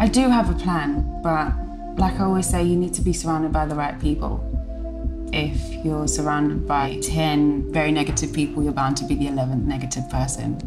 I 0.00 0.08
do 0.08 0.30
have 0.30 0.48
a 0.48 0.54
plan, 0.54 1.20
but 1.22 1.52
like 1.98 2.18
I 2.18 2.24
always 2.24 2.48
say, 2.48 2.64
you 2.64 2.74
need 2.74 2.94
to 2.94 3.02
be 3.02 3.12
surrounded 3.12 3.52
by 3.52 3.66
the 3.66 3.74
right 3.74 4.00
people. 4.00 4.40
If 5.30 5.84
you're 5.84 6.08
surrounded 6.08 6.66
by 6.66 6.98
10 7.02 7.70
very 7.70 7.92
negative 7.92 8.32
people, 8.32 8.62
you're 8.62 8.72
bound 8.72 8.96
to 8.96 9.04
be 9.04 9.14
the 9.14 9.26
11th 9.26 9.64
negative 9.64 10.08
person. 10.08 10.58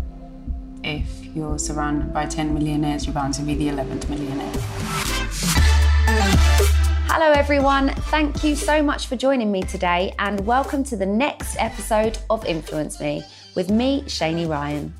If 0.83 1.25
you're 1.35 1.57
surrounded 1.57 2.13
by 2.13 2.27
10 2.27 2.53
millionaires, 2.53 3.07
you're 3.07 3.15
bound 3.15 3.33
to 3.33 3.41
be 3.41 3.55
the 3.55 3.69
11th 3.69 4.07
millionaire. 4.07 4.53
Hello, 7.07 7.31
everyone. 7.31 7.89
Thank 7.89 8.43
you 8.43 8.55
so 8.55 8.83
much 8.83 9.07
for 9.07 9.15
joining 9.15 9.51
me 9.51 9.63
today, 9.63 10.13
and 10.19 10.45
welcome 10.45 10.83
to 10.83 10.95
the 10.95 11.07
next 11.07 11.55
episode 11.57 12.19
of 12.29 12.45
Influence 12.45 12.99
Me 12.99 13.23
with 13.55 13.71
me, 13.71 14.03
Shani 14.03 14.47
Ryan. 14.47 14.93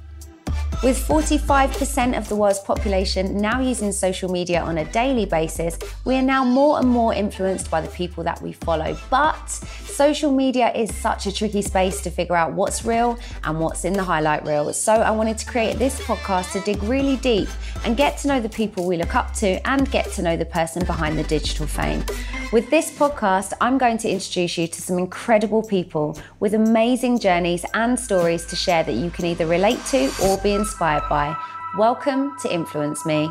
With 0.84 0.98
45% 1.08 2.18
of 2.18 2.28
the 2.28 2.36
world's 2.36 2.60
population 2.60 3.40
now 3.40 3.62
using 3.62 3.94
social 3.94 4.30
media 4.30 4.62
on 4.62 4.80
a 4.80 4.86
daily 4.92 5.26
basis, 5.26 5.80
we 6.04 6.16
are 6.16 6.22
now 6.22 6.44
more 6.44 6.78
and 6.78 6.90
more 6.90 7.14
influenced 7.14 7.72
by 7.72 7.80
the 7.80 7.88
people 7.88 8.22
that 8.26 8.42
we 8.42 8.52
follow. 8.52 8.98
But 9.10 9.48
social 9.94 10.32
media 10.32 10.72
is 10.74 10.94
such 10.94 11.28
a 11.28 11.32
tricky 11.32 11.62
space 11.62 12.02
to 12.02 12.10
figure 12.10 12.36
out 12.36 12.54
what's 12.54 12.84
real 12.84 13.18
and 13.44 13.60
what's 13.60 13.86
in 13.86 13.94
the 13.94 14.04
highlight 14.04 14.44
reel. 14.46 14.74
So 14.74 14.94
I 14.94 15.12
wanted 15.12 15.38
to 15.38 15.46
create 15.46 15.78
this 15.78 16.00
podcast 16.02 16.52
to 16.54 16.60
dig 16.62 16.82
really 16.84 17.18
deep 17.18 17.48
and 17.86 17.96
get 17.96 18.18
to 18.20 18.28
know 18.28 18.40
the 18.40 18.50
people 18.50 18.88
we 18.88 18.98
look 18.98 19.16
up 19.16 19.34
to 19.36 19.66
and 19.68 19.90
get 19.92 20.12
to 20.14 20.22
know 20.22 20.36
the 20.36 20.46
person 20.46 20.84
behind 20.86 21.18
the 21.18 21.24
digital 21.24 21.68
fame. 21.68 22.04
With 22.52 22.70
this 22.70 22.92
podcast, 22.92 23.54
I'm 23.62 23.78
going 23.78 23.98
to 24.00 24.10
introduce 24.10 24.58
you 24.58 24.68
to 24.68 24.82
some 24.82 24.98
incredible 24.98 25.62
people 25.62 26.18
with 26.40 26.54
amazing 26.54 27.20
journeys 27.20 27.66
and 27.74 28.00
stories 28.00 28.46
to 28.48 28.56
share 28.56 28.84
that 28.84 28.94
you 28.94 29.12
can 29.12 29.26
either 29.26 29.46
relate 29.46 29.84
to 29.88 30.12
or 30.24 30.38
be 30.40 30.54
inspired 30.54 31.04
by. 31.10 31.36
Welcome 31.78 32.36
to 32.42 32.54
Influence 32.54 33.06
Me. 33.06 33.30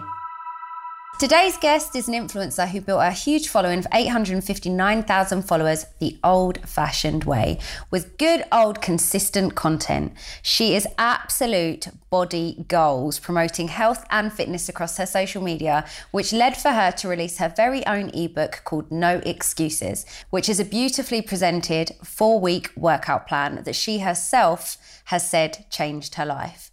Today's 1.22 1.56
guest 1.56 1.94
is 1.94 2.08
an 2.08 2.14
influencer 2.14 2.66
who 2.68 2.80
built 2.80 3.00
a 3.00 3.12
huge 3.12 3.46
following 3.46 3.78
of 3.78 3.86
859,000 3.94 5.42
followers 5.42 5.86
the 6.00 6.18
old 6.24 6.68
fashioned 6.68 7.22
way 7.22 7.60
with 7.92 8.18
good 8.18 8.42
old 8.50 8.82
consistent 8.82 9.54
content. 9.54 10.14
She 10.42 10.74
is 10.74 10.84
absolute 10.98 11.86
body 12.10 12.64
goals, 12.66 13.20
promoting 13.20 13.68
health 13.68 14.04
and 14.10 14.32
fitness 14.32 14.68
across 14.68 14.96
her 14.96 15.06
social 15.06 15.40
media, 15.40 15.86
which 16.10 16.32
led 16.32 16.56
for 16.56 16.70
her 16.70 16.90
to 16.90 17.06
release 17.06 17.38
her 17.38 17.52
very 17.56 17.86
own 17.86 18.10
ebook 18.12 18.62
called 18.64 18.90
No 18.90 19.18
Excuses, 19.24 20.04
which 20.30 20.48
is 20.48 20.58
a 20.58 20.64
beautifully 20.64 21.22
presented 21.22 21.92
four 22.02 22.40
week 22.40 22.72
workout 22.74 23.28
plan 23.28 23.62
that 23.62 23.76
she 23.76 24.00
herself 24.00 24.76
has 25.04 25.30
said 25.30 25.66
changed 25.70 26.16
her 26.16 26.26
life. 26.26 26.71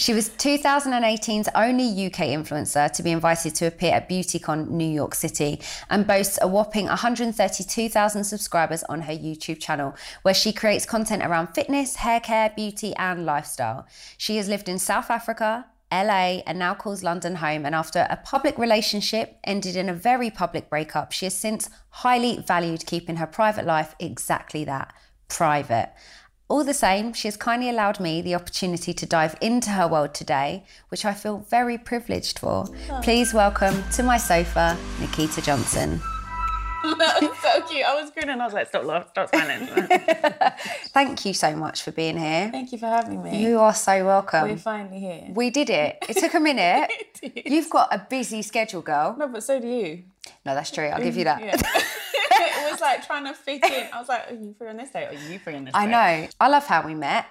She 0.00 0.14
was 0.14 0.30
2018's 0.30 1.48
only 1.56 2.06
UK 2.06 2.28
influencer 2.28 2.88
to 2.92 3.02
be 3.02 3.10
invited 3.10 3.56
to 3.56 3.66
appear 3.66 3.94
at 3.94 4.08
BeautyCon 4.08 4.70
New 4.70 4.88
York 4.88 5.12
City 5.12 5.60
and 5.90 6.06
boasts 6.06 6.38
a 6.40 6.46
whopping 6.46 6.86
132,000 6.86 8.22
subscribers 8.22 8.84
on 8.84 9.02
her 9.02 9.12
YouTube 9.12 9.58
channel, 9.58 9.96
where 10.22 10.34
she 10.34 10.52
creates 10.52 10.86
content 10.86 11.24
around 11.24 11.48
fitness, 11.48 11.96
hair 11.96 12.20
care, 12.20 12.52
beauty, 12.54 12.94
and 12.94 13.26
lifestyle. 13.26 13.88
She 14.16 14.36
has 14.36 14.48
lived 14.48 14.68
in 14.68 14.78
South 14.78 15.10
Africa, 15.10 15.66
LA 15.90 16.42
and 16.46 16.60
now 16.60 16.74
calls 16.74 17.02
London 17.02 17.34
home. 17.34 17.66
And 17.66 17.74
after 17.74 18.06
a 18.08 18.18
public 18.18 18.56
relationship 18.56 19.40
ended 19.42 19.74
in 19.74 19.88
a 19.88 19.94
very 19.94 20.30
public 20.30 20.70
breakup, 20.70 21.10
she 21.10 21.26
has 21.26 21.34
since 21.34 21.70
highly 21.90 22.44
valued 22.46 22.86
keeping 22.86 23.16
her 23.16 23.26
private 23.26 23.66
life 23.66 23.96
exactly 23.98 24.64
that 24.64 24.94
private. 25.28 25.92
All 26.50 26.64
the 26.64 26.72
same, 26.72 27.12
she 27.12 27.28
has 27.28 27.36
kindly 27.36 27.68
allowed 27.68 28.00
me 28.00 28.22
the 28.22 28.34
opportunity 28.34 28.94
to 28.94 29.04
dive 29.04 29.36
into 29.42 29.68
her 29.68 29.86
world 29.86 30.14
today, 30.14 30.64
which 30.88 31.04
I 31.04 31.12
feel 31.12 31.44
very 31.50 31.76
privileged 31.76 32.38
for. 32.38 32.64
Oh. 32.90 33.00
Please 33.02 33.34
welcome 33.34 33.84
to 33.92 34.02
my 34.02 34.16
sofa, 34.16 34.78
Nikita 34.98 35.42
Johnson. 35.42 36.00
that 36.82 37.18
was 37.20 37.36
so 37.42 37.60
cute. 37.68 37.84
I 37.84 38.00
was 38.00 38.10
grinning. 38.12 38.40
I 38.40 38.46
was 38.46 38.54
like, 38.54 38.68
stop, 38.68 38.84
laugh, 38.84 39.10
stop 39.10 39.28
smiling. 39.28 39.66
Thank 40.94 41.26
you 41.26 41.34
so 41.34 41.54
much 41.54 41.82
for 41.82 41.92
being 41.92 42.16
here. 42.16 42.48
Thank 42.50 42.72
you 42.72 42.78
for 42.78 42.86
having 42.86 43.22
me. 43.22 43.42
You 43.42 43.58
are 43.58 43.74
so 43.74 44.06
welcome. 44.06 44.48
We're 44.48 44.56
finally 44.56 45.00
here. 45.00 45.28
We 45.28 45.50
did 45.50 45.68
it. 45.68 45.98
It 46.08 46.16
took 46.16 46.32
a 46.32 46.40
minute. 46.40 46.90
You've 47.44 47.68
got 47.68 47.92
a 47.92 48.06
busy 48.08 48.40
schedule, 48.40 48.80
girl. 48.80 49.14
No, 49.18 49.28
but 49.28 49.42
so 49.42 49.60
do 49.60 49.68
you. 49.68 50.04
No, 50.46 50.54
that's 50.54 50.70
true. 50.70 50.86
I'll 50.86 51.02
give 51.02 51.18
you 51.18 51.24
that. 51.24 51.42
Yeah 51.42 51.82
was 52.78 52.80
like 52.80 53.06
trying 53.06 53.24
to 53.24 53.34
fit 53.34 53.64
in. 53.64 53.88
I 53.92 53.98
was 53.98 54.08
like, 54.08 54.30
are 54.30 54.34
you 54.34 54.54
free 54.56 54.68
on 54.68 54.76
this 54.76 54.90
day? 54.90 55.06
Are 55.06 55.30
you 55.30 55.38
free 55.38 55.54
on 55.54 55.64
this 55.64 55.74
I 55.74 55.86
know. 55.86 56.28
I 56.40 56.48
love 56.48 56.66
how 56.66 56.86
we 56.86 56.94
met. 56.94 57.26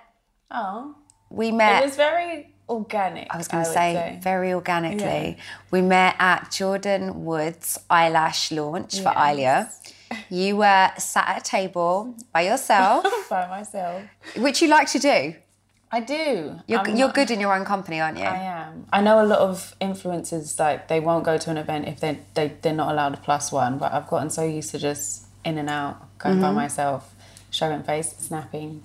Oh. 0.52 0.96
We 1.30 1.52
met. 1.52 1.84
It 1.84 1.85
was 1.85 1.96
very 1.96 2.53
organic. 2.69 3.28
I 3.34 3.38
was 3.38 3.47
going 3.47 3.63
to 3.63 3.69
say, 3.69 3.94
say, 3.94 4.19
very 4.22 4.53
organically. 4.53 5.35
Yeah. 5.38 5.44
We 5.72 5.81
met 5.81 6.16
at 6.19 6.52
Jordyn 6.52 7.16
Woods 7.16 7.80
eyelash 7.90 8.52
launch 8.52 8.96
yes. 8.96 9.03
for 9.03 9.09
Eylure. 9.09 9.69
You 10.30 10.58
were 10.58 10.91
sat 10.97 11.28
at 11.28 11.38
a 11.40 11.44
table 11.44 12.16
by 12.31 12.41
yourself. 12.41 13.06
by 13.29 13.47
myself. 13.47 14.03
Which 14.38 14.62
you 14.62 14.69
like 14.69 14.90
to 14.91 15.00
do. 15.00 15.35
I 15.90 16.02
do. 16.02 16.59
You're, 16.68 16.88
you're 16.90 17.12
good 17.12 17.31
in 17.31 17.40
your 17.40 17.56
own 17.56 17.64
company, 17.64 18.02
aren't 18.02 18.18
you? 18.18 18.25
I 18.25 18.38
am. 18.38 18.88
I 18.91 19.02
know 19.02 19.24
a 19.24 19.25
lot 19.25 19.40
of 19.40 19.74
influencers 19.79 20.59
like 20.59 20.90
they 20.90 21.00
won't 21.00 21.24
go 21.24 21.38
to 21.38 21.50
an 21.50 21.58
event 21.58 21.88
if 21.88 22.02
they 22.02 22.19
they 22.34 22.53
they're 22.62 22.74
not 22.74 22.91
allowed 22.91 23.14
a 23.14 23.18
plus 23.18 23.53
one. 23.53 23.78
But 23.78 23.94
I've 23.94 24.08
gotten 24.08 24.29
so 24.29 24.44
used 24.44 24.72
to 24.72 24.79
just 24.79 25.27
in 25.47 25.58
and 25.58 25.69
out, 25.69 26.18
going 26.19 26.35
mm-hmm. 26.35 26.44
by 26.44 26.52
myself, 26.52 27.16
showing 27.50 27.84
face, 27.84 28.16
snapping, 28.18 28.84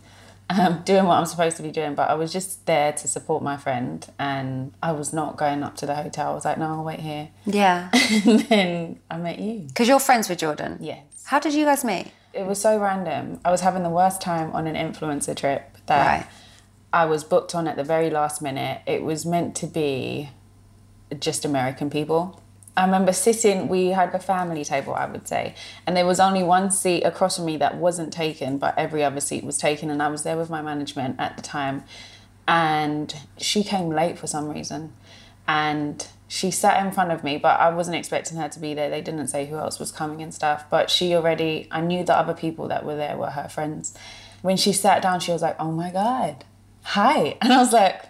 um, 0.49 0.83
doing 0.84 1.05
what 1.05 1.19
I'm 1.19 1.27
supposed 1.27 1.56
to 1.59 1.62
be 1.62 1.71
doing. 1.71 1.95
But 1.95 2.11
I 2.11 2.15
was 2.15 2.33
just 2.33 2.67
there 2.67 2.93
to 2.93 3.09
support 3.09 3.43
my 3.43 3.56
friend, 3.56 4.06
and 4.19 4.73
I 4.83 4.93
was 4.93 5.12
not 5.12 5.37
going 5.37 5.62
up 5.62 5.77
to 5.77 5.87
the 5.87 5.95
hotel. 5.95 6.33
I 6.33 6.34
was 6.34 6.45
like, 6.45 6.59
no, 6.59 6.67
I'll 6.67 6.84
wait 6.84 7.00
here. 7.00 7.28
Yeah. 7.45 7.91
and 8.27 8.41
then 8.41 9.00
I 9.11 9.19
met 9.19 9.39
you. 9.39 9.61
Because 9.61 9.89
you're 9.89 10.00
friends 10.00 10.28
with 10.28 10.39
Jordyn. 10.39 10.78
Yes. 10.81 11.05
How 11.25 11.39
did 11.39 11.55
you 11.55 11.65
guys 11.65 11.84
meet? 11.84 12.12
It 12.33 12.47
was 12.47 12.61
so 12.61 12.79
random. 12.79 13.41
I 13.44 13.50
was 13.50 13.61
having 13.61 13.83
the 13.83 13.91
worst 13.91 14.21
time 14.21 14.53
on 14.53 14.67
an 14.67 14.77
influencer 14.77 15.37
trip 15.37 15.77
that. 15.87 16.06
Right 16.06 16.27
I 16.93 17.06
was 17.06 17.25
booked 17.25 17.55
on 17.55 17.67
at 17.67 17.77
the 17.77 17.84
very 17.84 18.11
last 18.11 18.43
minute. 18.43 18.83
It 18.87 19.03
was 19.03 19.25
meant 19.25 19.56
to 19.56 19.67
be 19.67 20.31
just 21.19 21.44
American 21.44 21.89
people. 21.89 22.42
I 22.77 22.84
remember 22.84 23.12
sitting, 23.12 23.69
we 23.69 23.88
had 23.88 24.15
a 24.15 24.19
family 24.19 24.65
table, 24.65 24.94
I 24.94 25.06
would 25.06 25.28
say, 25.28 25.55
and 25.87 25.97
there 25.97 26.06
was 26.06 26.19
only 26.19 26.43
one 26.43 26.71
seat 26.71 27.03
across 27.03 27.37
from 27.37 27.44
me 27.44 27.56
that 27.59 27.77
wasn't 27.77 28.12
taken, 28.12 28.59
but 28.59 28.78
every 28.78 29.05
other 29.05 29.21
seat 29.21 29.44
was 29.44 29.59
taken. 29.59 29.91
And 29.91 30.03
I 30.03 30.09
was 30.09 30.22
there 30.22 30.37
with 30.37 30.49
my 30.49 30.62
management 30.62 31.16
at 31.19 31.37
the 31.37 31.43
time, 31.43 31.84
and 32.49 33.15
she 33.37 33.62
came 33.62 33.91
late 33.91 34.19
for 34.19 34.27
some 34.27 34.49
reason. 34.49 34.94
And 35.47 36.06
she 36.28 36.50
sat 36.50 36.84
in 36.84 36.93
front 36.93 37.12
of 37.12 37.22
me, 37.22 37.37
but 37.37 37.61
I 37.61 37.69
wasn't 37.71 37.97
expecting 37.97 38.38
her 38.38 38.49
to 38.49 38.59
be 38.59 38.72
there. 38.72 38.88
They 38.88 39.03
didn't 39.03 39.28
say 39.28 39.47
who 39.47 39.56
else 39.56 39.78
was 39.78 39.93
coming 39.93 40.22
and 40.22 40.32
stuff, 40.32 40.65
but 40.71 40.88
she 40.88 41.15
already, 41.15 41.69
I 41.71 41.82
knew 41.82 42.05
the 42.05 42.16
other 42.16 42.32
people 42.32 42.69
that 42.69 42.87
were 42.87 42.97
there 42.97 43.19
were 43.19 43.31
her 43.31 43.49
friends. 43.49 43.94
When 44.41 44.56
she 44.56 44.72
sat 44.72 45.03
down, 45.03 45.21
she 45.21 45.31
was 45.31 45.43
like, 45.43 45.56
Oh 45.59 45.72
my 45.72 45.91
God 45.91 46.44
hi. 46.82 47.37
And 47.41 47.53
I 47.53 47.59
was 47.59 47.72
like, 47.72 48.03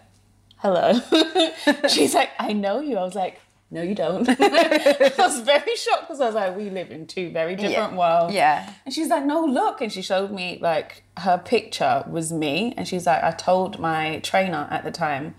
hello. 0.58 1.00
She's 1.88 2.14
like, 2.14 2.30
I 2.38 2.52
know 2.52 2.80
you. 2.80 2.96
I 2.96 3.04
was 3.04 3.14
like, 3.14 3.40
no, 3.72 3.80
you 3.80 3.94
don't. 3.94 4.28
I 4.40 5.12
was 5.16 5.40
very 5.40 5.74
shocked 5.76 6.02
because 6.02 6.20
I 6.20 6.26
was 6.26 6.34
like, 6.34 6.54
we 6.54 6.68
live 6.68 6.90
in 6.90 7.06
two 7.06 7.30
very 7.30 7.56
different 7.56 7.94
yeah. 7.94 7.98
worlds. 7.98 8.34
Yeah. 8.34 8.70
And 8.84 8.92
she's 8.92 9.08
like, 9.08 9.24
no, 9.24 9.42
look. 9.46 9.80
And 9.80 9.90
she 9.90 10.02
showed 10.02 10.30
me 10.30 10.58
like 10.60 11.04
her 11.16 11.38
picture 11.38 12.04
was 12.06 12.30
me. 12.30 12.74
And 12.76 12.86
she's 12.86 13.06
like, 13.06 13.24
I 13.24 13.30
told 13.30 13.78
my 13.78 14.18
trainer 14.18 14.68
at 14.70 14.84
the 14.84 14.90
time 14.90 15.34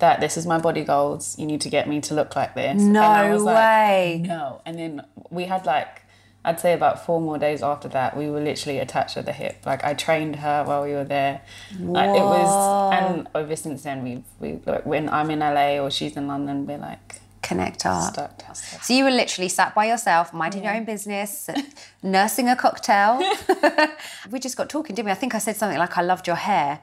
that 0.00 0.20
this 0.20 0.36
is 0.36 0.46
my 0.46 0.58
body 0.58 0.84
goals. 0.84 1.38
You 1.38 1.46
need 1.46 1.62
to 1.62 1.70
get 1.70 1.88
me 1.88 2.02
to 2.02 2.14
look 2.14 2.36
like 2.36 2.54
this. 2.54 2.80
No 2.80 3.42
way. 3.42 4.18
Like, 4.20 4.28
no. 4.28 4.60
And 4.66 4.78
then 4.78 5.04
we 5.30 5.44
had 5.44 5.64
like 5.64 6.02
I'd 6.44 6.60
say 6.60 6.74
about 6.74 7.04
four 7.04 7.22
more 7.22 7.38
days 7.38 7.62
after 7.62 7.88
that, 7.88 8.16
we 8.16 8.28
were 8.30 8.40
literally 8.40 8.78
attached 8.78 9.16
at 9.16 9.24
the 9.24 9.32
hip. 9.32 9.64
Like 9.64 9.82
I 9.82 9.94
trained 9.94 10.36
her 10.36 10.62
while 10.64 10.82
we 10.82 10.92
were 10.92 11.04
there. 11.04 11.40
Like, 11.80 12.10
it 12.10 12.22
was, 12.22 12.92
and 12.92 13.28
ever 13.34 13.56
since 13.56 13.82
then, 13.82 14.04
we've 14.04 14.24
we 14.40 14.60
like 14.66 14.84
when 14.84 15.08
I'm 15.08 15.30
in 15.30 15.40
LA 15.40 15.78
or 15.78 15.90
she's 15.90 16.18
in 16.18 16.28
London, 16.28 16.66
we're 16.66 16.78
like 16.78 17.20
connect 17.48 17.86
up. 17.86 18.12
Stuck. 18.12 18.56
So 18.82 18.92
you 18.92 19.04
were 19.04 19.10
literally 19.10 19.48
sat 19.48 19.74
by 19.74 19.86
yourself, 19.86 20.32
minding 20.32 20.62
yeah. 20.62 20.72
your 20.72 20.80
own 20.80 20.84
business, 20.84 21.48
nursing 22.02 22.48
a 22.48 22.54
cocktail. 22.54 23.18
we 24.30 24.38
just 24.38 24.56
got 24.56 24.68
talking, 24.68 24.94
didn't 24.94 25.06
we? 25.06 25.12
I 25.12 25.16
think 25.16 25.34
I 25.34 25.38
said 25.38 25.56
something 25.56 25.78
like, 25.78 25.96
"I 25.96 26.02
loved 26.02 26.26
your 26.26 26.36
hair." 26.36 26.80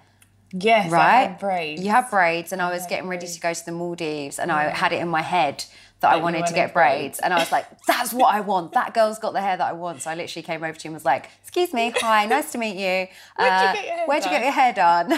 Yes, 0.51 0.91
right. 0.91 1.37
braids. 1.39 1.83
You 1.83 1.91
have 1.91 2.09
braids, 2.09 2.51
and 2.51 2.61
I, 2.61 2.69
I 2.69 2.73
was 2.73 2.85
getting 2.87 3.07
ready 3.09 3.27
to 3.27 3.39
go 3.39 3.53
to 3.53 3.65
the 3.65 3.71
Maldives, 3.71 4.39
and 4.39 4.49
yeah. 4.49 4.57
I 4.57 4.63
had 4.69 4.91
it 4.93 5.01
in 5.01 5.09
my 5.09 5.21
head 5.21 5.65
that 6.01 6.13
I 6.13 6.17
wanted 6.17 6.45
to 6.45 6.53
get 6.53 6.73
braids. 6.73 6.99
braids. 6.99 7.19
And 7.19 7.33
I 7.33 7.39
was 7.39 7.51
like, 7.51 7.65
that's 7.87 8.13
what 8.13 8.33
I 8.33 8.41
want. 8.41 8.73
That 8.73 8.93
girl's 8.93 9.17
got 9.17 9.33
the 9.33 9.41
hair 9.41 9.57
that 9.57 9.65
I 9.65 9.73
want. 9.73 10.01
So 10.01 10.11
I 10.11 10.15
literally 10.15 10.43
came 10.43 10.63
over 10.63 10.73
to 10.77 10.83
you 10.83 10.89
and 10.89 10.93
was 10.93 11.05
like, 11.05 11.29
excuse 11.41 11.73
me, 11.73 11.93
hi, 11.95 12.25
nice 12.25 12.51
to 12.51 12.57
meet 12.57 12.75
you. 12.75 13.07
Uh, 13.37 13.73
where'd 13.73 13.73
you 13.73 13.73
get 13.73 13.85
your 13.85 13.95
hair 13.95 14.07
Where'd 14.07 14.23
done? 14.23 14.33
you 14.33 14.37
get 14.37 14.45
your 14.45 14.53
hair 14.53 14.73
done? 14.73 15.13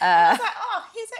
Uh, 0.00 0.38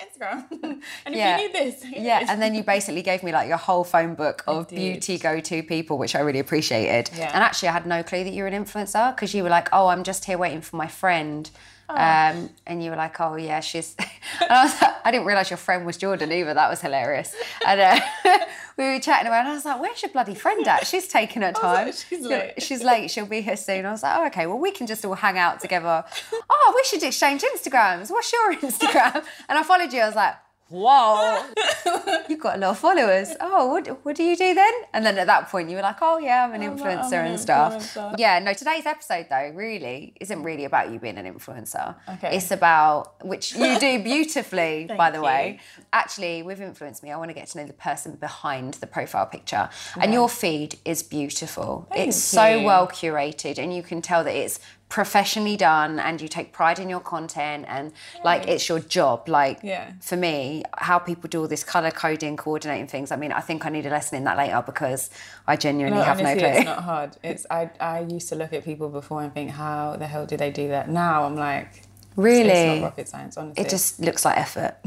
Instagram. 0.00 0.44
and 1.04 1.14
yeah, 1.14 1.36
if 1.36 1.40
you 1.40 1.46
need 1.46 1.54
this. 1.54 1.84
Yeah, 1.90 2.26
and 2.28 2.40
then 2.40 2.54
you 2.54 2.62
basically 2.62 3.02
gave 3.02 3.22
me 3.22 3.32
like 3.32 3.48
your 3.48 3.56
whole 3.56 3.84
phone 3.84 4.14
book 4.14 4.42
of 4.46 4.68
beauty 4.68 5.18
go-to 5.18 5.62
people, 5.62 5.98
which 5.98 6.14
I 6.14 6.20
really 6.20 6.38
appreciated. 6.38 7.10
Yeah. 7.16 7.30
And 7.32 7.42
actually 7.42 7.68
I 7.68 7.72
had 7.72 7.86
no 7.86 8.02
clue 8.02 8.24
that 8.24 8.32
you 8.32 8.42
were 8.42 8.48
an 8.48 8.64
influencer 8.64 9.14
because 9.14 9.34
you 9.34 9.42
were 9.42 9.50
like, 9.50 9.68
oh, 9.72 9.88
I'm 9.88 10.04
just 10.04 10.24
here 10.24 10.38
waiting 10.38 10.60
for 10.60 10.76
my 10.76 10.86
friend 10.86 11.50
Um, 11.90 12.50
and 12.66 12.82
you 12.82 12.90
were 12.90 12.96
like, 12.96 13.20
oh 13.20 13.36
yeah, 13.36 13.60
she's. 13.60 13.94
and 14.40 14.50
I, 14.50 14.64
was 14.64 14.82
like, 14.82 14.94
I 15.04 15.10
didn't 15.10 15.26
realise 15.26 15.50
your 15.50 15.56
friend 15.56 15.84
was 15.86 15.98
Jordyn 15.98 16.32
either. 16.32 16.54
That 16.54 16.68
was 16.70 16.80
hilarious. 16.80 17.34
And 17.66 17.80
uh, 17.80 18.00
we 18.76 18.84
were 18.84 19.00
chatting 19.00 19.30
around. 19.30 19.46
And 19.46 19.48
I 19.50 19.54
was 19.54 19.64
like, 19.64 19.80
where's 19.80 20.02
your 20.02 20.10
bloody 20.10 20.34
friend 20.34 20.66
at? 20.66 20.86
She's 20.86 21.08
taking 21.08 21.42
her 21.42 21.52
time. 21.66 21.86
like, 21.86 21.94
she's 21.94 22.24
late. 22.24 22.62
She's 22.62 22.82
late. 22.82 23.10
She'll 23.10 23.26
be 23.26 23.40
here 23.40 23.56
soon. 23.56 23.86
I 23.86 23.90
was 23.92 24.02
like, 24.02 24.16
oh 24.18 24.26
okay. 24.26 24.46
Well, 24.46 24.58
we 24.58 24.72
can 24.72 24.86
just 24.86 25.04
all 25.04 25.14
hang 25.14 25.38
out 25.38 25.60
together. 25.60 26.04
Oh, 26.48 26.72
we 26.74 26.84
should 26.84 27.02
exchange 27.02 27.42
Instagrams. 27.42 28.10
What's 28.10 28.32
your 28.32 28.54
Instagram? 28.54 29.24
And 29.48 29.58
I 29.58 29.62
followed 29.62 29.92
you. 29.92 30.00
I 30.00 30.06
was 30.06 30.16
like. 30.16 30.34
Whoa, 30.70 31.44
you've 32.28 32.38
got 32.38 32.56
a 32.56 32.58
lot 32.58 32.70
of 32.70 32.78
followers. 32.78 33.30
Oh, 33.40 33.66
what, 33.66 33.88
what 34.04 34.14
do 34.14 34.22
you 34.22 34.36
do 34.36 34.54
then? 34.54 34.72
And 34.92 35.04
then 35.04 35.18
at 35.18 35.26
that 35.26 35.48
point, 35.48 35.68
you 35.68 35.74
were 35.74 35.82
like, 35.82 35.96
oh, 36.00 36.18
yeah, 36.18 36.44
I'm 36.44 36.54
an 36.54 36.62
I'm 36.62 36.78
influencer 36.78 37.14
an 37.14 37.32
and 37.32 37.40
stuff. 37.40 37.74
influencer. 37.74 38.14
Yeah, 38.18 38.38
no, 38.38 38.52
today's 38.52 38.86
episode, 38.86 39.26
though, 39.28 39.50
really 39.52 40.14
isn't 40.20 40.42
really 40.44 40.64
about 40.64 40.92
you 40.92 41.00
being 41.00 41.18
an 41.18 41.26
influencer. 41.26 41.96
Okay. 42.08 42.36
It's 42.36 42.52
about, 42.52 43.24
which 43.26 43.52
you 43.56 43.80
do 43.80 43.98
beautifully, 44.04 44.88
by 44.96 45.10
the 45.10 45.14
Thank 45.14 45.24
way. 45.24 45.60
Actually, 45.92 46.44
with 46.44 46.60
Influence 46.60 47.02
Me, 47.02 47.10
I 47.10 47.16
want 47.16 47.30
to 47.30 47.34
get 47.34 47.48
to 47.48 47.58
know 47.58 47.66
the 47.66 47.72
person 47.72 48.14
behind 48.14 48.74
the 48.74 48.86
profile 48.86 49.26
picture. 49.26 49.68
Yeah. 49.96 50.04
And 50.04 50.12
your 50.12 50.28
feed 50.28 50.78
is 50.84 51.02
beautiful. 51.02 51.88
Thank 51.90 52.08
it's 52.10 52.16
so 52.16 52.62
well 52.62 52.86
curated, 52.86 53.58
and 53.58 53.74
you 53.74 53.82
can 53.82 54.00
tell 54.02 54.22
that 54.22 54.36
it's 54.36 54.60
professionally 54.90 55.56
done 55.56 55.98
and 56.00 56.20
you 56.20 56.28
take 56.28 56.52
pride 56.52 56.78
in 56.80 56.90
your 56.90 57.00
content 57.00 57.64
and 57.68 57.92
like 58.24 58.46
it's 58.48 58.68
your 58.68 58.80
job 58.80 59.28
like 59.28 59.60
Yeah. 59.62 59.92
for 60.02 60.16
me 60.16 60.64
how 60.78 60.98
people 60.98 61.28
do 61.30 61.40
all 61.42 61.48
this 61.48 61.62
color 61.64 61.92
coding 61.92 62.36
coordinating 62.36 62.88
things 62.88 63.12
i 63.12 63.16
mean 63.16 63.30
i 63.32 63.40
think 63.40 63.64
i 63.64 63.70
need 63.70 63.86
a 63.86 63.90
lesson 63.90 64.18
in 64.18 64.24
that 64.24 64.36
later 64.36 64.60
because 64.66 65.08
i 65.46 65.54
genuinely 65.56 66.00
No, 66.00 66.04
have 66.04 66.18
honestly, 66.18 66.42
no 66.42 66.48
clue 66.50 66.58
it's 66.58 66.64
not 66.66 66.82
hard. 66.82 67.16
It's 67.22 67.46
I 67.50 67.70
I 67.80 68.00
used 68.00 68.28
to 68.30 68.34
look 68.34 68.52
at 68.52 68.64
people 68.64 68.88
before 68.88 69.22
and 69.22 69.32
think, 69.32 69.52
how 69.52 69.96
the 69.96 70.08
hell 70.08 70.26
do 70.26 70.36
they 70.36 70.50
do 70.50 70.66
that? 70.74 70.90
Now 70.90 71.22
I'm 71.24 71.36
like, 71.36 71.70
really 72.16 72.50
it's 72.50 72.80
not 72.80 72.82
rocket 72.88 73.08
science. 73.08 73.36
Honestly, 73.36 73.64
it 73.64 73.70
just 73.70 74.00
looks 74.00 74.24
like 74.24 74.36
effort 74.36 74.74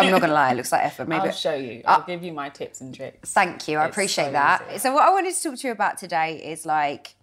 i'm 0.00 0.10
not 0.10 0.20
gonna 0.22 0.32
lie 0.32 0.52
it 0.52 0.56
looks 0.56 0.72
like 0.72 0.84
effort 0.90 1.06
maybe 1.06 1.26
I'll 1.28 1.32
show 1.32 1.54
you. 1.54 1.82
I'll 1.86 2.02
give 2.12 2.22
you 2.24 2.32
my 2.32 2.48
tips 2.48 2.80
and 2.80 2.94
tricks. 2.94 3.30
Thank 3.32 3.68
you. 3.68 3.76
I 3.78 3.84
It's 3.86 3.92
appreciate 3.92 4.26
so 4.32 4.32
that. 4.32 4.62
easy. 4.70 4.78
So 4.78 4.94
what 4.94 5.04
I 5.08 5.10
wanted 5.10 5.34
to 5.34 5.42
talk 5.42 5.56
to 5.58 5.66
you 5.68 5.72
about 5.72 5.98
today 5.98 6.36
is 6.52 6.64
like 6.64 7.14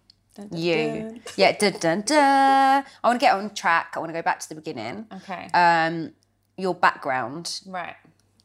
dun, 0.47 0.59
you. 0.59 0.75
dun. 0.75 1.21
Yeah, 1.35 1.57
dun, 1.57 1.73
dun, 1.79 2.01
dun. 2.01 2.83
I 3.03 3.07
want 3.07 3.19
to 3.19 3.25
get 3.25 3.35
on 3.35 3.53
track. 3.53 3.93
I 3.95 3.99
want 3.99 4.09
to 4.09 4.13
go 4.13 4.21
back 4.21 4.39
to 4.39 4.49
the 4.49 4.55
beginning. 4.55 5.05
Okay. 5.13 5.49
Um, 5.53 6.13
your 6.57 6.75
background. 6.75 7.61
right. 7.65 7.95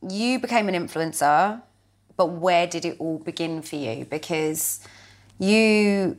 You 0.06 0.38
became 0.38 0.68
an 0.68 0.74
influencer, 0.74 1.62
but 2.16 2.26
where 2.26 2.66
did 2.66 2.84
it 2.84 2.96
all 2.98 3.18
begin 3.18 3.62
for 3.62 3.76
you? 3.76 4.04
Because 4.04 4.80
you 5.38 6.18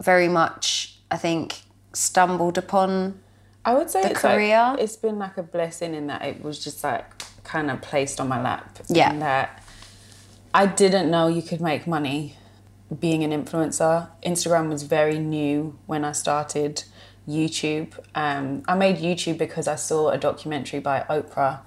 very 0.00 0.28
much, 0.28 0.98
I 1.10 1.18
think, 1.18 1.60
stumbled 1.92 2.56
upon. 2.56 3.20
I 3.64 3.74
would 3.74 3.90
say 3.90 4.02
The 4.02 4.10
it's 4.12 4.20
career? 4.20 4.56
Like, 4.58 4.80
it's 4.80 4.96
been 4.96 5.18
like 5.18 5.36
a 5.36 5.42
blessing 5.42 5.94
in 5.94 6.06
that 6.06 6.22
it 6.22 6.42
was 6.42 6.62
just 6.62 6.82
like 6.82 7.04
kind 7.44 7.70
of 7.70 7.82
placed 7.82 8.20
on 8.20 8.28
my 8.28 8.40
lap. 8.40 8.78
Yeah. 8.88 9.12
In 9.12 9.18
that 9.20 9.62
I 10.54 10.66
didn't 10.66 11.10
know 11.10 11.28
you 11.28 11.42
could 11.42 11.60
make 11.60 11.86
money 11.86 12.36
being 12.98 13.24
an 13.24 13.30
influencer. 13.30 14.08
Instagram 14.24 14.68
was 14.68 14.84
very 14.84 15.18
new 15.18 15.78
when 15.86 16.04
I 16.04 16.12
started 16.12 16.84
YouTube. 17.28 17.98
Um, 18.14 18.62
I 18.68 18.74
made 18.74 18.96
YouTube 18.96 19.38
because 19.38 19.66
I 19.66 19.74
saw 19.76 20.10
a 20.10 20.18
documentary 20.18 20.80
by 20.80 21.04
Oprah 21.10 21.60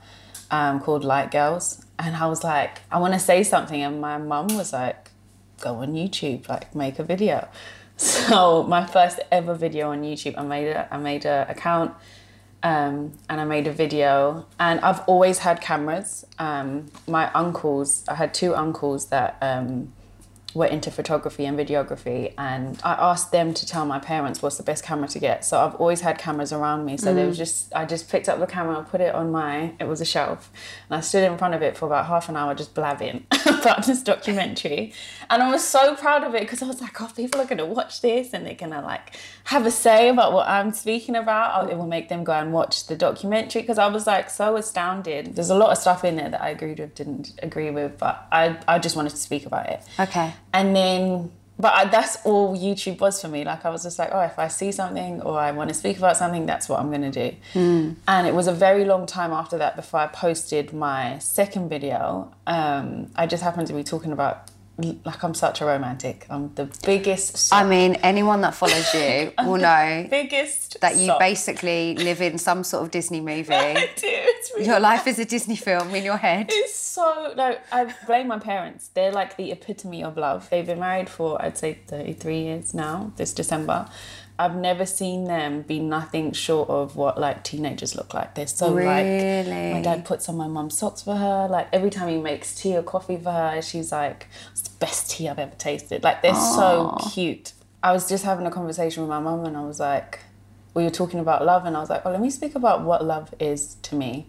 um, 0.51 0.80
called 0.80 1.04
Light 1.04 1.31
Girls. 1.31 1.86
And 1.98 2.16
I 2.16 2.27
was 2.27 2.44
like, 2.44 2.81
I 2.92 3.00
want 3.00 3.13
to 3.13 3.19
say 3.19 3.44
something. 3.44 3.81
And 3.81 4.00
my 4.00 4.18
mum 4.18 4.48
was 4.56 4.71
like, 4.71 5.12
go 5.62 5.75
on 5.75 5.94
YouTube, 5.94 6.48
like 6.48 6.74
make 6.75 7.00
a 7.00 7.04
video. 7.04 7.48
So 8.00 8.63
my 8.63 8.86
first 8.86 9.19
ever 9.30 9.54
video 9.54 9.92
on 9.92 10.04
YouTube, 10.04 10.38
I 10.38 10.44
made 10.44 10.69
a, 10.69 10.88
I 10.89 10.95
made 10.95 11.25
a 11.25 11.45
account 11.50 11.94
um, 12.63 13.12
and 13.27 13.42
I 13.42 13.44
made 13.44 13.68
a 13.68 13.74
video. 13.74 14.45
And 14.57 14.80
I've 14.80 15.01
always 15.01 15.39
had 15.39 15.60
cameras. 15.60 16.25
Um, 16.38 16.86
my 17.10 17.30
uncles, 17.33 18.06
I 18.07 18.16
had 18.16 18.33
two 18.33 18.56
uncles 18.56 19.07
that 19.07 19.38
um, 19.42 19.92
were 20.54 20.66
into 20.66 20.90
photography 20.90 21.46
and 21.46 21.57
videography, 21.57 22.34
and 22.38 22.80
I 22.84 22.94
asked 22.94 23.31
them 23.31 23.54
to 23.54 23.66
tell 23.66 23.86
my 23.86 24.00
parents 24.00 24.42
what's 24.42 24.57
the 24.57 24.63
best 24.63 24.84
camera 24.84 25.07
to 25.10 25.19
get. 25.19 25.46
So 25.46 25.60
I've 25.60 25.75
always 25.75 26.01
had 26.01 26.18
cameras 26.18 26.51
around 26.51 26.86
me. 26.86 26.98
So 26.98 27.13
there 27.13 27.25
mm. 27.25 27.30
was 27.30 27.38
just 27.38 27.74
I 27.75 27.86
just 27.86 28.10
picked 28.10 28.28
up 28.28 28.40
the 28.40 28.48
camera, 28.48 28.84
put 28.84 29.00
it 29.00 29.13
on 29.13 29.31
my 29.31 29.74
it 29.80 29.88
was 29.88 30.01
a 30.01 30.06
shelf, 30.06 30.51
and 30.90 30.98
I 30.98 31.01
stood 31.01 31.24
in 31.24 31.38
front 31.38 31.54
of 31.54 31.62
it 31.62 31.78
for 31.78 31.86
about 31.86 32.07
half 32.07 32.30
an 32.30 32.36
hour 32.36 32.56
just 32.56 32.74
blabbing 32.74 33.25
about 33.46 33.86
this 33.86 34.01
documentary, 34.01 34.94
and 35.30 35.44
I 35.44 35.51
was 35.51 35.63
so 35.63 35.96
proud 35.96 36.24
of 36.24 36.34
it 36.34 36.42
because 36.42 36.63
I 36.63 36.68
was 36.68 36.81
like, 36.81 37.00
oh, 37.00 37.12
people 37.16 37.40
are 37.42 37.45
gonna 37.45 37.66
watch 37.66 38.02
this 38.02 38.34
and 38.34 38.45
they're 38.45 38.56
gonna 38.56 38.81
like 38.81 39.16
have 39.45 39.66
a 39.68 39.72
say 39.72 40.10
about 40.10 40.34
what 40.34 40.48
I'm 40.48 40.74
speaking 40.74 41.16
about. 41.16 41.63
Oh, 41.63 41.68
It 41.69 41.78
will 41.78 41.88
make 41.88 42.10
them 42.10 42.24
go 42.24 42.34
and 42.34 42.52
watch 42.52 42.88
the 42.88 42.95
documentary 42.95 43.62
because 43.62 43.78
I 43.78 43.88
was 43.88 44.07
like 44.07 44.31
so 44.31 44.56
astounded. 44.56 45.36
There's 45.36 45.52
a 45.52 45.56
lot 45.56 45.72
of 45.72 45.78
stuff 45.78 46.04
in 46.04 46.16
there 46.16 46.30
that 46.30 46.42
I 46.42 46.50
agreed 46.50 46.80
with, 46.80 46.95
didn't 46.95 47.40
agree 47.44 47.69
with, 47.69 48.00
but 48.00 48.28
I 48.31 48.57
I 48.68 48.80
just 48.80 48.95
wanted 48.95 49.12
to 49.12 49.18
speak 49.18 49.45
about 49.45 49.69
it. 49.69 49.81
Okay. 50.00 50.34
And 50.54 50.75
then, 50.75 51.31
but 51.57 51.74
I, 51.74 51.86
that's 51.86 52.18
all 52.25 52.57
YouTube 52.57 53.00
was 53.00 53.22
for 53.22 53.28
me. 53.28 53.44
Like 53.44 53.66
I 53.66 53.69
was 53.69 53.84
just 53.84 54.00
like, 54.00 54.10
oh, 54.12 54.22
if 54.22 54.40
I 54.40 54.48
see 54.48 54.72
something 54.72 55.22
or 55.22 55.38
I 55.40 55.51
want 55.51 55.69
to 55.69 55.74
speak 55.74 55.98
about 55.98 56.18
something, 56.18 56.46
that's 56.46 56.69
what 56.69 56.80
I'm 56.80 56.90
gonna 56.92 57.12
do. 57.12 57.34
And 58.07 58.28
it 58.28 58.34
was 58.34 58.48
a 58.48 58.54
very 58.54 58.86
long 58.86 59.06
time 59.06 59.31
after 59.31 59.57
that 59.57 59.75
before 59.75 60.00
I 60.00 60.07
posted 60.07 60.74
my 60.74 61.19
second 61.19 61.69
video. 61.69 62.34
Um, 62.48 63.12
I 63.16 63.28
just 63.28 63.44
happened 63.44 63.68
to 63.68 63.74
be 63.74 63.84
talking 63.84 64.12
about 64.12 64.50
like 65.06 65.24
I'm 65.24 65.34
such 65.34 65.62
a 65.62 65.66
romantic. 65.66 66.26
I'm 66.30 66.54
the 66.56 66.66
biggest, 66.86 67.54
I 67.54 67.64
mean, 67.68 67.96
anyone 67.96 68.42
that 68.42 68.56
follows 68.56 68.94
you 68.94 69.31
will 69.46 69.58
know 69.58 70.08
biggest 70.10 70.80
that 70.81 70.96
you 70.98 71.08
sock. 71.08 71.20
basically 71.20 71.96
live 71.96 72.22
in 72.22 72.38
some 72.38 72.64
sort 72.64 72.84
of 72.84 72.92
Disney 72.92 73.22
movie. 73.31 73.54
I 73.54 73.74
do. 73.96 74.08
It's 74.08 74.52
really 74.54 74.66
Your 74.66 74.80
life 74.80 75.08
is 75.08 75.20
a 75.20 75.26
Disney 75.26 75.56
film 75.56 75.94
in 75.96 76.04
your 76.04 76.18
head. 76.18 76.48
It's 76.54 76.76
so 76.76 77.34
no. 77.38 77.56
I 77.72 77.94
blame 78.08 78.28
my 78.28 78.40
parents. 78.40 78.90
They're 78.90 79.12
like 79.12 79.38
the 79.38 79.52
epitome 79.52 80.04
of 80.04 80.18
love. 80.18 80.50
They've 80.50 80.66
been 80.66 80.80
married 80.80 81.10
for 81.10 81.42
I'd 81.42 81.58
say 81.58 81.78
thirty 81.88 82.14
three 82.14 82.42
years 82.44 82.74
now. 82.74 83.12
This 83.16 83.34
December, 83.34 83.88
I've 84.39 84.56
never 84.56 84.86
seen 84.86 85.25
them 85.25 85.63
be 85.63 85.80
nothing 85.80 86.31
short 86.31 86.69
of 86.69 86.95
what 86.95 87.19
like 87.19 87.44
teenagers 87.44 87.94
look 87.94 88.13
like. 88.13 88.36
They're 88.36 88.47
so 88.47 88.69
like. 88.86 89.06
My 89.74 89.81
dad 89.81 90.06
puts 90.06 90.30
on 90.30 90.38
my 90.38 90.47
mum's 90.47 90.77
socks 90.77 91.01
for 91.01 91.18
her. 91.18 91.47
Like 91.50 91.68
every 91.74 91.89
time 91.89 92.07
he 92.07 92.18
makes 92.18 92.56
tea 92.56 92.77
or 92.77 92.81
coffee 92.81 93.18
for 93.18 93.31
her, 93.31 93.62
she's 93.62 93.91
like, 93.91 94.27
"It's 94.53 94.62
the 94.62 94.77
best 94.80 95.12
tea 95.12 95.27
I've 95.27 95.39
ever 95.39 95.56
tasted." 95.56 96.03
Like 96.03 96.21
they're 96.21 96.33
so 96.36 96.97
cute. 97.12 97.51
I 97.83 97.91
was 97.91 98.07
just 98.07 98.24
having 98.24 98.45
a 98.45 98.51
conversation 98.51 99.03
with 99.03 99.09
my 99.09 99.19
mum, 99.19 99.44
and 99.44 99.57
I 99.57 99.62
was 99.65 99.80
like, 99.81 100.19
"We 100.74 100.83
were 100.83 100.89
talking 100.89 101.19
about 101.19 101.45
love," 101.45 101.65
and 101.65 101.75
I 101.75 101.81
was 101.81 101.89
like, 101.89 102.06
"Oh, 102.06 102.12
let 102.12 102.21
me 102.21 102.30
speak 102.30 102.56
about 102.56 102.83
what 102.83 103.03
love 103.03 103.33
is 103.39 103.75
to 103.83 103.95
me." 103.95 104.27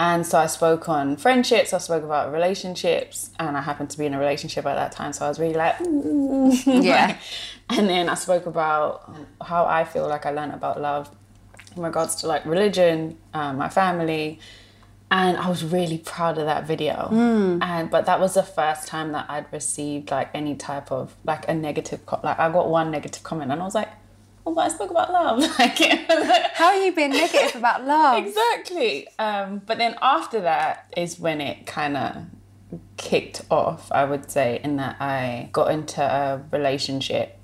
And 0.00 0.26
so 0.26 0.38
I 0.38 0.46
spoke 0.46 0.88
on 0.88 1.18
friendships, 1.18 1.74
I 1.74 1.78
spoke 1.78 2.02
about 2.02 2.32
relationships, 2.32 3.28
and 3.38 3.54
I 3.54 3.60
happened 3.60 3.90
to 3.90 3.98
be 3.98 4.06
in 4.06 4.14
a 4.14 4.18
relationship 4.18 4.64
at 4.64 4.74
that 4.74 4.92
time. 4.92 5.12
So 5.12 5.26
I 5.26 5.28
was 5.28 5.38
really 5.38 5.52
like, 5.52 5.76
mm. 5.76 6.82
Yeah. 6.82 7.18
And 7.70 7.88
then 7.88 8.08
I 8.08 8.14
spoke 8.14 8.46
about 8.46 9.14
how 9.40 9.64
I 9.64 9.84
feel 9.84 10.08
like 10.08 10.26
I 10.26 10.30
learned 10.30 10.52
about 10.52 10.80
love 10.80 11.10
in 11.76 11.82
regards 11.82 12.16
to 12.16 12.26
like 12.26 12.44
religion, 12.44 13.16
um, 13.34 13.58
my 13.58 13.68
family, 13.68 14.40
and 15.10 15.36
I 15.36 15.48
was 15.48 15.64
really 15.64 15.98
proud 15.98 16.38
of 16.38 16.46
that 16.46 16.66
video. 16.66 17.08
And 17.62 17.90
but 17.90 18.06
that 18.06 18.20
was 18.20 18.34
the 18.34 18.42
first 18.42 18.86
time 18.86 19.12
that 19.12 19.26
I'd 19.28 19.52
received 19.52 20.10
like 20.10 20.30
any 20.34 20.54
type 20.54 20.90
of 20.92 21.14
like 21.24 21.48
a 21.48 21.54
negative 21.54 22.06
co- 22.06 22.20
like 22.22 22.38
I 22.38 22.50
got 22.50 22.68
one 22.68 22.90
negative 22.90 23.22
comment, 23.22 23.50
and 23.50 23.60
I 23.60 23.64
was 23.64 23.74
like, 23.74 23.88
oh, 24.46 24.54
but 24.54 24.62
I 24.62 24.68
spoke 24.68 24.90
about 24.90 25.12
love, 25.12 25.38
like. 25.58 25.78
How 26.54 26.66
are 26.66 26.84
you 26.84 26.92
being 26.92 27.10
negative 27.10 27.56
about 27.56 27.86
love? 27.86 28.24
Exactly. 28.24 29.08
Um, 29.18 29.62
but 29.64 29.78
then 29.78 29.96
after 30.02 30.40
that 30.42 30.92
is 30.96 31.18
when 31.18 31.40
it 31.40 31.66
kind 31.66 31.96
of 31.96 32.16
kicked 32.96 33.42
off, 33.50 33.90
I 33.90 34.04
would 34.04 34.30
say, 34.30 34.60
in 34.62 34.76
that 34.76 34.96
I 35.00 35.48
got 35.52 35.70
into 35.70 36.02
a 36.02 36.42
relationship 36.52 37.39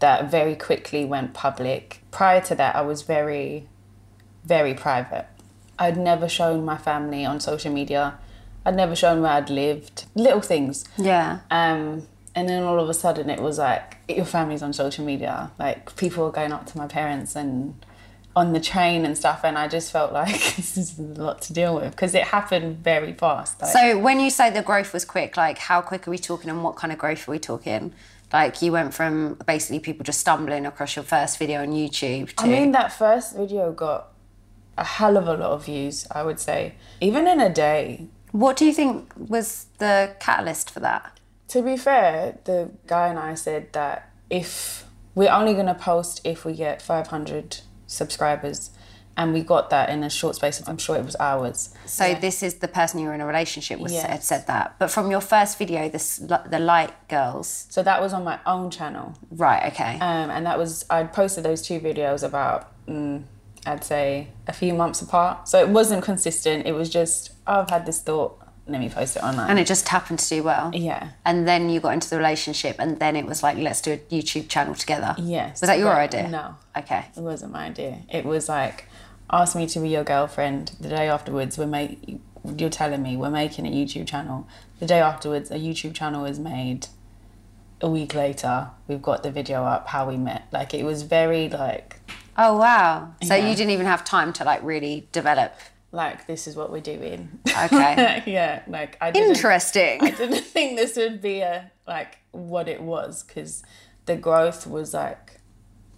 that 0.00 0.30
very 0.30 0.54
quickly 0.54 1.04
went 1.04 1.34
public. 1.34 2.02
Prior 2.10 2.40
to 2.42 2.54
that, 2.54 2.76
I 2.76 2.82
was 2.82 3.02
very, 3.02 3.68
very 4.44 4.74
private. 4.74 5.26
I'd 5.78 5.96
never 5.96 6.28
shown 6.28 6.64
my 6.64 6.76
family 6.76 7.24
on 7.24 7.40
social 7.40 7.72
media. 7.72 8.18
I'd 8.64 8.76
never 8.76 8.94
shown 8.96 9.22
where 9.22 9.32
I'd 9.32 9.50
lived. 9.50 10.04
Little 10.14 10.40
things. 10.40 10.84
Yeah. 10.96 11.40
Um, 11.50 12.06
and 12.34 12.48
then 12.48 12.62
all 12.62 12.78
of 12.78 12.88
a 12.88 12.94
sudden 12.94 13.30
it 13.30 13.40
was 13.40 13.58
like 13.58 13.96
your 14.08 14.24
family's 14.24 14.62
on 14.62 14.72
social 14.72 15.04
media. 15.04 15.50
Like 15.58 15.96
people 15.96 16.24
were 16.24 16.32
going 16.32 16.52
up 16.52 16.66
to 16.66 16.78
my 16.78 16.86
parents 16.86 17.34
and 17.34 17.74
on 18.36 18.52
the 18.52 18.60
train 18.60 19.04
and 19.04 19.18
stuff, 19.18 19.40
and 19.42 19.58
I 19.58 19.66
just 19.66 19.90
felt 19.90 20.12
like 20.12 20.32
this 20.56 20.76
is 20.76 20.98
a 20.98 21.02
lot 21.02 21.42
to 21.42 21.52
deal 21.52 21.74
with 21.74 21.90
because 21.90 22.14
it 22.14 22.24
happened 22.24 22.78
very 22.78 23.12
fast. 23.12 23.60
Like, 23.60 23.72
So 23.72 23.98
when 23.98 24.20
you 24.20 24.30
say 24.30 24.50
the 24.50 24.62
growth 24.62 24.92
was 24.92 25.04
quick, 25.04 25.36
like 25.36 25.58
how 25.58 25.80
quick 25.80 26.06
are 26.06 26.10
we 26.10 26.18
talking 26.18 26.48
and 26.48 26.62
what 26.62 26.76
kind 26.76 26.92
of 26.92 26.98
growth 26.98 27.26
are 27.28 27.32
we 27.32 27.38
talking? 27.38 27.92
Like 28.32 28.60
you 28.60 28.72
went 28.72 28.92
from 28.94 29.34
basically 29.46 29.80
people 29.80 30.04
just 30.04 30.20
stumbling 30.20 30.66
across 30.66 30.96
your 30.96 31.04
first 31.04 31.38
video 31.38 31.62
on 31.62 31.68
YouTube 31.68 32.32
to 32.34 32.44
I 32.44 32.48
mean, 32.48 32.72
that 32.72 32.92
first 32.92 33.36
video 33.36 33.72
got 33.72 34.12
a 34.76 34.84
hell 34.84 35.16
of 35.16 35.26
a 35.26 35.32
lot 35.34 35.50
of 35.50 35.64
views. 35.64 36.06
I 36.10 36.22
would 36.22 36.38
say, 36.38 36.74
even 37.00 37.26
in 37.26 37.40
a 37.40 37.52
day. 37.52 38.08
what 38.32 38.56
do 38.56 38.66
you 38.66 38.72
think 38.72 39.12
was 39.16 39.66
the 39.78 40.14
catalyst 40.20 40.70
for 40.70 40.80
that? 40.80 41.18
To 41.48 41.62
be 41.62 41.76
fair, 41.76 42.38
the 42.44 42.70
guy 42.86 43.08
and 43.08 43.18
I 43.18 43.34
said 43.34 43.72
that 43.72 44.12
if 44.28 44.84
we're 45.14 45.32
only 45.32 45.54
gonna 45.54 45.74
post 45.74 46.20
if 46.24 46.44
we 46.44 46.52
get 46.52 46.82
500 46.82 47.60
subscribers, 47.86 48.70
and 49.18 49.32
we 49.34 49.42
got 49.42 49.68
that 49.70 49.90
in 49.90 50.04
a 50.04 50.08
short 50.08 50.36
space 50.36 50.60
of 50.60 50.68
I'm 50.68 50.78
sure 50.78 50.96
it 50.96 51.04
was 51.04 51.16
hours. 51.18 51.74
So 51.86 52.06
yeah. 52.06 52.20
this 52.20 52.42
is 52.42 52.54
the 52.54 52.68
person 52.68 53.00
you 53.00 53.08
were 53.08 53.14
in 53.14 53.20
a 53.20 53.26
relationship 53.26 53.80
with 53.80 53.92
yes. 53.92 54.06
had 54.06 54.22
said 54.22 54.46
that. 54.46 54.76
But 54.78 54.92
from 54.92 55.10
your 55.10 55.20
first 55.20 55.58
video, 55.58 55.88
this 55.88 56.18
the 56.18 56.60
light 56.60 57.08
girls. 57.08 57.66
So 57.68 57.82
that 57.82 58.00
was 58.00 58.12
on 58.12 58.22
my 58.22 58.38
own 58.46 58.70
channel. 58.70 59.18
Right. 59.30 59.72
Okay. 59.72 59.94
Um, 59.94 60.30
and 60.30 60.46
that 60.46 60.56
was 60.56 60.86
I'd 60.88 61.12
posted 61.12 61.44
those 61.44 61.62
two 61.62 61.80
videos 61.80 62.22
about 62.22 62.72
mm, 62.86 63.24
I'd 63.66 63.82
say 63.82 64.28
a 64.46 64.52
few 64.52 64.72
months 64.72 65.02
apart. 65.02 65.48
So 65.48 65.58
it 65.58 65.68
wasn't 65.68 66.04
consistent. 66.04 66.66
It 66.66 66.72
was 66.72 66.88
just 66.88 67.32
oh, 67.48 67.62
I've 67.62 67.70
had 67.70 67.86
this 67.86 68.00
thought. 68.00 68.40
Let 68.68 68.80
me 68.80 68.90
post 68.90 69.16
it 69.16 69.22
online. 69.22 69.48
And 69.48 69.58
it 69.58 69.66
just 69.66 69.88
happened 69.88 70.18
to 70.18 70.28
do 70.28 70.42
well. 70.42 70.70
Yeah. 70.74 71.12
And 71.24 71.48
then 71.48 71.70
you 71.70 71.80
got 71.80 71.94
into 71.94 72.10
the 72.10 72.18
relationship, 72.18 72.76
and 72.78 73.00
then 73.00 73.16
it 73.16 73.24
was 73.24 73.42
like, 73.42 73.56
let's 73.56 73.80
do 73.80 73.92
a 73.92 73.96
YouTube 73.96 74.50
channel 74.50 74.74
together. 74.74 75.16
Yes. 75.18 75.62
Was 75.62 75.68
that 75.68 75.78
your 75.78 75.94
idea? 75.94 76.28
No. 76.28 76.54
Okay. 76.76 77.06
It 77.16 77.20
wasn't 77.20 77.52
my 77.52 77.64
idea. 77.64 78.00
It 78.10 78.26
was 78.26 78.46
like 78.46 78.84
asked 79.30 79.56
me 79.56 79.66
to 79.68 79.80
be 79.80 79.88
your 79.88 80.04
girlfriend. 80.04 80.72
The 80.80 80.88
day 80.88 81.08
afterwards, 81.08 81.58
we're 81.58 81.88
you're 82.56 82.70
telling 82.70 83.02
me 83.02 83.16
we're 83.16 83.30
making 83.30 83.66
a 83.66 83.70
YouTube 83.70 84.06
channel. 84.06 84.48
The 84.80 84.86
day 84.86 85.00
afterwards, 85.00 85.50
a 85.50 85.56
YouTube 85.56 85.94
channel 85.94 86.24
is 86.24 86.38
made. 86.38 86.86
A 87.80 87.88
week 87.88 88.14
later, 88.14 88.70
we've 88.88 89.02
got 89.02 89.22
the 89.22 89.30
video 89.30 89.64
up 89.64 89.88
how 89.88 90.08
we 90.08 90.16
met. 90.16 90.48
Like 90.52 90.74
it 90.74 90.84
was 90.84 91.02
very 91.02 91.48
like. 91.48 92.00
Oh 92.36 92.56
wow! 92.56 93.14
So 93.22 93.34
yeah. 93.34 93.48
you 93.48 93.56
didn't 93.56 93.70
even 93.70 93.86
have 93.86 94.04
time 94.04 94.32
to 94.34 94.44
like 94.44 94.62
really 94.62 95.08
develop. 95.12 95.54
Like 95.90 96.26
this 96.26 96.46
is 96.46 96.56
what 96.56 96.70
we're 96.70 96.80
doing. 96.80 97.38
Okay. 97.48 98.22
yeah, 98.26 98.62
like 98.66 98.96
I. 99.00 99.10
Didn't, 99.10 99.36
Interesting. 99.36 100.02
I 100.02 100.10
didn't 100.10 100.44
think 100.44 100.76
this 100.76 100.96
would 100.96 101.20
be 101.20 101.40
a 101.40 101.70
like 101.86 102.18
what 102.32 102.68
it 102.68 102.82
was 102.82 103.22
because 103.22 103.62
the 104.06 104.16
growth 104.16 104.66
was 104.66 104.94
like 104.94 105.38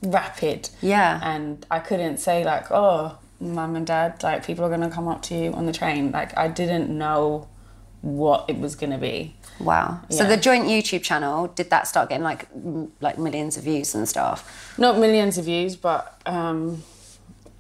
rapid. 0.03 0.71
Yeah. 0.81 1.21
And 1.23 1.65
I 1.71 1.81
couldn't 1.81 2.19
say 2.19 2.45
like, 2.45 2.71
oh, 2.71 3.19
mum 3.41 3.77
and 3.77 3.87
dad, 3.87 4.23
like 4.23 4.45
people 4.47 4.65
are 4.65 4.69
going 4.69 4.81
to 4.83 4.91
come 4.91 5.09
up 5.09 5.23
to 5.23 5.35
you 5.35 5.53
on 5.53 5.67
the 5.67 5.73
train. 5.73 6.11
Like 6.13 6.37
I 6.37 6.49
didn't 6.49 6.97
know 6.97 7.49
what 8.03 8.47
it 8.49 8.59
was 8.59 8.77
going 8.77 8.91
to 8.93 8.99
be. 8.99 9.35
Wow. 9.59 10.01
Yeah. 10.09 10.19
So 10.19 10.25
the 10.27 10.37
joint 10.37 10.65
YouTube 10.65 11.03
channel, 11.03 11.49
did 11.49 11.71
that 11.71 11.87
start 11.87 12.09
getting 12.09 12.25
like 12.25 12.49
m- 12.55 12.93
like 13.01 13.19
millions 13.19 13.57
of 13.57 13.65
views 13.65 13.95
and 13.95 14.09
stuff? 14.09 14.75
Not 14.79 14.99
millions 14.99 15.37
of 15.39 15.45
views, 15.45 15.77
but 15.77 16.21
um, 16.27 16.83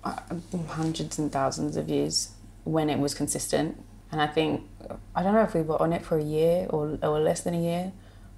uh, 0.05 0.17
hundreds 0.69 1.19
and 1.19 1.31
thousands 1.31 1.77
of 1.77 1.87
views 1.87 2.31
when 2.65 2.89
it 2.89 2.99
was 2.99 3.15
consistent. 3.15 3.83
And 4.13 4.21
I 4.21 4.27
think 4.27 4.67
I 5.15 5.23
don't 5.23 5.35
know 5.35 5.43
if 5.43 5.55
we 5.55 5.63
were 5.63 5.81
on 5.81 5.93
it 5.93 6.05
for 6.05 6.19
a 6.19 6.23
year 6.23 6.67
or, 6.71 6.99
or 7.03 7.21
less 7.21 7.43
than 7.43 7.55
a 7.55 7.61
year, 7.61 7.93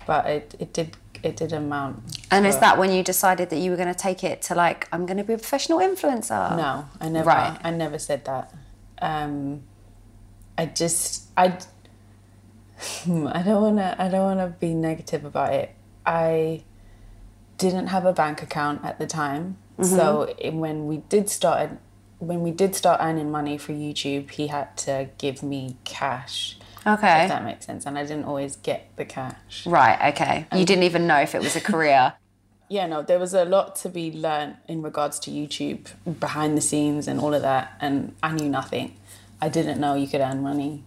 but 0.06 0.26
it, 0.26 0.54
it 0.58 0.72
did 0.72 0.96
it 1.23 1.37
didn't 1.37 1.64
amount. 1.64 2.02
And 2.31 2.47
is 2.47 2.59
that 2.59 2.79
when 2.79 2.93
you 2.93 3.02
decided 3.02 3.50
that 3.50 3.59
you 3.59 3.71
were 3.71 3.76
going 3.76 3.93
to 3.93 3.99
take 3.99 4.25
it 4.25 4.43
to 4.43 4.55
like 4.55 4.88
I'm 4.93 5.07
going 5.07 5.19
to 5.19 5.25
be 5.25 5.33
a 5.33 5.38
professional 5.38 5.79
influencer? 5.79 6.57
No, 6.57 6.88
I 7.00 7.09
never. 7.09 7.29
Right. 7.29 7.59
I 7.62 7.71
never 7.71 7.99
said 7.99 8.25
that. 8.25 8.52
Um, 9.00 9.62
I 10.57 10.67
just 10.67 11.29
I. 11.37 11.47
I 13.07 13.43
don't 13.43 13.62
want 13.62 13.76
to. 13.79 13.97
I 14.02 14.09
don't 14.09 14.37
want 14.37 14.41
to 14.41 14.59
be 14.59 14.75
negative 14.75 15.25
about 15.25 15.52
it. 15.52 15.75
I 16.05 16.64
didn't 17.59 17.88
have 17.88 18.05
a 18.05 18.12
bank 18.12 18.43
account 18.43 18.85
at 18.85 18.99
the 18.99 19.07
time, 19.07 19.57
mm-hmm. 19.79 19.97
so 19.97 20.35
when 20.50 20.87
we 20.87 20.99
did 20.99 21.31
start 21.31 21.71
when 22.19 22.41
we 22.41 22.52
did 22.52 22.75
start 22.75 23.00
earning 23.02 23.31
money 23.31 23.59
for 23.59 23.73
YouTube, 23.73 24.31
he 24.31 24.47
had 24.47 24.76
to 24.76 25.09
give 25.19 25.43
me 25.43 25.76
cash 25.85 26.57
Okay. 26.87 27.23
If 27.23 27.29
that 27.29 27.45
makes 27.45 27.67
sense. 27.67 27.87
And 27.87 27.99
I 27.99 28.03
didn't 28.03 28.25
always 28.25 28.57
get 28.57 28.91
the 28.97 29.05
cash. 29.05 29.67
Right, 29.67 30.12
okay. 30.12 30.47
You 30.55 30.65
didn't 30.65 30.85
even 30.85 31.07
know 31.07 31.21
if 31.21 31.35
it 31.35 31.43
was 31.43 31.57
a 31.57 31.61
career. 31.61 32.15
yeah, 32.69 32.87
no, 32.87 33.03
there 33.03 33.19
was 33.19 33.35
a 33.35 33.45
lot 33.45 33.77
to 33.77 33.89
be 33.89 34.11
learned 34.12 34.57
in 34.67 34.83
regards 34.83 35.19
to 35.21 35.31
YouTube, 35.31 35.91
behind 36.19 36.57
the 36.57 36.61
scenes 36.61 37.07
and 37.07 37.21
all 37.21 37.35
of 37.35 37.43
that. 37.43 37.77
And 37.81 38.15
I 38.23 38.33
knew 38.33 38.49
nothing. 38.49 38.97
I 39.41 39.49
didn't 39.49 39.81
know 39.81 39.95
you 39.95 40.07
could 40.07 40.21
earn 40.21 40.43
money 40.43 40.85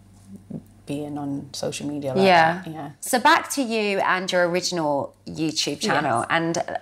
being 0.86 1.18
on 1.18 1.50
social 1.54 1.88
media 1.88 2.14
like 2.14 2.26
yeah. 2.26 2.62
That. 2.64 2.72
Yeah. 2.72 2.92
So 3.00 3.20
back 3.20 3.50
to 3.52 3.62
you 3.62 4.00
and 4.00 4.32
your 4.32 4.48
original 4.50 5.16
YouTube 5.28 5.80
channel 5.80 6.20
yes. 6.22 6.28
and 6.30 6.80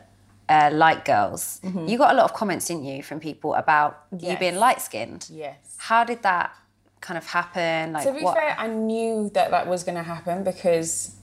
uh, 0.50 0.70
Light 0.74 1.06
Girls. 1.06 1.60
Mm-hmm. 1.64 1.88
You 1.88 1.98
got 1.98 2.14
a 2.14 2.18
lot 2.18 2.26
of 2.26 2.34
comments, 2.34 2.68
didn't 2.68 2.86
you, 2.86 3.04
from 3.04 3.20
people 3.20 3.54
about 3.56 4.06
yes. 4.12 4.32
you 4.32 4.38
being 4.38 4.56
light 4.56 4.82
skinned? 4.82 5.28
Yes. 5.32 5.58
How 5.78 6.04
did 6.04 6.24
that 6.24 6.56
kind 7.04 7.18
of 7.18 7.28
happen? 7.28 7.94
Like, 7.94 8.06
to 8.06 8.14
be 8.14 8.22
what... 8.22 8.36
fair, 8.36 8.56
I 8.58 8.68
knew 8.68 9.30
that 9.34 9.52
that 9.52 9.68
was 9.68 9.84
going 9.84 9.98
to 9.98 10.04
happen 10.04 10.44
because 10.44 11.16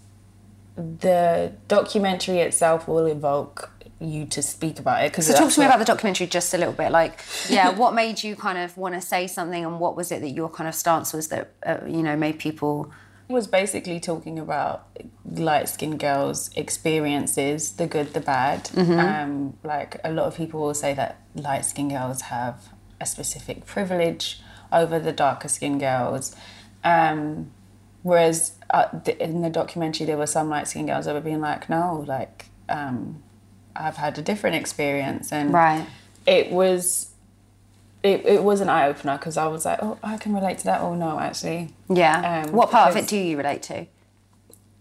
the 0.77 1.53
documentary 1.67 2.39
itself 2.39 2.87
will 2.87 3.07
evoke 3.07 3.73
you 3.99 4.25
to 4.27 4.43
speak 4.43 4.79
about 4.79 5.05
it. 5.05 5.13
Because 5.13 5.27
so 5.27 5.35
talk 5.35 5.51
to 5.53 5.61
me 5.61 5.67
about 5.67 5.79
the 5.79 5.85
documentary 5.85 6.27
just 6.27 6.55
a 6.55 6.59
little 6.59 6.73
bit. 6.73 6.93
Like, 6.93 7.21
yeah, 7.49 7.71
what 7.77 7.95
made 7.95 8.23
you 8.23 8.37
kind 8.37 8.59
of 8.59 8.77
want 8.77 8.95
to 8.95 9.01
say 9.01 9.27
something, 9.27 9.65
and 9.65 9.81
what 9.81 9.97
was 9.97 10.13
it 10.13 10.21
that 10.21 10.31
your 10.31 10.49
kind 10.49 10.69
of 10.69 10.75
stance 10.75 11.13
was 11.13 11.29
that 11.29 11.53
uh, 11.67 11.79
you 11.87 12.03
know 12.03 12.17
made 12.17 12.39
people? 12.39 12.93
It 13.29 13.33
was 13.33 13.47
basically 13.47 14.01
talking 14.01 14.41
about 14.41 14.89
light 15.25 15.69
skinned 15.69 16.01
girls' 16.01 16.51
experiences, 16.57 17.73
the 17.73 17.87
good, 17.87 18.13
the 18.13 18.21
bad. 18.21 18.65
Mm-hmm. 18.65 18.99
Um, 18.99 19.59
like 19.63 20.01
a 20.03 20.11
lot 20.11 20.27
of 20.27 20.37
people 20.37 20.61
will 20.61 20.75
say 20.75 20.95
that 20.95 21.21
light 21.35 21.65
skinned 21.65 21.91
girls 21.91 22.23
have 22.23 22.71
a 23.01 23.07
specific 23.07 23.67
privilege 23.67 24.41
over 24.73 24.99
the 24.99 25.12
darker 25.12 25.49
skinned 25.49 25.81
girls. 25.81 26.35
Um, 26.85 27.50
whereas 28.03 28.53
uh, 28.71 28.87
in 29.19 29.43
the 29.43 29.50
documentary, 29.50 30.07
there 30.07 30.17
were 30.17 30.27
some 30.27 30.49
light 30.49 30.69
skinned 30.69 30.89
girls 30.89 31.05
that 31.07 31.15
were 31.15 31.21
being 31.21 31.41
like, 31.41 31.69
no, 31.69 32.05
like, 32.07 32.47
um, 32.69 33.23
I've 33.77 33.97
had 33.97 34.19
a 34.19 34.23
different 34.23 34.57
experience. 34.57 35.33
And 35.33 35.53
right. 35.53 35.87
it 36.27 36.50
was. 36.50 37.07
It, 38.03 38.25
it 38.25 38.43
was 38.43 38.62
an 38.62 38.71
eye 38.71 38.87
opener 38.89 39.19
because 39.19 39.37
I 39.37 39.47
was 39.47 39.67
like, 39.67 39.79
oh, 39.83 39.99
I 40.03 40.17
can 40.17 40.33
relate 40.33 40.57
to 40.61 40.65
that. 40.65 40.81
Oh, 40.81 40.95
no, 40.95 41.21
actually. 41.21 41.75
Yeah. 41.91 42.45
Um, 42.47 42.53
what 42.53 42.71
part 42.71 42.91
of 42.91 42.97
it 42.97 43.07
do 43.07 43.19
you 43.19 43.37
relate 43.37 43.62
to? 43.65 43.85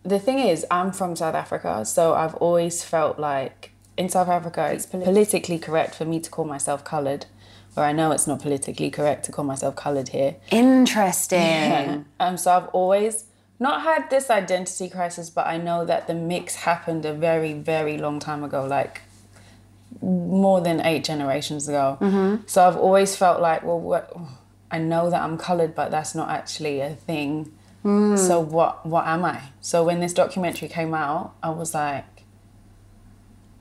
The 0.04 0.20
thing 0.20 0.40
is, 0.40 0.66
I'm 0.72 0.94
from 0.94 1.18
South 1.18 1.36
Africa, 1.36 1.84
so 1.84 2.14
I've 2.14 2.36
always 2.36 2.82
felt 2.82 3.20
like 3.20 3.72
in 3.98 4.08
South 4.08 4.30
Africa, 4.30 4.72
it's 4.72 4.86
politically 4.86 5.60
correct 5.60 5.96
for 5.96 6.06
me 6.06 6.22
to 6.22 6.30
call 6.30 6.46
myself 6.46 6.86
coloured 6.86 7.26
where 7.80 7.88
I 7.88 7.94
know 7.94 8.12
it's 8.12 8.28
not 8.28 8.42
politically 8.42 8.92
correct 8.92 9.26
to 9.26 9.32
call 9.32 9.46
myself 9.46 9.76
coloured 9.76 10.10
here. 10.10 10.36
Interesting. 10.52 11.40
Yeah. 11.40 12.02
Um, 12.20 12.38
so 12.38 12.52
I've 12.52 12.68
always 12.68 13.26
not 13.60 13.82
had 13.82 14.10
this 14.10 14.30
identity 14.30 14.90
crisis, 14.90 15.30
but 15.30 15.48
I 15.48 15.58
know 15.58 15.86
that 15.86 16.08
the 16.08 16.14
mix 16.14 16.56
happened 16.56 17.06
a 17.06 17.14
very, 17.14 17.54
very 17.54 17.98
long 17.98 18.20
time 18.20 18.44
ago, 18.44 18.66
like 18.66 19.02
more 20.02 20.62
than 20.62 20.82
eight 20.82 21.04
generations 21.04 21.68
ago. 21.68 21.98
Mm-hmm. 22.00 22.44
So 22.46 22.68
I've 22.68 22.78
always 22.78 23.16
felt 23.16 23.42
like, 23.42 23.64
well, 23.64 23.80
what, 23.80 24.16
I 24.70 24.78
know 24.78 25.10
that 25.10 25.22
I'm 25.22 25.38
coloured, 25.38 25.74
but 25.74 25.90
that's 25.90 26.14
not 26.14 26.30
actually 26.30 26.82
a 26.82 26.96
thing. 26.96 27.52
Mm. 27.84 28.18
So 28.18 28.42
what 28.42 28.86
what 28.86 29.08
am 29.08 29.24
I? 29.24 29.42
So 29.62 29.86
when 29.86 30.02
this 30.02 30.12
documentary 30.12 30.68
came 30.68 30.94
out, 30.94 31.34
I 31.42 31.50
was 31.52 31.74
like, 31.74 32.24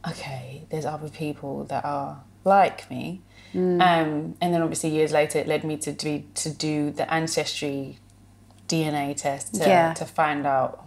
okay, 0.08 0.66
there's 0.70 0.84
other 0.84 1.08
people 1.08 1.64
that 1.64 1.84
are 1.84 2.22
like 2.44 2.90
me. 2.90 3.22
Mm. 3.54 3.80
Um, 3.80 4.36
and 4.40 4.54
then 4.54 4.62
obviously 4.62 4.90
years 4.90 5.12
later, 5.12 5.38
it 5.38 5.46
led 5.46 5.64
me 5.64 5.76
to 5.78 5.92
do 5.92 6.24
to 6.34 6.50
do 6.50 6.90
the 6.90 7.12
ancestry 7.12 7.98
DNA 8.68 9.16
test 9.16 9.54
to, 9.54 9.60
yeah. 9.66 9.94
to 9.94 10.04
find 10.04 10.46
out 10.46 10.84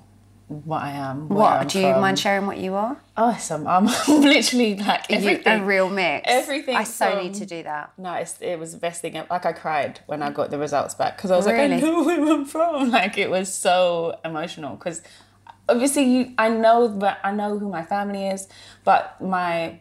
what 0.47 0.81
I 0.81 0.91
am. 0.91 1.29
What 1.29 1.51
I'm 1.53 1.67
do 1.67 1.79
you 1.79 1.95
mind 1.95 2.19
sharing? 2.19 2.45
What 2.45 2.57
you 2.57 2.75
are? 2.75 3.01
Oh, 3.15 3.35
some 3.39 3.65
I'm, 3.67 3.87
I'm 3.87 4.21
literally 4.21 4.75
like 4.75 5.09
everything. 5.09 5.61
a 5.61 5.63
real 5.63 5.89
mix. 5.89 6.25
Everything. 6.29 6.75
I 6.75 6.83
so 6.83 7.11
from, 7.11 7.23
need 7.23 7.33
to 7.35 7.45
do 7.45 7.63
that. 7.63 7.93
No, 7.97 8.13
it 8.41 8.59
was 8.59 8.73
the 8.73 8.77
best 8.77 9.01
thing. 9.01 9.13
Like 9.13 9.45
I 9.45 9.53
cried 9.53 10.01
when 10.07 10.21
I 10.21 10.29
got 10.31 10.51
the 10.51 10.57
results 10.57 10.93
back 10.93 11.15
because 11.17 11.31
I 11.31 11.37
was 11.37 11.47
really? 11.47 11.75
like, 11.75 11.83
I 11.83 11.87
know 11.87 12.03
where 12.05 12.33
I'm 12.33 12.45
from. 12.45 12.91
Like 12.91 13.17
it 13.17 13.29
was 13.29 13.53
so 13.53 14.19
emotional 14.25 14.75
because 14.75 15.01
obviously 15.69 16.03
you, 16.03 16.33
I 16.37 16.49
know 16.49 16.89
but 16.89 17.19
I 17.23 17.31
know 17.31 17.57
who 17.57 17.69
my 17.69 17.83
family 17.83 18.27
is, 18.27 18.47
but 18.83 19.21
my 19.21 19.79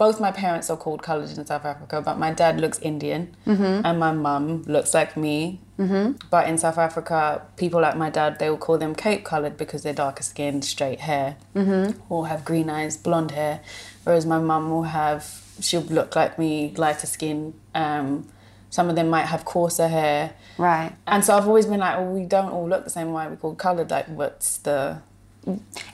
both 0.00 0.18
my 0.18 0.32
parents 0.32 0.70
are 0.70 0.78
called 0.78 1.02
coloured 1.02 1.28
in 1.28 1.44
South 1.44 1.66
Africa, 1.66 2.00
but 2.00 2.18
my 2.18 2.32
dad 2.32 2.58
looks 2.58 2.78
Indian 2.78 3.36
mm-hmm. 3.46 3.84
and 3.84 4.00
my 4.00 4.10
mum 4.10 4.62
looks 4.62 4.94
like 4.94 5.14
me. 5.14 5.60
Mm-hmm. 5.78 6.26
But 6.30 6.48
in 6.48 6.56
South 6.56 6.78
Africa, 6.78 7.42
people 7.58 7.82
like 7.82 7.98
my 7.98 8.08
dad, 8.08 8.38
they 8.38 8.48
will 8.48 8.56
call 8.56 8.78
them 8.78 8.94
Cape 8.94 9.24
coloured 9.24 9.58
because 9.58 9.82
they're 9.82 9.92
darker 9.92 10.22
skinned, 10.22 10.64
straight 10.64 11.00
hair, 11.00 11.36
mm-hmm. 11.54 12.00
or 12.08 12.28
have 12.28 12.46
green 12.46 12.70
eyes, 12.70 12.96
blonde 12.96 13.32
hair. 13.32 13.60
Whereas 14.04 14.24
my 14.24 14.38
mum 14.38 14.70
will 14.70 14.84
have, 14.84 15.42
she'll 15.60 15.82
look 15.82 16.16
like 16.16 16.38
me, 16.38 16.72
lighter 16.78 17.06
skin. 17.06 17.52
Um, 17.74 18.26
some 18.70 18.88
of 18.88 18.96
them 18.96 19.10
might 19.10 19.26
have 19.26 19.44
coarser 19.44 19.88
hair. 19.88 20.32
Right. 20.56 20.92
And 21.06 21.22
so 21.22 21.36
I've 21.36 21.46
always 21.46 21.66
been 21.66 21.80
like, 21.80 21.98
well, 21.98 22.10
we 22.10 22.24
don't 22.24 22.52
all 22.52 22.66
look 22.66 22.84
the 22.84 22.90
same. 22.90 23.12
Why 23.12 23.26
are 23.26 23.30
we 23.30 23.36
called 23.36 23.58
coloured? 23.58 23.90
Like, 23.90 24.06
what's 24.06 24.56
the. 24.56 25.02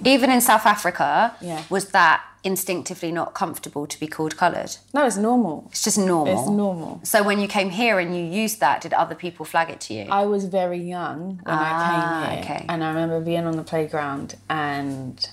Even 0.04 0.30
in 0.30 0.40
South 0.40 0.64
Africa, 0.64 1.34
yeah. 1.40 1.64
was 1.70 1.88
that 1.88 2.22
instinctively 2.46 3.10
not 3.10 3.34
comfortable 3.34 3.86
to 3.86 3.98
be 3.98 4.06
called 4.06 4.36
coloured? 4.36 4.76
No, 4.94 5.04
it's 5.04 5.16
normal. 5.16 5.66
It's 5.70 5.82
just 5.82 5.98
normal. 5.98 6.38
It's 6.40 6.48
normal. 6.48 7.00
So 7.02 7.22
when 7.22 7.40
you 7.40 7.48
came 7.48 7.70
here 7.70 7.98
and 7.98 8.16
you 8.16 8.22
used 8.22 8.60
that, 8.60 8.80
did 8.80 8.92
other 8.94 9.16
people 9.16 9.44
flag 9.44 9.68
it 9.68 9.80
to 9.82 9.94
you? 9.94 10.06
I 10.08 10.24
was 10.24 10.44
very 10.44 10.78
young 10.78 11.40
when 11.42 11.58
ah, 11.58 11.60
I 11.60 11.90
came 11.90 12.00
ah, 12.04 12.30
here. 12.30 12.56
Okay. 12.56 12.66
And 12.68 12.84
I 12.84 12.88
remember 12.88 13.20
being 13.20 13.46
on 13.46 13.56
the 13.56 13.64
playground 13.64 14.36
and 14.48 15.28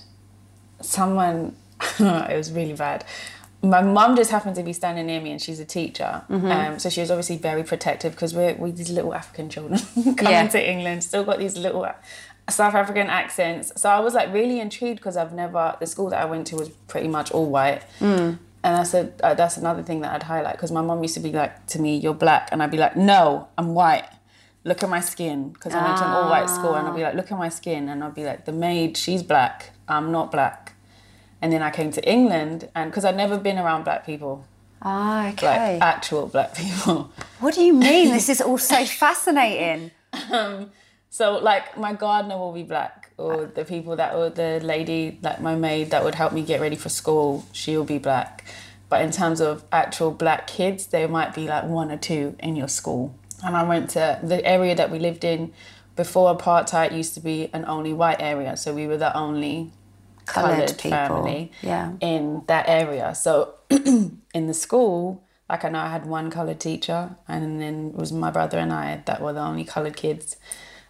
someone, 0.80 1.54
it 2.00 2.36
was 2.36 2.52
really 2.52 2.74
bad. 2.74 3.04
my 3.62 3.80
mum 3.80 4.16
just 4.16 4.30
happened 4.30 4.56
to 4.56 4.62
be 4.62 4.72
standing 4.72 5.06
near 5.06 5.20
me 5.20 5.30
and 5.30 5.40
she's 5.40 5.60
a 5.60 5.64
teacher. 5.64 6.22
Mm-hmm. 6.28 6.50
Um, 6.50 6.78
so 6.80 6.90
she 6.90 7.00
was 7.00 7.10
obviously 7.12 7.36
very 7.36 7.62
protective 7.62 8.12
because 8.12 8.34
we're, 8.34 8.54
we're 8.54 8.72
these 8.72 8.90
little 8.90 9.14
African 9.14 9.48
children 9.48 9.78
coming 9.94 10.32
yeah. 10.32 10.48
to 10.48 10.70
England, 10.70 11.04
still 11.04 11.24
got 11.24 11.38
these 11.38 11.56
little 11.56 11.86
South 12.48 12.74
African 12.74 13.08
accents. 13.08 13.72
So 13.80 13.88
I 13.88 14.00
was 14.00 14.14
like 14.14 14.32
really 14.32 14.60
intrigued 14.60 14.96
because 14.96 15.16
I've 15.16 15.32
never, 15.32 15.76
the 15.80 15.86
school 15.86 16.10
that 16.10 16.20
I 16.20 16.24
went 16.26 16.46
to 16.48 16.56
was 16.56 16.68
pretty 16.88 17.08
much 17.08 17.30
all 17.32 17.46
white. 17.46 17.82
Mm. 18.00 18.38
And 18.62 18.76
I 18.76 18.82
said, 18.82 19.20
uh, 19.22 19.34
that's 19.34 19.56
another 19.56 19.82
thing 19.82 20.00
that 20.00 20.14
I'd 20.14 20.22
highlight 20.22 20.56
because 20.56 20.72
my 20.72 20.82
mom 20.82 21.02
used 21.02 21.14
to 21.14 21.20
be 21.20 21.32
like 21.32 21.66
to 21.68 21.80
me, 21.80 21.96
you're 21.96 22.14
black. 22.14 22.48
And 22.52 22.62
I'd 22.62 22.70
be 22.70 22.78
like, 22.78 22.96
no, 22.96 23.48
I'm 23.56 23.74
white. 23.74 24.06
Look 24.64 24.82
at 24.82 24.88
my 24.88 25.00
skin. 25.00 25.50
Because 25.50 25.74
I 25.74 25.84
went 25.84 25.98
to 25.98 26.04
an 26.04 26.10
all 26.10 26.30
white 26.30 26.48
school 26.48 26.74
and 26.74 26.86
I'd 26.88 26.96
be 26.96 27.02
like, 27.02 27.14
look 27.14 27.30
at 27.30 27.38
my 27.38 27.50
skin. 27.50 27.88
And 27.88 28.02
I'd 28.02 28.14
be 28.14 28.24
like, 28.24 28.44
the 28.44 28.52
maid, 28.52 28.96
she's 28.96 29.22
black. 29.22 29.72
I'm 29.88 30.12
not 30.12 30.30
black. 30.30 30.74
And 31.42 31.52
then 31.52 31.62
I 31.62 31.70
came 31.70 31.90
to 31.92 32.10
England, 32.10 32.70
and 32.74 32.90
because 32.90 33.04
I'd 33.04 33.18
never 33.18 33.36
been 33.36 33.58
around 33.58 33.84
black 33.84 34.06
people. 34.06 34.46
Ah, 34.80 35.28
okay. 35.28 35.74
Like 35.74 35.82
actual 35.82 36.26
black 36.26 36.54
people. 36.56 37.12
What 37.40 37.54
do 37.54 37.62
you 37.62 37.74
mean? 37.74 38.08
this 38.08 38.30
is 38.30 38.40
all 38.40 38.56
so 38.56 38.82
fascinating. 38.86 39.90
Um, 40.32 40.70
so, 41.14 41.38
like, 41.38 41.78
my 41.78 41.92
gardener 41.92 42.36
will 42.36 42.50
be 42.50 42.64
black, 42.64 43.12
or 43.18 43.44
ah. 43.44 43.48
the 43.54 43.64
people 43.64 43.94
that, 43.94 44.16
or 44.16 44.30
the 44.30 44.58
lady, 44.58 45.16
like 45.22 45.40
my 45.40 45.54
maid 45.54 45.92
that 45.92 46.02
would 46.02 46.16
help 46.16 46.32
me 46.32 46.42
get 46.42 46.60
ready 46.60 46.74
for 46.74 46.88
school, 46.88 47.46
she'll 47.52 47.84
be 47.84 47.98
black. 47.98 48.44
But 48.88 49.02
in 49.02 49.12
terms 49.12 49.40
of 49.40 49.62
actual 49.70 50.10
black 50.10 50.48
kids, 50.48 50.88
there 50.88 51.06
might 51.06 51.32
be 51.32 51.46
like 51.46 51.66
one 51.66 51.92
or 51.92 51.98
two 51.98 52.34
in 52.40 52.56
your 52.56 52.66
school. 52.66 53.14
And 53.44 53.56
I 53.56 53.62
went 53.62 53.90
to 53.90 54.18
the 54.24 54.44
area 54.44 54.74
that 54.74 54.90
we 54.90 54.98
lived 54.98 55.22
in 55.22 55.52
before 55.94 56.36
apartheid 56.36 56.90
used 56.92 57.14
to 57.14 57.20
be 57.20 57.48
an 57.52 57.64
only 57.66 57.92
white 57.92 58.20
area. 58.20 58.56
So 58.56 58.74
we 58.74 58.88
were 58.88 58.96
the 58.96 59.16
only 59.16 59.70
coloured 60.26 60.80
family 60.80 61.52
yeah. 61.62 61.92
in 62.00 62.42
that 62.48 62.68
area. 62.68 63.14
So 63.14 63.54
in 63.70 64.46
the 64.48 64.54
school, 64.54 65.22
like 65.48 65.64
I 65.64 65.68
know 65.68 65.78
I 65.78 65.90
had 65.90 66.06
one 66.06 66.32
coloured 66.32 66.58
teacher, 66.58 67.14
and 67.28 67.60
then 67.62 67.90
it 67.90 67.94
was 67.94 68.12
my 68.12 68.32
brother 68.32 68.58
and 68.58 68.72
I 68.72 69.00
that 69.06 69.22
were 69.22 69.32
the 69.32 69.42
only 69.42 69.62
coloured 69.62 69.94
kids. 69.94 70.38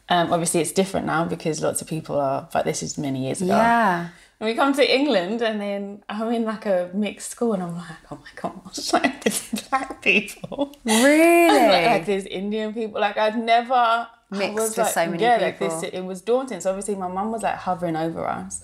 Um, 0.09 0.33
obviously, 0.33 0.61
it's 0.61 0.73
different 0.73 1.07
now 1.07 1.25
because 1.25 1.63
lots 1.63 1.81
of 1.81 1.89
people 1.89 2.19
are, 2.21 2.49
but 2.53 2.65
this 2.65 2.83
is 2.83 2.99
many 2.99 3.25
years 3.25 3.41
ago. 3.41 3.57
Yeah. 3.57 4.09
And 4.41 4.49
we 4.49 4.55
come 4.55 4.75
to 4.75 4.95
England, 4.95 5.43
and 5.43 5.61
then 5.61 6.03
I'm 6.09 6.33
in 6.33 6.45
like 6.45 6.67
a 6.67 6.91
mixed 6.93 7.31
school, 7.31 7.55
and 7.55 7.63
I'm 7.63 7.77
like, 7.77 7.97
oh 8.11 8.17
my 8.17 8.29
gosh, 8.37 8.93
like 8.93 9.25
there's 9.25 9.49
black 9.69 10.03
people. 10.03 10.77
Really? 10.85 11.49
like, 11.49 11.87
like 11.87 12.07
there's 12.07 12.27
Indian 12.27 12.75
people. 12.75 13.01
Like 13.01 13.17
I'd 13.17 13.39
never 13.39 14.09
mixed 14.31 14.55
was, 14.55 14.69
with 14.71 14.79
like, 14.79 14.95
so 14.95 15.07
many 15.07 15.23
yeah, 15.23 15.51
people. 15.51 15.69
Like 15.69 15.81
this, 15.81 15.91
it 15.93 16.05
was 16.05 16.21
daunting. 16.21 16.61
So 16.61 16.71
obviously, 16.71 16.97
my 16.97 17.09
mum 17.09 17.33
was 17.33 17.43
like 17.43 17.57
hovering 17.57 17.97
over 17.97 18.27
us 18.27 18.63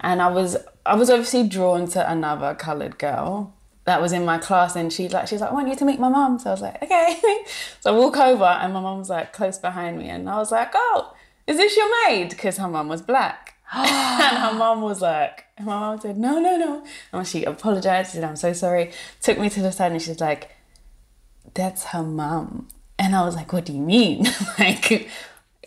and 0.00 0.22
I 0.22 0.28
was 0.28 0.56
I 0.86 0.94
was 0.94 1.10
obviously 1.10 1.46
drawn 1.46 1.88
to 1.88 2.10
another 2.10 2.54
coloured 2.54 2.98
girl 2.98 3.54
that 3.88 4.02
was 4.02 4.12
in 4.12 4.22
my 4.22 4.36
class 4.36 4.76
and 4.76 4.92
she's 4.92 5.14
like 5.14 5.26
she's 5.28 5.40
like 5.40 5.50
I 5.50 5.54
want 5.54 5.68
you 5.68 5.74
to 5.74 5.84
meet 5.86 5.98
my 5.98 6.10
mum. 6.10 6.38
So 6.38 6.50
I 6.50 6.52
was 6.52 6.60
like 6.60 6.82
okay. 6.82 7.18
So 7.80 7.94
I 7.94 7.98
walk 7.98 8.18
over 8.18 8.44
and 8.44 8.74
my 8.74 8.80
mum 8.80 8.98
was 8.98 9.08
like 9.08 9.32
close 9.32 9.56
behind 9.56 9.96
me 9.98 10.10
and 10.10 10.28
I 10.28 10.36
was 10.36 10.52
like 10.52 10.72
oh 10.74 11.14
is 11.46 11.56
this 11.56 11.74
your 11.74 11.88
maid? 12.06 12.28
Because 12.28 12.58
her 12.58 12.68
mum 12.68 12.88
was 12.88 13.00
black. 13.00 13.54
And 13.72 14.38
her 14.38 14.52
mum 14.52 14.82
was 14.82 15.00
like 15.00 15.46
my 15.58 15.78
mum 15.78 16.00
said 16.00 16.18
no 16.18 16.38
no 16.38 16.58
no. 16.58 16.84
And 17.12 17.26
she 17.26 17.44
apologized 17.44 18.10
she 18.10 18.16
said 18.16 18.24
I'm 18.24 18.36
so 18.36 18.52
sorry. 18.52 18.92
Took 19.22 19.38
me 19.38 19.48
to 19.48 19.62
the 19.62 19.72
side 19.72 19.92
and 19.92 20.02
she's 20.02 20.20
like 20.20 20.50
that's 21.54 21.84
her 21.84 22.02
mum. 22.02 22.68
And 22.98 23.16
I 23.16 23.24
was 23.24 23.36
like 23.36 23.54
what 23.54 23.64
do 23.64 23.72
you 23.72 23.80
mean? 23.80 24.26
Like 24.58 25.08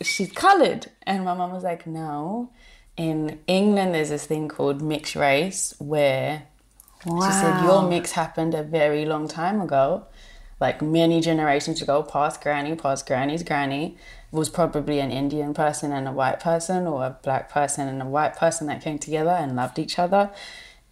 she's 0.00 0.30
coloured 0.30 0.86
and 1.02 1.24
my 1.24 1.34
mum 1.34 1.50
was 1.52 1.64
like 1.64 1.88
no. 1.88 2.50
In 2.96 3.40
England, 3.46 3.94
there's 3.94 4.10
this 4.10 4.26
thing 4.26 4.48
called 4.48 4.82
mixed 4.82 5.16
race 5.16 5.74
where 5.78 6.44
wow. 7.06 7.26
she 7.26 7.32
said 7.32 7.64
your 7.64 7.88
mix 7.88 8.12
happened 8.12 8.54
a 8.54 8.62
very 8.62 9.04
long 9.04 9.28
time 9.28 9.60
ago, 9.60 10.06
like 10.60 10.80
many 10.80 11.20
generations 11.20 11.82
ago, 11.82 12.02
past 12.02 12.40
granny, 12.40 12.76
past 12.76 13.06
granny's 13.06 13.42
granny 13.42 13.96
was 14.30 14.48
probably 14.48 14.98
an 14.98 15.10
Indian 15.10 15.52
person 15.52 15.92
and 15.92 16.08
a 16.08 16.12
white 16.12 16.40
person, 16.40 16.86
or 16.86 17.04
a 17.04 17.18
black 17.22 17.50
person 17.50 17.86
and 17.86 18.00
a 18.00 18.06
white 18.06 18.34
person 18.34 18.66
that 18.66 18.80
came 18.80 18.98
together 18.98 19.30
and 19.30 19.54
loved 19.54 19.78
each 19.78 19.98
other. 19.98 20.30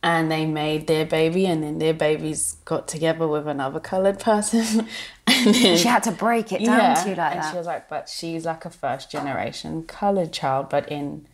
And 0.03 0.31
they 0.31 0.47
made 0.47 0.87
their 0.87 1.07
baby, 1.07 1.47
and 1.47 1.63
then 1.63 1.79
their 1.79 1.95
babies 1.95 2.57
got 2.65 2.89
together 2.89 3.29
with 3.29 3.47
another 3.47 3.81
colored 3.81 4.19
person. 4.19 4.89
and 5.27 5.55
then, 5.55 5.77
she 5.77 5.89
had 5.89 6.03
to 6.05 6.13
break 6.13 6.53
it 6.53 6.65
down 6.65 6.79
yeah, 6.79 6.95
to 6.95 7.11
you 7.11 7.15
like 7.15 7.33
and 7.33 7.43
that. 7.43 7.51
she 7.51 7.57
was 7.57 7.67
like, 7.67 7.89
but 7.89 8.09
she's 8.09 8.45
like 8.45 8.65
a 8.65 8.71
first 8.71 9.11
generation 9.11 9.85
colored 9.85 10.33
child, 10.33 10.69
but 10.69 10.91
in 10.91 11.27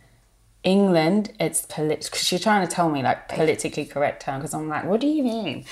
England, 0.63 1.33
it's 1.39 1.65
political. 1.65 2.17
She's 2.17 2.41
trying 2.41 2.67
to 2.67 2.73
tell 2.73 2.89
me 2.89 3.01
like 3.03 3.29
politically 3.29 3.85
correct 3.85 4.23
term 4.23 4.39
because 4.39 4.53
I'm 4.53 4.67
like, 4.67 4.85
what 4.85 4.99
do 4.99 5.07
you 5.07 5.23
mean? 5.23 5.65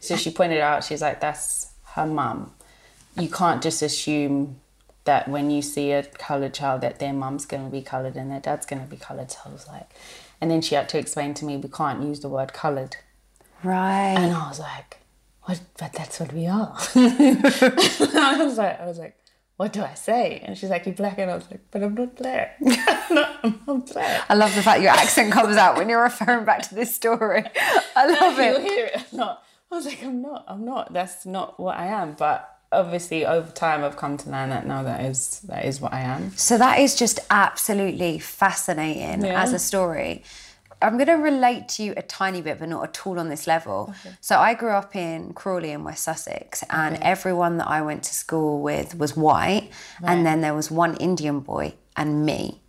So 0.00 0.16
she 0.16 0.30
pointed 0.30 0.60
out, 0.60 0.84
she's 0.84 1.00
like, 1.00 1.20
that's 1.20 1.72
her 1.94 2.06
mum. 2.06 2.52
You 3.16 3.28
can't 3.28 3.62
just 3.62 3.82
assume 3.82 4.60
that 5.04 5.28
when 5.28 5.50
you 5.50 5.62
see 5.62 5.92
a 5.92 6.02
coloured 6.02 6.54
child 6.54 6.80
that 6.80 6.98
their 6.98 7.12
mum's 7.12 7.46
going 7.46 7.64
to 7.64 7.70
be 7.70 7.82
coloured 7.82 8.16
and 8.16 8.30
their 8.30 8.40
dad's 8.40 8.66
going 8.66 8.82
to 8.82 8.88
be 8.88 8.96
coloured. 8.96 9.30
So 9.30 9.38
I 9.46 9.52
was 9.52 9.66
like, 9.66 9.90
and 10.40 10.50
then 10.50 10.60
she 10.60 10.74
had 10.74 10.88
to 10.90 10.98
explain 10.98 11.34
to 11.34 11.44
me 11.44 11.56
we 11.56 11.68
can't 11.68 12.02
use 12.02 12.20
the 12.20 12.28
word 12.28 12.52
coloured. 12.52 12.96
Right. 13.62 14.14
And 14.16 14.32
I 14.32 14.48
was 14.48 14.58
like, 14.58 14.98
what? 15.44 15.60
But 15.78 15.92
that's 15.92 16.20
what 16.20 16.32
we 16.32 16.46
are. 16.46 16.74
I 16.94 18.36
was 18.42 18.58
like, 18.58 18.80
I 18.80 18.86
was 18.86 18.98
like, 18.98 19.16
what 19.62 19.72
do 19.72 19.80
I 19.80 19.94
say? 19.94 20.42
And 20.44 20.58
she's 20.58 20.70
like, 20.70 20.86
you're 20.86 20.94
black. 20.96 21.18
And 21.18 21.30
I 21.30 21.36
was 21.36 21.48
like, 21.48 21.60
but 21.70 21.84
I'm 21.84 21.94
not 21.94 22.16
black. 22.16 22.56
I'm, 22.60 22.66
not, 23.14 23.40
I'm 23.44 23.60
not 23.64 23.92
black. 23.92 24.24
I 24.28 24.34
love 24.34 24.52
the 24.56 24.60
fact 24.60 24.82
your 24.82 24.90
accent 24.90 25.32
comes 25.32 25.56
out 25.56 25.76
when 25.76 25.88
you're 25.88 26.02
referring 26.02 26.44
back 26.44 26.62
to 26.68 26.74
this 26.74 26.92
story. 26.92 27.44
I 27.94 28.06
love 28.06 28.40
it. 28.40 28.44
You'll 28.44 28.60
hear 28.60 28.86
it. 28.86 29.12
Not. 29.12 29.44
I 29.70 29.76
was 29.76 29.86
like, 29.86 30.02
I'm 30.02 30.20
not. 30.20 30.44
I'm 30.48 30.64
not. 30.64 30.92
That's 30.92 31.24
not 31.26 31.60
what 31.60 31.78
I 31.78 31.86
am. 31.86 32.14
But 32.14 32.58
obviously, 32.72 33.24
over 33.24 33.52
time, 33.52 33.84
I've 33.84 33.96
come 33.96 34.16
to 34.16 34.30
learn 34.30 34.50
that 34.50 34.66
now 34.66 34.82
that 34.82 35.04
is 35.04 35.38
that 35.42 35.64
is 35.64 35.80
what 35.80 35.92
I 35.92 36.00
am. 36.00 36.32
So 36.32 36.58
that 36.58 36.80
is 36.80 36.96
just 36.96 37.20
absolutely 37.30 38.18
fascinating 38.18 39.24
yeah. 39.24 39.40
as 39.40 39.52
a 39.52 39.60
story. 39.60 40.24
I'm 40.82 40.96
going 40.96 41.06
to 41.06 41.14
relate 41.14 41.68
to 41.70 41.82
you 41.82 41.94
a 41.96 42.02
tiny 42.02 42.42
bit, 42.42 42.58
but 42.58 42.68
not 42.68 42.84
at 42.84 43.06
all 43.06 43.18
on 43.18 43.28
this 43.28 43.46
level. 43.46 43.94
Okay. 44.04 44.14
So 44.20 44.38
I 44.38 44.54
grew 44.54 44.70
up 44.70 44.96
in 44.96 45.32
Crawley 45.32 45.70
in 45.70 45.84
West 45.84 46.02
Sussex, 46.04 46.64
and 46.70 46.96
okay. 46.96 47.04
everyone 47.04 47.58
that 47.58 47.68
I 47.68 47.82
went 47.82 48.02
to 48.04 48.14
school 48.14 48.60
with 48.60 48.98
was 48.98 49.16
white, 49.16 49.70
right. 50.00 50.12
and 50.12 50.26
then 50.26 50.40
there 50.40 50.54
was 50.54 50.70
one 50.70 50.96
Indian 50.96 51.40
boy 51.40 51.74
and 51.96 52.26
me, 52.26 52.60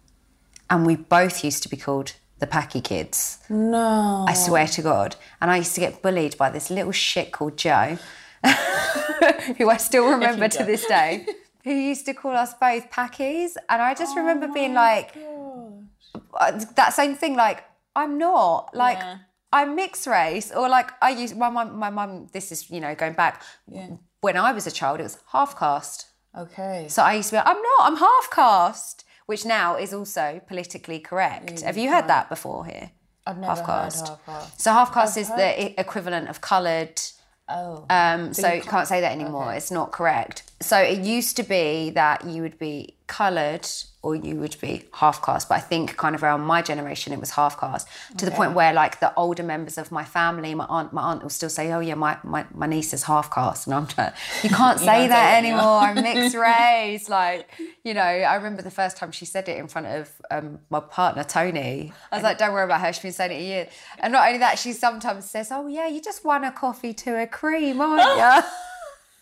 and 0.69 0.85
we 0.85 0.95
both 0.95 1.43
used 1.43 1.63
to 1.63 1.69
be 1.69 1.77
called 1.77 2.13
the 2.39 2.47
Packy 2.47 2.81
Kids. 2.81 3.39
No, 3.49 4.25
I 4.27 4.33
swear 4.33 4.67
to 4.67 4.81
God. 4.81 5.15
And 5.41 5.49
I 5.49 5.57
used 5.57 5.75
to 5.75 5.81
get 5.81 6.01
bullied 6.01 6.37
by 6.37 6.49
this 6.49 6.69
little 6.69 6.91
shit 6.91 7.31
called 7.31 7.57
Joe, 7.57 7.97
who 9.57 9.69
I 9.69 9.77
still 9.77 10.09
remember 10.09 10.47
to 10.49 10.63
this 10.63 10.85
day. 10.85 11.25
Who 11.63 11.71
used 11.71 12.05
to 12.07 12.13
call 12.13 12.35
us 12.35 12.53
both 12.53 12.91
Packies, 12.91 13.55
and 13.69 13.81
I 13.81 13.93
just 13.93 14.13
oh 14.17 14.19
remember 14.19 14.49
being 14.53 14.73
like, 14.73 15.13
gosh. 15.13 16.21
Uh, 16.33 16.65
that 16.75 16.89
same 16.93 17.15
thing, 17.15 17.35
like 17.35 17.63
I'm 17.95 18.17
not 18.17 18.75
like. 18.75 18.97
Yeah. 18.97 19.17
I'm 19.51 19.75
mixed 19.75 20.07
race, 20.07 20.51
or 20.51 20.67
like 20.67 20.89
I 20.99 21.11
used 21.11 21.37
my 21.37 21.49
mum. 21.49 21.77
My 21.77 21.91
mum. 21.91 22.27
This 22.33 22.51
is 22.51 22.71
you 22.71 22.81
know 22.81 22.95
going 22.95 23.13
back. 23.13 23.43
Yeah. 23.67 23.89
When 24.21 24.35
I 24.35 24.51
was 24.51 24.65
a 24.65 24.71
child, 24.71 24.99
it 24.99 25.03
was 25.03 25.19
half 25.31 25.57
caste. 25.57 26.07
Okay. 26.35 26.87
So 26.89 27.03
I 27.03 27.13
used 27.13 27.29
to 27.29 27.33
be. 27.33 27.37
Like, 27.37 27.47
I'm 27.47 27.61
not. 27.61 27.81
I'm 27.81 27.97
half 27.97 28.31
caste, 28.31 29.05
which 29.27 29.45
now 29.45 29.77
is 29.77 29.93
also 29.93 30.41
politically 30.47 30.99
correct. 30.99 31.61
Have 31.61 31.77
you 31.77 31.91
heard 31.91 32.07
that 32.07 32.29
before 32.29 32.65
here? 32.65 32.91
I've 33.27 33.37
never 33.37 33.53
half 33.61 33.65
caste. 33.65 34.07
Half 34.07 34.25
caste. 34.25 34.61
So 34.61 34.71
half 34.71 34.93
caste 34.93 35.17
is 35.17 35.29
heard... 35.29 35.37
the 35.37 35.79
equivalent 35.79 36.29
of 36.29 36.41
coloured. 36.41 36.99
Oh. 37.47 37.85
Um, 37.89 38.33
so, 38.33 38.41
so 38.41 38.47
you 38.47 38.61
can't... 38.61 38.71
can't 38.71 38.87
say 38.87 39.01
that 39.01 39.11
anymore. 39.11 39.49
Okay. 39.49 39.57
It's 39.57 39.69
not 39.69 39.91
correct. 39.91 40.51
So 40.63 40.77
it 40.77 40.99
used 40.99 41.35
to 41.37 41.43
be 41.43 41.91
that 41.91 42.25
you 42.25 42.41
would 42.41 42.57
be 42.57 42.95
coloured 43.07 43.67
or 44.01 44.15
you 44.15 44.35
would 44.35 44.55
be 44.59 44.83
half 44.93 45.21
caste. 45.21 45.47
But 45.47 45.55
I 45.55 45.59
think 45.61 45.95
kind 45.95 46.13
of 46.13 46.23
around 46.23 46.41
my 46.41 46.61
generation, 46.61 47.13
it 47.13 47.19
was 47.19 47.31
half 47.31 47.59
caste 47.59 47.87
to 48.17 48.25
the 48.25 48.31
point 48.31 48.53
where 48.53 48.73
like 48.73 48.99
the 48.99 49.13
older 49.15 49.43
members 49.43 49.77
of 49.77 49.91
my 49.91 50.03
family, 50.03 50.53
my 50.55 50.65
aunt, 50.65 50.91
my 50.91 51.01
aunt 51.03 51.23
will 51.23 51.29
still 51.29 51.49
say, 51.49 51.71
"Oh 51.71 51.79
yeah, 51.79 51.95
my 51.95 52.17
my, 52.23 52.45
my 52.53 52.67
niece 52.67 52.93
is 52.93 53.03
half 53.03 53.31
caste," 53.33 53.67
and 53.67 53.73
I'm 53.73 53.87
like, 53.97 54.13
"You 54.43 54.49
can't 54.61 54.79
say 54.79 55.07
that 55.07 55.37
anymore. 55.37 55.79
I'm 55.79 55.95
mixed 55.95 56.35
race." 56.49 57.07
Like, 57.07 57.49
you 57.83 57.93
know, 57.93 58.01
I 58.01 58.35
remember 58.35 58.61
the 58.61 58.71
first 58.71 58.97
time 58.97 59.11
she 59.11 59.25
said 59.25 59.47
it 59.47 59.57
in 59.57 59.67
front 59.67 59.87
of 59.87 60.11
um, 60.31 60.59
my 60.69 60.81
partner 60.81 61.23
Tony. 61.23 61.93
I 62.11 62.15
was 62.17 62.23
like, 62.23 62.37
"Don't 62.37 62.51
worry 62.51 62.65
about 62.65 62.81
her. 62.81 62.91
She's 62.91 63.03
been 63.03 63.13
saying 63.13 63.31
it 63.31 63.41
a 63.41 63.45
year." 63.45 63.67
And 63.99 64.11
not 64.11 64.27
only 64.27 64.39
that, 64.39 64.59
she 64.59 64.73
sometimes 64.73 65.29
says, 65.29 65.49
"Oh 65.51 65.67
yeah, 65.67 65.87
you 65.87 66.01
just 66.01 66.25
won 66.25 66.43
a 66.43 66.51
coffee 66.51 66.93
to 66.93 67.21
a 67.21 67.27
cream, 67.27 67.79
aren't 67.79 68.01
you?" 68.17 68.49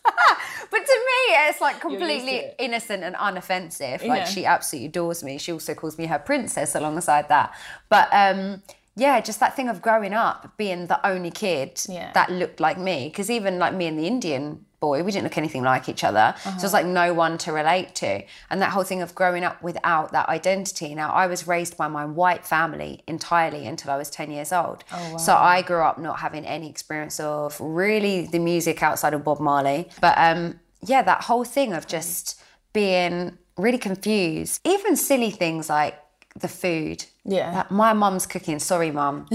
but 0.72 0.86
to 0.86 0.94
me, 0.94 1.36
it's 1.50 1.62
like 1.62 1.80
completely 1.80 2.38
it. 2.38 2.56
innocent 2.60 3.04
and 3.04 3.16
unoffensive. 3.16 4.06
Like 4.06 4.22
yeah. 4.22 4.26
she 4.26 4.46
absolutely 4.46 4.88
adores 4.88 5.24
me. 5.24 5.38
She 5.38 5.52
also 5.52 5.74
calls 5.74 5.98
me 5.98 6.06
her 6.08 6.20
princess 6.20 6.76
alongside 6.76 7.30
that. 7.30 7.54
But 7.90 8.10
um, 8.12 8.64
yeah, 8.96 9.20
just 9.22 9.40
that 9.40 9.56
thing 9.56 9.70
of 9.70 9.82
growing 9.82 10.14
up 10.14 10.58
being 10.58 10.88
the 10.88 11.06
only 11.08 11.32
kid 11.32 11.82
Yeah. 11.88 12.12
that 12.14 12.30
looked 12.32 12.60
like 12.60 12.78
me. 12.78 13.08
Because 13.10 13.30
even 13.30 13.58
like 13.60 13.74
me 13.74 13.88
and 13.88 13.98
the 13.98 14.06
Indian 14.08 14.66
boy, 14.82 15.04
we 15.04 15.12
didn't 15.12 15.26
look 15.26 15.38
anything 15.38 15.62
like 15.64 15.88
each 15.88 16.04
other. 16.04 16.34
So 16.44 16.50
it 16.50 16.62
was 16.64 16.74
like 16.74 16.88
no 16.88 17.14
one 17.14 17.38
to 17.40 17.52
relate 17.54 17.94
to. 17.96 18.24
And 18.50 18.62
that 18.64 18.72
whole 18.72 18.84
thing 18.84 19.02
of 19.04 19.14
growing 19.14 19.44
up 19.44 19.62
without 19.62 20.12
that 20.12 20.28
identity. 20.28 20.96
Now, 20.96 21.12
I 21.14 21.28
was 21.28 21.48
raised 21.48 21.78
by 21.78 21.88
my 21.88 22.04
white 22.06 22.46
family 22.46 23.04
entirely 23.08 23.68
until 23.68 23.92
I 23.92 23.98
was 23.98 24.10
10 24.10 24.32
years 24.32 24.52
old. 24.52 24.84
So 25.20 25.36
I 25.36 25.62
grew 25.62 25.82
up 25.84 26.00
not 26.00 26.20
having 26.20 26.46
any 26.46 26.68
experience 26.70 27.20
of 27.20 27.60
really 27.62 28.26
the 28.26 28.40
music 28.40 28.82
outside 28.82 29.14
of 29.14 29.24
Bob 29.24 29.40
Marley. 29.40 29.88
But 30.02 30.16
um, 30.18 30.60
yeah, 30.82 31.04
that 31.04 31.22
whole 31.26 31.44
thing 31.44 31.74
of 31.74 31.86
just 31.86 32.42
being 32.74 33.38
really 33.58 33.78
confused. 33.78 34.60
Even 34.66 34.96
silly 34.96 35.30
things 35.30 35.70
like 35.70 35.96
the 36.40 36.48
food. 36.48 37.06
Yeah. 37.26 37.52
Like, 37.52 37.72
my 37.72 37.94
mum's 37.94 38.26
cooking. 38.26 38.60
Sorry, 38.60 38.92
mum. 38.92 39.28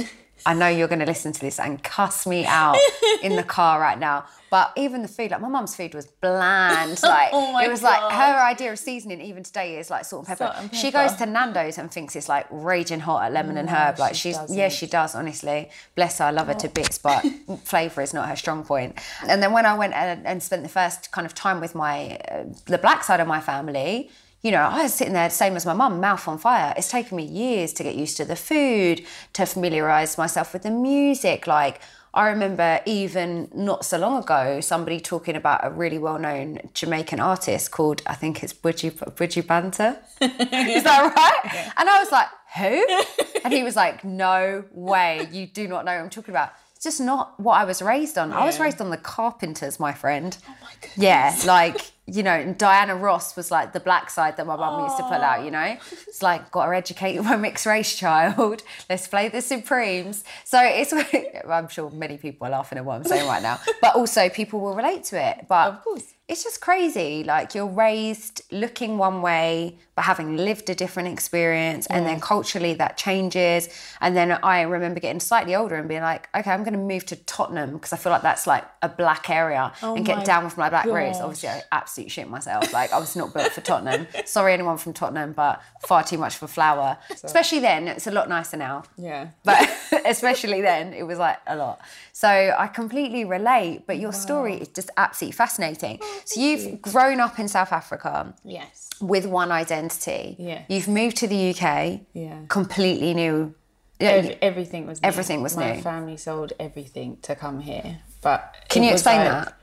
I 0.44 0.54
know 0.54 0.68
you're 0.68 0.86
going 0.88 1.00
to 1.00 1.06
listen 1.06 1.32
to 1.32 1.40
this 1.40 1.58
and 1.58 1.82
cuss 1.82 2.26
me 2.26 2.44
out 2.46 2.76
in 3.22 3.36
the 3.36 3.42
car 3.42 3.80
right 3.80 3.98
now. 3.98 4.26
But 4.48 4.72
even 4.76 5.02
the 5.02 5.08
food, 5.08 5.32
like 5.32 5.40
my 5.40 5.48
mum's 5.48 5.74
food 5.74 5.92
was 5.92 6.06
bland. 6.06 7.00
Like 7.02 7.30
Oh 7.32 7.58
it 7.58 7.68
was 7.68 7.82
like 7.82 8.00
her 8.12 8.44
idea 8.44 8.70
of 8.72 8.78
seasoning, 8.78 9.20
even 9.20 9.42
today, 9.42 9.76
is 9.78 9.90
like 9.90 10.04
salt 10.04 10.28
and 10.28 10.38
pepper. 10.38 10.52
Salt 10.52 10.64
and 10.70 10.74
She 10.76 10.92
goes 10.92 11.14
to 11.14 11.26
Nando's 11.26 11.78
and 11.78 11.90
thinks 11.90 12.14
it's 12.14 12.28
like 12.28 12.46
raging 12.50 13.00
hot 13.00 13.24
at 13.24 13.32
lemon 13.32 13.56
and 13.56 13.68
herb. 13.68 13.98
Like 13.98 14.14
she 14.14 14.28
she's 14.28 14.38
doesn't. 14.38 14.56
yeah, 14.56 14.68
she 14.68 14.86
does. 14.86 15.16
Honestly, 15.16 15.68
bless 15.96 16.18
her. 16.18 16.26
I 16.26 16.30
love 16.30 16.46
her 16.46 16.54
to 16.54 16.68
bits, 16.68 16.96
but 16.98 17.22
flavour 17.64 18.02
is 18.02 18.14
not 18.14 18.28
her 18.28 18.36
strong 18.36 18.62
point. 18.62 18.96
And 19.26 19.42
then 19.42 19.52
when 19.52 19.66
I 19.66 19.74
went 19.74 19.94
and, 19.94 20.24
and 20.24 20.40
spent 20.40 20.62
the 20.62 20.68
first 20.68 21.10
kind 21.10 21.26
of 21.26 21.34
time 21.34 21.60
with 21.60 21.74
my 21.74 22.16
uh, 22.30 22.44
the 22.66 22.78
black 22.78 23.02
side 23.02 23.18
of 23.20 23.26
my 23.26 23.40
family. 23.40 24.10
You 24.42 24.52
know, 24.52 24.62
I 24.62 24.84
was 24.84 24.94
sitting 24.94 25.14
there, 25.14 25.28
same 25.30 25.56
as 25.56 25.66
my 25.66 25.72
mum, 25.72 26.00
mouth 26.00 26.28
on 26.28 26.38
fire. 26.38 26.72
It's 26.76 26.90
taken 26.90 27.16
me 27.16 27.24
years 27.24 27.72
to 27.74 27.82
get 27.82 27.94
used 27.94 28.16
to 28.18 28.24
the 28.24 28.36
food, 28.36 29.04
to 29.32 29.46
familiarise 29.46 30.16
myself 30.18 30.52
with 30.52 30.62
the 30.62 30.70
music. 30.70 31.46
Like, 31.46 31.80
I 32.16 32.28
remember 32.28 32.80
even 32.86 33.50
not 33.54 33.84
so 33.84 33.98
long 33.98 34.22
ago, 34.22 34.60
somebody 34.60 35.00
talking 35.00 35.36
about 35.36 35.60
a 35.66 35.70
really 35.70 35.98
well 35.98 36.18
known 36.18 36.60
Jamaican 36.72 37.20
artist 37.20 37.70
called, 37.70 38.00
I 38.06 38.14
think 38.14 38.42
it's 38.42 38.54
Budgie, 38.54 38.90
Budgie 38.90 39.46
Banter. 39.46 39.98
Is 40.20 40.84
that 40.84 41.12
right? 41.14 41.72
And 41.76 41.90
I 41.90 41.98
was 41.98 42.10
like, 42.10 42.28
who? 42.56 43.42
And 43.44 43.52
he 43.52 43.62
was 43.62 43.76
like, 43.76 44.02
no 44.02 44.64
way, 44.72 45.28
you 45.30 45.46
do 45.46 45.68
not 45.68 45.84
know 45.84 45.92
who 45.92 46.04
I'm 46.04 46.10
talking 46.10 46.32
about. 46.32 46.52
It's 46.74 46.84
just 46.84 47.02
not 47.02 47.38
what 47.38 47.60
I 47.60 47.64
was 47.64 47.82
raised 47.82 48.16
on. 48.16 48.32
I 48.32 48.46
was 48.46 48.58
raised 48.58 48.80
on 48.80 48.88
the 48.90 48.96
Carpenters, 48.96 49.78
my 49.78 49.92
friend. 49.92 50.36
Oh 50.48 50.54
my 50.62 50.72
goodness. 50.80 50.96
Yeah, 50.96 51.36
like, 51.46 51.92
you 52.06 52.22
know, 52.22 52.30
and 52.30 52.56
Diana 52.56 52.94
Ross 52.94 53.34
was 53.36 53.50
like 53.50 53.72
the 53.72 53.80
black 53.80 54.10
side 54.10 54.36
that 54.36 54.46
my 54.46 54.54
mum 54.56 54.84
used 54.84 54.96
to 54.96 55.02
put 55.02 55.20
out, 55.20 55.44
you 55.44 55.50
know? 55.50 55.76
It's 56.08 56.22
like, 56.22 56.50
got 56.50 56.66
to 56.66 56.74
educate 56.74 57.20
my 57.20 57.36
mixed 57.36 57.66
race 57.66 57.94
child. 57.94 58.62
Let's 58.88 59.06
play 59.08 59.28
the 59.28 59.42
Supremes. 59.42 60.24
So 60.44 60.58
it's, 60.62 60.94
I'm 61.48 61.68
sure 61.68 61.90
many 61.90 62.16
people 62.16 62.46
are 62.46 62.50
laughing 62.50 62.78
at 62.78 62.84
what 62.84 62.94
I'm 62.94 63.04
saying 63.04 63.26
right 63.26 63.42
now, 63.42 63.58
but 63.82 63.96
also 63.96 64.28
people 64.30 64.60
will 64.60 64.74
relate 64.74 65.04
to 65.04 65.20
it. 65.22 65.46
But 65.48 65.68
Of 65.68 65.82
course. 65.82 66.14
it's 66.28 66.42
just 66.44 66.60
crazy. 66.60 67.22
Like 67.24 67.54
you're 67.54 67.66
raised 67.66 68.42
looking 68.50 68.96
one 68.98 69.20
way, 69.20 69.76
but 69.94 70.02
having 70.02 70.36
lived 70.36 70.70
a 70.70 70.74
different 70.74 71.08
experience, 71.08 71.86
and 71.86 72.06
then 72.06 72.20
culturally 72.20 72.74
that 72.74 72.96
changes. 72.98 73.68
And 74.00 74.16
then 74.16 74.32
I 74.42 74.62
remember 74.62 75.00
getting 75.00 75.20
slightly 75.20 75.54
older 75.54 75.74
and 75.74 75.88
being 75.88 76.02
like, 76.02 76.28
okay, 76.36 76.50
I'm 76.50 76.62
going 76.64 76.74
to 76.74 76.78
move 76.78 77.04
to 77.06 77.16
Tottenham 77.16 77.72
because 77.72 77.92
I 77.92 77.96
feel 77.96 78.12
like 78.12 78.22
that's 78.22 78.46
like 78.46 78.64
a 78.82 78.88
black 78.88 79.28
area 79.28 79.72
oh 79.82 79.96
and 79.96 80.04
get 80.04 80.24
down 80.24 80.44
with 80.44 80.56
my 80.56 80.68
black 80.68 80.84
roots. 80.86 81.18
Obviously, 81.18 81.48
I 81.48 81.62
absolutely 81.72 81.95
shit 82.08 82.28
myself. 82.28 82.72
Like 82.72 82.92
I 82.92 82.98
was 82.98 83.16
not 83.16 83.32
built 83.34 83.52
for 83.52 83.60
Tottenham. 83.62 84.06
Sorry, 84.26 84.52
anyone 84.52 84.76
from 84.78 84.92
Tottenham, 84.92 85.32
but 85.32 85.62
far 85.86 86.02
too 86.04 86.18
much 86.18 86.36
for 86.36 86.46
flour. 86.46 86.98
Especially 87.24 87.60
then, 87.60 87.88
it's 87.88 88.06
a 88.06 88.10
lot 88.10 88.28
nicer 88.28 88.56
now. 88.56 88.84
Yeah. 88.98 89.28
But 89.44 89.68
especially 90.06 90.60
then, 90.60 90.92
it 90.92 91.04
was 91.04 91.18
like 91.18 91.38
a 91.46 91.56
lot. 91.56 91.80
So 92.12 92.28
I 92.28 92.66
completely 92.68 93.24
relate, 93.24 93.84
but 93.86 93.98
your 93.98 94.12
story 94.12 94.54
is 94.56 94.68
just 94.68 94.90
absolutely 94.96 95.32
fascinating. 95.36 95.98
Oh, 96.02 96.20
so 96.24 96.40
you've 96.40 96.80
grown 96.82 97.20
up 97.20 97.38
in 97.38 97.48
South 97.48 97.72
Africa 97.72 98.34
Yes. 98.44 98.90
with 99.00 99.26
one 99.26 99.50
identity. 99.52 100.36
Yeah. 100.38 100.62
You've 100.68 100.88
moved 100.88 101.16
to 101.18 101.26
the 101.26 101.50
UK. 101.50 102.00
Yeah. 102.14 102.40
Completely 102.48 103.14
new. 103.14 103.54
Ev- 103.98 104.36
everything 104.42 104.86
was 104.86 105.00
new. 105.02 105.08
Everything 105.08 105.42
was 105.42 105.56
My 105.56 105.68
new. 105.70 105.74
My 105.76 105.80
family 105.80 106.16
sold 106.18 106.52
everything 106.60 107.16
to 107.22 107.34
come 107.34 107.60
here, 107.60 107.98
but 108.20 108.54
Can 108.68 108.82
you 108.82 108.92
explain 108.92 109.20
like- 109.20 109.28
that? 109.46 109.54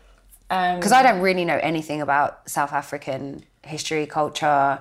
Um, 0.53 0.75
Because 0.77 0.91
I 0.91 1.01
don't 1.01 1.21
really 1.21 1.45
know 1.45 1.59
anything 1.61 1.99
about 2.01 2.47
South 2.47 2.73
African 2.73 3.43
history, 3.63 4.05
culture. 4.05 4.79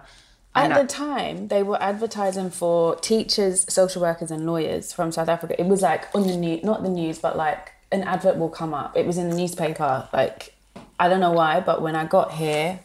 At 0.54 0.74
the 0.74 0.86
time, 0.86 1.48
they 1.48 1.62
were 1.62 1.82
advertising 1.82 2.50
for 2.50 2.96
teachers, 2.96 3.64
social 3.72 4.02
workers, 4.02 4.30
and 4.30 4.44
lawyers 4.44 4.92
from 4.92 5.10
South 5.10 5.30
Africa. 5.30 5.58
It 5.58 5.66
was 5.66 5.80
like 5.80 6.14
on 6.14 6.26
the 6.26 6.36
news, 6.36 6.62
not 6.62 6.82
the 6.82 6.90
news, 6.90 7.18
but 7.18 7.38
like 7.38 7.72
an 7.90 8.02
advert 8.02 8.36
will 8.36 8.50
come 8.50 8.74
up. 8.74 8.94
It 8.94 9.06
was 9.06 9.16
in 9.16 9.30
the 9.30 9.36
newspaper. 9.36 10.08
Like, 10.12 10.54
I 11.00 11.08
don't 11.08 11.20
know 11.20 11.32
why, 11.32 11.60
but 11.60 11.80
when 11.80 11.96
I 11.96 12.04
got 12.04 12.32
here, 12.32 12.80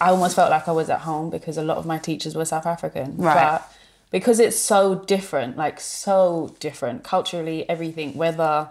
I 0.00 0.10
almost 0.10 0.36
felt 0.36 0.50
like 0.50 0.68
I 0.68 0.72
was 0.72 0.88
at 0.88 1.00
home 1.00 1.30
because 1.30 1.56
a 1.56 1.62
lot 1.62 1.78
of 1.78 1.84
my 1.84 1.98
teachers 1.98 2.36
were 2.36 2.44
South 2.44 2.66
African. 2.66 3.16
Right. 3.16 3.34
But 3.34 3.72
because 4.12 4.38
it's 4.38 4.56
so 4.56 4.94
different, 4.94 5.56
like 5.56 5.80
so 5.80 6.54
different 6.60 7.02
culturally, 7.02 7.68
everything, 7.68 8.14
whether 8.14 8.68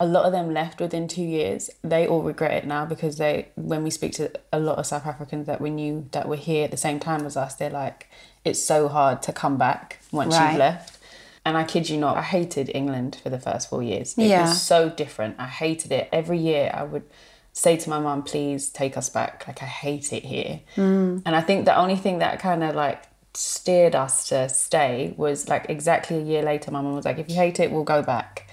a 0.00 0.06
lot 0.06 0.24
of 0.24 0.32
them 0.32 0.52
left 0.52 0.80
within 0.80 1.06
two 1.06 1.22
years, 1.22 1.68
they 1.84 2.06
all 2.06 2.22
regret 2.22 2.52
it 2.52 2.66
now 2.66 2.86
because 2.86 3.18
they, 3.18 3.48
when 3.56 3.84
we 3.84 3.90
speak 3.90 4.12
to 4.14 4.30
a 4.52 4.58
lot 4.58 4.78
of 4.78 4.86
South 4.86 5.06
Africans 5.06 5.46
that 5.46 5.60
we 5.60 5.68
knew 5.68 6.08
that 6.12 6.26
were 6.26 6.36
here 6.36 6.64
at 6.64 6.70
the 6.70 6.76
same 6.78 6.98
time 6.98 7.26
as 7.26 7.36
us, 7.36 7.54
they're 7.54 7.68
like, 7.68 8.08
it's 8.44 8.60
so 8.62 8.88
hard 8.88 9.20
to 9.22 9.32
come 9.32 9.58
back 9.58 9.98
once 10.10 10.34
Right. 10.34 10.50
you've 10.52 10.58
left. 10.58 10.96
And 11.44 11.56
I 11.56 11.64
kid 11.64 11.90
you 11.90 11.98
not, 11.98 12.16
I 12.16 12.22
hated 12.22 12.70
England 12.74 13.18
for 13.22 13.28
the 13.28 13.38
first 13.38 13.68
four 13.68 13.82
years. 13.82 14.16
It 14.16 14.24
Yeah. 14.28 14.42
was 14.48 14.60
so 14.62 14.88
different. 14.88 15.36
I 15.38 15.46
hated 15.46 15.92
it. 15.92 16.08
Every 16.12 16.38
year 16.38 16.70
I 16.72 16.82
would 16.84 17.04
say 17.52 17.76
to 17.76 17.90
my 17.90 17.98
mum, 17.98 18.22
please 18.22 18.70
take 18.70 18.96
us 18.96 19.10
back. 19.10 19.44
Like, 19.46 19.62
I 19.62 19.66
hate 19.66 20.12
it 20.14 20.24
here. 20.24 20.60
Mm. 20.76 21.22
And 21.26 21.36
I 21.36 21.42
think 21.42 21.66
the 21.66 21.76
only 21.76 21.96
thing 21.96 22.18
that 22.20 22.38
kind 22.40 22.62
of 22.64 22.74
like 22.74 23.04
steered 23.34 23.94
us 23.94 24.28
to 24.28 24.48
stay 24.48 25.14
was 25.16 25.48
like 25.48 25.66
exactly 25.68 26.16
a 26.18 26.22
year 26.22 26.42
later, 26.42 26.70
my 26.70 26.80
mum 26.80 26.94
was 26.96 27.04
like, 27.04 27.18
if 27.18 27.28
you 27.28 27.36
hate 27.36 27.60
it, 27.60 27.70
we'll 27.70 27.84
go 27.84 28.02
back. 28.02 28.48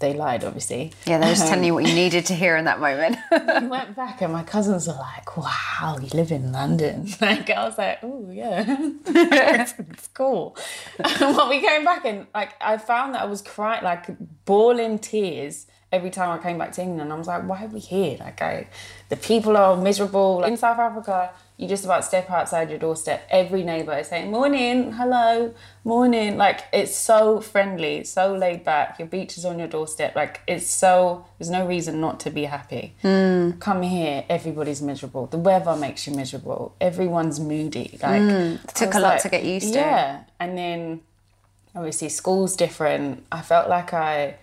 They 0.00 0.14
lied, 0.14 0.44
obviously. 0.44 0.92
Yeah, 1.06 1.18
they 1.18 1.26
were 1.26 1.32
just 1.32 1.48
telling 1.48 1.64
you 1.64 1.74
what 1.74 1.84
you 1.84 1.90
um, 1.90 1.96
needed 1.96 2.26
to 2.26 2.34
hear 2.34 2.56
in 2.56 2.66
that 2.66 2.78
moment. 2.78 3.16
we 3.32 3.66
went 3.66 3.96
back 3.96 4.22
and 4.22 4.32
my 4.32 4.44
cousins 4.44 4.86
were 4.86 4.94
like, 4.94 5.36
wow, 5.36 5.98
you 6.00 6.08
live 6.14 6.30
in 6.30 6.52
London. 6.52 7.08
Like, 7.20 7.50
I 7.50 7.64
was 7.64 7.76
like, 7.76 7.98
oh, 8.02 8.30
yeah, 8.30 8.64
it's, 8.68 9.74
it's 9.78 10.06
cool. 10.08 10.56
And 10.98 11.36
when 11.36 11.48
we 11.48 11.60
came 11.60 11.84
back 11.84 12.04
and 12.04 12.26
like, 12.32 12.54
I 12.60 12.78
found 12.78 13.14
that 13.14 13.22
I 13.22 13.24
was 13.24 13.42
crying, 13.42 13.82
like 13.82 14.06
bawling 14.44 14.98
tears 14.98 15.66
every 15.90 16.10
time 16.10 16.30
I 16.30 16.42
came 16.42 16.58
back 16.58 16.72
to 16.72 16.82
England. 16.82 17.12
I 17.12 17.16
was 17.16 17.26
like, 17.26 17.46
why 17.48 17.64
are 17.64 17.68
we 17.68 17.80
here? 17.80 18.16
Like, 18.20 18.40
I, 18.40 18.68
the 19.08 19.16
people 19.16 19.56
are 19.56 19.76
miserable. 19.76 20.40
Like, 20.40 20.52
in 20.52 20.56
South 20.56 20.78
Africa, 20.78 21.32
you 21.58 21.66
just 21.66 21.84
about 21.84 22.04
step 22.04 22.30
outside 22.30 22.70
your 22.70 22.78
doorstep. 22.78 23.26
Every 23.30 23.64
neighbour 23.64 23.98
is 23.98 24.06
saying, 24.06 24.30
morning, 24.30 24.92
hello, 24.92 25.52
morning. 25.82 26.36
Like, 26.36 26.60
it's 26.72 26.94
so 26.94 27.40
friendly, 27.40 28.04
so 28.04 28.32
laid 28.32 28.62
back. 28.62 29.00
Your 29.00 29.08
beach 29.08 29.36
is 29.36 29.44
on 29.44 29.58
your 29.58 29.66
doorstep. 29.66 30.14
Like, 30.14 30.40
it's 30.46 30.68
so, 30.68 31.26
there's 31.36 31.50
no 31.50 31.66
reason 31.66 32.00
not 32.00 32.20
to 32.20 32.30
be 32.30 32.44
happy. 32.44 32.94
Hmm. 33.02 33.58
Come 33.58 33.82
here, 33.82 34.24
everybody's 34.28 34.80
miserable. 34.80 35.26
The 35.26 35.38
weather 35.38 35.74
makes 35.74 36.06
you 36.06 36.14
miserable. 36.14 36.76
Everyone's 36.80 37.40
moody. 37.40 37.98
Hmm. 38.00 38.06
Like, 38.06 38.22
I 38.22 38.72
Took 38.74 38.94
a 38.94 39.00
lot 39.00 39.18
to 39.22 39.28
get 39.28 39.42
used 39.42 39.72
to. 39.72 39.80
Yeah. 39.80 40.22
And 40.38 40.56
then, 40.56 41.00
obviously, 41.74 42.08
school's 42.08 42.54
different. 42.54 43.24
I 43.32 43.42
felt 43.42 43.68
like 43.68 43.92
I, 43.92 44.36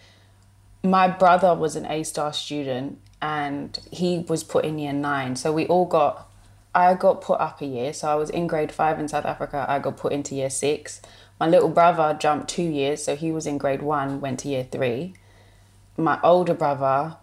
my 0.84 1.08
brother 1.08 1.56
was 1.56 1.78
an 1.78 1.86
A 1.86 2.04
star 2.04 2.34
student 2.34 3.00
and 3.22 3.80
he 3.90 4.26
was 4.28 4.44
put 4.44 4.66
in 4.66 4.78
year 4.80 4.92
nine. 4.92 5.38
So 5.38 5.54
we 5.54 5.66
all 5.68 5.86
got, 5.86 6.30
I 6.76 6.94
got 6.94 7.22
put 7.22 7.40
up 7.40 7.62
a 7.62 7.66
year. 7.66 7.94
So 7.94 8.10
I 8.10 8.16
was 8.16 8.30
in 8.30 8.48
grade 8.48 8.72
five 8.72 9.00
in 9.00 9.08
South 9.08 9.26
Africa. 9.26 9.66
I 9.68 9.80
got 9.80 9.98
put 9.98 10.12
into 10.12 10.36
year 10.36 10.50
six. 10.50 11.02
My 11.40 11.48
little 11.48 11.70
brother 11.70 12.16
jumped 12.20 12.50
two 12.50 12.64
years. 12.64 13.04
So 13.04 13.16
he 13.16 13.32
was 13.32 13.48
in 13.48 13.58
grade 13.58 13.82
one, 13.82 14.20
went 14.20 14.42
to 14.42 14.50
year 14.50 14.68
three. 14.70 15.14
My 15.98 16.20
older 16.22 16.54
brother 16.54 17.16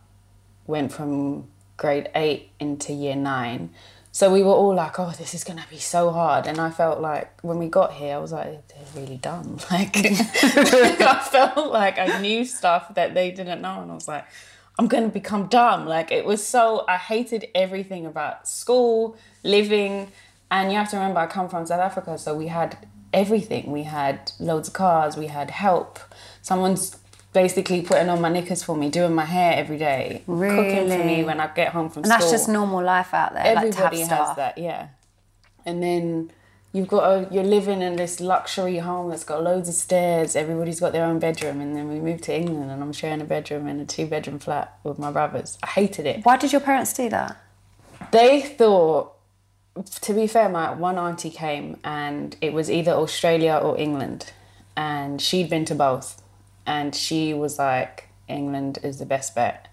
went 0.67 0.93
from 0.93 1.49
grade 1.77 2.09
eight 2.15 2.51
into 2.59 2.93
year 2.93 3.15
nine. 3.15 3.71
So 4.15 4.31
we 4.31 4.43
were 4.43 4.53
all 4.53 4.75
like, 4.75 4.99
oh, 4.99 5.11
this 5.11 5.33
is 5.33 5.43
going 5.43 5.59
to 5.59 5.69
be 5.71 5.79
so 5.79 6.11
hard. 6.11 6.47
And 6.47 6.59
I 6.59 6.71
felt 6.71 7.01
like 7.01 7.41
when 7.43 7.59
we 7.59 7.69
got 7.69 7.95
here, 7.95 8.17
I 8.17 8.19
was 8.19 8.33
like, 8.33 8.69
they're 8.69 9.03
really 9.03 9.17
dumb. 9.17 9.59
Like, 9.71 9.97
I 9.97 11.29
felt 11.31 11.73
like 11.73 11.99
I 11.99 12.21
knew 12.21 12.45
stuff 12.45 12.95
that 12.95 13.15
they 13.15 13.31
didn't 13.31 13.63
know. 13.63 13.81
And 13.81 13.91
I 13.91 13.95
was 13.95 14.09
like, 14.09 14.27
I'm 14.79 14.87
going 14.87 15.05
to 15.05 15.09
become 15.09 15.47
dumb. 15.47 15.87
Like, 15.87 16.13
it 16.13 16.27
was 16.27 16.47
so, 16.47 16.85
I 16.87 16.99
hated 16.99 17.47
everything 17.55 18.05
about 18.05 18.47
school, 18.47 19.17
living. 19.43 20.13
And 20.51 20.71
you 20.71 20.79
have 20.79 20.91
to 20.91 20.97
remember, 20.97 21.21
I 21.21 21.27
come 21.27 21.49
from 21.49 21.67
South 21.67 21.81
Africa. 21.81 22.19
So 22.19 22.35
we 22.35 22.49
had 22.49 22.77
everything. 23.13 23.71
We 23.73 23.85
had 23.85 24.33
loads 24.39 24.69
of 24.69 24.75
cars, 24.75 25.17
we 25.17 25.27
had 25.27 25.51
help. 25.51 25.99
Someone's 26.43 26.97
basically 27.33 27.81
putting 27.83 28.09
on 28.09 28.21
my 28.21 28.29
knickers 28.29 28.63
for 28.63 28.77
me, 28.77 28.91
doing 28.91 29.15
my 29.15 29.25
hair 29.25 29.55
every 29.57 29.79
day, 29.79 30.23
cooking 30.27 30.89
for 30.89 31.05
me 31.05 31.25
when 31.25 31.41
I 31.41 31.47
get 31.55 31.69
home 31.73 31.89
from 31.89 32.05
school. 32.05 32.13
and 32.13 32.23
that's 32.23 32.31
just 32.31 32.49
normal 32.49 32.83
life 32.83 33.15
out 33.15 33.33
there. 33.33 33.55
like, 33.55 33.67
Everybody 33.69 33.99
has 34.01 34.07
staff. 34.07 34.37
that, 34.37 34.59
yeah. 34.59 34.89
And 35.65 35.83
then 35.83 36.31
you've 36.73 36.89
got 36.89 37.05
a, 37.05 37.29
you're 37.33 37.45
living 37.45 37.81
in 37.81 37.97
this 37.97 38.21
luxury 38.21 38.79
home 38.79 39.09
that's 39.11 39.25
got 39.25 39.43
loads 39.43 39.69
of 39.69 39.75
stairs. 39.75 40.37
Everybody's 40.37 40.81
got 40.81 40.93
their 40.93 41.05
own 41.05 41.19
bedroom, 41.19 41.61
and 41.61 41.75
then 41.75 41.89
we 41.89 42.01
moved 42.01 42.25
to 42.25 42.35
England, 42.37 42.71
and 42.71 42.83
I'm 42.83 42.93
sharing 42.93 43.21
a 43.23 43.25
bedroom 43.25 43.67
in 43.67 43.81
a 43.81 43.87
two 43.87 44.07
bedroom 44.07 44.39
flat 44.39 44.79
with 44.85 44.99
my 44.99 45.11
brothers. 45.11 45.57
I 45.63 45.69
hated 45.69 46.05
it. 46.07 46.25
Why 46.25 46.37
did 46.37 46.53
your 46.53 46.61
parents 46.61 46.93
do 46.93 47.09
that? 47.11 47.37
They 48.11 48.43
thought, 48.43 49.15
to 50.03 50.13
be 50.15 50.27
fair, 50.27 50.49
my 50.49 50.73
one 50.73 50.99
auntie 50.99 51.31
came, 51.31 51.79
and 51.85 52.37
it 52.41 52.53
was 52.53 52.71
either 52.71 52.93
Australia 52.93 53.59
or 53.63 53.79
England, 53.79 54.33
and 54.77 55.21
she'd 55.21 55.49
been 55.51 55.65
to 55.67 55.75
both, 55.75 56.23
and 56.67 56.95
she 56.95 57.33
was 57.35 57.59
like, 57.59 58.09
England 58.29 58.79
is 58.83 58.99
the 58.99 59.07
best 59.07 59.35
bet. 59.35 59.69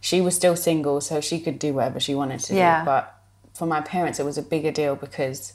She 0.00 0.20
was 0.20 0.34
still 0.36 0.56
single, 0.56 1.00
so 1.00 1.20
she 1.20 1.40
could 1.40 1.58
do 1.58 1.72
whatever 1.74 1.98
she 2.00 2.14
wanted 2.14 2.40
to 2.40 2.54
Yeah. 2.54 2.80
do. 2.80 2.84
But 2.86 3.14
for 3.54 3.66
my 3.66 3.80
parents, 3.80 4.18
it 4.20 4.24
was 4.24 4.36
a 4.36 4.42
bigger 4.42 4.70
deal 4.70 4.96
because 4.96 5.54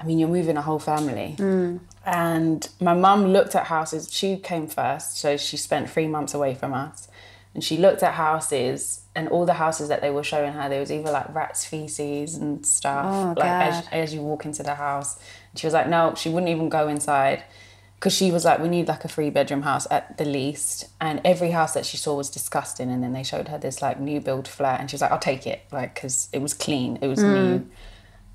I 0.00 0.04
mean, 0.04 0.18
you're 0.18 0.28
moving 0.28 0.56
a 0.56 0.62
whole 0.62 0.80
family. 0.80 1.36
Mm. 1.38 1.78
And 2.04 2.68
my 2.80 2.94
mum 2.94 3.28
looked 3.28 3.54
at 3.54 3.66
houses. 3.66 4.12
She 4.12 4.36
came 4.36 4.66
first, 4.66 5.16
so 5.16 5.36
she 5.36 5.56
spent 5.56 5.88
three 5.88 6.08
months 6.08 6.34
away 6.34 6.54
from 6.54 6.74
us. 6.74 7.08
And 7.54 7.62
she 7.62 7.76
looked 7.76 8.02
at 8.02 8.14
houses, 8.14 9.02
and 9.16 9.28
all 9.28 9.46
the 9.46 9.54
houses 9.54 9.88
that 9.88 10.00
they 10.00 10.10
were 10.10 10.24
showing 10.24 10.52
her, 10.52 10.68
there 10.68 10.80
was 10.80 10.90
either 10.90 11.10
like 11.10 11.32
rats' 11.34 11.64
feces 11.64 12.34
and 12.34 12.64
stuff, 12.66 13.06
Oh, 13.06 13.34
like 13.40 13.48
as, 13.48 13.88
as 13.92 14.14
you 14.14 14.20
walk 14.22 14.44
into 14.44 14.62
the 14.62 14.74
house. 14.74 15.18
And 15.52 15.58
she 15.60 15.66
was 15.66 15.74
like, 15.74 15.88
no, 15.88 16.14
she 16.16 16.28
wouldn't 16.28 16.50
even 16.50 16.68
go 16.68 16.88
inside. 16.88 17.44
Because 17.94 18.12
she 18.12 18.30
was 18.30 18.44
like, 18.44 18.58
we 18.58 18.68
need 18.68 18.88
like 18.88 19.04
a 19.04 19.08
three 19.08 19.30
bedroom 19.30 19.62
house 19.62 19.86
at 19.90 20.18
the 20.18 20.24
least. 20.24 20.88
And 21.00 21.20
every 21.24 21.52
house 21.52 21.74
that 21.74 21.86
she 21.86 21.96
saw 21.96 22.16
was 22.16 22.28
disgusting. 22.28 22.90
And 22.90 23.02
then 23.02 23.12
they 23.12 23.22
showed 23.22 23.48
her 23.48 23.56
this 23.56 23.80
like 23.80 23.98
new 24.00 24.20
build 24.20 24.46
flat, 24.48 24.80
and 24.80 24.90
she 24.90 24.94
was 24.94 25.00
like, 25.00 25.12
I'll 25.12 25.18
take 25.18 25.46
it, 25.46 25.62
like, 25.72 25.94
because 25.94 26.28
it 26.32 26.42
was 26.42 26.52
clean, 26.52 26.98
it 27.00 27.06
was 27.06 27.22
new. 27.22 27.66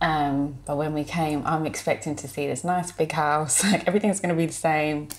Um, 0.02 0.60
but 0.66 0.78
when 0.78 0.94
we 0.94 1.04
came, 1.04 1.46
I'm 1.46 1.66
expecting 1.66 2.16
to 2.16 2.28
see 2.28 2.48
this 2.48 2.64
nice 2.64 2.92
big 2.92 3.12
house, 3.12 3.64
like 3.72 3.86
everything's 3.88 4.20
going 4.22 4.30
to 4.30 4.36
be 4.36 4.46
the 4.46 4.54
same. 4.54 5.10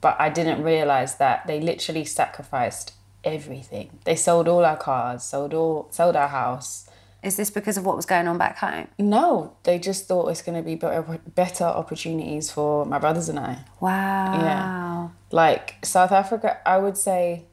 But 0.00 0.16
I 0.20 0.28
didn't 0.30 0.62
realize 0.62 1.16
that 1.16 1.46
they 1.48 1.60
literally 1.60 2.04
sacrificed 2.04 2.92
everything. 3.24 3.98
They 4.04 4.16
sold 4.16 4.48
all 4.48 4.64
our 4.64 4.76
cars, 4.76 5.22
sold 5.22 5.54
all, 5.54 5.88
sold 5.90 6.16
our 6.16 6.28
house. 6.28 6.88
Is 7.22 7.36
this 7.36 7.50
because 7.50 7.76
of 7.76 7.84
what 7.84 7.96
was 7.96 8.06
going 8.06 8.28
on 8.28 8.38
back 8.38 8.58
home? 8.58 8.88
No, 8.98 9.56
they 9.64 9.78
just 9.78 10.06
thought 10.06 10.28
it's 10.28 10.42
going 10.42 10.56
to 10.56 10.62
be 10.62 10.76
better, 10.76 11.18
better 11.34 11.64
opportunities 11.64 12.50
for 12.50 12.84
my 12.84 12.98
brothers 12.98 13.28
and 13.28 13.40
I. 13.40 13.58
Wow. 13.80 14.34
Yeah. 14.40 15.08
Like 15.32 15.84
South 15.84 16.12
Africa, 16.12 16.58
I 16.64 16.78
would 16.78 16.96
say, 16.96 17.44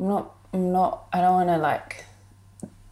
I'm 0.00 0.08
not, 0.08 0.34
I'm 0.52 0.72
not, 0.72 1.06
I 1.12 1.20
don't 1.20 1.34
want 1.34 1.48
to 1.50 1.58
like 1.58 2.04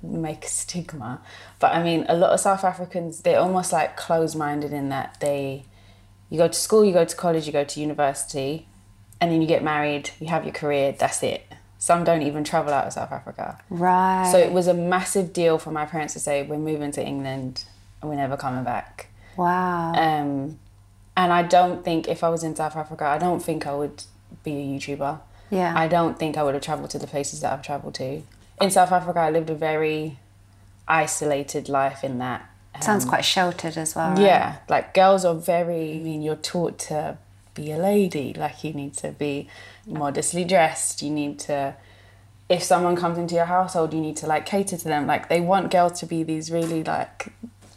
make 0.03 0.45
a 0.45 0.49
stigma, 0.49 1.21
but 1.59 1.73
I 1.73 1.83
mean, 1.83 2.07
a 2.09 2.15
lot 2.15 2.31
of 2.31 2.41
South 2.41 2.63
Africans, 2.63 3.23
they're 3.23 3.41
almost 3.41 3.73
like 3.73 3.97
closed 3.97 4.37
minded 4.37 4.73
in 4.73 4.91
that 4.91 5.19
they, 5.21 5.65
you 6.31 6.39
go 6.39 6.47
to 6.47 6.55
school, 6.55 6.85
you 6.85 6.93
go 6.93 7.05
to 7.05 7.17
college, 7.17 7.47
you 7.47 7.53
go 7.53 7.65
to 7.65 7.81
university, 7.81 8.69
and 9.21 9.33
then 9.33 9.41
you 9.41 9.49
get 9.49 9.65
married, 9.65 10.11
you 10.21 10.29
have 10.29 10.45
your 10.45 10.53
career, 10.53 10.93
that's 10.93 11.23
it. 11.23 11.54
Some 11.85 12.03
don't 12.03 12.23
even 12.23 12.45
travel 12.45 12.73
out 12.73 12.87
of 12.87 12.95
South 12.95 13.13
Africa. 13.13 13.59
Right. 13.69 14.27
So 14.33 14.39
it 14.39 14.53
was 14.53 14.69
a 14.69 14.73
massive 14.73 15.35
deal 15.35 15.59
for 15.59 15.71
my 15.71 15.85
parents 15.85 16.15
to 16.15 16.19
say, 16.19 16.43
we're 16.43 16.57
moving 16.57 16.91
to 16.93 17.05
England 17.07 17.67
and 18.01 18.09
we're 18.09 18.17
never 18.17 18.39
coming 18.39 18.65
back. 18.65 19.09
wow. 19.37 19.93
Um, 19.93 20.59
and 21.15 21.31
I 21.31 21.43
don't 21.43 21.85
think 21.85 22.09
if 22.09 22.25
I 22.25 22.31
was 22.31 22.43
in 22.43 22.57
South 22.57 22.75
Africa, 22.75 23.05
I 23.05 23.19
don't 23.19 23.41
think 23.41 23.67
I 23.67 23.75
would 23.75 24.03
be 24.43 24.53
a 24.53 24.65
YouTuber. 24.65 25.21
Yeah. 25.51 25.75
I 25.77 25.87
don't 25.87 26.19
think 26.19 26.39
I 26.39 26.43
would 26.43 26.55
have 26.55 26.63
traveled 26.63 26.89
to 26.89 26.99
the 26.99 27.07
places 27.07 27.43
that 27.43 27.53
I've 27.53 27.61
traveled 27.61 27.97
to. 27.97 28.23
In 28.63 28.71
South 28.71 28.91
Africa, 28.91 29.19
I 29.19 29.29
lived 29.29 29.51
a 29.51 29.55
very 29.55 30.19
isolated 30.89 31.69
life 31.69 32.03
in 32.03 32.17
that. 32.17 32.49
Sounds 32.81 33.05
quite 33.05 33.27
sheltered 33.27 33.77
as 33.77 33.95
well. 33.95 34.13
right? 34.13 34.21
Yeah, 34.21 34.57
like 34.71 34.95
girls 34.95 35.27
are 35.27 35.35
very, 35.35 35.97
I 35.97 35.99
mean, 35.99 36.23
you're 36.23 36.35
taught 36.35 36.79
to 36.89 37.19
be 37.55 37.73
a 37.73 37.79
lady. 37.79 38.35
Like 38.35 38.65
you 38.65 38.73
need 38.73 38.95
to 38.95 39.13
be 39.13 39.49
modestly 39.87 40.45
dressed. 40.45 41.03
You 41.03 41.11
need 41.11 41.39
to, 41.41 41.77
if 42.49 42.63
someone 42.63 42.97
comes 42.97 43.19
into 43.19 43.35
your 43.35 43.47
household, 43.47 43.95
you 43.95 44.01
need 44.01 44.17
to 44.19 44.27
like 44.27 44.47
cater 44.47 44.77
to 44.77 44.85
them. 44.85 45.07
Like 45.07 45.29
they 45.29 45.41
want 45.41 45.71
girls 45.71 45.99
to 46.01 46.07
be 46.07 46.23
these 46.23 46.51
really 46.51 46.85
like 46.85 47.33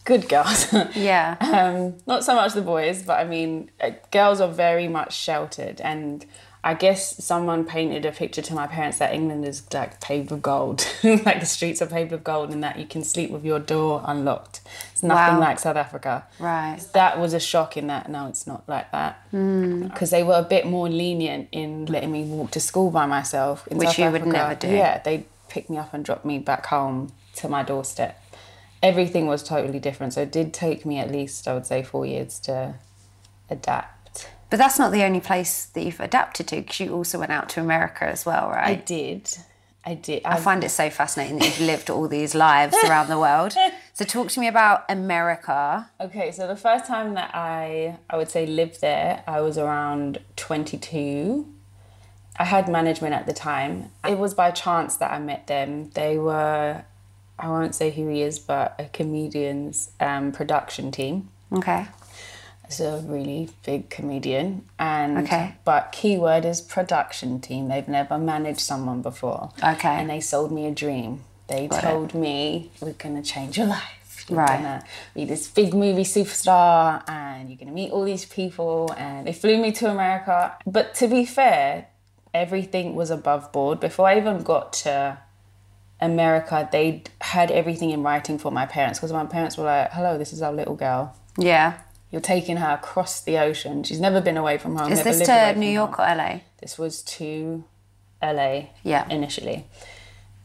good 0.06 0.28
girls. 0.30 0.74
Yeah. 0.96 1.36
um, 1.40 1.98
not 2.08 2.24
so 2.24 2.34
much 2.36 2.54
the 2.54 2.62
boys, 2.62 3.04
but 3.04 3.20
I 3.20 3.26
mean, 3.26 3.70
uh, 3.80 3.92
girls 4.12 4.42
are 4.42 4.52
very 4.52 4.88
much 4.88 5.14
sheltered. 5.16 5.82
And 5.82 6.26
I 6.68 6.74
guess 6.74 7.24
someone 7.24 7.64
painted 7.64 8.06
a 8.06 8.12
picture 8.12 8.42
to 8.42 8.54
my 8.54 8.68
parents 8.68 8.98
that 8.98 9.14
England 9.14 9.46
is 9.46 9.64
like 9.74 10.02
paved 10.02 10.32
with 10.32 10.42
gold, 10.42 10.86
like 11.04 11.40
the 11.40 11.46
streets 11.46 11.82
are 11.82 11.86
paved 11.86 12.12
with 12.12 12.26
gold, 12.26 12.52
and 12.52 12.62
that 12.62 12.78
you 12.78 12.86
can 12.86 13.06
sleep 13.06 13.32
with 13.32 13.46
your 13.46 13.58
door 13.58 14.02
unlocked. 14.04 14.60
It's 14.92 15.02
nothing 15.02 15.36
Wow. 15.36 15.40
like 15.40 15.60
South 15.60 15.78
Africa. 15.78 16.26
Right. 16.40 16.78
That 16.92 17.20
was 17.22 17.34
a 17.34 17.40
shock 17.40 17.78
in 17.78 17.88
that. 17.88 18.10
No, 18.10 18.28
it's 18.28 18.46
not 18.46 18.68
like 18.68 18.92
that. 18.92 19.18
Hmm. 19.32 19.84
Because 19.84 20.10
they 20.10 20.24
were 20.24 20.34
a 20.34 20.44
bit 20.44 20.66
more 20.66 20.90
lenient 20.90 21.48
in 21.54 21.86
letting 21.86 22.12
me 22.12 22.26
walk 22.26 22.52
to 22.52 22.60
school 22.60 22.92
by 22.92 23.06
myself. 23.06 23.66
In 23.70 23.78
Which 23.78 23.88
South 23.88 24.00
you 24.00 24.12
would 24.12 24.26
never 24.26 24.54
do. 24.54 24.68
Yeah, 24.68 25.00
they 25.02 25.26
pick 25.48 25.70
me 25.70 25.78
up 25.78 25.94
and 25.94 26.04
drop 26.04 26.26
me 26.26 26.38
back 26.38 26.66
home 26.66 27.14
to 27.36 27.48
my 27.48 27.64
doorstep. 27.64 28.22
Everything 28.84 29.26
was 29.26 29.42
totally 29.42 29.80
different. 29.80 30.12
So 30.16 30.22
it 30.24 30.34
did 30.34 30.54
take 30.54 30.86
me 30.86 31.00
at 31.00 31.10
least, 31.10 31.48
I 31.48 31.54
would 31.54 31.66
say, 31.66 31.82
four 31.82 32.06
years 32.06 32.40
to 32.42 32.76
adapt. 33.50 33.97
But 34.50 34.58
that's 34.58 34.80
not 34.80 34.92
the 34.92 35.04
only 35.04 35.20
place 35.20 35.66
that 35.66 35.84
you've 35.84 36.00
adapted 36.00 36.48
to 36.50 36.58
because 36.58 36.80
you 36.80 36.94
also 36.94 37.20
went 37.20 37.32
out 37.32 37.50
to 37.50 37.62
America 37.62 38.06
as 38.06 38.26
well, 38.26 38.50
right? 38.50 38.70
I 38.70 38.76
did. 38.76 39.38
I 39.86 39.94
did. 39.94 40.24
I 40.26 40.38
find 40.38 40.64
it 40.64 40.70
so 40.70 40.90
fascinating 40.90 41.40
that 41.40 41.46
you've 41.46 41.68
lived 41.68 41.90
all 41.90 42.08
these 42.10 42.36
lives 42.36 42.76
around 42.86 43.08
the 43.08 43.20
world. 43.20 43.56
So 43.94 44.06
talk 44.06 44.30
to 44.30 44.40
me 44.40 44.48
about 44.48 44.84
America. 44.90 45.90
Okay, 46.00 46.32
so 46.32 46.46
the 46.46 46.56
first 46.56 46.86
time 46.86 47.16
that 47.16 47.32
I 47.34 47.98
I 48.12 48.16
would 48.16 48.30
say 48.30 48.46
lived 48.46 48.80
there, 48.80 49.24
I 49.26 49.42
was 49.42 49.58
around 49.58 50.20
22. 50.36 51.52
I 52.38 52.44
had 52.44 52.70
management 52.70 53.16
at 53.16 53.26
the 53.26 53.34
time. 53.34 53.90
It 54.08 54.20
was 54.20 54.36
by 54.36 54.52
chance 54.52 54.98
that 54.98 55.12
I 55.12 55.18
met 55.18 55.48
them. 55.48 55.90
They 55.96 56.20
were 56.20 56.84
I 57.40 57.50
won't 57.50 57.74
say 57.74 57.90
who 57.90 58.08
he 58.08 58.22
is, 58.22 58.38
but 58.38 58.76
a 58.78 58.86
comedian's 58.86 59.90
um, 60.00 60.32
production 60.32 60.92
team. 60.92 61.30
Okay. 61.52 61.88
It's 62.68 62.80
a 62.82 62.98
really 63.06 63.50
big 63.66 63.90
comedian, 63.90 64.68
and 64.78 65.20
Okay. 65.20 65.56
but 65.64 65.92
keyword 65.94 66.44
is 66.46 66.60
production 66.62 67.40
team. 67.40 67.70
They've 67.70 67.88
never 67.88 68.18
managed 68.18 68.60
someone 68.60 69.02
before. 69.02 69.52
Okay. 69.64 69.88
and 70.00 70.10
they 70.10 70.20
sold 70.20 70.52
me 70.52 70.66
a 70.68 70.72
dream. 70.72 71.22
They 71.48 71.68
Got 71.68 71.80
it. 71.80 71.88
told 71.88 72.14
me 72.14 72.72
we're 72.82 72.92
gonna 72.94 73.22
change 73.24 73.58
your 73.58 73.68
life. 73.68 74.26
You're 74.28 74.40
Right. 74.40 74.58
gonna 74.62 74.84
be 75.16 75.24
this 75.24 75.48
big 75.48 75.74
movie 75.74 76.04
superstar, 76.04 77.02
and 77.10 77.48
you're 77.50 77.58
gonna 77.58 77.72
meet 77.72 77.92
all 77.92 78.04
these 78.04 78.26
people. 78.26 78.94
And 78.98 79.26
they 79.26 79.32
flew 79.32 79.58
me 79.58 79.72
to 79.74 79.90
America. 79.90 80.54
But 80.66 80.94
to 80.96 81.08
be 81.08 81.24
fair, 81.26 81.86
everything 82.34 82.96
was 82.96 83.10
above 83.10 83.54
board. 83.54 83.80
Before 83.80 84.10
I 84.10 84.18
even 84.18 84.44
got 84.44 84.74
to 84.84 85.20
America, 86.02 86.68
they 86.72 87.04
had 87.22 87.50
everything 87.52 87.92
in 87.92 88.04
writing 88.04 88.38
for 88.38 88.52
my 88.52 88.66
parents 88.66 89.00
because 89.00 89.14
my 89.14 89.26
parents 89.26 89.58
were 89.58 89.64
like, 89.66 89.92
"Hello, 89.94 90.18
this 90.18 90.34
is 90.34 90.42
our 90.42 90.52
little 90.52 90.76
girl." 90.76 91.16
Yeah. 91.38 91.74
You're 92.12 92.22
taking 92.22 92.58
her 92.58 92.74
across 92.74 93.22
the 93.22 93.38
ocean. 93.38 93.84
She's 93.84 94.00
never 94.00 94.22
been 94.22 94.38
away 94.38 94.58
from 94.58 94.76
home. 94.76 94.92
Is 94.92 95.00
never 95.00 95.10
this 95.10 95.20
lived 95.20 95.30
away 95.30 95.48
to 95.48 95.54
from 95.54 95.60
New 95.60 95.66
home. 95.68 95.74
York 95.74 96.00
or 96.00 96.04
LA? 96.04 96.40
This 96.62 96.78
was 96.78 97.02
to 97.04 97.64
LA 98.22 98.68
Yeah. 98.84 99.06
initially. 99.10 99.66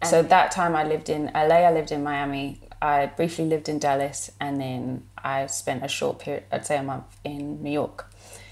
So 0.03 0.23
that 0.23 0.51
time 0.51 0.75
I 0.75 0.83
lived 0.83 1.09
in 1.09 1.31
LA, 1.33 1.63
I 1.63 1.73
lived 1.73 1.93
in 1.93 2.03
Miami, 2.03 2.61
I 2.81 3.07
briefly 3.07 3.45
lived 3.45 3.69
in 3.69 3.79
Dallas, 3.79 4.33
and 4.41 4.61
then 4.61 5.05
I 5.17 5.47
spent 5.47 5.85
a 5.85 5.89
short 5.89 6.19
period, 6.19 6.43
I'd 6.51 6.67
say 6.67 6.77
a 6.77 6.83
month 6.83 7.05
in 7.23 7.63
New 7.63 7.71
York. 7.71 8.07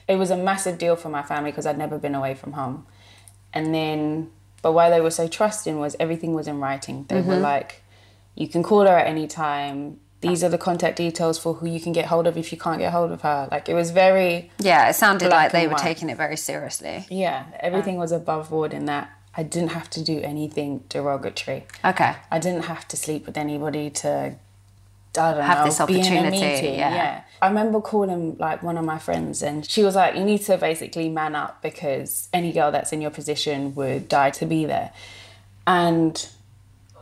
It 0.07 0.17
was 0.17 0.31
a 0.31 0.37
massive 0.37 0.79
deal 0.79 0.95
for 0.95 1.09
my 1.09 1.23
family 1.23 1.51
because 1.51 1.67
I'd 1.67 1.79
never 1.79 1.99
been 1.99 2.15
away 2.15 2.35
from 2.35 2.53
home. 2.53 2.87
And 3.53 3.75
then, 3.75 4.31
but 4.63 4.73
why 4.73 4.91
they 4.91 5.01
were 5.01 5.11
so 5.11 5.27
trusting 5.27 5.79
was 5.79 5.97
everything 5.99 6.35
was 6.35 6.47
in 6.47 6.61
writing. 6.61 7.07
They 7.09 7.21
were 7.21 7.35
mm-hmm. 7.35 7.43
like, 7.43 7.83
you 8.37 8.47
can 8.47 8.63
call 8.63 8.83
her 8.83 8.97
at 8.97 9.07
any 9.09 9.27
time. 9.27 9.99
These 10.21 10.45
are 10.45 10.49
the 10.51 10.59
contact 10.59 10.97
details 10.97 11.39
for 11.39 11.55
who 11.55 11.67
you 11.67 11.81
can 11.81 11.93
get 11.93 12.07
hold 12.07 12.27
of 12.27 12.37
if 12.37 12.53
you 12.53 12.59
can't 12.59 12.79
get 12.79 12.93
hold 12.93 13.11
of 13.11 13.23
her. 13.23 13.49
Like 13.51 13.69
it 13.69 13.75
was 13.75 13.91
very 13.91 14.51
Yeah, 14.59 14.89
it 14.91 14.95
sounded 14.95 15.31
like 15.31 15.53
they 15.53 15.67
were 15.67 15.73
white. 15.75 15.83
taking 15.83 16.11
it 16.11 16.17
very 16.19 16.37
seriously. 16.37 17.07
yeah, 17.09 17.45
everything 17.61 17.97
was 17.97 18.13
above 18.13 18.51
board 18.51 18.75
in 18.75 18.85
that 18.87 19.11
I 19.37 19.43
didn't 19.45 19.71
have 19.71 19.89
to 19.91 20.03
do 20.05 20.21
anything 20.21 20.83
derogatory. 20.89 21.65
Okay. 21.85 22.17
I 22.31 22.39
didn't 22.39 22.65
have 22.65 22.87
to 22.89 22.97
sleep 22.97 23.25
with 23.27 23.39
anybody 23.39 23.89
to 24.03 24.35
I 25.19 25.33
don't 25.33 25.43
Have 25.43 25.59
know, 25.59 25.65
this 25.65 25.79
be 25.87 25.95
in 25.95 25.99
a 26.01 26.03
opportunity, 26.03 26.41
meeting. 26.41 26.75
yeah. 26.79 27.23
I 27.43 27.49
remember 27.49 27.81
calling 27.81 28.37
like 28.39 28.63
one 28.63 28.77
of 28.77 28.85
my 28.85 28.99
friends 28.99 29.43
and 29.43 29.69
she 29.69 29.83
was 29.83 29.95
like, 29.97 30.15
You 30.17 30.23
need 30.25 30.43
to 30.43 30.57
basically 30.59 31.09
man 31.09 31.35
up 31.35 31.63
because 31.63 32.29
any 32.33 32.53
girl 32.53 32.71
that's 32.71 32.93
in 32.93 33.01
your 33.01 33.11
position 33.11 33.75
would 33.75 34.09
die 34.09 34.31
to 34.31 34.47
be 34.47 34.67
there. 34.67 34.93
And 35.67 36.29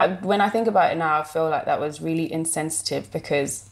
I, 0.00 0.08
when 0.08 0.40
I 0.40 0.48
think 0.48 0.66
about 0.68 0.92
it 0.92 0.96
now, 0.96 1.20
I 1.20 1.24
feel 1.24 1.48
like 1.48 1.64
that 1.66 1.80
was 1.80 2.00
really 2.00 2.30
insensitive 2.32 3.10
because 3.12 3.68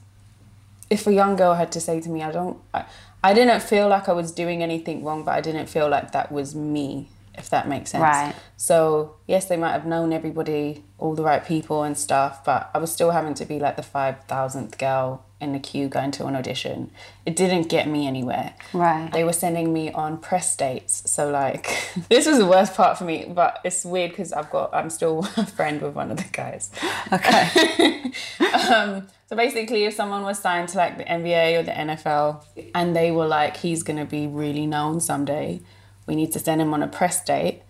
if 0.91 1.07
a 1.07 1.13
young 1.13 1.37
girl 1.37 1.55
had 1.55 1.73
to 1.73 1.81
say 1.81 2.01
to 2.01 2.09
me, 2.09 2.23
I 2.23 2.31
don't, 2.33 2.59
I, 2.73 2.85
I 3.23 3.35
didn't 3.35 3.61
feel 3.63 3.89
like 3.89 4.09
I 4.09 4.13
was 4.13 4.31
doing 4.33 4.63
anything 4.63 5.05
wrong, 5.05 5.25
but 5.25 5.33
I 5.33 5.41
didn't 5.41 5.67
feel 5.67 5.89
like 5.89 6.13
that 6.13 6.31
was 6.31 6.55
me. 6.55 7.09
if 7.37 7.51
that 7.51 7.69
makes 7.69 7.91
sense. 7.91 8.03
Right. 8.03 8.35
So 8.57 9.17
yes, 9.27 9.47
they 9.47 9.57
might 9.57 9.73
have 9.73 9.85
known 9.85 10.13
everybody, 10.13 10.85
all 10.99 11.15
the 11.15 11.23
right 11.23 11.45
people 11.45 11.83
and 11.83 11.97
stuff, 11.99 12.45
but 12.45 12.71
I 12.75 12.79
was 12.79 12.91
still 12.93 13.11
having 13.11 13.35
to 13.35 13.45
be 13.45 13.59
like 13.59 13.77
the 13.77 13.83
five 13.83 14.25
thousandth 14.25 14.79
girl 14.79 15.26
in 15.47 15.53
the 15.53 15.59
queue 15.59 15.89
going 15.89 16.11
to 16.11 16.27
an 16.27 16.37
audition. 16.37 16.91
It 17.25 17.37
didn't 17.37 17.69
get 17.69 17.89
me 17.89 18.07
anywhere. 18.07 18.55
Right. 18.73 19.11
They 19.13 19.25
were 19.25 19.33
sending 19.33 19.73
me 19.73 19.91
on 19.93 20.19
press 20.19 20.55
dates. 20.55 21.11
So 21.11 21.31
like 21.31 21.71
this 22.11 22.27
was 22.27 22.39
the 22.39 22.47
worst 22.47 22.75
part 22.75 22.99
for 22.99 23.05
me, 23.05 23.25
but 23.29 23.61
it's 23.65 23.85
weird 23.85 24.11
because 24.11 24.33
I've 24.33 24.51
got 24.51 24.75
I'm 24.75 24.91
still 24.91 25.21
a 25.37 25.47
friend 25.47 25.81
with 25.81 25.95
one 25.95 26.11
of 26.11 26.19
the 26.19 26.29
guys. 26.31 26.71
Okay. 27.13 28.13
um, 28.71 29.07
so 29.29 29.35
basically, 29.37 29.85
if 29.85 29.95
someone 29.95 30.23
was 30.23 30.39
signed 30.39 30.69
to 30.71 30.77
like 30.77 30.99
the 30.99 31.05
NBA 31.05 31.61
or 31.61 31.63
the 31.63 31.73
NFL 31.73 32.45
and 32.75 32.95
they 32.95 33.11
were 33.11 33.27
like, 33.27 33.57
he's 33.57 33.83
gonna 33.83 34.05
be 34.05 34.27
really 34.27 34.67
known 34.67 35.01
someday, 35.01 35.61
we 36.07 36.15
need 36.15 36.33
to 36.33 36.39
send 36.39 36.61
him 36.61 36.75
on 36.75 36.83
a 36.83 36.89
press 36.89 37.25
date. 37.25 37.63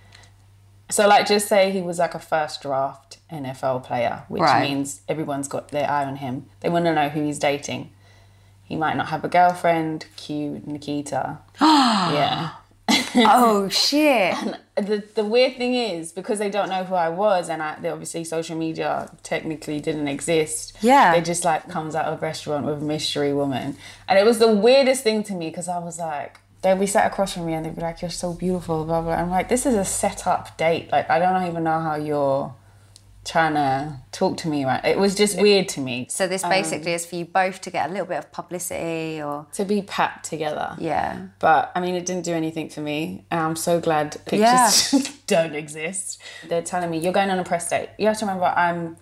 So 0.90 1.06
like, 1.06 1.26
just 1.26 1.48
say 1.48 1.70
he 1.70 1.80
was 1.80 1.98
like 1.98 2.14
a 2.14 2.18
first 2.18 2.62
draft 2.62 3.05
NFL 3.30 3.84
player, 3.84 4.24
which 4.28 4.42
Right. 4.42 4.68
means 4.70 5.00
everyone's 5.08 5.48
got 5.48 5.68
their 5.68 5.90
eye 5.90 6.04
on 6.04 6.16
him. 6.16 6.46
They 6.60 6.68
want 6.68 6.84
to 6.84 6.94
know 6.94 7.08
who 7.08 7.22
he's 7.22 7.38
dating. 7.38 7.90
He 8.64 8.76
might 8.76 8.96
not 8.96 9.08
have 9.08 9.24
a 9.24 9.28
girlfriend. 9.28 10.06
Cue 10.16 10.62
Nikita. 10.66 11.38
yeah. 11.60 12.50
oh 13.16 13.68
shit. 13.68 14.34
the 14.76 15.02
the 15.14 15.24
weird 15.24 15.56
thing 15.56 15.74
is 15.74 16.12
because 16.12 16.38
they 16.38 16.50
don't 16.50 16.68
know 16.68 16.84
who 16.84 16.94
I 16.94 17.08
was 17.08 17.48
and 17.48 17.60
I 17.62 17.76
they 17.80 17.88
obviously 17.88 18.22
social 18.24 18.56
media 18.56 19.10
technically 19.22 19.80
didn't 19.80 20.06
exist. 20.08 20.76
Yeah. 20.82 21.12
They 21.12 21.20
just 21.20 21.44
like 21.44 21.68
comes 21.68 21.94
out 21.96 22.06
of 22.06 22.18
a 22.18 22.22
restaurant 22.22 22.64
with 22.66 22.82
a 22.82 22.84
mystery 22.84 23.32
woman. 23.32 23.76
And 24.08 24.18
it 24.18 24.24
was 24.24 24.38
the 24.38 24.52
weirdest 24.54 25.02
thing 25.02 25.22
to 25.24 25.34
me 25.34 25.48
because 25.50 25.68
I 25.68 25.78
was 25.78 25.98
like 25.98 26.38
they'd 26.62 26.78
be 26.78 26.86
sat 26.86 27.06
across 27.10 27.34
from 27.34 27.46
me 27.46 27.54
and 27.54 27.64
they'd 27.66 27.74
be 27.74 27.82
like, 27.82 28.02
You're 28.02 28.10
so 28.10 28.32
beautiful, 28.34 28.84
blah 28.84 29.00
blah. 29.02 29.14
I'm 29.14 29.30
like, 29.30 29.48
this 29.48 29.66
is 29.66 29.74
a 29.74 29.84
set 29.84 30.26
up 30.26 30.56
date. 30.56 30.90
Like 30.92 31.10
I 31.10 31.18
don't 31.18 31.46
even 31.48 31.64
know 31.64 31.80
how 31.80 31.96
you're 31.96 32.54
trying 33.26 33.54
to 33.54 33.98
talk 34.12 34.36
to 34.38 34.48
me 34.48 34.64
right. 34.64 34.82
It 34.84 34.98
was 34.98 35.14
just 35.14 35.38
weird 35.40 35.68
to 35.70 35.80
me. 35.80 36.06
So 36.08 36.26
this 36.28 36.44
um, 36.44 36.50
basically 36.50 36.92
is 36.94 37.04
for 37.04 37.16
you 37.16 37.24
both 37.24 37.60
to 37.62 37.70
get 37.70 37.90
a 37.90 37.92
little 37.92 38.06
bit 38.06 38.18
of 38.18 38.30
publicity 38.32 39.20
or 39.20 39.46
To 39.54 39.64
be 39.64 39.82
packed 39.82 40.24
together. 40.26 40.76
yeah. 40.78 41.26
But 41.40 41.72
I 41.74 41.80
mean, 41.80 41.94
it 41.96 42.06
didn't 42.06 42.24
do 42.24 42.32
anything 42.34 42.68
for 42.68 42.80
me. 42.80 43.24
And 43.30 43.40
I'm 43.40 43.56
so 43.56 43.80
glad 43.80 44.12
pictures 44.26 44.92
Yeah. 44.92 45.00
don't 45.26 45.54
exist. 45.54 46.20
They're 46.48 46.62
telling 46.62 46.88
me, 46.90 46.98
you're 46.98 47.12
going 47.12 47.30
on 47.30 47.38
a 47.38 47.44
press 47.44 47.68
date. 47.68 47.90
You 47.98 48.06
have 48.06 48.18
to 48.18 48.24
remember, 48.26 48.46
I'm 48.46 48.96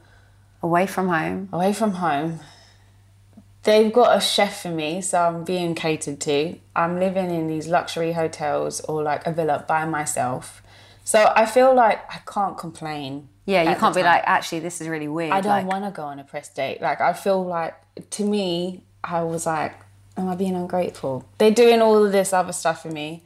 Away 0.62 0.86
from 0.86 1.08
home. 1.08 1.50
away 1.52 1.74
from 1.74 1.92
home. 1.92 2.40
They've 3.64 3.92
got 3.92 4.16
a 4.16 4.20
chef 4.20 4.62
for 4.62 4.68
me, 4.70 5.00
so 5.00 5.20
I'm 5.22 5.44
being 5.44 5.74
catered 5.74 6.20
to. 6.22 6.56
I'm 6.76 6.98
living 6.98 7.30
in 7.30 7.46
these 7.46 7.66
luxury 7.66 8.12
hotels 8.12 8.80
or 8.82 9.02
like 9.02 9.26
a 9.26 9.32
villa 9.32 9.64
by 9.66 9.84
myself. 9.86 10.62
So 11.02 11.32
I 11.36 11.46
feel 11.46 11.74
like 11.74 11.98
I 12.12 12.20
can't 12.30 12.56
complain. 12.58 13.28
Yeah, 13.46 13.68
you 13.70 13.76
can't 13.76 13.94
be 13.94 14.02
like, 14.02 14.22
actually, 14.24 14.60
this 14.60 14.80
is 14.80 14.88
really 14.88 15.08
weird. 15.08 15.32
I 15.32 15.40
don't 15.40 15.50
like, 15.52 15.66
want 15.66 15.84
to 15.84 15.90
go 15.90 16.04
on 16.04 16.18
a 16.18 16.24
press 16.24 16.48
date. 16.48 16.80
Like 16.80 17.00
I 17.00 17.12
feel 17.12 17.44
like 17.44 17.74
to 18.10 18.24
me, 18.24 18.82
I 19.02 19.22
was 19.22 19.44
like, 19.46 19.74
am 20.16 20.28
I 20.28 20.34
being 20.34 20.54
ungrateful? 20.56 21.28
They're 21.38 21.50
doing 21.50 21.82
all 21.82 22.04
of 22.04 22.12
this 22.12 22.32
other 22.32 22.52
stuff 22.52 22.82
for 22.82 22.88
me, 22.90 23.22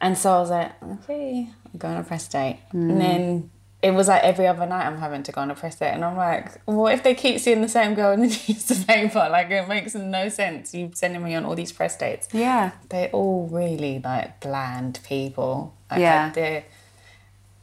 and 0.00 0.16
so 0.18 0.32
I 0.36 0.40
was 0.40 0.50
like, 0.50 0.82
okay, 0.82 1.48
I'm 1.72 1.78
going 1.78 1.94
on 1.94 2.00
a 2.00 2.04
press 2.04 2.28
date. 2.28 2.58
Mm. 2.74 2.90
And 2.90 3.00
then 3.00 3.50
it 3.82 3.92
was 3.92 4.08
like 4.08 4.22
every 4.22 4.46
other 4.46 4.66
night 4.66 4.86
I'm 4.86 4.98
having 4.98 5.22
to 5.22 5.32
go 5.32 5.40
on 5.40 5.50
a 5.50 5.54
press 5.54 5.76
date, 5.78 5.92
and 5.92 6.04
I'm 6.04 6.18
like, 6.18 6.60
what 6.66 6.92
if 6.92 7.02
they 7.02 7.14
keep 7.14 7.40
seeing 7.40 7.62
the 7.62 7.68
same 7.68 7.94
girl 7.94 8.12
in 8.12 8.20
the 8.20 8.26
newspaper? 8.48 9.26
Like 9.30 9.50
it 9.50 9.66
makes 9.68 9.94
no 9.94 10.28
sense. 10.28 10.74
You 10.74 10.90
sending 10.94 11.22
me 11.22 11.34
on 11.34 11.46
all 11.46 11.54
these 11.54 11.72
press 11.72 11.96
dates. 11.96 12.28
Yeah. 12.32 12.72
They're 12.90 13.08
all 13.10 13.48
really 13.50 14.00
like 14.04 14.38
bland 14.40 15.00
people. 15.08 15.74
Like, 15.90 16.00
Yeah. 16.00 16.30
they're 16.30 16.58
I- 16.58 16.64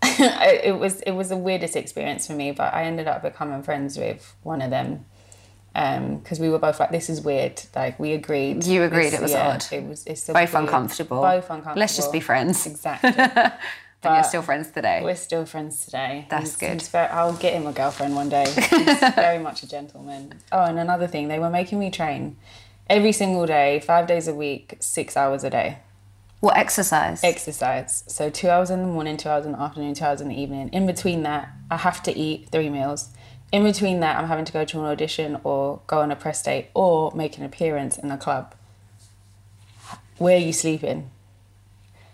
it 0.66 0.78
was 0.78 1.02
it 1.02 1.12
was 1.12 1.30
the 1.30 1.38
weirdest 1.38 1.76
experience 1.76 2.28
for 2.28 2.34
me, 2.34 2.52
but 2.52 2.74
I 2.74 2.84
ended 2.84 3.08
up 3.08 3.22
becoming 3.22 3.64
friends 3.64 3.98
with 3.98 4.36
one 4.44 4.62
of 4.62 4.70
them 4.70 5.06
um, 5.76 6.18
because 6.18 6.40
we 6.40 6.50
were 6.50 6.60
both 6.60 6.80
like, 6.80 6.92
"This 6.92 7.10
is 7.10 7.22
weird." 7.22 7.62
Like 7.76 8.00
we 8.00 8.14
agreed. 8.14 8.66
You 8.66 8.84
agreed 8.84 9.14
it 9.14 9.22
was 9.22 9.32
yeah, 9.32 9.50
odd. 9.50 9.66
It 9.72 9.84
was. 9.84 10.06
It's 10.06 10.26
Both 10.28 10.36
weird. 10.36 10.54
uncomfortable. 10.54 11.22
Both 11.22 11.50
uncomfortable. 11.50 11.80
Let's 11.80 11.96
just 11.96 12.12
be 12.12 12.20
friends. 12.20 12.66
Exactly. 12.66 13.12
And 14.04 14.14
you're 14.14 14.24
still 14.24 14.44
friends 14.44 14.70
today. 14.72 15.02
We're 15.04 15.16
still 15.16 15.46
friends 15.46 15.84
today. 15.84 16.28
That's 16.30 16.52
He's- 16.52 16.56
good. 16.56 16.80
he's 16.82 16.88
very- 16.88 17.10
I'll 17.10 17.34
get 17.34 17.54
him 17.54 17.66
a 17.66 17.74
girlfriend 17.74 18.16
one 18.16 18.30
day. 18.30 18.46
He's 18.56 19.00
very 19.16 19.40
much 19.40 19.64
a 19.64 19.68
gentleman. 19.68 20.36
Oh, 20.52 20.64
and 20.64 20.78
another 20.80 21.08
thing, 21.08 21.28
they 21.28 21.40
were 21.40 21.50
making 21.50 21.80
me 21.80 21.90
train 21.90 22.38
every 22.90 23.12
single 23.12 23.46
day, 23.48 23.80
five 23.82 24.08
days 24.08 24.28
a 24.28 24.36
week, 24.36 24.78
six 24.80 25.18
hours 25.18 25.44
a 25.44 25.50
day 25.50 25.80
What 26.40 26.56
exercise? 26.58 27.24
exercise. 27.24 28.04
So 28.08 28.30
two 28.30 28.50
hours 28.50 28.70
in 28.70 28.82
the 28.82 28.88
morning, 28.88 29.18
two 29.18 29.30
hours 29.30 29.46
in 29.46 29.54
the 29.54 29.60
afternoon, 29.60 29.96
two 29.96 30.06
hours 30.06 30.22
in 30.22 30.28
the 30.28 30.40
evening. 30.40 30.70
In 30.70 30.86
between 30.86 31.24
that, 31.24 31.50
I 31.72 31.78
have 31.78 32.04
to 32.04 32.16
eat 32.16 32.50
three 32.52 32.70
meals. 32.70 33.10
In 33.52 33.64
between 33.64 34.02
that, 34.02 34.18
I'm 34.18 34.28
having 34.28 34.46
to 34.46 34.54
go 34.54 34.64
to 34.66 34.80
an 34.80 34.86
audition 34.86 35.40
or 35.44 35.82
go 35.88 36.00
on 36.00 36.12
a 36.12 36.16
press 36.16 36.44
date 36.44 36.68
or 36.74 37.12
make 37.16 37.38
an 37.38 37.44
appearance 37.44 37.98
in 37.98 38.12
a 38.12 38.18
club. 38.18 38.54
Where 40.18 40.36
are 40.36 40.40
you 40.40 40.54
sleeping? 40.54 41.10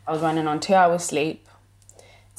I 0.08 0.12
was 0.12 0.22
running 0.22 0.48
on 0.48 0.60
two 0.60 0.74
hours 0.74 1.04
sleep. 1.04 1.48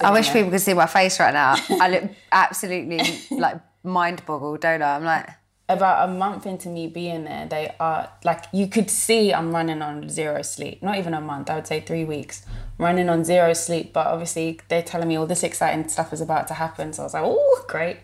I 0.01 0.11
wish 0.11 0.33
people 0.33 0.51
could 0.51 0.61
see 0.61 0.75
my 0.75 0.87
face 0.87 1.20
right 1.20 1.33
now. 1.33 1.55
I 1.81 1.88
look 1.88 2.11
absolutely 2.33 3.01
like 3.31 3.61
mind 3.83 4.25
boggled, 4.27 4.61
don't 4.61 4.83
I? 4.83 4.97
I'm 4.97 5.05
like, 5.05 5.29
about 5.68 6.09
a 6.09 6.12
month 6.12 6.46
into 6.46 6.68
me 6.68 6.87
being 6.87 7.24
there, 7.24 7.46
they 7.46 7.74
are 7.81 8.11
like 8.22 8.44
you 8.53 8.66
could 8.66 8.90
see 8.90 9.33
I'm 9.33 9.53
running 9.53 9.81
on 9.81 10.09
zero 10.09 10.42
sleep. 10.42 10.83
Not 10.83 10.98
even 10.98 11.14
a 11.14 11.20
month, 11.20 11.48
I 11.48 11.57
would 11.57 11.66
say 11.66 11.81
three 11.81 12.05
weeks. 12.05 12.44
Running 12.77 13.09
on 13.09 13.24
zero 13.24 13.53
sleep, 13.55 13.92
but 13.92 14.07
obviously 14.07 14.61
they're 14.68 14.83
telling 14.83 15.09
me 15.09 15.16
all 15.16 15.27
this 15.27 15.42
exciting 15.42 15.88
stuff 15.88 16.12
is 16.12 16.20
about 16.20 16.48
to 16.48 16.55
happen. 16.55 16.92
So 16.92 17.03
I 17.03 17.05
was 17.07 17.14
like, 17.14 17.22
oh, 17.24 17.64
great. 17.68 17.98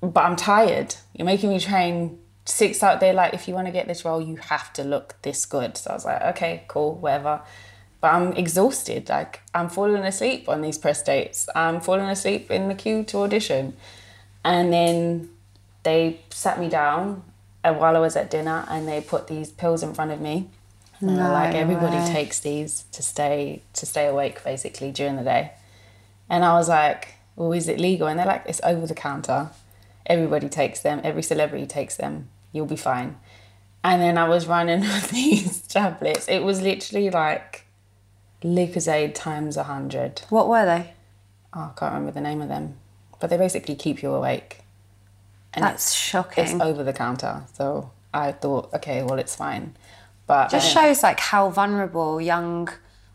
But 0.00 0.24
I'm 0.24 0.36
tired. 0.36 0.96
You're 1.14 1.26
making 1.26 1.50
me 1.50 1.60
train 1.60 2.18
six 2.46 2.82
out 2.82 3.00
there. 3.00 3.12
Like, 3.12 3.34
if 3.34 3.46
you 3.46 3.54
want 3.54 3.66
to 3.66 3.72
get 3.72 3.86
this 3.86 4.04
role, 4.04 4.20
you 4.20 4.36
have 4.36 4.72
to 4.74 4.82
look 4.82 5.16
this 5.22 5.44
good. 5.46 5.76
So 5.76 5.90
I 5.90 5.92
was 5.92 6.04
like, 6.04 6.22
okay, 6.22 6.64
cool, 6.68 6.94
whatever. 6.94 7.42
But 8.00 8.14
I'm 8.14 8.32
exhausted. 8.32 9.08
Like, 9.08 9.42
I'm 9.54 9.68
falling 9.68 10.02
asleep 10.02 10.48
on 10.48 10.62
these 10.62 10.78
press 10.78 11.02
dates. 11.02 11.48
I'm 11.54 11.80
falling 11.80 12.06
asleep 12.06 12.50
in 12.50 12.68
the 12.68 12.74
queue 12.74 13.04
to 13.04 13.18
audition. 13.18 13.76
And 14.42 14.72
then 14.72 15.28
they 15.82 16.20
sat 16.30 16.58
me 16.60 16.68
down 16.68 17.22
uh, 17.64 17.72
while 17.74 17.96
I 17.96 18.00
was 18.00 18.16
at 18.16 18.30
dinner 18.30 18.64
and 18.68 18.86
they 18.86 19.00
put 19.00 19.26
these 19.26 19.50
pills 19.50 19.82
in 19.82 19.94
front 19.94 20.10
of 20.10 20.20
me. 20.20 20.50
Were 21.00 21.12
like 21.12 21.54
everybody 21.54 21.96
way. 21.96 22.12
takes 22.12 22.40
these 22.40 22.84
to 22.92 23.02
stay 23.02 23.62
to 23.72 23.86
stay 23.86 24.06
awake 24.06 24.44
basically 24.44 24.92
during 24.92 25.16
the 25.16 25.22
day. 25.22 25.52
And 26.28 26.44
I 26.44 26.52
was 26.54 26.68
like, 26.68 27.14
well, 27.36 27.52
is 27.52 27.68
it 27.68 27.80
legal? 27.80 28.06
And 28.06 28.18
they're 28.18 28.26
like, 28.26 28.44
it's 28.46 28.60
over 28.62 28.86
the 28.86 28.94
counter. 28.94 29.50
Everybody 30.04 30.48
takes 30.50 30.80
them. 30.80 31.00
Every 31.02 31.22
celebrity 31.22 31.66
takes 31.66 31.96
them. 31.96 32.28
You'll 32.52 32.66
be 32.66 32.76
fine. 32.76 33.16
And 33.82 34.02
then 34.02 34.18
I 34.18 34.28
was 34.28 34.46
running 34.46 34.80
with 34.94 35.10
these 35.10 35.62
tablets. 35.62 36.28
It 36.28 36.42
was 36.42 36.60
literally 36.60 37.08
like 37.08 37.64
Lucozade 38.42 39.14
times 39.14 39.56
a 39.56 39.64
hundred. 39.64 40.22
what 40.28 40.48
were 40.48 40.66
they? 40.66 40.92
Oh, 41.54 41.72
I 41.74 41.78
can't 41.78 41.94
remember 41.94 42.12
the 42.12 42.20
name 42.20 42.42
of 42.42 42.48
them. 42.48 42.76
But 43.20 43.30
they 43.30 43.36
basically 43.36 43.74
keep 43.74 44.02
you 44.02 44.12
awake. 44.12 44.60
And 45.54 45.64
That's 45.64 45.86
it's 45.86 45.94
shocking. 45.94 46.44
It's 46.44 46.60
over 46.60 46.84
the 46.84 46.92
counter. 46.92 47.44
So 47.54 47.90
I 48.14 48.32
thought, 48.32 48.72
okay, 48.74 49.02
well, 49.02 49.18
it's 49.18 49.34
fine. 49.34 49.76
But 50.26 50.50
just 50.50 50.72
shows 50.72 51.02
like 51.02 51.18
how 51.18 51.50
vulnerable 51.50 52.20
young 52.20 52.68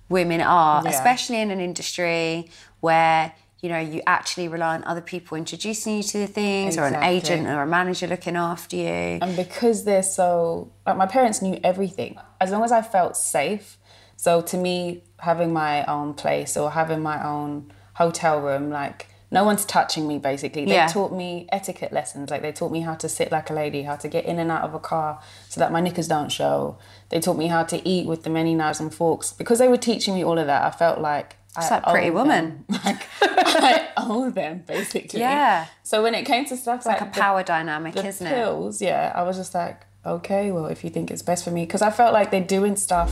women 0.10 0.42
are, 0.42 0.84
Yeah. 0.84 0.90
especially 0.90 1.40
in 1.40 1.50
an 1.52 1.60
industry 1.62 2.50
where 2.82 3.34
you 3.62 3.70
know 3.70 3.80
you 3.80 4.02
actually 4.06 4.48
rely 4.48 4.76
on 4.76 4.84
other 4.84 5.02
people 5.02 5.38
introducing 5.38 5.98
you 5.98 6.04
to 6.04 6.18
the 6.20 6.28
things, 6.28 6.78
or 6.78 6.84
an 6.86 7.02
agent 7.04 7.48
or 7.48 7.62
a 7.64 7.66
manager 7.66 8.06
looking 8.06 8.36
after 8.36 8.76
you. 8.76 9.18
and 9.22 9.36
because 9.36 9.86
they're 9.86 10.04
so 10.04 10.72
like 10.86 10.98
my 10.98 11.08
parents 11.08 11.42
knew 11.42 11.58
everything 11.64 12.16
as 12.40 12.52
long 12.52 12.64
as 12.64 12.72
i 12.72 12.82
felt 12.82 13.18
safe 13.18 13.78
so 14.18 14.42
to 14.42 14.58
me 14.58 15.04
having 15.20 15.52
my 15.52 15.84
own 15.86 16.14
place 16.14 16.56
or 16.58 16.70
having 16.72 17.02
my 17.02 17.26
own 17.26 17.72
hotel 17.94 18.40
room 18.40 18.70
like 18.70 19.08
no 19.32 19.44
one's 19.44 19.66
touching 19.66 20.08
me 20.08 20.18
basically 20.20 20.66
they 20.66 20.74
Yeah. 20.74 20.88
taught 20.88 21.12
me 21.12 21.48
etiquette 21.52 21.92
lessons 21.92 22.30
like 22.30 22.42
they 22.42 22.52
taught 22.52 22.72
me 22.72 22.82
how 22.82 22.96
to 22.96 23.10
sit 23.10 23.32
like 23.32 23.50
a 23.50 23.54
lady 23.54 23.84
how 23.84 23.96
to 23.96 24.08
get 24.08 24.26
in 24.26 24.40
and 24.40 24.52
out 24.52 24.64
of 24.64 24.74
a 24.74 24.80
car 24.80 25.20
so 25.50 25.60
that 25.60 25.72
my 25.72 25.82
knickers 25.82 26.08
don't 26.08 26.32
show 26.32 26.78
they 27.10 27.20
taught 27.20 27.38
me 27.38 27.48
how 27.48 27.64
to 27.64 27.88
eat 27.88 28.06
with 28.08 28.24
the 28.24 28.30
many 28.30 28.54
knives 28.56 28.80
and 28.80 28.94
forks 28.94 29.34
because 29.34 29.60
they 29.60 29.68
were 29.68 29.78
teaching 29.78 30.14
me 30.16 30.24
all 30.24 30.38
of 30.38 30.48
that 30.48 30.62
i 30.64 30.72
felt 30.72 31.00
like 31.00 31.36
It's 31.58 31.72
I 31.72 31.76
like 31.76 31.84
Pretty 31.86 32.10
owe 32.10 32.14
Woman. 32.14 32.66
them. 32.70 32.80
like 32.86 33.02
i 33.22 33.88
owe 33.98 34.30
them 34.30 34.64
basically 34.68 35.20
Yeah. 35.22 35.66
so 35.84 36.04
when 36.04 36.14
it 36.16 36.26
came 36.26 36.46
to 36.46 36.56
stuff 36.58 36.86
like 36.86 37.02
like, 37.02 37.10
a 37.10 37.14
the- 37.14 37.20
power 37.22 37.44
dynamic, 37.44 37.96
isn't 37.96 38.28
it? 38.28 38.30
pills, 38.34 38.82
yeah, 38.82 39.12
I 39.16 39.24
was 39.24 39.38
just 39.38 39.54
like, 39.56 39.82
okay, 40.06 40.52
well, 40.52 40.68
if 40.68 40.84
you 40.84 40.90
think 40.92 41.10
it's 41.10 41.24
best 41.24 41.44
for 41.44 41.52
me, 41.52 41.66
because 41.66 41.82
I 41.82 41.90
felt 41.90 42.14
like 42.14 42.30
they're 42.30 42.44
doing 42.58 42.76
stuff 42.76 43.12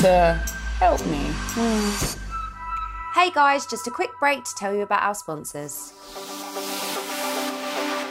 to 0.00 0.34
help 0.78 1.00
me. 1.06 1.22
Hmm. 1.56 2.19
Hey 3.20 3.30
guys, 3.30 3.66
just 3.66 3.86
a 3.86 3.90
quick 3.90 4.18
break 4.18 4.44
to 4.44 4.54
tell 4.54 4.74
you 4.74 4.80
about 4.80 5.02
our 5.02 5.14
sponsors. 5.14 5.92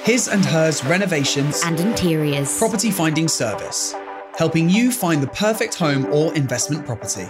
His 0.04 0.28
and 0.28 0.45
Hers 0.45 0.86
Renovations 0.86 1.63
and 1.65 1.80
interiors. 1.80 2.60
Property 2.60 2.91
Finding 2.91 3.28
Service, 3.28 3.95
helping 4.36 4.70
you 4.70 4.91
find 4.91 5.24
the 5.24 5.28
perfect 5.30 5.74
home 5.74 6.05
or 6.14 6.32
investment 6.36 6.86
property. 6.86 7.28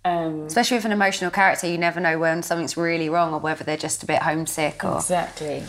Um, 0.04 0.42
Especially 0.46 0.76
with 0.76 0.84
an 0.84 0.92
emotional 0.92 1.32
character, 1.32 1.66
you 1.66 1.78
never 1.78 1.98
know 1.98 2.16
when 2.16 2.40
something's 2.44 2.76
really 2.76 3.08
wrong 3.08 3.34
or 3.34 3.40
whether 3.40 3.64
they're 3.64 3.76
just 3.76 4.04
a 4.04 4.06
bit 4.06 4.22
homesick 4.22 4.84
or. 4.84 4.98
exactly. 4.98 5.64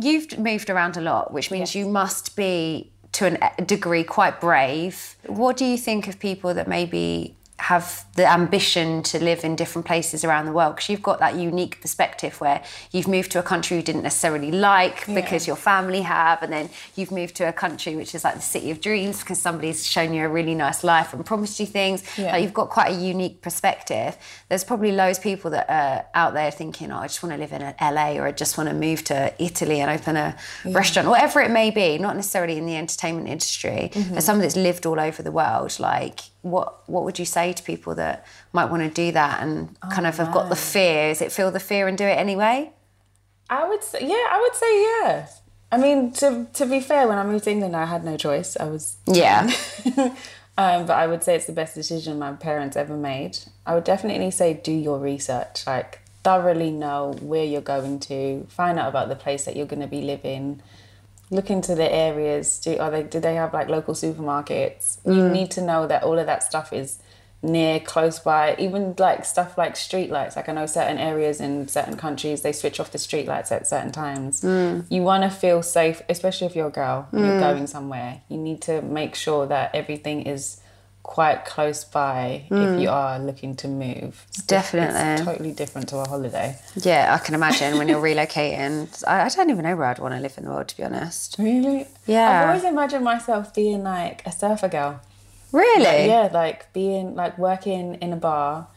You've 0.00 0.38
moved 0.38 0.70
around 0.70 0.96
a 0.96 1.02
lot, 1.02 1.34
which 1.34 1.50
means 1.50 1.74
you 1.74 1.86
must 1.86 2.34
be, 2.34 2.90
to 3.12 3.38
a 3.58 3.62
degree, 3.62 4.02
quite 4.02 4.40
brave. 4.40 5.16
What 5.26 5.58
do 5.58 5.66
you 5.66 5.76
think 5.76 6.08
of 6.08 6.18
people 6.18 6.54
that 6.54 6.66
maybe 6.66 7.36
have 7.62 8.04
the 8.14 8.30
ambition 8.30 9.02
to 9.04 9.22
live 9.22 9.44
in 9.44 9.56
different 9.56 9.86
places 9.86 10.24
around 10.24 10.46
the 10.46 10.52
world? 10.52 10.76
Because 10.76 10.88
you've 10.88 11.02
got 11.02 11.18
that 11.20 11.36
unique 11.36 11.80
perspective 11.80 12.40
where 12.40 12.62
you've 12.90 13.08
moved 13.08 13.30
to 13.32 13.38
a 13.38 13.42
country 13.42 13.76
you 13.76 13.82
didn't 13.82 14.02
necessarily 14.02 14.50
like 14.50 15.06
because 15.06 15.46
your 15.46 15.56
family 15.56 16.02
have, 16.02 16.42
and 16.42 16.52
then 16.52 16.70
you've 16.96 17.12
moved 17.12 17.36
to 17.36 17.48
a 17.48 17.52
country 17.52 17.96
which 17.96 18.14
is 18.14 18.24
like 18.24 18.34
the 18.34 18.40
city 18.40 18.70
of 18.70 18.80
dreams 18.80 19.20
because 19.20 19.40
somebody's 19.40 19.86
shown 19.86 20.12
you 20.12 20.24
a 20.24 20.28
really 20.28 20.54
nice 20.54 20.84
life 20.84 21.12
and 21.14 21.24
promised 21.24 21.58
you 21.60 21.66
things. 21.66 22.02
Yeah. 22.18 22.32
Like 22.32 22.42
you've 22.42 22.54
got 22.54 22.68
quite 22.68 22.90
a 22.92 22.94
unique 22.94 23.42
perspective. 23.42 24.16
There's 24.48 24.64
probably 24.64 24.92
loads 24.92 25.18
of 25.18 25.24
people 25.24 25.50
that 25.52 25.68
are 25.68 26.04
out 26.14 26.34
there 26.34 26.50
thinking, 26.50 26.90
oh, 26.90 26.98
I 26.98 27.06
just 27.06 27.22
want 27.22 27.34
to 27.34 27.38
live 27.38 27.52
in 27.52 27.62
uh, 27.62 27.74
LA 27.80 28.14
or 28.14 28.26
I 28.26 28.32
just 28.32 28.58
want 28.58 28.68
to 28.68 28.74
move 28.74 29.04
to 29.04 29.32
Italy 29.38 29.80
and 29.80 29.90
open 29.90 30.16
a 30.16 30.36
restaurant, 30.64 31.08
whatever 31.08 31.40
it 31.40 31.50
may 31.50 31.70
be, 31.70 31.98
not 31.98 32.16
necessarily 32.16 32.58
in 32.58 32.66
the 32.66 32.76
entertainment 32.76 33.28
industry. 33.28 33.90
but 33.92 34.00
mm-hmm. 34.00 34.18
someone 34.18 34.42
that's 34.42 34.56
lived 34.56 34.86
all 34.86 35.00
over 35.00 35.22
the 35.22 35.32
world, 35.32 35.78
like 35.78 36.20
what 36.42 36.88
what 36.88 37.04
would 37.04 37.18
you 37.18 37.24
say 37.24 37.52
to 37.52 37.62
people 37.62 37.94
that 37.94 38.26
might 38.52 38.66
want 38.66 38.82
to 38.82 38.90
do 38.90 39.12
that 39.12 39.42
and 39.42 39.78
kind 39.80 40.06
of 40.06 40.16
have 40.18 40.32
got 40.32 40.48
the 40.48 40.56
fear? 40.56 41.10
Is 41.10 41.22
it 41.22 41.32
feel 41.32 41.50
the 41.50 41.60
fear 41.60 41.88
and 41.88 41.96
do 41.96 42.04
it 42.04 42.18
anyway? 42.18 42.72
I 43.48 43.68
would 43.68 43.82
say, 43.82 44.00
yeah, 44.02 44.26
I 44.30 44.40
would 44.40 44.54
say 44.54 44.82
yeah. 44.82 45.28
I 45.70 45.78
mean, 45.78 46.12
to 46.14 46.46
to 46.52 46.66
be 46.66 46.80
fair, 46.80 47.08
when 47.08 47.18
I 47.18 47.24
moved 47.24 47.44
to 47.44 47.50
England, 47.50 47.74
I 47.76 47.86
had 47.86 48.04
no 48.04 48.16
choice. 48.16 48.56
I 48.58 48.64
was 48.64 48.96
Yeah. 49.06 49.50
um, 49.96 50.86
but 50.86 50.90
I 50.90 51.06
would 51.06 51.22
say 51.22 51.36
it's 51.36 51.46
the 51.46 51.52
best 51.52 51.74
decision 51.74 52.18
my 52.18 52.32
parents 52.32 52.76
ever 52.76 52.96
made. 52.96 53.38
I 53.64 53.74
would 53.74 53.84
definitely 53.84 54.30
say 54.30 54.54
do 54.54 54.72
your 54.72 54.98
research, 54.98 55.66
like 55.66 56.00
thoroughly 56.24 56.70
know 56.70 57.14
where 57.20 57.44
you're 57.44 57.60
going 57.60 58.00
to, 58.00 58.46
find 58.48 58.78
out 58.78 58.88
about 58.88 59.08
the 59.08 59.16
place 59.16 59.44
that 59.44 59.56
you're 59.56 59.66
going 59.66 59.82
to 59.82 59.88
be 59.88 60.02
living, 60.02 60.62
look 61.32 61.50
into 61.50 61.74
the 61.74 61.90
areas. 61.90 62.60
Do 62.60 62.78
are 62.78 62.90
they 62.90 63.02
do 63.02 63.18
they 63.18 63.34
have 63.34 63.52
like 63.52 63.68
local 63.68 63.94
supermarkets? 63.94 64.98
You 65.04 65.22
mm. 65.22 65.32
need 65.32 65.50
to 65.52 65.62
know 65.62 65.86
that 65.86 66.04
all 66.04 66.18
of 66.18 66.26
that 66.26 66.42
stuff 66.42 66.72
is 66.72 66.98
near, 67.42 67.80
close 67.80 68.18
by. 68.20 68.54
Even 68.58 68.94
like 68.98 69.24
stuff 69.24 69.56
like 69.56 69.74
street 69.74 70.10
lights. 70.10 70.36
Like 70.36 70.48
I 70.48 70.52
know 70.52 70.66
certain 70.66 70.98
areas 70.98 71.40
in 71.40 71.66
certain 71.68 71.96
countries 71.96 72.42
they 72.42 72.52
switch 72.52 72.78
off 72.78 72.92
the 72.92 72.98
street 72.98 73.26
lights 73.26 73.50
at 73.50 73.66
certain 73.66 73.92
times. 73.92 74.42
Mm. 74.42 74.86
You 74.90 75.02
want 75.02 75.24
to 75.24 75.30
feel 75.30 75.62
safe, 75.62 76.02
especially 76.08 76.46
if 76.46 76.54
you're 76.54 76.68
a 76.68 76.70
girl 76.70 77.08
and 77.10 77.24
you're 77.24 77.36
mm. 77.36 77.40
going 77.40 77.66
somewhere. 77.66 78.20
You 78.28 78.36
need 78.36 78.60
to 78.62 78.82
make 78.82 79.14
sure 79.14 79.46
that 79.46 79.74
everything 79.74 80.22
is 80.22 80.60
quite 81.02 81.44
close 81.44 81.84
by 81.84 82.44
if 82.50 82.70
hmm. 82.74 82.78
you 82.78 82.88
are 82.88 83.18
looking 83.18 83.56
to 83.56 83.68
move. 83.68 84.26
It's 84.28 84.42
Definitely. 84.42 85.00
it's 85.00 85.22
totally 85.22 85.52
different 85.52 85.88
to 85.88 85.98
a 85.98 86.08
holiday. 86.08 86.56
Yeah, 86.76 87.18
I 87.18 87.24
can 87.24 87.34
imagine 87.34 87.78
when 87.78 87.88
you're 87.88 88.02
relocating. 88.10 89.02
I, 89.06 89.24
I 89.24 89.28
don't 89.28 89.50
even 89.50 89.64
know 89.64 89.76
where 89.76 89.86
I'd 89.86 89.98
want 89.98 90.14
to 90.14 90.20
live 90.20 90.38
in 90.38 90.44
the 90.44 90.50
world, 90.50 90.68
to 90.68 90.76
be 90.76 90.84
honest. 90.84 91.36
Really? 91.38 91.86
Yeah. 92.06 92.42
I've 92.42 92.48
always 92.48 92.64
imagined 92.64 93.04
myself 93.04 93.54
being 93.54 93.82
like 93.82 94.24
a 94.26 94.32
surfer 94.32 94.68
girl. 94.68 95.00
Really? 95.50 96.06
Yeah, 96.06 96.30
like 96.32 96.72
being 96.72 97.14
like 97.14 97.36
working 97.36 97.94
in 97.94 98.12
a 98.12 98.16
bar 98.16 98.68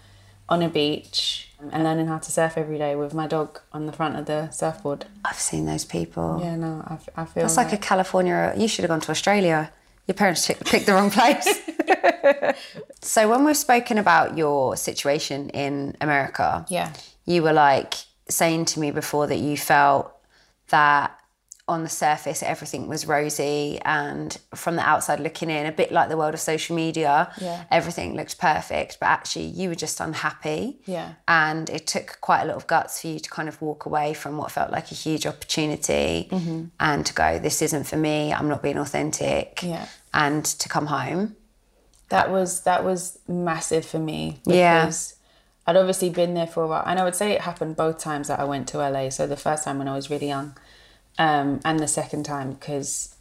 on 0.50 0.62
a 0.62 0.70
beach 0.70 1.50
and 1.72 1.84
learning 1.84 2.08
how 2.08 2.18
to 2.18 2.32
surf 2.32 2.58
every 2.58 2.78
day 2.78 2.96
with 2.96 3.14
my 3.14 3.28
dog 3.28 3.60
on 3.72 3.86
the 3.86 3.92
front 3.92 4.16
of 4.16 4.26
the 4.26 4.50
surfboard. 4.52 5.06
I've 5.24 5.40
seen 5.40 5.66
those 5.66 5.86
people. 5.86 6.40
Yeah, 6.44 6.56
no, 6.56 6.84
I 7.16 7.26
feel 7.26 7.44
That's 7.44 7.58
like 7.58 7.74
a 7.74 7.78
California. 7.78 8.54
You 8.58 8.68
should 8.68 8.84
have 8.84 8.90
gone 8.90 9.02
to 9.02 9.12
Australia. 9.12 9.72
Your 10.08 10.16
parents 10.16 10.46
picked 10.66 10.86
the 10.86 10.94
wrong 10.94 11.10
place. 11.12 11.48
so 13.02 13.30
when 13.30 13.44
we've 13.46 13.58
spoken 13.58 13.98
about 13.98 14.38
your 14.38 14.76
situation 14.78 15.50
in 15.50 15.96
America, 16.02 16.66
Yeah. 16.70 16.94
you 17.26 17.42
were 17.44 17.54
like 17.54 17.96
saying 18.30 18.66
to 18.66 18.80
me 18.80 18.92
before 18.92 19.28
that 19.28 19.38
you 19.38 19.58
felt 19.58 20.12
that 20.70 21.18
on 21.68 21.82
the 21.82 21.90
surface 21.90 22.44
everything 22.44 22.88
was 22.88 23.08
rosy 23.08 23.80
and 23.84 24.38
from 24.54 24.76
the 24.76 24.84
outside 24.84 25.20
looking 25.20 25.50
in 25.50 25.66
a 25.66 25.72
bit 25.72 25.92
like 25.92 26.10
the 26.10 26.18
world 26.18 26.36
of 26.36 26.40
social 26.40 26.76
media 26.76 27.32
Yeah. 27.42 27.64
everything 27.72 28.16
looked 28.16 28.38
perfect 28.38 28.98
but 29.00 29.08
actually 29.08 29.46
you 29.46 29.70
were 29.70 29.76
just 29.76 30.00
unhappy 30.00 30.80
Yeah. 30.86 31.14
and 31.28 31.68
it 31.72 31.88
took 31.88 32.20
quite 32.22 32.42
a 32.44 32.46
lot 32.46 32.56
of 32.58 32.68
guts 32.68 33.02
for 33.02 33.08
you 33.08 33.20
to 33.20 33.30
kind 33.32 33.50
of 33.50 33.60
walk 33.64 33.88
away 33.88 34.14
from 34.14 34.38
what 34.38 34.52
felt 34.52 34.70
like 34.72 34.92
a 34.92 34.96
huge 34.96 35.26
opportunity 35.26 36.28
Mm-hmm. 36.32 36.66
and 36.80 37.04
to 37.06 37.14
go 37.14 37.40
this 37.40 37.62
isn't 37.64 37.86
for 37.86 37.98
me 37.98 38.32
i'm 38.32 38.48
not 38.48 38.62
being 38.62 38.78
authentic 38.78 39.62
Yeah. 39.64 39.88
and 40.14 40.46
to 40.46 40.70
come 40.70 40.86
home 40.86 41.36
that 42.10 42.30
was 42.30 42.62
that 42.62 42.84
was 42.84 43.18
massive 43.28 43.86
for 43.88 43.98
me 44.00 44.40
Yeah. 44.46 44.82
because 44.86 45.16
I'd 45.68 45.78
obviously 45.78 46.12
been 46.12 46.36
there 46.36 46.46
for 46.46 46.62
a 46.62 46.68
while, 46.68 46.84
and 46.86 47.00
I 47.00 47.04
would 47.04 47.16
say 47.16 47.32
it 47.32 47.42
happened 47.42 47.76
both 47.76 47.98
times 47.98 48.28
that 48.28 48.40
I 48.40 48.44
went 48.44 48.68
to 48.68 48.78
LA. 48.88 49.10
So 49.10 49.26
the 49.26 49.36
first 49.36 49.64
time 49.64 49.80
when 49.80 49.88
I 49.88 49.96
was 49.96 50.12
really 50.12 50.28
young, 50.28 50.56
um, 51.18 51.60
and 51.64 51.80
the 51.80 51.88
second 51.88 52.24
time 52.24 52.54
because 52.54 53.16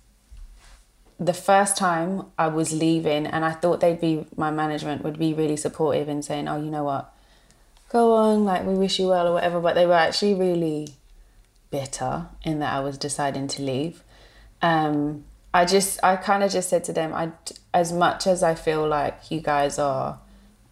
the 1.19 1.33
first 1.33 1.77
time 1.77 2.27
I 2.39 2.49
was 2.49 2.73
leaving, 2.73 3.27
and 3.27 3.45
I 3.45 3.53
thought 3.53 3.81
they'd 3.81 4.01
be 4.01 4.27
my 4.37 4.51
management 4.51 5.05
would 5.05 5.19
be 5.19 5.33
really 5.33 5.57
supportive 5.57 6.09
in 6.09 6.23
saying, 6.23 6.49
"Oh, 6.49 6.57
you 6.57 6.71
know 6.71 6.85
what, 6.85 7.15
go 7.89 8.15
on, 8.15 8.45
like 8.45 8.65
we 8.65 8.75
wish 8.75 8.99
you 8.99 9.09
well 9.09 9.29
or 9.29 9.33
whatever." 9.35 9.61
But 9.61 9.75
they 9.75 9.87
were 9.87 9.95
actually 9.95 10.35
really 10.35 10.95
bitter 11.71 12.27
in 12.45 12.61
that 12.61 12.73
I 12.73 12.81
was 12.81 12.99
deciding 12.99 13.49
to 13.49 13.63
leave. 13.63 14.03
Um, 14.63 15.25
I 15.53 15.65
just, 15.65 16.03
I 16.03 16.17
kind 16.17 16.43
of 16.43 16.51
just 16.51 16.69
said 16.69 16.85
to 16.85 16.93
them, 16.93 17.15
I, 17.15 17.31
as 17.73 17.93
much 17.93 18.27
as 18.27 18.43
I 18.43 18.55
feel 18.55 18.87
like 18.87 19.31
you 19.31 19.41
guys 19.41 19.79
are 19.79 20.19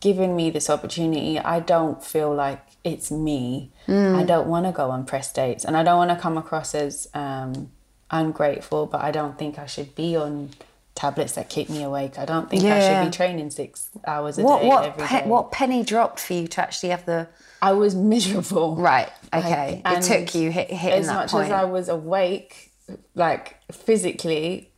giving 0.00 0.34
me 0.34 0.50
this 0.50 0.68
opportunity, 0.68 1.38
I 1.38 1.60
don't 1.60 2.02
feel 2.02 2.34
like 2.34 2.64
it's 2.84 3.10
me. 3.10 3.70
I 3.88 4.24
don't 4.24 4.48
want 4.48 4.66
to 4.66 4.72
go 4.72 4.90
on 4.90 5.04
press 5.04 5.32
dates, 5.32 5.64
and 5.64 5.76
I 5.76 5.82
don't 5.82 5.96
want 5.98 6.10
to 6.10 6.16
come 6.16 6.36
across 6.38 6.74
as 6.74 7.08
um, 7.14 7.70
ungrateful. 8.10 8.86
But 8.86 9.02
I 9.02 9.10
don't 9.10 9.38
think 9.38 9.58
I 9.58 9.66
should 9.66 9.94
be 9.94 10.16
on 10.16 10.50
tablets 10.94 11.32
that 11.34 11.48
keep 11.48 11.70
me 11.70 11.82
awake. 11.82 12.18
I 12.18 12.24
don't 12.24 12.50
think 12.50 12.64
I 12.64 12.80
should 12.80 13.06
be 13.06 13.16
training 13.16 13.50
six 13.50 13.88
hours 14.06 14.38
a 14.38 14.42
what 14.42 14.62
day 14.62 14.68
what 14.68 14.84
every 14.84 15.06
pe- 15.06 15.22
day. 15.22 15.26
what 15.28 15.52
penny 15.52 15.82
dropped 15.84 16.20
for 16.20 16.32
you 16.34 16.46
to 16.48 16.60
actually 16.60 16.90
have 16.90 17.06
the 17.06 17.28
I 17.62 17.72
was 17.72 17.94
miserable. 17.94 18.76
right 18.76 19.10
Like, 19.32 19.44
okay 19.44 19.82
it 19.86 20.02
took 20.02 20.34
you 20.34 20.50
hit, 20.50 20.70
hitting 20.70 20.98
as 21.00 21.06
that 21.06 21.14
much 21.14 21.30
point 21.30 21.46
as 21.46 21.52
I 21.52 21.64
was 21.64 21.88
awake, 21.88 22.72
like 23.14 23.56
physically, 23.72 24.71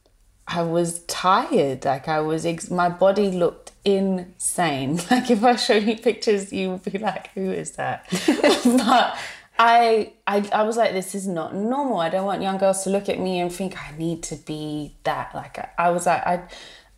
I 0.46 0.62
was 0.62 1.00
tired. 1.00 1.84
Like 1.84 2.08
I 2.08 2.20
was, 2.20 2.44
ex- 2.44 2.70
my 2.70 2.88
body 2.88 3.30
looked 3.30 3.72
insane. 3.84 5.00
Like 5.10 5.30
if 5.30 5.42
I 5.44 5.56
showed 5.56 5.84
you 5.84 5.96
pictures, 5.96 6.52
you 6.52 6.70
would 6.70 6.82
be 6.84 6.98
like, 6.98 7.30
"Who 7.34 7.50
is 7.50 7.72
that?" 7.72 8.06
but 8.64 9.16
I, 9.58 10.12
I, 10.26 10.48
I 10.52 10.62
was 10.64 10.76
like, 10.76 10.92
"This 10.92 11.14
is 11.14 11.26
not 11.26 11.54
normal. 11.54 11.98
I 11.98 12.08
don't 12.08 12.26
want 12.26 12.42
young 12.42 12.58
girls 12.58 12.84
to 12.84 12.90
look 12.90 13.08
at 13.08 13.18
me 13.18 13.40
and 13.40 13.52
think 13.52 13.76
I 13.80 13.96
need 13.96 14.22
to 14.24 14.36
be 14.36 14.96
that." 15.04 15.34
Like 15.34 15.58
I, 15.58 15.68
I 15.78 15.90
was 15.90 16.06
like, 16.06 16.26
I. 16.26 16.42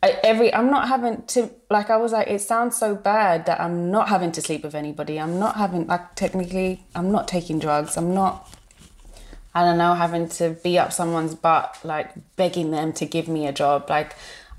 I, 0.02 0.10
every 0.22 0.52
I'm 0.52 0.70
not 0.70 0.88
having 0.88 1.22
to 1.28 1.50
like 1.70 1.88
I 1.88 1.96
was 1.96 2.12
like 2.12 2.28
it 2.28 2.42
sounds 2.42 2.76
so 2.76 2.94
bad 2.94 3.46
that 3.46 3.58
I'm 3.58 3.90
not 3.90 4.10
having 4.10 4.30
to 4.32 4.42
sleep 4.42 4.62
with 4.62 4.74
anybody. 4.74 5.18
I'm 5.18 5.38
not 5.38 5.56
having 5.56 5.86
like 5.86 6.14
technically 6.14 6.84
I'm 6.94 7.10
not 7.10 7.26
taking 7.26 7.58
drugs. 7.58 7.96
I'm 7.96 8.12
not 8.12 8.46
I 9.56 9.60
don't 9.64 9.78
know 9.78 9.94
having 9.94 10.28
to 10.40 10.44
be 10.66 10.72
up 10.82 10.90
someone's 10.92 11.34
butt 11.34 11.68
like 11.92 12.08
begging 12.36 12.68
them 12.76 12.88
to 13.00 13.04
give 13.06 13.26
me 13.36 13.42
a 13.46 13.52
job. 13.62 13.78
Like 13.96 14.10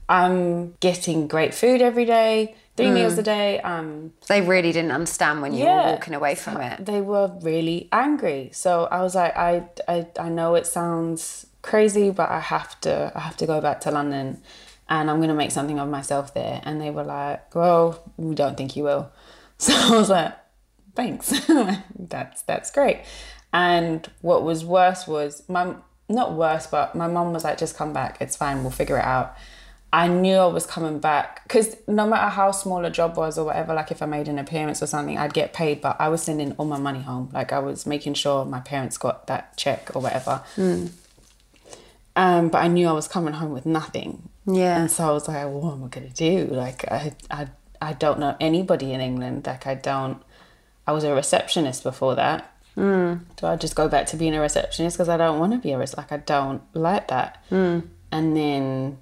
I'm 0.09 0.73
getting 0.87 1.27
great 1.27 1.53
food 1.53 1.81
every 1.81 2.05
day, 2.05 2.55
three 2.77 2.89
meals 2.97 3.17
a 3.17 3.23
day. 3.23 3.49
Um 3.71 4.13
They 4.27 4.41
really 4.53 4.71
didn't 4.77 4.91
understand 4.99 5.35
when 5.43 5.51
you 5.53 5.65
were 5.65 5.91
walking 5.93 6.15
away 6.19 6.35
from 6.35 6.55
it. 6.61 6.85
they 6.91 7.01
were 7.11 7.27
really 7.41 7.79
angry. 7.91 8.49
So 8.53 8.71
I 8.97 8.99
was 9.05 9.13
like, 9.21 9.35
I, 9.49 9.51
I, 9.87 9.97
I 10.19 10.29
know 10.37 10.55
it 10.55 10.65
sounds 10.65 11.45
crazy, 11.61 12.09
but 12.19 12.29
I 12.29 12.39
have 12.39 12.71
to, 12.85 13.11
I 13.15 13.19
have 13.27 13.37
to 13.37 13.45
go 13.45 13.59
back 13.61 13.81
to 13.81 13.91
London, 13.91 14.27
and 14.89 15.03
I'm 15.11 15.19
gonna 15.21 15.33
make 15.43 15.51
something 15.51 15.79
of 15.79 15.89
myself 15.89 16.33
there. 16.33 16.61
And 16.65 16.79
they 16.81 16.91
were 16.97 17.03
like, 17.03 17.53
well, 17.53 17.85
we 18.15 18.35
don't 18.35 18.55
think 18.57 18.75
you 18.77 18.83
will. 18.89 19.05
So 19.59 19.73
I 19.73 19.89
was 20.01 20.09
like, 20.17 20.33
thanks, 20.95 21.25
that's 22.13 22.39
that's 22.43 22.69
great. 22.71 22.99
And 23.53 24.09
what 24.21 24.43
was 24.43 24.65
worse 24.65 25.07
was 25.07 25.43
my, 25.47 25.75
not 26.09 26.33
worse, 26.33 26.67
but 26.67 26.95
my 26.95 27.07
mum 27.07 27.33
was 27.33 27.43
like, 27.43 27.57
just 27.57 27.77
come 27.77 27.93
back, 27.93 28.17
it's 28.19 28.35
fine, 28.35 28.61
we'll 28.61 28.71
figure 28.71 28.97
it 28.97 29.05
out. 29.05 29.35
I 29.91 30.09
knew 30.09 30.35
I 30.35 30.47
was 30.47 30.65
coming 30.65 30.99
back 30.99 31.43
because 31.43 31.77
no 31.87 32.05
matter 32.05 32.27
how 32.27 32.51
small 32.51 32.83
a 32.83 32.89
job 32.89 33.15
was 33.15 33.37
or 33.37 33.45
whatever, 33.45 33.73
like 33.73 33.89
if 33.89 34.01
I 34.01 34.05
made 34.05 34.27
an 34.27 34.37
appearance 34.37 34.83
or 34.83 34.87
something, 34.87 35.17
I'd 35.17 35.33
get 35.33 35.53
paid, 35.53 35.79
but 35.79 35.95
I 35.97 36.09
was 36.09 36.21
sending 36.21 36.51
all 36.53 36.65
my 36.65 36.77
money 36.77 36.99
home. 36.99 37.29
Like 37.33 37.53
I 37.53 37.59
was 37.59 37.85
making 37.85 38.15
sure 38.15 38.43
my 38.43 38.59
parents 38.59 38.97
got 38.97 39.27
that 39.27 39.55
check 39.55 39.95
or 39.95 40.01
whatever. 40.01 40.43
Um, 42.17 42.49
but 42.49 42.57
I 42.57 42.67
knew 42.67 42.87
I 42.87 42.91
was 42.91 43.07
coming 43.07 43.35
home 43.35 43.53
with 43.53 43.65
nothing. 43.65 44.27
Yeah. 44.45 44.77
And 44.77 44.91
so 44.91 45.07
I 45.07 45.11
was 45.11 45.27
like, 45.27 45.47
what 45.47 45.73
am 45.73 45.83
I 45.85 45.87
going 45.87 46.09
to 46.09 46.13
do? 46.13 46.53
Like, 46.53 46.89
I, 46.91 47.13
I, 47.31 47.47
I 47.81 47.93
don't 47.93 48.19
know 48.19 48.35
anybody 48.39 48.91
in 48.91 48.99
England. 49.01 49.45
Like, 49.47 49.67
I 49.67 49.75
don't, 49.75 50.21
I 50.85 50.91
was 50.91 51.03
a 51.05 51.13
receptionist 51.13 51.83
before 51.83 52.15
that. 52.15 52.51
Mm. 52.77 53.21
Do 53.35 53.47
I 53.47 53.55
just 53.55 53.75
go 53.75 53.89
back 53.89 54.05
to 54.07 54.17
being 54.17 54.35
a 54.35 54.39
receptionist? 54.39 54.95
Because 54.97 55.09
I 55.09 55.17
don't 55.17 55.39
want 55.39 55.51
to 55.53 55.57
be 55.57 55.71
a 55.71 55.77
like, 55.97 56.11
I 56.11 56.17
don't 56.17 56.61
like 56.73 57.07
that. 57.07 57.43
And 58.11 58.37
then 58.37 58.99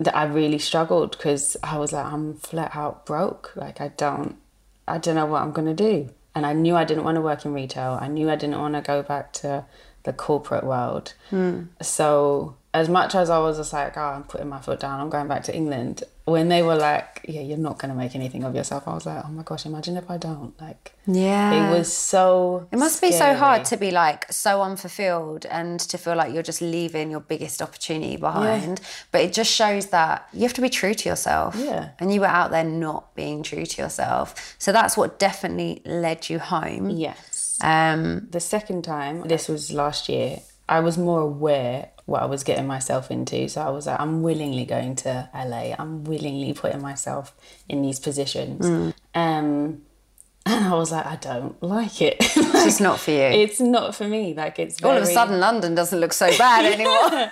that 0.00 0.16
I 0.16 0.24
really 0.24 0.58
struggled 0.58 1.12
because 1.12 1.56
I 1.62 1.78
was 1.78 1.92
like, 1.92 2.04
I'm 2.04 2.34
flat 2.34 2.74
out 2.74 3.06
broke. 3.06 3.52
Like, 3.56 3.80
I 3.80 3.88
don't, 3.88 4.36
I 4.86 4.98
don't 4.98 5.14
know 5.14 5.26
what 5.26 5.42
I'm 5.42 5.52
to 5.66 5.74
do. 5.74 6.10
And 6.34 6.44
I 6.44 6.52
knew 6.52 6.76
I 6.76 6.84
didn't 6.84 7.04
want 7.04 7.16
to 7.16 7.20
work 7.20 7.44
in 7.44 7.52
retail. 7.52 7.98
I 8.00 8.08
knew 8.08 8.30
I 8.30 8.36
didn't 8.36 8.58
want 8.58 8.74
to 8.74 8.80
go 8.80 9.02
back 9.02 9.32
to 9.34 9.64
the 10.04 10.12
corporate 10.12 10.64
world. 10.64 11.14
So, 11.80 12.56
as 12.74 12.88
much 12.88 13.14
as 13.14 13.30
I 13.30 13.38
was 13.38 13.56
just 13.56 13.72
like, 13.72 13.96
oh, 13.96 14.00
I'm 14.02 14.24
putting 14.24 14.48
my 14.48 14.60
foot 14.60 14.80
down, 14.80 15.00
I'm 15.00 15.08
going 15.08 15.26
back 15.26 15.42
to 15.44 15.54
England, 15.56 16.04
when 16.26 16.48
they 16.50 16.62
were 16.62 16.74
like, 16.76 17.24
yeah, 17.26 17.40
you're 17.40 17.56
not 17.56 17.78
going 17.78 17.88
to 17.88 17.94
make 17.96 18.14
anything 18.14 18.44
of 18.44 18.54
yourself, 18.54 18.86
I 18.86 18.92
was 18.92 19.06
like, 19.06 19.24
oh 19.24 19.28
my 19.30 19.42
gosh, 19.42 19.64
imagine 19.64 19.96
if 19.96 20.10
I 20.10 20.18
don't. 20.18 20.52
Like, 20.60 20.92
Yeah. 21.06 21.68
it 21.70 21.78
was 21.78 21.90
so. 21.90 22.68
It 22.70 22.78
must 22.78 23.00
be 23.00 23.10
so 23.10 23.34
hard 23.34 23.64
to 23.66 23.78
be 23.78 23.90
like 23.90 24.30
so 24.30 24.60
unfulfilled 24.60 25.46
and 25.46 25.80
to 25.80 25.96
feel 25.96 26.14
like 26.14 26.34
you're 26.34 26.42
just 26.42 26.60
leaving 26.60 27.10
your 27.10 27.20
biggest 27.20 27.62
opportunity 27.62 28.18
behind. 28.18 28.82
But 29.12 29.22
it 29.22 29.32
just 29.32 29.50
shows 29.50 29.86
that 29.86 30.28
you 30.34 30.42
have 30.42 30.52
to 30.54 30.60
be 30.60 30.68
true 30.68 30.92
to 30.92 31.08
yourself. 31.08 31.56
Yeah. 31.56 31.90
And 31.98 32.12
you 32.12 32.20
were 32.20 32.26
out 32.26 32.50
there 32.50 32.64
not 32.64 33.14
being 33.14 33.42
true 33.42 33.64
to 33.64 33.82
yourself. 33.82 34.54
So 34.58 34.72
that's 34.72 34.94
what 34.94 35.18
definitely 35.18 35.80
led 35.86 36.28
you 36.28 36.38
home. 36.38 36.90
Yes. 36.90 37.58
Um, 37.62 38.28
The 38.30 38.40
second 38.40 38.82
time, 38.84 39.22
this 39.22 39.48
was 39.48 39.72
last 39.72 40.10
year, 40.10 40.40
I 40.68 40.80
was 40.80 40.98
more 40.98 41.20
aware 41.22 41.88
what 42.08 42.22
I 42.22 42.24
was 42.24 42.42
getting 42.42 42.66
myself 42.66 43.10
into. 43.10 43.48
So 43.50 43.60
I 43.60 43.68
was 43.68 43.86
like, 43.86 44.00
I'm 44.00 44.22
willingly 44.22 44.64
going 44.64 44.96
to 44.96 45.28
LA. 45.34 45.74
I'm 45.78 46.04
willingly 46.04 46.54
putting 46.54 46.80
myself 46.80 47.34
in 47.68 47.82
these 47.82 48.00
positions. 48.00 48.64
Um, 48.66 48.94
and 50.46 50.64
I 50.64 50.72
was 50.74 50.90
like, 50.90 51.04
I 51.04 51.16
don't 51.16 51.62
like 51.62 52.00
it. 52.00 52.16
it's 52.20 52.34
just 52.64 52.80
not 52.80 52.98
for 52.98 53.10
you. 53.10 53.18
it's 53.18 53.60
not 53.60 53.94
for 53.94 54.08
me. 54.08 54.32
Like 54.32 54.58
it's 54.58 54.82
All 54.82 54.96
of 54.96 55.02
a 55.02 55.06
sudden, 55.06 55.38
London 55.38 55.74
doesn't 55.74 56.00
look 56.00 56.14
so 56.14 56.36
bad 56.38 56.64
anymore. 56.72 57.30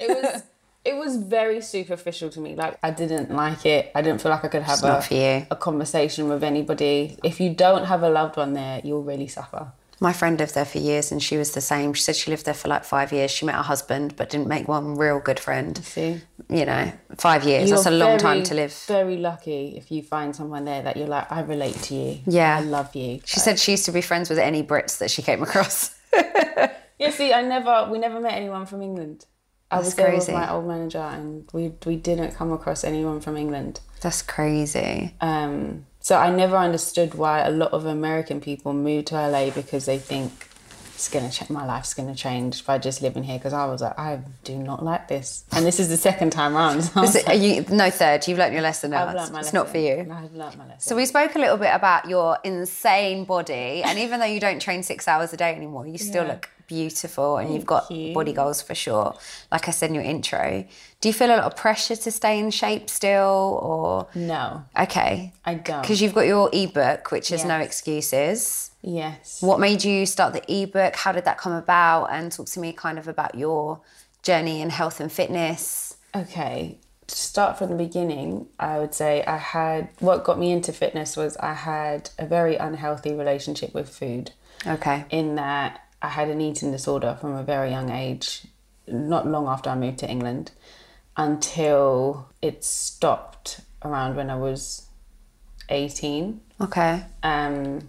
it 0.00 0.08
was 0.08 0.42
it 0.84 0.94
was 0.96 1.16
very 1.16 1.60
superficial 1.60 2.30
to 2.30 2.40
me. 2.40 2.54
Like 2.54 2.78
I 2.84 2.92
didn't 2.92 3.32
like 3.32 3.66
it. 3.66 3.90
I 3.96 4.00
didn't 4.02 4.20
feel 4.22 4.30
like 4.30 4.44
I 4.44 4.48
could 4.48 4.62
have 4.62 4.84
a, 4.84 5.46
a 5.50 5.56
conversation 5.56 6.28
with 6.28 6.44
anybody. 6.44 7.18
If 7.24 7.40
you 7.40 7.52
don't 7.52 7.86
have 7.86 8.04
a 8.04 8.08
loved 8.08 8.36
one 8.36 8.52
there, 8.52 8.80
you'll 8.84 9.02
really 9.02 9.26
suffer. 9.26 9.72
My 9.98 10.12
friend 10.12 10.38
lived 10.38 10.54
there 10.54 10.64
for 10.66 10.78
years 10.78 11.10
and 11.10 11.22
she 11.22 11.36
was 11.38 11.52
the 11.52 11.60
same. 11.60 11.94
She 11.94 12.02
said 12.02 12.16
she 12.16 12.30
lived 12.30 12.44
there 12.44 12.54
for 12.54 12.68
like 12.68 12.84
five 12.84 13.12
years. 13.12 13.30
She 13.30 13.46
met 13.46 13.54
her 13.54 13.62
husband 13.62 14.14
but 14.16 14.28
didn't 14.28 14.46
make 14.46 14.68
one 14.68 14.96
real 14.96 15.20
good 15.20 15.40
friend. 15.40 15.78
See? 15.84 16.20
You 16.50 16.66
know, 16.66 16.92
five 17.16 17.44
years. 17.44 17.70
That's 17.70 17.86
a 17.86 17.90
You're 17.90 17.98
long 17.98 18.18
time 18.18 18.42
to 18.44 18.54
live. 18.54 18.72
Very 18.86 19.16
lucky 19.16 19.74
if 19.76 19.90
you 19.90 20.02
find 20.02 20.36
someone 20.36 20.66
there 20.66 20.82
that 20.82 20.96
you're 20.98 21.06
like, 21.08 21.32
I 21.32 21.40
relate 21.40 21.76
to 21.84 21.94
you. 21.94 22.18
Yeah. 22.26 22.58
I 22.58 22.60
love 22.60 22.94
you. 22.94 23.20
She 23.24 23.40
said 23.40 23.58
she 23.58 23.70
used 23.72 23.86
to 23.86 23.92
be 23.92 24.02
friends 24.02 24.28
with 24.28 24.38
any 24.38 24.62
Brits 24.62 24.98
that 24.98 25.10
she 25.10 25.22
came 25.22 25.42
across. 25.42 25.94
Yeah, 26.98 27.10
see, 27.10 27.32
I 27.32 27.42
never 27.42 27.88
we 27.90 27.98
never 27.98 28.20
met 28.20 28.32
anyone 28.32 28.64
from 28.64 28.80
England. 28.82 29.26
I 29.70 29.76
That's 29.76 29.88
was 29.88 29.94
there 29.96 30.06
crazy. 30.08 30.32
with 30.32 30.40
my 30.40 30.50
old 30.50 30.66
manager 30.66 30.98
and 30.98 31.46
we 31.52 31.72
we 31.84 31.96
didn't 31.96 32.34
come 32.34 32.52
across 32.52 32.84
anyone 32.84 33.20
from 33.20 33.36
England. 33.36 33.80
That's 34.00 34.22
crazy. 34.22 35.14
Um, 35.20 35.84
so 36.06 36.16
I 36.16 36.30
never 36.30 36.56
understood 36.56 37.16
why 37.16 37.40
a 37.40 37.50
lot 37.50 37.72
of 37.72 37.84
American 37.84 38.40
people 38.40 38.72
move 38.72 39.06
to 39.06 39.16
LA 39.16 39.50
because 39.50 39.86
they 39.86 39.98
think 39.98 40.45
it's 40.96 41.08
gonna 41.08 41.30
change. 41.30 41.50
my 41.50 41.64
life's 41.64 41.94
gonna 41.94 42.14
change 42.14 42.64
by 42.66 42.78
just 42.78 43.00
living 43.02 43.22
here. 43.22 43.38
Because 43.38 43.52
I 43.52 43.66
was 43.66 43.80
like, 43.82 43.98
I 43.98 44.20
do 44.44 44.56
not 44.56 44.82
like 44.82 45.08
this, 45.08 45.44
and 45.52 45.64
this 45.64 45.78
is 45.78 45.88
the 45.88 45.96
second 45.96 46.30
time 46.30 46.56
around. 46.56 46.82
So 46.96 47.02
Is 47.02 47.14
it, 47.16 47.28
are 47.28 47.34
you, 47.34 47.64
no 47.70 47.90
third. 47.90 48.26
You've 48.26 48.38
learnt 48.38 48.52
your 48.54 48.62
lesson 48.62 48.90
now. 48.90 49.04
I've 49.06 49.14
It's, 49.14 49.16
learnt 49.20 49.32
my 49.32 49.38
it's 49.40 49.46
lesson. 49.52 49.56
not 49.58 49.68
for 49.68 49.78
you. 49.78 49.96
I've 50.12 50.34
learnt 50.34 50.56
my 50.58 50.64
lesson. 50.66 50.80
So 50.80 50.96
we 50.96 51.06
spoke 51.06 51.34
a 51.36 51.38
little 51.38 51.58
bit 51.58 51.72
about 51.74 52.08
your 52.08 52.38
insane 52.44 53.24
body, 53.24 53.82
and 53.84 53.98
even 53.98 54.18
though 54.20 54.26
you 54.26 54.40
don't 54.40 54.60
train 54.60 54.82
six 54.82 55.06
hours 55.06 55.32
a 55.32 55.36
day 55.36 55.54
anymore, 55.54 55.86
you 55.86 55.98
still 55.98 56.24
Yeah. 56.24 56.32
look 56.32 56.50
beautiful, 56.68 57.36
and 57.36 57.54
you've 57.54 57.64
got 57.66 57.88
you. 57.92 58.12
body 58.12 58.32
goals 58.32 58.60
for 58.60 58.74
sure. 58.74 59.14
Like 59.52 59.68
I 59.68 59.70
said 59.70 59.90
in 59.90 59.94
your 59.94 60.02
intro, 60.02 60.64
do 61.00 61.08
you 61.08 61.12
feel 61.12 61.28
a 61.28 61.36
lot 61.36 61.44
of 61.44 61.54
pressure 61.56 61.94
to 61.94 62.10
stay 62.10 62.38
in 62.40 62.50
shape 62.50 62.90
still, 62.90 63.60
or 63.62 64.08
no, 64.16 64.64
okay? 64.76 65.32
I 65.44 65.54
don't. 65.54 65.82
Because 65.82 66.00
you've 66.02 66.14
got 66.14 66.26
your 66.26 66.50
ebook, 66.52 67.12
which 67.12 67.30
is 67.30 67.44
no 67.44 67.58
excuses. 67.58 68.70
Yes. 68.86 69.42
What 69.42 69.60
made 69.60 69.84
you 69.84 70.06
start 70.06 70.32
the 70.32 70.42
ebook? 70.50 70.96
How 70.96 71.12
did 71.12 71.26
that 71.26 71.36
come 71.36 71.52
about? 71.52 72.06
And 72.06 72.32
talk 72.32 72.46
to 72.46 72.60
me 72.60 72.72
kind 72.72 72.98
of 72.98 73.08
about 73.08 73.34
your 73.34 73.80
journey 74.22 74.62
in 74.62 74.70
health 74.70 75.00
and 75.00 75.12
fitness. 75.12 75.96
Okay, 76.14 76.78
to 77.06 77.14
start 77.14 77.58
from 77.58 77.70
the 77.70 77.76
beginning, 77.76 78.46
I 78.58 78.78
would 78.78 78.94
say 78.94 79.22
I 79.24 79.36
had 79.36 79.88
what 80.00 80.24
got 80.24 80.38
me 80.38 80.50
into 80.50 80.72
fitness 80.72 81.16
was 81.16 81.36
I 81.36 81.54
had 81.54 82.10
a 82.18 82.26
very 82.26 82.56
unhealthy 82.56 83.12
relationship 83.12 83.74
with 83.74 83.88
food. 83.88 84.32
Okay. 84.66 85.04
In 85.10 85.36
that 85.36 85.80
I 86.02 86.08
had 86.08 86.28
an 86.28 86.40
eating 86.40 86.72
disorder 86.72 87.16
from 87.20 87.34
a 87.34 87.42
very 87.42 87.70
young 87.70 87.90
age, 87.90 88.46
not 88.86 89.26
long 89.26 89.46
after 89.46 89.70
I 89.70 89.74
moved 89.74 89.98
to 89.98 90.10
England, 90.10 90.50
until 91.16 92.28
it 92.42 92.64
stopped 92.64 93.60
around 93.82 94.16
when 94.16 94.30
I 94.30 94.36
was 94.36 94.86
18. 95.68 96.40
Okay. 96.60 97.04
Um, 97.22 97.88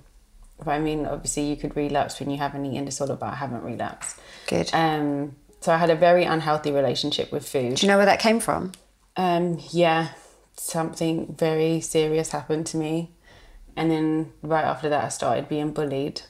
but 0.63 0.69
I 0.69 0.79
mean, 0.79 1.05
obviously, 1.05 1.43
you 1.43 1.55
could 1.55 1.75
relapse 1.75 2.19
when 2.19 2.29
you 2.29 2.37
have 2.37 2.55
an 2.55 2.65
eating 2.65 2.85
disorder, 2.85 3.15
but 3.15 3.27
I 3.27 3.35
haven't 3.35 3.63
relapsed. 3.63 4.19
Good. 4.47 4.69
Um, 4.73 5.35
so 5.61 5.73
I 5.73 5.77
had 5.77 5.89
a 5.89 5.95
very 5.95 6.23
unhealthy 6.23 6.71
relationship 6.71 7.31
with 7.31 7.47
food. 7.47 7.75
do 7.75 7.85
you 7.85 7.91
know 7.91 7.97
where 7.97 8.05
that 8.05 8.19
came 8.19 8.39
from? 8.39 8.71
Um, 9.15 9.59
yeah, 9.71 10.09
something 10.55 11.35
very 11.37 11.81
serious 11.81 12.31
happened 12.31 12.65
to 12.67 12.77
me. 12.77 13.11
And 13.75 13.91
then 13.91 14.33
right 14.41 14.63
after 14.63 14.89
that, 14.89 15.03
I 15.03 15.09
started 15.09 15.47
being 15.47 15.71
bullied. 15.71 16.21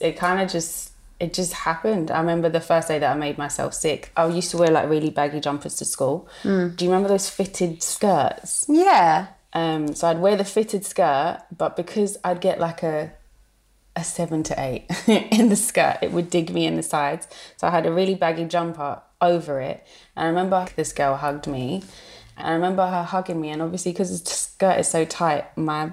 It 0.00 0.16
kind 0.16 0.40
of 0.40 0.50
just, 0.50 0.92
it 1.18 1.32
just 1.32 1.52
happened. 1.52 2.10
I 2.10 2.20
remember 2.20 2.48
the 2.48 2.60
first 2.60 2.88
day 2.88 2.98
that 2.98 3.10
I 3.10 3.18
made 3.18 3.38
myself 3.38 3.74
sick. 3.74 4.12
I 4.16 4.26
used 4.26 4.50
to 4.50 4.58
wear 4.58 4.70
like 4.70 4.88
really 4.88 5.10
baggy 5.10 5.40
jumpers 5.40 5.76
to 5.76 5.84
school. 5.84 6.28
Do 6.76 6.84
you 6.84 6.90
remember 6.90 7.08
those 7.08 7.28
fitted 7.28 7.82
skirts? 7.82 8.66
Yeah. 8.68 9.28
Um, 9.52 9.94
so 9.94 10.08
I'd 10.08 10.20
wear 10.20 10.36
the 10.36 10.44
fitted 10.44 10.84
skirt, 10.84 11.42
but 11.56 11.76
because 11.76 12.18
I'd 12.22 12.40
get 12.40 12.60
like 12.60 12.82
a 12.82 13.12
a 13.96 14.04
seven 14.04 14.42
to 14.44 14.54
eight 14.58 14.86
in 15.08 15.48
the 15.48 15.56
skirt, 15.56 15.98
it 16.02 16.12
would 16.12 16.30
dig 16.30 16.50
me 16.50 16.66
in 16.66 16.76
the 16.76 16.82
sides. 16.82 17.26
So 17.56 17.66
I 17.66 17.70
had 17.70 17.86
a 17.86 17.92
really 17.92 18.14
baggy 18.14 18.44
jumper 18.44 19.02
over 19.20 19.60
it. 19.60 19.86
And 20.16 20.24
I 20.24 20.28
remember 20.28 20.66
this 20.76 20.92
girl 20.92 21.16
hugged 21.16 21.46
me, 21.46 21.82
and 22.36 22.46
I 22.46 22.52
remember 22.52 22.86
her 22.86 23.02
hugging 23.02 23.40
me. 23.40 23.50
And 23.50 23.62
obviously, 23.62 23.92
because 23.92 24.22
the 24.22 24.30
skirt 24.30 24.80
is 24.80 24.88
so 24.88 25.04
tight, 25.04 25.56
my 25.56 25.92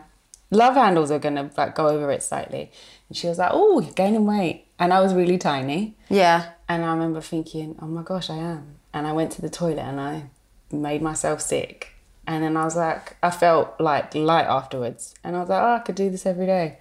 love 0.52 0.76
handles 0.76 1.12
are 1.12 1.20
gonna 1.20 1.50
like 1.58 1.76
go 1.76 1.88
over 1.88 2.12
it 2.12 2.24
slightly. 2.24 2.72
And 3.10 3.18
she 3.18 3.28
was 3.28 3.38
like, 3.38 3.52
"Oh, 3.54 3.80
you're 3.80 3.94
gaining 3.94 4.26
weight," 4.26 4.68
and 4.80 4.94
I 4.94 5.02
was 5.02 5.14
really 5.14 5.38
tiny. 5.38 5.96
Yeah. 6.10 6.52
And 6.70 6.84
I 6.84 6.94
remember 6.94 7.22
thinking, 7.22 7.78
oh 7.82 7.88
my 7.88 8.04
gosh, 8.04 8.30
I 8.30 8.36
am. 8.36 8.76
And 8.94 9.08
I 9.08 9.14
went 9.14 9.32
to 9.34 9.42
the 9.42 9.50
toilet 9.50 9.80
and 9.80 10.00
I 10.00 10.30
made 10.72 11.02
myself 11.02 11.42
sick. 11.42 11.94
And 12.26 12.44
then 12.44 12.58
I 12.58 12.66
was 12.66 12.76
like, 12.76 13.16
I 13.24 13.32
felt 13.32 13.80
like 13.80 14.14
light 14.14 14.46
afterwards. 14.46 15.16
And 15.24 15.36
I 15.36 15.40
was 15.40 15.50
like, 15.50 15.64
oh, 15.64 15.76
I 15.76 15.80
could 15.80 15.96
do 15.96 16.10
this 16.10 16.26
every 16.26 16.46
day. 16.46 16.78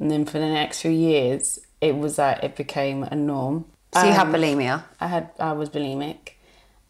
And 0.00 0.10
then 0.10 0.24
for 0.24 0.38
the 0.38 0.48
next 0.48 0.80
few 0.82 0.90
years, 0.90 1.58
it 1.80 1.96
was 1.96 2.18
like, 2.18 2.42
it 2.42 2.56
became 2.56 3.02
a 3.04 3.14
norm. 3.14 3.66
So 3.94 4.04
you 4.04 4.12
had 4.12 4.28
Um, 4.28 4.34
bulimia. 4.34 4.84
I 5.00 5.06
had, 5.06 5.30
I 5.38 5.52
was 5.52 5.70
bulimic. 5.70 6.32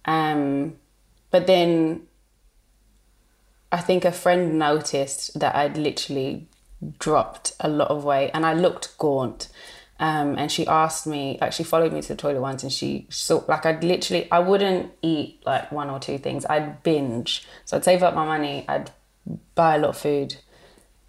Um, 0.05 0.77
but 1.31 1.47
then 1.47 2.03
I 3.71 3.79
think 3.79 4.05
a 4.05 4.13
friend 4.13 4.59
noticed 4.59 5.39
that 5.39 5.55
I'd 5.55 5.77
literally 5.77 6.49
dropped 6.99 7.53
a 7.61 7.69
lot 7.69 7.89
of 7.89 8.05
weight 8.05 8.31
and 8.35 8.45
I 8.47 8.55
looked 8.55 8.97
gaunt. 8.99 9.49
Um, 10.01 10.39
and 10.39 10.51
she 10.51 10.67
asked 10.67 11.07
me, 11.07 11.39
like, 11.41 11.53
she 11.53 11.65
followed 11.65 11.93
me 11.93 12.01
to 12.03 12.09
the 12.09 12.17
toilet 12.17 12.41
once 12.41 12.63
and 12.63 12.73
she 12.73 13.07
saw, 13.11 13.43
like, 13.49 13.67
I'd 13.67 13.83
literally, 13.83 14.31
I 14.31 14.39
wouldn't 14.39 14.93
eat 15.03 15.43
like 15.45 15.73
one 15.73 15.91
or 15.91 15.99
two 15.99 16.19
things. 16.19 16.47
I'd 16.47 16.83
binge. 16.83 17.47
So 17.65 17.77
I'd 17.77 17.85
save 17.85 18.03
up 18.03 18.15
my 18.15 18.25
money, 18.25 18.65
I'd 18.69 18.91
buy 19.55 19.75
a 19.75 19.79
lot 19.79 19.91
of 19.91 19.99
food 19.99 20.37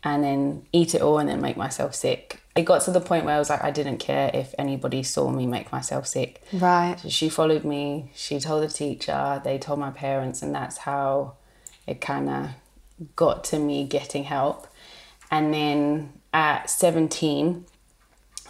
and 0.03 0.23
then 0.23 0.65
eat 0.71 0.95
it 0.95 1.01
all 1.01 1.19
and 1.19 1.29
then 1.29 1.41
make 1.41 1.57
myself 1.57 1.93
sick. 1.93 2.41
It 2.55 2.63
got 2.63 2.81
to 2.83 2.91
the 2.91 3.01
point 3.01 3.25
where 3.25 3.35
I 3.35 3.39
was 3.39 3.49
like, 3.49 3.63
I 3.63 3.71
didn't 3.71 3.97
care 3.97 4.31
if 4.33 4.53
anybody 4.57 5.03
saw 5.03 5.29
me 5.29 5.45
make 5.45 5.71
myself 5.71 6.07
sick. 6.07 6.41
Right. 6.53 6.97
So 6.99 7.09
she 7.09 7.29
followed 7.29 7.63
me, 7.63 8.11
she 8.15 8.39
told 8.39 8.63
the 8.63 8.67
teacher, 8.67 9.41
they 9.43 9.57
told 9.57 9.79
my 9.79 9.91
parents, 9.91 10.41
and 10.41 10.53
that's 10.53 10.77
how 10.77 11.35
it 11.87 12.01
kind 12.01 12.29
of 12.29 12.49
got 13.15 13.43
to 13.45 13.59
me 13.59 13.85
getting 13.85 14.25
help. 14.25 14.67
And 15.31 15.53
then 15.53 16.13
at 16.33 16.69
17, 16.69 17.65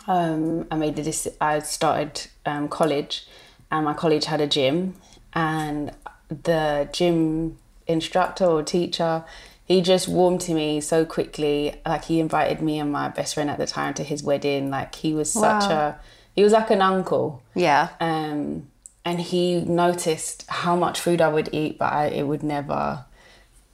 um, 0.07 0.67
I 0.71 0.75
made 0.75 0.95
the 0.95 1.03
dec- 1.03 1.35
I 1.39 1.59
started 1.59 2.27
um, 2.45 2.67
college, 2.67 3.27
and 3.71 3.85
my 3.85 3.93
college 3.93 4.25
had 4.25 4.41
a 4.41 4.47
gym, 4.47 4.95
and 5.33 5.91
the 6.29 6.89
gym 6.91 7.57
instructor 7.87 8.45
or 8.45 8.63
teacher, 8.63 9.23
he 9.69 9.81
just 9.81 10.07
warmed 10.09 10.41
to 10.41 10.53
me 10.53 10.81
so 10.81 11.05
quickly. 11.05 11.79
Like 11.85 12.03
he 12.05 12.19
invited 12.19 12.59
me 12.61 12.79
and 12.79 12.91
my 12.91 13.07
best 13.07 13.35
friend 13.35 13.49
at 13.49 13.57
the 13.59 13.67
time 13.67 13.93
to 13.93 14.03
his 14.03 14.23
wedding. 14.23 14.69
Like 14.71 14.95
he 14.95 15.13
was 15.13 15.31
such 15.31 15.63
Wow. 15.69 15.71
a, 15.71 15.99
he 16.35 16.43
was 16.43 16.51
like 16.53 16.71
an 16.71 16.81
uncle. 16.81 17.43
Yeah. 17.53 17.89
Um, 18.01 18.67
and 19.05 19.21
he 19.21 19.61
noticed 19.61 20.45
how 20.49 20.75
much 20.75 20.99
food 20.99 21.21
I 21.21 21.29
would 21.29 21.49
eat, 21.53 21.77
but 21.77 21.93
I, 21.93 22.07
it 22.07 22.23
would 22.23 22.41
never, 22.43 23.05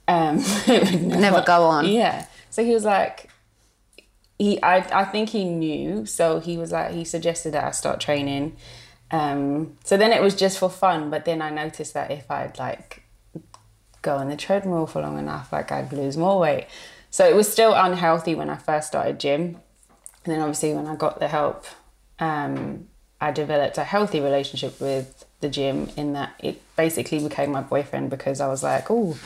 um, 0.06 0.38
it 0.66 0.92
would 0.92 1.02
never, 1.02 1.20
Never 1.20 1.42
go 1.42 1.62
on. 1.64 1.86
Yeah. 1.88 2.26
So 2.50 2.62
he 2.62 2.72
was 2.74 2.84
like, 2.84 3.30
he, 4.38 4.62
I, 4.62 4.76
I 5.00 5.04
think 5.06 5.30
he 5.30 5.44
knew. 5.44 6.04
So 6.04 6.40
he 6.40 6.58
was 6.58 6.72
like, 6.72 6.92
he 6.92 7.04
suggested 7.04 7.52
that 7.54 7.64
I 7.64 7.70
start 7.70 8.00
training. 8.00 8.56
Um, 9.10 9.78
so 9.82 9.96
then 9.96 10.12
it 10.12 10.20
was 10.20 10.36
just 10.36 10.58
for 10.58 10.68
fun. 10.68 11.08
But 11.08 11.24
then 11.24 11.40
I 11.40 11.48
noticed 11.48 11.94
that 11.94 12.10
if 12.10 12.30
I'd 12.30 12.58
like 12.58 13.02
go 14.06 14.16
on 14.16 14.28
the 14.30 14.36
treadmill 14.36 14.86
for 14.86 15.02
long 15.02 15.18
enough, 15.18 15.52
like 15.52 15.70
I'd 15.70 15.92
lose 15.92 16.16
more 16.16 16.38
weight. 16.38 16.66
So 17.10 17.28
it 17.28 17.34
was 17.34 17.50
still 17.50 17.74
unhealthy 17.74 18.34
when 18.34 18.48
I 18.48 18.56
first 18.56 18.88
started 18.88 19.20
gym. 19.20 19.42
And 20.24 20.34
then 20.34 20.40
obviously 20.40 20.72
when 20.72 20.86
I 20.86 20.96
got 20.96 21.18
the 21.18 21.28
help, 21.28 21.66
um, 22.18 22.88
I 23.20 23.32
developed 23.32 23.78
a 23.78 23.84
healthy 23.84 24.20
relationship 24.20 24.80
with 24.80 25.24
the 25.40 25.48
gym 25.48 25.90
in 25.96 26.12
that 26.14 26.34
it 26.38 26.62
basically 26.76 27.18
became 27.20 27.50
my 27.50 27.62
boyfriend 27.62 28.10
because 28.10 28.40
I 28.40 28.48
was 28.48 28.62
like, 28.62 28.90
oh, 28.90 29.18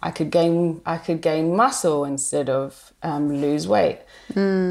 I 0.00 0.10
could 0.12 0.30
gain 0.30 0.80
I 0.86 0.98
could 0.98 1.20
gain 1.22 1.56
muscle 1.56 2.04
instead 2.04 2.48
of 2.48 2.92
um, 3.02 3.40
lose 3.40 3.66
weight. 3.66 3.98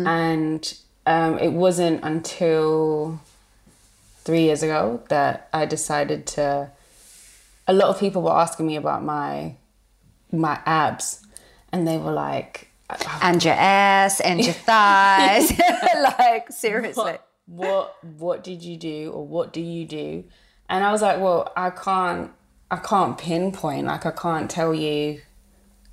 And 0.08 0.74
um, 1.05 1.39
it 1.39 1.51
wasn't 1.51 2.03
until 2.03 3.20
three 4.24 4.43
years 4.43 4.62
ago 4.64 5.01
that 5.10 5.49
I 5.51 5.66
decided 5.66 6.28
to. 6.38 6.72
A 7.68 7.74
lot 7.74 7.89
of 7.89 7.99
people 7.99 8.22
were 8.22 8.32
asking 8.32 8.68
me 8.68 8.76
about 8.76 9.03
my 9.03 9.57
my 10.32 10.59
abs, 10.65 11.26
and 11.72 11.88
they 11.88 11.97
were 11.97 12.11
like, 12.11 12.70
And 13.22 13.43
your 13.43 13.53
ass 13.53 14.20
and 14.20 14.43
your 14.43 14.53
thighs. 14.53 15.51
like, 16.20 16.51
seriously. 16.51 17.03
what, 17.03 17.28
what 17.45 18.03
what 18.03 18.43
did 18.43 18.63
you 18.63 18.78
do 18.78 19.11
or 19.11 19.26
what 19.26 19.53
do 19.53 19.61
you 19.61 19.86
do? 19.86 20.24
And 20.70 20.84
i 20.84 20.91
was 20.91 21.01
like 21.01 21.20
well 21.20 21.51
i 21.55 21.70
can't 21.70 22.32
i 22.70 22.76
can't 22.76 23.18
pinpoint 23.18 23.88
like 23.88 24.05
i 24.05 24.11
can't 24.11 24.51
tell 24.51 24.74
you 24.74 25.22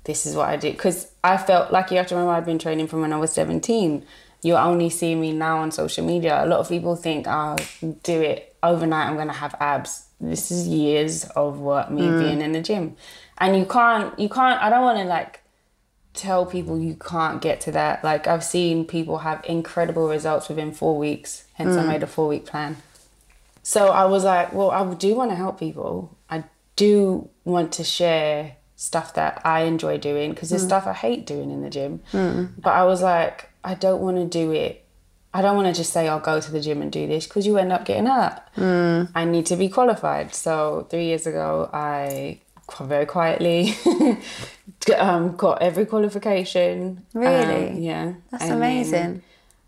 this 0.03 0.25
is 0.25 0.35
what 0.35 0.49
i 0.49 0.57
do 0.57 0.71
because 0.71 1.11
i 1.23 1.37
felt 1.37 1.71
like 1.71 1.91
you 1.91 1.97
have 1.97 2.07
to 2.07 2.15
remember 2.15 2.33
i've 2.33 2.45
been 2.45 2.59
training 2.59 2.87
from 2.87 3.01
when 3.01 3.13
i 3.13 3.17
was 3.17 3.31
17 3.31 4.05
you 4.43 4.55
only 4.55 4.89
see 4.91 5.15
me 5.15 5.31
now 5.31 5.57
on 5.57 5.71
social 5.71 6.05
media. 6.05 6.43
A 6.43 6.45
lot 6.45 6.59
of 6.59 6.69
people 6.69 6.95
think 6.95 7.25
i'll 7.25 7.57
do 8.03 8.21
it 8.21 8.55
overnight 8.61 9.07
i'm 9.07 9.15
going 9.15 9.27
to 9.27 9.33
have 9.33 9.55
abs 9.59 10.04
this 10.19 10.51
is 10.51 10.67
years 10.67 11.25
of 11.35 11.59
work 11.59 11.91
me 11.91 12.03
mm. 12.03 12.19
being 12.19 12.41
in 12.41 12.51
the 12.51 12.61
gym 12.61 12.95
and 13.37 13.57
you 13.57 13.65
can't 13.65 14.17
you 14.19 14.29
can't 14.29 14.61
i 14.61 14.69
don't 14.69 14.83
want 14.83 14.97
to 14.97 15.03
like 15.03 15.41
tell 16.15 16.45
people 16.45 16.79
you 16.79 16.95
can't 16.95 17.41
get 17.41 17.61
to 17.61 17.71
that. 17.71 18.03
Like 18.03 18.27
I've 18.27 18.43
seen 18.43 18.85
people 18.85 19.19
have 19.19 19.43
incredible 19.47 20.07
results 20.07 20.49
within 20.49 20.71
four 20.71 20.97
weeks. 20.97 21.45
Hence, 21.53 21.75
I 21.75 21.83
mm. 21.83 21.87
made 21.87 22.03
a 22.03 22.07
four 22.07 22.27
week 22.27 22.45
plan. 22.45 22.77
So 23.61 23.87
I 23.89 24.05
was 24.05 24.23
like, 24.23 24.53
well, 24.53 24.71
I 24.71 24.93
do 24.93 25.15
want 25.15 25.31
to 25.31 25.35
help 25.35 25.59
people. 25.59 26.15
I 26.29 26.43
do 26.75 27.29
want 27.43 27.71
to 27.73 27.83
share 27.83 28.55
stuff 28.75 29.13
that 29.15 29.41
I 29.45 29.61
enjoy 29.61 29.97
doing 29.97 30.31
because 30.31 30.49
there's 30.49 30.63
mm. 30.63 30.67
stuff 30.67 30.87
I 30.87 30.93
hate 30.93 31.25
doing 31.25 31.51
in 31.51 31.61
the 31.61 31.69
gym. 31.69 32.01
But 32.57 32.71
I 32.71 32.83
was 32.83 33.01
like, 33.01 33.49
I 33.63 33.73
don't 33.73 34.01
want 34.01 34.17
to 34.17 34.25
do 34.25 34.51
it. 34.51 34.84
I 35.35 35.41
don't 35.41 35.57
want 35.57 35.67
to 35.67 35.73
just 35.73 35.91
say 35.91 36.07
I'll 36.07 36.21
go 36.21 36.39
to 36.39 36.49
the 36.49 36.61
gym 36.61 36.81
and 36.81 36.89
do 36.89 37.05
this 37.07 37.27
because 37.27 37.45
you 37.45 37.57
end 37.57 37.73
up 37.73 37.83
getting 37.83 38.05
hurt. 38.05 38.39
I 39.13 39.25
need 39.25 39.45
to 39.47 39.57
be 39.57 39.67
qualified. 39.67 40.33
So 40.33 40.87
three 40.89 41.07
years 41.07 41.27
ago, 41.27 41.69
I 41.73 42.39
very 42.79 43.05
quietly 43.05 43.75
um, 44.97 45.35
got 45.35 45.61
every 45.61 45.85
qualification. 45.85 47.05
Really? 47.13 47.67
Um, 47.69 47.77
yeah. 47.79 48.13
That's 48.31 48.45
And 48.45 48.53
amazing. 48.53 49.23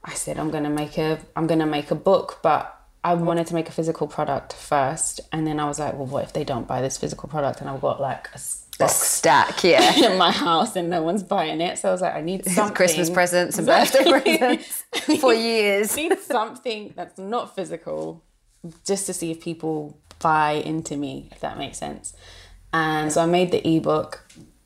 I 0.06 0.14
said 0.14 0.40
I'm 0.40 0.52
gonna 0.52 0.70
make 0.70 0.98
a 0.98 1.20
I'm 1.36 1.48
gonna 1.48 1.66
make 1.66 1.92
a 1.92 1.96
book, 1.96 2.40
but 2.42 2.74
I 3.04 3.14
wanted 3.16 3.48
to 3.48 3.54
make 3.54 3.68
a 3.68 3.74
physical 3.74 4.08
product 4.08 4.54
first, 4.54 5.20
and 5.34 5.46
then 5.46 5.60
I 5.60 5.66
was 5.66 5.80
like, 5.80 5.96
well, 5.96 6.06
what 6.06 6.24
if 6.24 6.32
they 6.32 6.46
don't 6.46 6.66
buy 6.66 6.82
this 6.82 6.98
physical 6.98 7.28
product, 7.28 7.60
and 7.60 7.70
I've 7.70 7.82
got 7.82 8.00
like 8.00 8.30
a 8.34 8.40
The 8.78 8.84
box 8.86 8.96
stack, 8.96 9.64
yeah. 9.64 9.94
in 10.12 10.18
my 10.18 10.32
house, 10.32 10.76
and 10.76 10.90
no 10.90 11.02
one's 11.02 11.24
buying 11.24 11.62
it. 11.62 11.78
So 11.80 11.90
I 11.90 11.92
was 11.92 12.02
like, 12.02 12.16
I 12.16 12.22
need 12.22 12.46
something. 12.46 12.76
Christmas 12.76 13.10
presents 13.10 13.58
and 13.58 13.68
Exactly. 13.68 14.12
birthday 14.12 14.38
presents 14.40 15.22
for 15.22 15.34
years. 15.34 15.98
I 15.98 16.02
need 16.02 16.20
something 16.20 16.94
that's 16.96 17.18
not 17.18 17.56
physical, 17.56 18.24
just 18.86 19.06
to 19.08 19.14
see 19.14 19.32
if 19.32 19.42
people 19.42 19.98
buy 20.20 20.52
into 20.52 20.96
me, 20.98 21.30
if 21.32 21.40
that 21.42 21.58
makes 21.58 21.78
sense. 21.78 22.14
And 22.74 23.12
so 23.12 23.22
I 23.22 23.26
made 23.26 23.52
the 23.52 23.68
ebook. 23.68 24.24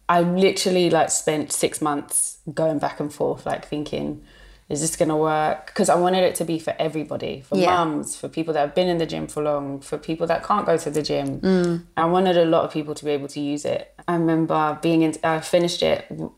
I 0.09 0.21
literally 0.21 0.89
like 0.89 1.09
spent 1.09 1.51
six 1.53 1.81
months 1.81 2.39
going 2.53 2.79
back 2.79 2.99
and 2.99 3.13
forth, 3.13 3.45
like 3.45 3.65
thinking, 3.67 4.23
is 4.71 4.79
this 4.81 4.95
gonna 4.95 5.17
work? 5.17 5.67
Because 5.67 5.89
I 5.89 5.95
wanted 5.95 6.23
it 6.23 6.35
to 6.35 6.45
be 6.45 6.57
for 6.59 6.73
everybody, 6.79 7.41
for 7.41 7.57
Yeah. 7.57 7.75
mums, 7.83 8.15
for 8.15 8.27
people 8.29 8.53
that 8.53 8.61
have 8.61 8.75
been 8.75 8.87
in 8.87 8.97
the 8.97 9.05
gym 9.05 9.27
for 9.27 9.43
long, 9.43 9.81
for 9.81 9.97
people 9.97 10.25
that 10.27 10.43
can't 10.43 10.65
go 10.65 10.77
to 10.77 10.89
the 10.89 11.01
gym. 11.01 11.85
I 11.97 12.05
wanted 12.05 12.37
a 12.37 12.45
lot 12.45 12.63
of 12.65 12.71
people 12.71 12.95
to 12.95 13.03
be 13.05 13.11
able 13.11 13.27
to 13.29 13.39
use 13.39 13.65
it. 13.65 13.93
I 14.07 14.13
remember 14.15 14.79
being 14.81 15.01
in, 15.01 15.13
I 15.23 15.39
finished 15.41 15.83
it, 15.83 16.05
w- 16.09 16.31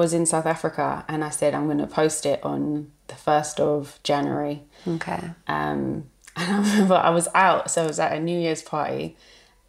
was 0.00 0.12
in 0.14 0.24
South 0.26 0.46
Africa, 0.46 1.04
and 1.08 1.24
I 1.24 1.30
said 1.30 1.54
I'm 1.54 1.66
gonna 1.68 1.86
post 1.86 2.24
it 2.26 2.38
on 2.44 2.90
the 3.08 3.14
first 3.16 3.58
of 3.60 3.98
January. 4.02 4.62
Okay. 4.86 5.20
Um, 5.48 6.04
and 6.36 6.50
I 6.52 6.56
remember 6.58 6.94
I 6.94 7.10
was 7.10 7.28
out, 7.34 7.70
so 7.70 7.82
I 7.84 7.86
was 7.86 7.98
at 7.98 8.12
a 8.12 8.20
New 8.20 8.38
Year's 8.38 8.62
party, 8.62 9.16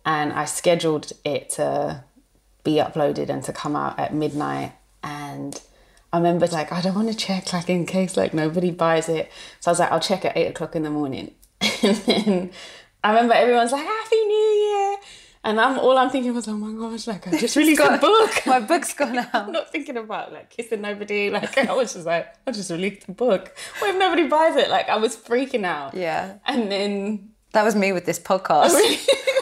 and 0.05 0.31
I 0.33 0.45
scheduled 0.45 1.11
it 1.23 1.49
to 1.51 2.03
be 2.63 2.75
uploaded 2.75 3.29
and 3.29 3.43
to 3.43 3.53
come 3.53 3.75
out 3.75 3.97
at 3.99 4.13
midnight. 4.13 4.73
And 5.03 5.59
I 6.15 6.17
remember 6.17 6.47
like 6.47 6.71
I 6.71 6.79
don't 6.79 6.95
want 6.95 7.09
to 7.09 7.13
check 7.17 7.51
like 7.51 7.69
in 7.69 7.85
case 7.85 8.15
like 8.15 8.33
nobody 8.33 8.71
buys 8.71 9.09
it, 9.09 9.29
so 9.59 9.69
I 9.69 9.71
was 9.73 9.79
like 9.79 9.91
I'll 9.91 9.99
check 9.99 10.23
at 10.23 10.37
eight 10.37 10.47
o'clock 10.47 10.73
in 10.73 10.83
the 10.83 10.89
morning. 10.89 11.33
and 11.61 11.97
then 11.97 12.51
I 13.03 13.09
remember 13.09 13.33
everyone's 13.33 13.73
like 13.73 13.85
Happy 13.85 14.15
New 14.15 14.33
Year, 14.35 14.97
and 15.43 15.59
I'm 15.59 15.77
all 15.77 15.97
I'm 15.97 16.09
thinking 16.09 16.33
was 16.33 16.47
oh 16.47 16.53
my 16.53 16.71
gosh 16.89 17.05
like 17.07 17.27
I 17.27 17.37
just 17.37 17.57
released 17.57 17.81
a 17.81 17.97
book. 17.97 18.31
My 18.45 18.61
book's 18.61 18.93
gone 18.93 19.17
out. 19.17 19.27
I'm 19.33 19.51
not 19.51 19.73
thinking 19.73 19.97
about 19.97 20.31
like 20.31 20.51
kissing 20.51 20.79
nobody. 20.79 21.29
Like 21.29 21.57
I 21.57 21.73
was 21.73 21.91
just 21.91 22.05
like, 22.05 22.33
I 22.47 22.51
just 22.51 22.71
released 22.71 23.09
a 23.09 23.11
book. 23.11 23.53
What 23.79 23.89
if 23.89 23.97
nobody 23.99 24.25
buys 24.29 24.55
it? 24.55 24.69
Like 24.69 24.87
I 24.87 24.95
was 24.95 25.17
freaking 25.17 25.65
out. 25.65 25.95
Yeah. 25.95 26.37
And 26.45 26.71
then 26.71 27.31
That 27.51 27.65
was 27.65 27.75
me 27.75 27.91
with 27.91 28.05
this 28.05 28.19
podcast. 28.19 28.71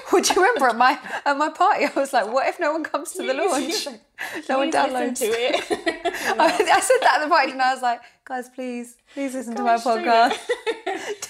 Would 0.11 0.29
you 0.29 0.35
remember 0.35 0.67
at 0.67 0.77
my 0.77 0.99
at 1.25 1.37
my 1.37 1.49
party? 1.49 1.85
I 1.95 1.99
was 1.99 2.11
like, 2.13 2.31
"What 2.31 2.47
if 2.47 2.59
no 2.59 2.71
one 2.73 2.83
comes 2.83 3.11
to 3.13 3.23
the 3.25 3.33
launch? 3.33 3.87
No 4.47 4.59
one 4.59 4.71
downloads." 4.71 5.17
to 5.19 5.25
it. 5.25 5.55
I, 6.39 6.45
I 6.45 6.79
said 6.79 6.97
that 7.01 7.17
at 7.19 7.23
the 7.23 7.29
party, 7.29 7.51
and 7.51 7.61
I 7.61 7.73
was 7.73 7.81
like, 7.81 7.99
"Guys, 8.25 8.47
please, 8.49 8.95
please 9.13 9.33
listen 9.33 9.55
to 9.55 9.63
my 9.63 9.75
podcast. 9.75 10.37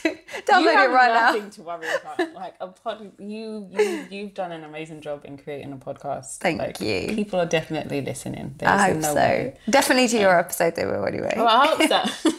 you 0.03 0.17
Download 0.45 0.74
have 0.74 0.89
it 0.91 0.93
right 0.93 1.13
now." 1.13 1.32
nothing 1.34 1.49
to 1.51 1.61
worry 1.63 1.88
about. 2.01 2.34
Like 2.34 2.55
a 2.59 2.67
pod, 2.67 3.11
you 3.19 3.67
you 3.71 4.05
you've 4.09 4.34
done 4.34 4.51
an 4.51 4.63
amazing 4.63 5.01
job 5.01 5.21
in 5.26 5.38
creating 5.38 5.71
a 5.74 5.78
podcast. 5.78 6.38
Thank 6.38 6.59
Like, 6.59 6.80
you. 6.82 7.07
People 7.15 7.39
are 7.39 7.45
definitely 7.47 8.01
listening. 8.01 8.55
There's 8.57 8.71
I 8.71 8.89
hope 8.89 8.97
no 8.97 9.09
so. 9.09 9.15
way. 9.15 9.57
Definitely 9.69 10.07
to 10.09 10.19
your 10.19 10.38
episode, 10.38 10.76
they 10.76 10.86
will 10.86 11.05
anyway. 11.05 11.34
Well, 11.36 11.47
I 11.47 11.67
hope 11.67 11.88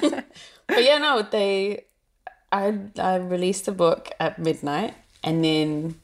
so. 0.00 0.22
but 0.66 0.84
yeah, 0.84 0.98
no, 0.98 1.22
they. 1.22 1.86
I 2.52 2.78
I 2.98 3.16
released 3.16 3.66
a 3.66 3.72
book 3.72 4.10
at 4.20 4.38
midnight, 4.38 4.94
and 5.24 5.44
then 5.44 5.96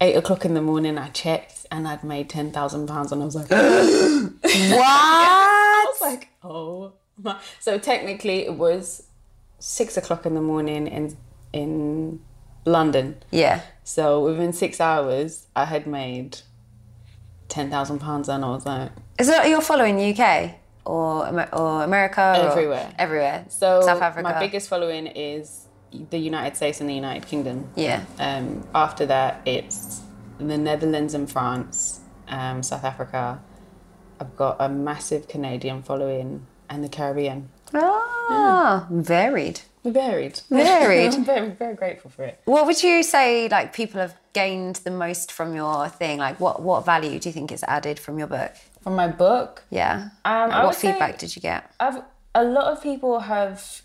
eight 0.00 0.14
o'clock 0.16 0.44
in 0.44 0.54
the 0.54 0.62
morning, 0.62 0.98
I 0.98 1.08
checked, 1.10 1.66
and 1.70 1.86
I'd 1.88 2.04
made 2.04 2.28
ten 2.28 2.50
thousand 2.52 2.86
pounds, 2.86 3.12
and 3.12 3.22
I 3.22 3.24
was 3.24 3.34
like, 3.36 3.50
what? 3.50 3.60
I 4.42 5.86
was 5.88 6.00
like, 6.00 6.28
oh 6.42 6.92
my. 7.22 7.38
So 7.58 7.78
technically, 7.78 8.46
it 8.46 8.54
was 8.54 9.04
six 9.58 9.96
o'clock 9.96 10.26
in 10.26 10.34
the 10.34 10.40
morning 10.40 10.86
in 10.86 11.16
in 11.52 12.20
London. 12.64 13.16
Yeah. 13.30 13.60
So 13.84 14.24
within 14.24 14.52
six 14.52 14.80
hours, 14.80 15.46
I 15.56 15.64
had 15.64 15.86
made 15.86 16.38
ten 17.48 17.70
thousand 17.70 17.98
pounds 17.98 18.28
and 18.28 18.44
I 18.44 18.50
was 18.50 18.64
like 18.64 18.92
Is 19.18 19.28
it 19.28 19.48
you're 19.48 19.60
following 19.60 19.98
UK 19.98 20.54
or 20.84 21.26
or 21.52 21.82
America? 21.82 22.20
or 22.38 22.50
Everywhere. 22.50 22.92
everywhere. 22.98 23.44
So 23.48 23.82
South 23.82 24.00
Africa. 24.00 24.22
my 24.22 24.38
biggest 24.38 24.68
following 24.68 25.06
is 25.08 25.66
the 26.10 26.18
United 26.18 26.56
States 26.56 26.80
and 26.80 26.88
the 26.88 26.94
United 26.94 27.26
Kingdom. 27.26 27.68
Yeah. 27.74 28.04
Um, 28.18 28.66
after 28.74 29.06
that, 29.06 29.42
it's 29.46 30.02
the 30.38 30.56
Netherlands 30.58 31.14
and 31.14 31.30
France, 31.30 32.00
um, 32.28 32.62
South 32.62 32.84
Africa. 32.84 33.40
I've 34.20 34.36
got 34.36 34.56
a 34.60 34.68
massive 34.68 35.28
Canadian 35.28 35.82
following 35.82 36.46
and 36.68 36.84
the 36.84 36.88
Caribbean. 36.88 37.48
Ah, 37.74 38.86
varied. 38.90 39.60
We're 39.82 39.92
varied. 39.92 40.40
Varied. 40.50 41.14
I'm 41.14 41.24
very, 41.24 41.50
very 41.50 41.74
grateful 41.74 42.10
for 42.10 42.24
it. 42.24 42.40
What 42.44 42.66
would 42.66 42.82
you 42.82 43.02
say 43.02 43.48
like 43.48 43.72
people 43.72 44.00
have 44.00 44.14
gained 44.32 44.76
the 44.76 44.90
most 44.90 45.32
from 45.32 45.54
your 45.54 45.88
thing? 45.88 46.18
Like 46.18 46.38
what 46.38 46.62
what 46.62 46.84
value 46.84 47.18
do 47.18 47.28
you 47.28 47.32
think 47.32 47.50
is 47.50 47.64
added 47.66 47.98
from 47.98 48.18
your 48.18 48.26
book? 48.28 48.52
From 48.82 48.96
my 48.96 49.08
book, 49.08 49.62
Yeah. 49.70 50.10
Um, 50.24 50.50
Like, 50.50 50.64
what 50.64 50.74
feedback 50.74 51.18
did 51.18 51.34
you 51.36 51.42
get? 51.42 51.70
I've 51.80 52.02
a 52.34 52.44
lot 52.44 52.72
of 52.72 52.82
people 52.82 53.20
have 53.20 53.82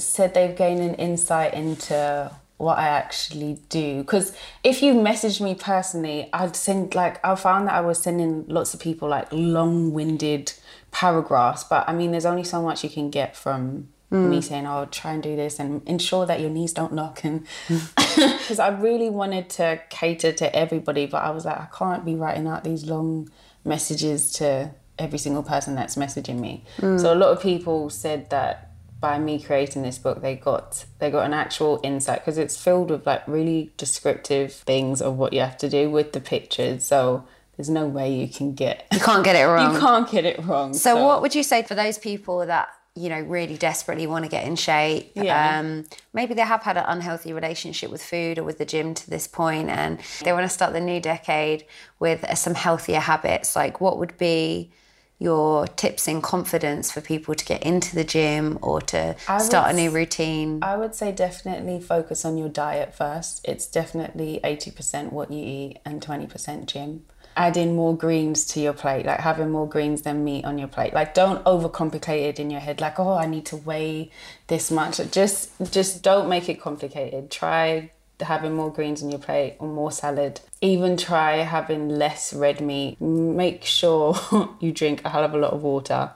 said 0.00 0.34
they've 0.34 0.56
gained 0.56 0.80
an 0.80 0.94
insight 0.96 1.54
into 1.54 2.30
what 2.60 2.78
I 2.78 2.88
actually 2.88 3.58
do. 3.70 4.02
Because 4.02 4.36
if 4.62 4.82
you 4.82 4.92
messaged 4.94 5.40
me 5.40 5.54
personally, 5.54 6.28
I'd 6.32 6.54
send 6.54 6.94
like 6.94 7.24
I 7.24 7.34
found 7.34 7.68
that 7.68 7.74
I 7.74 7.80
was 7.80 8.02
sending 8.02 8.44
lots 8.48 8.74
of 8.74 8.80
people 8.80 9.08
like 9.08 9.28
long-winded 9.32 10.52
paragraphs. 10.90 11.64
But 11.64 11.88
I 11.88 11.94
mean, 11.94 12.10
there's 12.10 12.26
only 12.26 12.44
so 12.44 12.60
much 12.62 12.84
you 12.84 12.90
can 12.90 13.08
get 13.08 13.34
from 13.34 13.88
hmm. 14.10 14.28
me 14.28 14.42
saying, 14.42 14.66
"Oh, 14.66 14.86
try 14.90 15.12
and 15.12 15.22
do 15.22 15.36
this 15.36 15.58
and 15.58 15.82
ensure 15.88 16.26
that 16.26 16.40
your 16.40 16.50
knees 16.50 16.74
don't 16.74 16.92
knock." 16.92 17.24
And 17.24 17.46
hmm. 17.66 17.78
because 17.96 18.58
I 18.58 18.68
really 18.68 19.08
wanted 19.08 19.48
to 19.50 19.80
cater 19.88 20.32
to 20.32 20.54
everybody, 20.54 21.06
but 21.06 21.24
I 21.24 21.30
was 21.30 21.46
like, 21.46 21.58
I 21.58 21.68
can't 21.76 22.04
be 22.04 22.14
writing 22.14 22.46
out 22.46 22.62
these 22.62 22.84
long 22.84 23.30
messages 23.64 24.32
to 24.32 24.72
every 24.98 25.18
single 25.18 25.42
person 25.42 25.74
that's 25.74 25.96
messaging 25.96 26.40
me. 26.40 26.64
Hmm. 26.76 26.98
So 26.98 27.12
a 27.12 27.16
lot 27.16 27.30
of 27.30 27.40
people 27.40 27.88
said 27.88 28.28
that 28.28 28.69
by 29.00 29.18
me 29.18 29.40
creating 29.40 29.82
this 29.82 29.98
book, 29.98 30.20
they 30.20 30.36
got 30.36 30.84
they 30.98 31.10
got 31.10 31.24
an 31.24 31.32
actual 31.34 31.80
insight 31.82 32.20
because 32.20 32.38
it's 32.38 32.56
filled 32.62 32.90
with 32.90 33.06
like 33.06 33.26
really 33.26 33.72
descriptive 33.76 34.52
things 34.52 35.00
of 35.00 35.16
what 35.16 35.32
you 35.32 35.40
have 35.40 35.56
to 35.58 35.68
do 35.68 35.90
with 35.90 36.12
the 36.12 36.20
pictures. 36.20 36.84
So 36.84 37.24
there's 37.56 37.70
no 37.70 37.86
way 37.86 38.12
you 38.12 38.28
can 38.28 38.54
get 38.54 38.86
You 38.92 39.00
can't 39.00 39.24
get 39.24 39.36
it 39.36 39.44
wrong. 39.46 39.74
you 39.74 39.80
can't 39.80 40.10
get 40.10 40.24
it 40.24 40.44
wrong. 40.44 40.74
So, 40.74 41.04
what 41.04 41.22
would 41.22 41.34
you 41.34 41.42
say 41.42 41.62
for 41.62 41.74
those 41.74 41.98
people 41.98 42.46
that 42.46 42.68
you 42.96 43.08
know 43.08 43.20
really 43.20 43.56
desperately 43.56 44.06
want 44.06 44.24
to 44.24 44.30
get 44.30 44.46
in 44.46 44.56
shape? 44.56 45.12
Yeah. 45.14 45.58
Um, 45.58 45.84
maybe 46.12 46.34
they 46.34 46.42
have 46.42 46.62
had 46.62 46.76
an 46.76 46.84
unhealthy 46.86 47.32
relationship 47.32 47.90
with 47.90 48.02
food 48.02 48.38
or 48.38 48.44
with 48.44 48.58
the 48.58 48.64
gym 48.64 48.94
to 48.94 49.10
this 49.10 49.26
point, 49.26 49.70
and 49.70 49.98
they 50.24 50.32
want 50.32 50.44
to 50.44 50.48
start 50.48 50.72
the 50.72 50.80
new 50.80 51.00
decade 51.00 51.64
with 51.98 52.24
uh, 52.24 52.34
some 52.34 52.54
healthier 52.54 53.00
habits. 53.00 53.56
Like, 53.56 53.80
what 53.80 53.98
would 53.98 54.16
be 54.18 54.72
your 55.20 55.66
tips 55.68 56.08
and 56.08 56.22
confidence 56.22 56.90
for 56.90 57.02
people 57.02 57.34
to 57.34 57.44
get 57.44 57.62
into 57.62 57.94
the 57.94 58.02
gym 58.02 58.58
or 58.62 58.80
to 58.80 59.14
would 59.28 59.40
start 59.40 59.70
a 59.70 59.74
new 59.74 59.90
routine? 59.90 60.58
I 60.62 60.76
would 60.76 60.94
say 60.94 61.12
definitely 61.12 61.78
focus 61.78 62.24
on 62.24 62.38
your 62.38 62.48
diet 62.48 62.94
first. 62.94 63.46
It's 63.46 63.66
definitely 63.66 64.40
80% 64.42 65.12
what 65.12 65.30
you 65.30 65.44
eat 65.44 65.78
and 65.84 66.00
20% 66.00 66.64
gym. 66.66 67.04
Adding 67.36 67.76
more 67.76 67.94
greens 67.96 68.46
to 68.46 68.60
your 68.60 68.72
plate, 68.72 69.04
like 69.06 69.20
having 69.20 69.50
more 69.50 69.68
greens 69.68 70.02
than 70.02 70.24
meat 70.24 70.44
on 70.46 70.58
your 70.58 70.68
plate. 70.68 70.94
Like 70.94 71.12
don't 71.14 71.44
overcomplicate 71.44 72.28
it 72.28 72.40
in 72.40 72.50
your 72.50 72.60
head 72.60 72.80
like, 72.80 72.98
"Oh, 72.98 73.14
I 73.14 73.26
need 73.26 73.46
to 73.46 73.56
weigh 73.56 74.10
this 74.48 74.70
much." 74.70 74.96
Just 75.12 75.50
just 75.70 76.02
don't 76.02 76.28
make 76.28 76.48
it 76.48 76.60
complicated. 76.60 77.30
Try 77.30 77.92
having 78.24 78.54
more 78.54 78.72
greens 78.72 79.02
on 79.02 79.10
your 79.10 79.18
plate 79.18 79.56
or 79.58 79.68
more 79.68 79.92
salad. 79.92 80.40
Even 80.60 80.96
try 80.96 81.38
having 81.38 81.88
less 81.88 82.32
red 82.32 82.60
meat. 82.60 83.00
Make 83.00 83.64
sure 83.64 84.16
you 84.60 84.72
drink 84.72 85.04
a 85.04 85.08
hell 85.10 85.24
of 85.24 85.34
a 85.34 85.38
lot 85.38 85.52
of 85.52 85.62
water. 85.62 86.12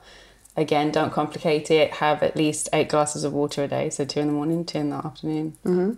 Again, 0.56 0.92
don't 0.92 1.12
complicate 1.12 1.70
it. 1.70 1.94
Have 1.94 2.22
at 2.22 2.36
least 2.36 2.68
eight 2.72 2.88
glasses 2.88 3.24
of 3.24 3.32
water 3.32 3.64
a 3.64 3.68
day. 3.68 3.90
So 3.90 4.04
two 4.04 4.20
in 4.20 4.28
the 4.28 4.32
morning, 4.32 4.64
two 4.64 4.78
in 4.78 4.90
the 4.90 4.96
afternoon, 4.96 5.56
mm-hmm. 5.64 5.92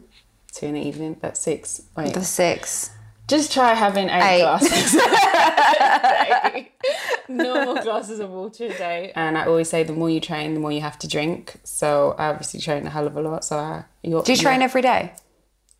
two 0.52 0.66
in 0.66 0.74
the 0.74 0.80
evening. 0.80 1.16
That's 1.20 1.40
six. 1.40 1.82
Wait, 1.96 2.14
the 2.14 2.24
six. 2.24 2.90
just 3.28 3.52
try 3.52 3.74
having 3.74 4.08
eight, 4.08 4.36
Eight. 4.36 4.40
glasses. 4.40 4.96
Normal 7.28 7.82
glasses 7.82 8.20
of 8.20 8.30
water 8.30 8.66
a 8.66 8.68
day. 8.68 9.12
And 9.14 9.36
I 9.36 9.46
always 9.46 9.68
say 9.68 9.82
the 9.82 9.92
more 9.92 10.08
you 10.08 10.20
train, 10.20 10.54
the 10.54 10.60
more 10.60 10.72
you 10.72 10.80
have 10.80 10.98
to 11.00 11.08
drink. 11.08 11.56
So 11.64 12.14
I 12.18 12.28
obviously 12.28 12.60
train 12.60 12.86
a 12.86 12.90
hell 12.90 13.06
of 13.06 13.16
a 13.16 13.20
lot. 13.20 13.44
So 13.44 13.58
I, 13.58 13.84
you're, 14.02 14.22
Do 14.22 14.32
you 14.32 14.38
train 14.38 14.62
every 14.62 14.82
day? 14.82 15.12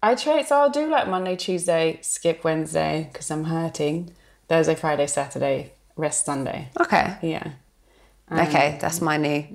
I 0.02 0.14
train, 0.14 0.44
so 0.44 0.56
I'll 0.56 0.70
do 0.70 0.88
like 0.88 1.08
Monday, 1.08 1.36
Tuesday, 1.36 1.98
skip 2.02 2.44
Wednesday 2.44 3.08
because 3.12 3.30
I'm 3.30 3.44
hurting. 3.44 4.12
Thursday, 4.48 4.74
Friday, 4.74 5.06
Saturday, 5.06 5.72
rest 5.96 6.24
Sunday. 6.24 6.68
Okay. 6.78 7.16
Yeah. 7.22 7.52
Okay, 8.30 8.76
that's 8.80 9.00
my 9.00 9.16
new 9.18 9.46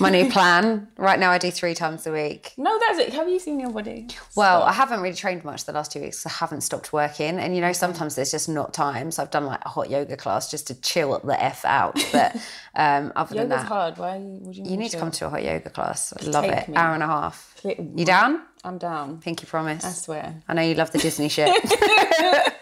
my 0.00 0.10
new 0.10 0.28
plan. 0.28 0.88
Right 0.96 1.20
now 1.20 1.30
I 1.30 1.38
do 1.38 1.52
three 1.52 1.74
times 1.74 2.04
a 2.04 2.12
week. 2.12 2.52
No, 2.56 2.76
that's 2.80 2.98
it. 2.98 3.12
Have 3.12 3.28
you 3.28 3.38
seen 3.38 3.60
your 3.60 3.70
body? 3.70 4.08
Well, 4.34 4.64
I 4.64 4.72
haven't 4.72 5.00
really 5.00 5.14
trained 5.14 5.44
much 5.44 5.66
the 5.66 5.72
last 5.72 5.92
two 5.92 6.00
weeks. 6.00 6.26
I 6.26 6.30
haven't 6.30 6.62
stopped 6.62 6.92
working, 6.92 7.38
and 7.38 7.54
you 7.54 7.60
know 7.60 7.72
sometimes 7.72 8.16
there's 8.16 8.32
just 8.32 8.48
not 8.48 8.74
time. 8.74 9.12
So 9.12 9.22
I've 9.22 9.30
done 9.30 9.46
like 9.46 9.64
a 9.64 9.68
hot 9.68 9.88
yoga 9.88 10.16
class 10.16 10.50
just 10.50 10.66
to 10.66 10.80
chill 10.80 11.16
the 11.20 11.40
f 11.40 11.64
out. 11.64 11.94
But 12.10 12.34
um, 12.74 13.12
other 13.14 13.36
than 13.36 13.50
Yoga's 13.50 13.62
that, 13.62 13.68
hard. 13.68 13.98
Why 13.98 14.18
would 14.18 14.56
you? 14.56 14.64
you 14.64 14.76
need 14.76 14.90
to 14.90 14.98
come 14.98 15.12
to 15.12 15.26
a 15.26 15.30
hot 15.30 15.44
yoga 15.44 15.70
class. 15.70 16.12
I 16.20 16.24
love 16.24 16.44
it. 16.44 16.68
me. 16.68 16.74
Hour 16.74 16.94
and 16.94 17.04
a 17.04 17.06
half. 17.06 17.54
You 17.64 18.04
down? 18.04 18.42
I'm 18.64 18.78
down. 18.78 19.20
Pinky 19.20 19.46
promise. 19.46 19.84
I 19.84 19.90
swear. 19.90 20.42
I 20.48 20.54
know 20.54 20.62
you 20.62 20.74
love 20.74 20.90
the 20.90 20.98
Disney 20.98 21.28
shit. 21.28 21.48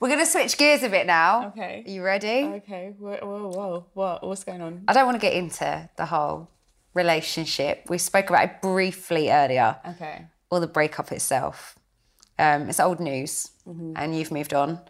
We're 0.00 0.08
gonna 0.08 0.26
switch 0.26 0.56
gears 0.58 0.82
a 0.82 0.88
bit 0.88 1.06
now. 1.06 1.48
Okay. 1.48 1.84
Are 1.86 1.90
you 1.90 2.02
ready? 2.02 2.44
Okay. 2.44 2.94
Whoa, 2.98 3.18
whoa, 3.22 3.48
whoa. 3.50 3.86
What? 3.94 4.26
What's 4.26 4.44
going 4.44 4.60
on? 4.60 4.84
I 4.88 4.92
don't 4.92 5.06
want 5.06 5.16
to 5.16 5.20
get 5.20 5.34
into 5.34 5.88
the 5.96 6.06
whole 6.06 6.48
relationship. 6.94 7.84
We 7.88 7.98
spoke 7.98 8.28
about 8.28 8.44
it 8.44 8.62
briefly 8.62 9.30
earlier. 9.30 9.76
Okay. 9.90 10.26
or 10.50 10.60
the 10.60 10.66
breakup 10.66 11.12
itself. 11.12 11.78
Um, 12.38 12.68
it's 12.68 12.80
old 12.80 12.98
news, 12.98 13.50
and 13.96 14.16
you've 14.16 14.32
moved 14.32 14.52
on. 14.54 14.80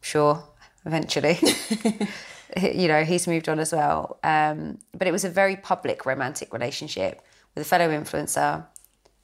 Sure, 0.00 0.42
eventually. 0.84 1.38
you 2.62 2.88
know, 2.88 3.04
he's 3.04 3.26
moved 3.26 3.48
on 3.48 3.58
as 3.58 3.72
well. 3.72 4.18
Um, 4.22 4.78
but 4.96 5.06
it 5.06 5.12
was 5.12 5.24
a 5.24 5.30
very 5.30 5.56
public 5.56 6.06
romantic 6.06 6.52
relationship 6.52 7.22
with 7.54 7.66
a 7.66 7.68
fellow 7.68 7.88
influencer 7.88 8.66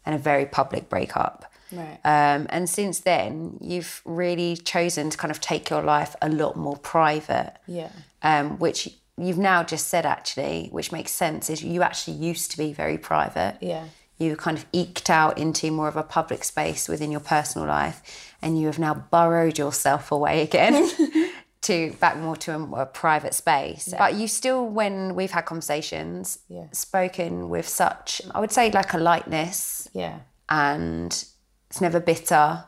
and 0.04 0.14
a 0.14 0.18
very 0.18 0.46
public 0.46 0.88
breakup. 0.88 1.44
Right. 1.70 1.98
Um, 2.04 2.46
and 2.50 2.68
since 2.68 3.00
then, 3.00 3.56
you've 3.60 4.02
really 4.04 4.56
chosen 4.56 5.08
to 5.10 5.16
kind 5.16 5.30
of 5.30 5.40
take 5.40 5.70
your 5.70 5.82
life 5.82 6.14
a 6.20 6.28
lot 6.28 6.54
more 6.56 6.76
private 6.76 7.54
Yeah. 7.66 7.88
um, 8.22 8.58
which 8.58 8.88
you've 9.16 9.38
now 9.38 9.62
just 9.62 9.88
said 9.88 10.04
actually, 10.04 10.68
which 10.70 10.92
makes 10.92 11.12
sense, 11.12 11.48
is 11.48 11.62
you 11.62 11.82
actually 11.82 12.16
used 12.16 12.50
to 12.50 12.58
be 12.58 12.72
very 12.72 12.98
private. 12.98 13.56
Yeah. 13.60 13.84
You 14.18 14.36
kind 14.36 14.56
of 14.58 14.66
eked 14.72 15.08
out 15.10 15.38
into 15.38 15.70
more 15.70 15.88
of 15.88 15.96
a 15.96 16.02
public 16.02 16.44
space 16.44 16.88
within 16.88 17.10
your 17.10 17.20
personal 17.20 17.66
life, 17.66 18.34
and 18.42 18.58
you 18.60 18.66
have 18.66 18.78
now 18.78 18.94
burrowed 19.10 19.58
yourself 19.58 20.12
away 20.12 20.42
again. 20.42 20.74
To 21.62 21.92
back 22.00 22.16
more 22.16 22.34
to 22.38 22.54
a, 22.56 22.70
a 22.82 22.86
private 22.86 23.34
space, 23.34 23.94
but 23.96 24.14
you 24.14 24.26
still, 24.26 24.66
when 24.66 25.14
we've 25.14 25.30
had 25.30 25.44
conversations, 25.44 26.40
Yeah. 26.48 26.66
spoken 26.72 27.48
with 27.50 27.68
such, 27.68 28.20
I 28.34 28.40
would 28.40 28.50
say, 28.50 28.70
like 28.72 28.92
a 28.94 28.98
lightness, 28.98 29.88
Yeah. 29.92 30.18
and 30.48 31.12
it's 31.70 31.80
never 31.80 32.00
bitter, 32.00 32.64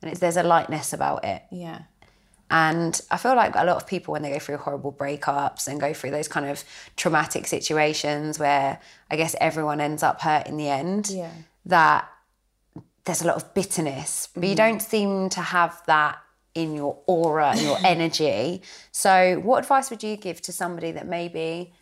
and 0.00 0.10
it's, 0.10 0.20
there's 0.20 0.38
a 0.38 0.42
lightness 0.42 0.94
about 0.94 1.24
it. 1.26 1.42
Yeah. 1.50 1.80
And 2.50 2.98
I 3.10 3.18
feel 3.18 3.34
like 3.34 3.54
a 3.54 3.64
lot 3.64 3.76
of 3.76 3.86
people, 3.86 4.12
when 4.12 4.22
they 4.22 4.30
go 4.32 4.38
through 4.38 4.58
horrible 4.58 4.92
breakups 4.92 5.68
and 5.68 5.78
go 5.78 5.92
through 5.92 6.10
those 6.12 6.28
kind 6.28 6.46
of 6.46 6.64
traumatic 6.96 7.46
situations 7.46 8.38
where 8.38 8.78
I 9.10 9.16
guess 9.16 9.34
everyone 9.40 9.80
ends 9.80 10.02
up 10.02 10.22
hurt 10.22 10.46
in 10.46 10.56
the 10.56 10.68
end, 10.70 11.10
Yeah. 11.10 11.30
that 11.66 12.08
there's 13.04 13.20
a 13.20 13.26
lot 13.26 13.36
of 13.36 13.52
bitterness, 13.52 14.28
but 14.32 14.42
you 14.44 14.50
mm-hmm. 14.50 14.56
don't 14.56 14.80
seem 14.80 15.28
to 15.30 15.40
have 15.40 15.82
that 15.86 16.18
in 16.54 16.74
your 16.74 16.98
aura 17.06 17.50
and 17.50 17.60
your 17.60 17.78
energy. 17.84 18.62
So, 18.90 19.40
what 19.42 19.58
advice 19.60 19.90
would 19.90 20.02
you 20.02 20.16
give 20.16 20.40
to 20.42 20.52
somebody 20.52 20.92
that 20.92 21.06
maybe 21.06 21.72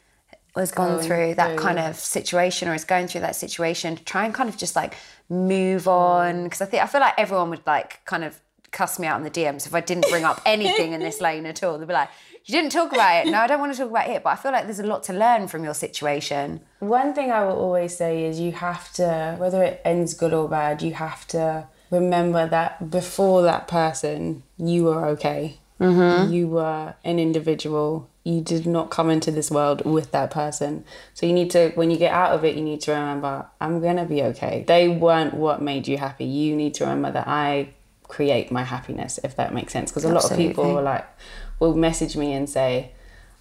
has 0.56 0.72
gone 0.72 1.00
through 1.00 1.34
that 1.34 1.56
kind 1.56 1.78
of 1.78 1.94
situation 1.96 2.68
or 2.68 2.74
is 2.74 2.84
going 2.84 3.06
through 3.06 3.20
that 3.20 3.36
situation 3.36 3.94
to 3.96 4.04
try 4.04 4.24
and 4.24 4.34
kind 4.34 4.48
of 4.48 4.56
just 4.56 4.76
like 4.76 4.96
move 5.28 5.88
on? 5.88 6.34
Mm. 6.34 6.44
Because 6.44 6.60
I 6.60 6.66
think 6.66 6.82
I 6.82 6.86
feel 6.86 7.00
like 7.00 7.14
everyone 7.18 7.50
would 7.50 7.66
like 7.66 8.04
kind 8.04 8.24
of 8.24 8.40
cuss 8.70 8.98
me 8.98 9.06
out 9.06 9.18
in 9.18 9.24
the 9.24 9.30
DMs 9.30 9.66
if 9.66 9.74
I 9.74 9.80
didn't 9.80 10.08
bring 10.10 10.24
up 10.24 10.40
anything 10.46 10.92
in 10.92 11.00
this 11.00 11.20
lane 11.26 11.46
at 11.46 11.62
all. 11.62 11.78
They'd 11.78 11.88
be 11.88 11.94
like, 11.94 12.10
"You 12.44 12.52
didn't 12.52 12.72
talk 12.72 12.92
about 12.92 13.26
it." 13.26 13.30
No, 13.30 13.38
I 13.38 13.46
don't 13.46 13.60
want 13.60 13.72
to 13.72 13.78
talk 13.78 13.90
about 13.90 14.08
it, 14.08 14.22
but 14.22 14.30
I 14.30 14.36
feel 14.36 14.52
like 14.52 14.64
there's 14.64 14.80
a 14.80 14.86
lot 14.86 15.02
to 15.04 15.12
learn 15.12 15.48
from 15.48 15.64
your 15.64 15.74
situation. 15.74 16.60
One 16.78 17.14
thing 17.14 17.30
I 17.30 17.44
will 17.44 17.56
always 17.56 17.96
say 17.96 18.24
is 18.24 18.38
you 18.38 18.52
have 18.52 18.92
to, 18.94 19.36
whether 19.38 19.62
it 19.62 19.80
ends 19.84 20.14
good 20.14 20.32
or 20.32 20.48
bad, 20.48 20.82
you 20.82 20.94
have 20.94 21.26
to 21.28 21.68
remember 21.90 22.48
that 22.48 22.90
before 22.90 23.42
that 23.42 23.68
person, 23.68 24.42
you 24.58 24.84
were 24.84 25.06
okay. 25.08 25.58
Mm-hmm. 25.80 26.32
You 26.32 26.48
were 26.48 26.94
an 27.04 27.18
individual. 27.18 28.08
You 28.22 28.42
did 28.42 28.66
not 28.66 28.90
come 28.90 29.08
into 29.08 29.30
this 29.30 29.50
world 29.50 29.84
with 29.84 30.12
that 30.12 30.30
person. 30.30 30.84
So 31.14 31.26
you 31.26 31.32
need 31.32 31.50
to, 31.52 31.70
when 31.70 31.90
you 31.90 31.96
get 31.96 32.12
out 32.12 32.32
of 32.32 32.44
it, 32.44 32.54
you 32.54 32.62
need 32.62 32.82
to 32.82 32.92
remember, 32.92 33.46
I'm 33.60 33.80
going 33.80 33.96
to 33.96 34.04
be 34.04 34.22
okay. 34.24 34.64
They 34.66 34.88
weren't 34.88 35.34
what 35.34 35.62
made 35.62 35.88
you 35.88 35.96
happy. 35.96 36.26
You 36.26 36.54
need 36.54 36.74
to 36.74 36.84
remember 36.84 37.12
that 37.12 37.26
I 37.26 37.70
create 38.08 38.52
my 38.52 38.64
happiness, 38.64 39.18
if 39.24 39.36
that 39.36 39.54
makes 39.54 39.72
sense. 39.72 39.90
Because 39.90 40.04
a 40.04 40.12
lot 40.12 40.30
of 40.30 40.36
people 40.36 40.78
are 40.78 40.82
like, 40.82 41.08
will 41.58 41.74
message 41.74 42.16
me 42.16 42.34
and 42.34 42.48
say, 42.48 42.92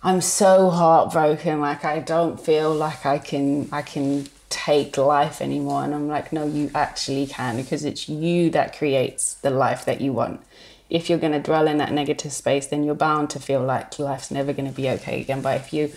I'm 0.02 0.22
so 0.22 0.70
heartbroken, 0.70 1.60
like 1.60 1.84
I 1.84 2.00
don't 2.00 2.40
feel 2.40 2.74
like 2.74 3.06
I 3.06 3.18
can 3.18 3.68
I 3.74 3.82
can 3.82 4.28
take 4.50 4.98
life 4.98 5.42
anymore. 5.42 5.84
And 5.84 5.94
I'm 5.94 6.08
like, 6.08 6.34
no, 6.34 6.46
you 6.46 6.72
actually 6.76 7.28
can 7.28 7.58
because 7.58 7.86
it's 7.86 8.10
you 8.10 8.50
that 8.52 8.78
creates 8.78 9.36
the 9.36 9.50
life 9.50 9.86
that 9.86 10.02
you 10.02 10.14
want. 10.14 10.42
If 10.90 11.10
you're 11.10 11.20
gonna 11.20 11.40
dwell 11.42 11.68
in 11.68 11.78
that 11.78 11.92
negative 11.92 12.34
space, 12.34 12.68
then 12.68 12.84
you're 12.84 12.96
bound 12.96 13.30
to 13.32 13.40
feel 13.40 13.64
like 13.64 14.00
life's 14.00 14.32
never 14.32 14.54
gonna 14.54 14.72
be 14.72 14.90
okay 14.90 15.22
again. 15.22 15.42
But 15.42 15.58
if 15.58 15.72
you 15.74 15.92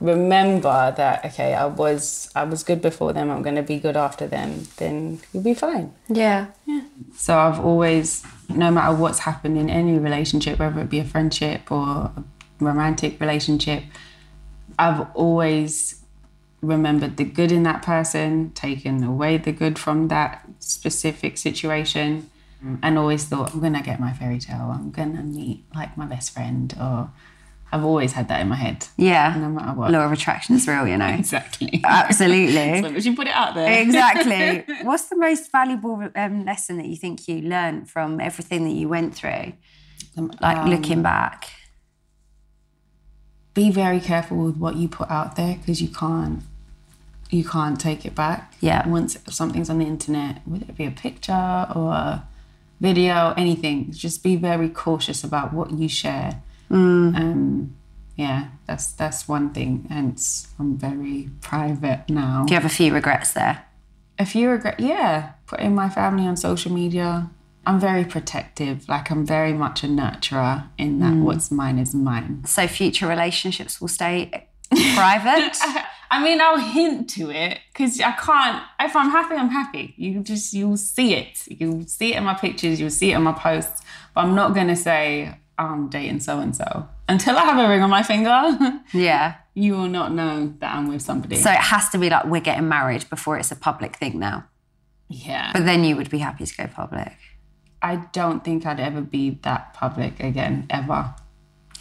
remember 0.00 0.92
that 0.96 1.24
okay 1.24 1.54
i 1.54 1.64
was 1.64 2.28
i 2.34 2.42
was 2.42 2.64
good 2.64 2.82
before 2.82 3.12
them 3.12 3.30
i'm 3.30 3.40
going 3.40 3.54
to 3.54 3.62
be 3.62 3.78
good 3.78 3.96
after 3.96 4.26
them 4.26 4.66
then 4.78 5.20
you'll 5.32 5.44
be 5.44 5.54
fine 5.54 5.94
Yeah. 6.08 6.46
yeah 6.66 6.80
so 7.16 7.38
i've 7.38 7.60
always 7.60 8.24
no 8.48 8.72
matter 8.72 8.96
what's 8.96 9.20
happened 9.20 9.56
in 9.56 9.70
any 9.70 9.96
relationship 9.98 10.58
whether 10.58 10.80
it 10.80 10.90
be 10.90 10.98
a 10.98 11.04
friendship 11.04 11.70
or 11.70 11.86
a 11.86 12.24
romantic 12.58 13.20
relationship 13.20 13.84
i've 14.76 15.06
always 15.14 16.01
remembered 16.62 17.16
the 17.16 17.24
good 17.24 17.52
in 17.52 17.64
that 17.64 17.82
person 17.82 18.50
taken 18.52 19.02
away 19.02 19.36
the 19.36 19.52
good 19.52 19.78
from 19.78 20.08
that 20.08 20.48
specific 20.60 21.36
situation 21.36 22.30
and 22.80 22.96
always 22.96 23.24
thought 23.24 23.52
i'm 23.52 23.58
going 23.58 23.72
to 23.72 23.82
get 23.82 23.98
my 23.98 24.12
fairy 24.12 24.38
tale 24.38 24.70
i'm 24.72 24.92
going 24.92 25.16
to 25.16 25.22
meet 25.24 25.64
like 25.74 25.96
my 25.98 26.06
best 26.06 26.32
friend 26.32 26.72
or 26.80 27.10
I've 27.74 27.84
always 27.84 28.12
had 28.12 28.28
that 28.28 28.42
in 28.42 28.48
my 28.48 28.56
head. 28.56 28.86
Yeah. 28.98 29.34
No 29.38 29.48
matter 29.48 29.72
what. 29.72 29.90
Law 29.90 30.04
of 30.04 30.12
attraction 30.12 30.54
is 30.56 30.68
real, 30.68 30.86
you 30.86 30.98
know. 30.98 31.06
Exactly. 31.18 31.80
Absolutely. 31.82 32.82
so 33.02 33.10
we 33.10 33.16
put 33.16 33.26
it 33.26 33.32
out 33.34 33.54
there. 33.54 33.80
exactly. 33.80 34.74
What's 34.82 35.04
the 35.08 35.16
most 35.16 35.50
valuable 35.50 36.06
um, 36.14 36.44
lesson 36.44 36.76
that 36.76 36.86
you 36.86 36.96
think 36.96 37.26
you 37.26 37.40
learned 37.40 37.88
from 37.88 38.20
everything 38.20 38.64
that 38.64 38.74
you 38.74 38.88
went 38.90 39.14
through? 39.14 39.54
Like 40.42 40.58
Um, 40.58 40.68
looking 40.68 41.02
back. 41.02 41.50
Be 43.54 43.70
very 43.70 44.00
careful 44.00 44.36
with 44.44 44.58
what 44.58 44.76
you 44.76 44.86
put 44.86 45.10
out 45.10 45.36
there 45.36 45.56
because 45.56 45.80
you 45.80 45.88
can't 45.88 46.42
you 47.32 47.44
can't 47.44 47.80
take 47.80 48.04
it 48.04 48.14
back. 48.14 48.54
Yeah. 48.60 48.86
Once 48.86 49.16
something's 49.28 49.70
on 49.70 49.78
the 49.78 49.86
internet, 49.86 50.42
whether 50.44 50.66
it 50.68 50.76
be 50.76 50.84
a 50.84 50.90
picture 50.90 51.66
or 51.74 51.92
a 51.92 52.28
video, 52.80 53.32
anything, 53.36 53.90
just 53.90 54.22
be 54.22 54.36
very 54.36 54.68
cautious 54.68 55.24
about 55.24 55.52
what 55.52 55.70
you 55.72 55.88
share. 55.88 56.42
Mm. 56.70 57.16
Um, 57.16 57.74
yeah, 58.16 58.48
that's 58.66 58.92
that's 58.92 59.26
one 59.26 59.50
thing. 59.50 59.86
Hence, 59.88 60.48
I'm 60.58 60.76
very 60.76 61.30
private 61.40 62.04
now. 62.08 62.44
Do 62.46 62.52
you 62.54 62.60
have 62.60 62.70
a 62.70 62.74
few 62.74 62.92
regrets 62.92 63.32
there? 63.32 63.64
A 64.18 64.26
few 64.26 64.50
regret, 64.50 64.78
yeah, 64.78 65.32
putting 65.46 65.74
my 65.74 65.88
family 65.88 66.26
on 66.26 66.36
social 66.36 66.70
media. 66.70 67.30
I'm 67.64 67.80
very 67.80 68.04
protective. 68.04 68.88
Like 68.88 69.10
I'm 69.10 69.24
very 69.24 69.52
much 69.54 69.84
a 69.84 69.86
nurturer 69.86 70.64
in 70.76 70.98
that 70.98 71.14
Mm. 71.14 71.22
what's 71.22 71.50
mine 71.50 71.78
is 71.78 71.94
mine. 71.94 72.42
So 72.46 72.66
future 72.68 73.06
relationships 73.08 73.80
will 73.80 73.88
stay 73.88 74.48
private? 74.94 75.56
I 76.12 76.22
mean, 76.22 76.42
I'll 76.42 76.58
hint 76.58 77.08
to 77.10 77.30
it 77.30 77.58
because 77.72 77.98
I 77.98 78.12
can't. 78.12 78.62
If 78.78 78.94
I'm 78.94 79.08
happy, 79.10 79.34
I'm 79.34 79.48
happy. 79.48 79.94
You 79.96 80.20
just 80.20 80.52
you'll 80.52 80.76
see 80.76 81.14
it. 81.14 81.42
You'll 81.48 81.86
see 81.86 82.12
it 82.12 82.18
in 82.18 82.24
my 82.24 82.34
pictures. 82.34 82.78
You'll 82.78 82.90
see 82.90 83.12
it 83.12 83.16
in 83.16 83.22
my 83.22 83.32
posts. 83.32 83.80
But 84.14 84.24
I'm 84.24 84.34
not 84.34 84.54
gonna 84.54 84.76
say 84.76 85.34
I'm 85.56 85.88
dating 85.88 86.20
so 86.20 86.38
and 86.38 86.54
so 86.54 86.86
until 87.08 87.38
I 87.38 87.44
have 87.44 87.58
a 87.58 87.66
ring 87.66 87.80
on 87.80 87.88
my 87.88 88.02
finger. 88.02 88.38
yeah. 88.92 89.36
you 89.54 89.72
will 89.72 89.88
not 89.88 90.12
know 90.12 90.52
that 90.58 90.74
I'm 90.74 90.86
with 90.88 91.00
somebody. 91.00 91.36
So 91.36 91.50
it 91.50 91.56
has 91.56 91.88
to 91.90 91.98
be 91.98 92.10
like 92.10 92.26
we're 92.26 92.42
getting 92.42 92.68
married 92.68 93.08
before 93.08 93.38
it's 93.38 93.50
a 93.50 93.56
public 93.56 93.96
thing 93.96 94.18
now. 94.18 94.44
yeah, 95.08 95.50
But 95.54 95.64
then 95.64 95.82
you 95.82 95.96
would 95.96 96.10
be 96.10 96.18
happy 96.18 96.44
to 96.44 96.56
go 96.56 96.66
public. 96.66 97.16
I 97.80 97.96
don't 98.12 98.44
think 98.44 98.66
I'd 98.66 98.80
ever 98.80 99.00
be 99.00 99.38
that 99.42 99.72
public 99.72 100.20
again 100.20 100.66
ever. 100.68 101.14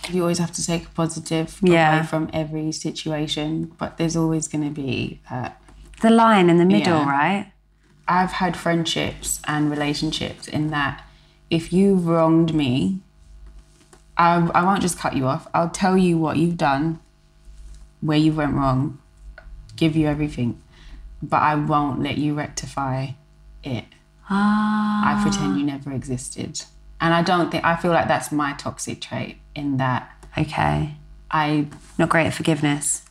You 0.09 0.21
always 0.21 0.39
have 0.39 0.51
to 0.53 0.65
take 0.65 0.85
a 0.87 0.89
positive 0.89 1.57
Yeah. 1.61 1.97
away 1.99 2.05
from 2.07 2.29
every 2.33 2.71
situation, 2.71 3.71
but 3.77 3.97
there's 3.97 4.15
always 4.15 4.47
going 4.47 4.63
to 4.63 4.69
be 4.71 5.19
that 5.29 5.61
The 6.01 6.09
line 6.09 6.49
in 6.49 6.57
the 6.57 6.65
middle, 6.65 6.97
Yeah. 6.99 7.09
right? 7.09 7.51
I've 8.07 8.31
had 8.33 8.57
friendships 8.57 9.39
and 9.47 9.69
relationships 9.69 10.47
in 10.47 10.71
that 10.71 11.03
if 11.49 11.71
you've 11.71 12.07
wronged 12.07 12.53
me, 12.53 12.99
I, 14.17 14.37
I 14.53 14.63
won't 14.63 14.81
just 14.81 14.97
cut 14.97 15.15
you 15.15 15.27
off. 15.27 15.47
I'll 15.53 15.69
tell 15.69 15.97
you 15.97 16.17
what 16.17 16.37
you've 16.37 16.57
done, 16.57 16.99
where 18.01 18.17
you 18.17 18.33
went 18.33 18.53
wrong, 18.53 18.97
give 19.75 19.95
you 19.95 20.07
everything, 20.07 20.59
but 21.21 21.41
I 21.41 21.55
won't 21.55 22.01
let 22.01 22.17
you 22.17 22.33
rectify 22.33 23.09
it. 23.63 23.85
Ah. 24.29 25.17
I 25.19 25.21
pretend 25.21 25.59
you 25.59 25.65
never 25.65 25.91
existed. 25.91 26.63
And 26.99 27.13
I 27.13 27.21
don't 27.21 27.51
think, 27.51 27.63
I 27.63 27.75
feel 27.75 27.91
like 27.91 28.07
that's 28.07 28.31
my 28.31 28.53
toxic 28.53 29.01
trait 29.01 29.37
in 29.55 29.77
that 29.77 30.11
Okay. 30.37 30.95
I'm 31.29 31.71
Not 31.97 32.09
great 32.09 32.27
at 32.27 32.33
forgiveness. 32.33 33.03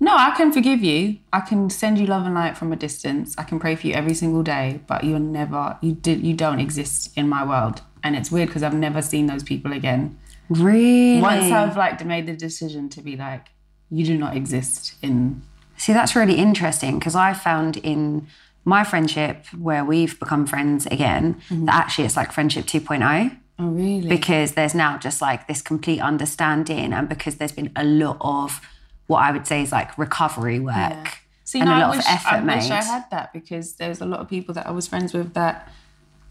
No, 0.00 0.16
I 0.16 0.30
can 0.30 0.52
forgive 0.52 0.82
you. 0.82 1.18
I 1.32 1.40
can 1.40 1.70
send 1.70 1.98
you 1.98 2.06
love 2.06 2.24
and 2.24 2.34
light 2.34 2.56
from 2.56 2.72
a 2.72 2.76
distance. 2.76 3.34
I 3.36 3.42
can 3.42 3.58
pray 3.58 3.74
for 3.74 3.88
you 3.88 3.94
every 3.94 4.14
single 4.14 4.42
day, 4.42 4.80
but 4.86 5.02
you're 5.02 5.18
never 5.18 5.76
you 5.80 5.92
did 5.92 6.24
you 6.24 6.34
don't 6.34 6.60
exist 6.60 7.16
in 7.16 7.28
my 7.28 7.44
world. 7.44 7.82
And 8.04 8.14
it's 8.14 8.30
weird 8.30 8.48
because 8.48 8.62
I've 8.62 8.74
never 8.74 9.02
seen 9.02 9.26
those 9.26 9.42
people 9.42 9.72
again. 9.72 10.16
Really? 10.48 11.20
Once 11.20 11.50
I've 11.50 11.76
like 11.76 12.04
made 12.06 12.26
the 12.26 12.36
decision 12.36 12.88
to 12.90 13.02
be 13.02 13.16
like, 13.16 13.48
you 13.90 14.04
do 14.04 14.16
not 14.16 14.36
exist 14.36 14.94
in 15.02 15.42
See, 15.76 15.92
that's 15.92 16.16
really 16.16 16.34
interesting 16.34 16.98
because 16.98 17.14
I 17.14 17.34
found 17.34 17.76
in 17.78 18.26
my 18.64 18.84
friendship 18.84 19.46
where 19.56 19.84
we've 19.84 20.18
become 20.18 20.46
friends 20.46 20.86
again 20.86 21.34
mm-hmm. 21.48 21.66
that 21.66 21.74
actually 21.74 22.04
it's 22.04 22.16
like 22.16 22.32
friendship 22.32 22.66
2.0 22.66 23.36
Oh 23.58 23.68
really? 23.70 24.08
because 24.08 24.52
there's 24.52 24.74
now 24.74 24.98
just 24.98 25.20
like 25.20 25.48
this 25.48 25.62
complete 25.62 26.00
understanding 26.00 26.92
and 26.92 27.08
because 27.08 27.36
there's 27.36 27.52
been 27.52 27.72
a 27.74 27.84
lot 27.84 28.16
of 28.20 28.60
what 29.08 29.18
I 29.18 29.32
would 29.32 29.46
say 29.46 29.62
is 29.62 29.72
like 29.72 29.96
recovery 29.98 30.60
work 30.60 31.18
See, 31.44 31.60
and 31.60 31.68
no, 31.68 31.76
a 31.76 31.80
lot 31.80 31.84
I 31.84 31.96
wish, 31.96 31.98
of 31.98 32.04
effort 32.08 32.32
I 32.34 32.40
made. 32.40 32.56
wish 32.56 32.70
I 32.70 32.82
had 32.84 33.04
that 33.10 33.32
because 33.32 33.72
there's 33.74 34.00
a 34.00 34.06
lot 34.06 34.20
of 34.20 34.28
people 34.28 34.54
that 34.54 34.66
I 34.66 34.70
was 34.70 34.86
friends 34.86 35.12
with 35.14 35.34
that 35.34 35.72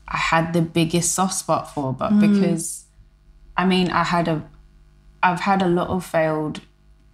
I 0.07 0.17
had 0.17 0.53
the 0.53 0.61
biggest 0.61 1.13
soft 1.13 1.33
spot 1.33 1.73
for, 1.73 1.91
but 1.91 2.11
Mm. 2.13 2.21
because 2.31 2.85
I 3.57 3.65
mean, 3.65 3.89
I 3.89 4.03
had 4.03 4.27
a, 4.27 4.47
I've 5.23 5.41
had 5.41 5.61
a 5.63 5.67
lot 5.67 5.87
of 5.89 6.05
failed 6.05 6.61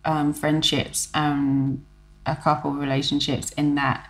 um, 0.05 0.33
friendships, 0.33 1.07
and 1.13 1.83
a 2.25 2.35
couple 2.35 2.71
of 2.71 2.77
relationships 2.77 3.51
in 3.53 3.75
that 3.75 4.09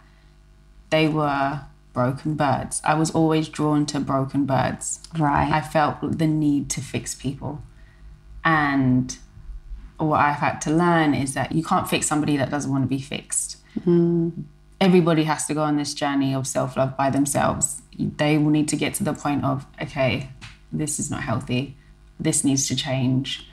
they 0.89 1.07
were 1.07 1.61
broken 1.93 2.35
birds. 2.35 2.81
I 2.83 2.95
was 2.95 3.11
always 3.11 3.47
drawn 3.47 3.85
to 3.87 3.99
broken 3.99 4.45
birds. 4.45 4.99
Right. 5.17 5.51
I 5.51 5.61
felt 5.61 6.17
the 6.17 6.27
need 6.27 6.69
to 6.71 6.81
fix 6.81 7.15
people. 7.15 7.61
And 8.43 9.15
what 9.97 10.19
I've 10.19 10.37
had 10.37 10.59
to 10.61 10.71
learn 10.71 11.13
is 11.13 11.33
that 11.35 11.53
you 11.53 11.63
can't 11.63 11.87
fix 11.87 12.07
somebody 12.07 12.35
that 12.37 12.49
doesn't 12.49 12.71
want 12.71 12.83
to 12.83 12.87
be 12.87 12.99
fixed. 12.99 13.57
Mm. 13.79 14.43
Everybody 14.81 15.23
has 15.23 15.45
to 15.47 15.53
go 15.53 15.61
on 15.61 15.77
this 15.77 15.93
journey 15.93 16.33
of 16.33 16.45
self 16.45 16.75
love 16.75 16.97
by 16.97 17.09
themselves. 17.09 17.81
They 17.97 18.37
will 18.37 18.49
need 18.49 18.67
to 18.69 18.75
get 18.75 18.93
to 18.95 19.03
the 19.03 19.13
point 19.13 19.45
of, 19.45 19.65
okay, 19.81 20.29
this 20.71 20.99
is 20.99 21.09
not 21.09 21.23
healthy, 21.23 21.77
this 22.19 22.43
needs 22.43 22.67
to 22.67 22.75
change. 22.75 23.47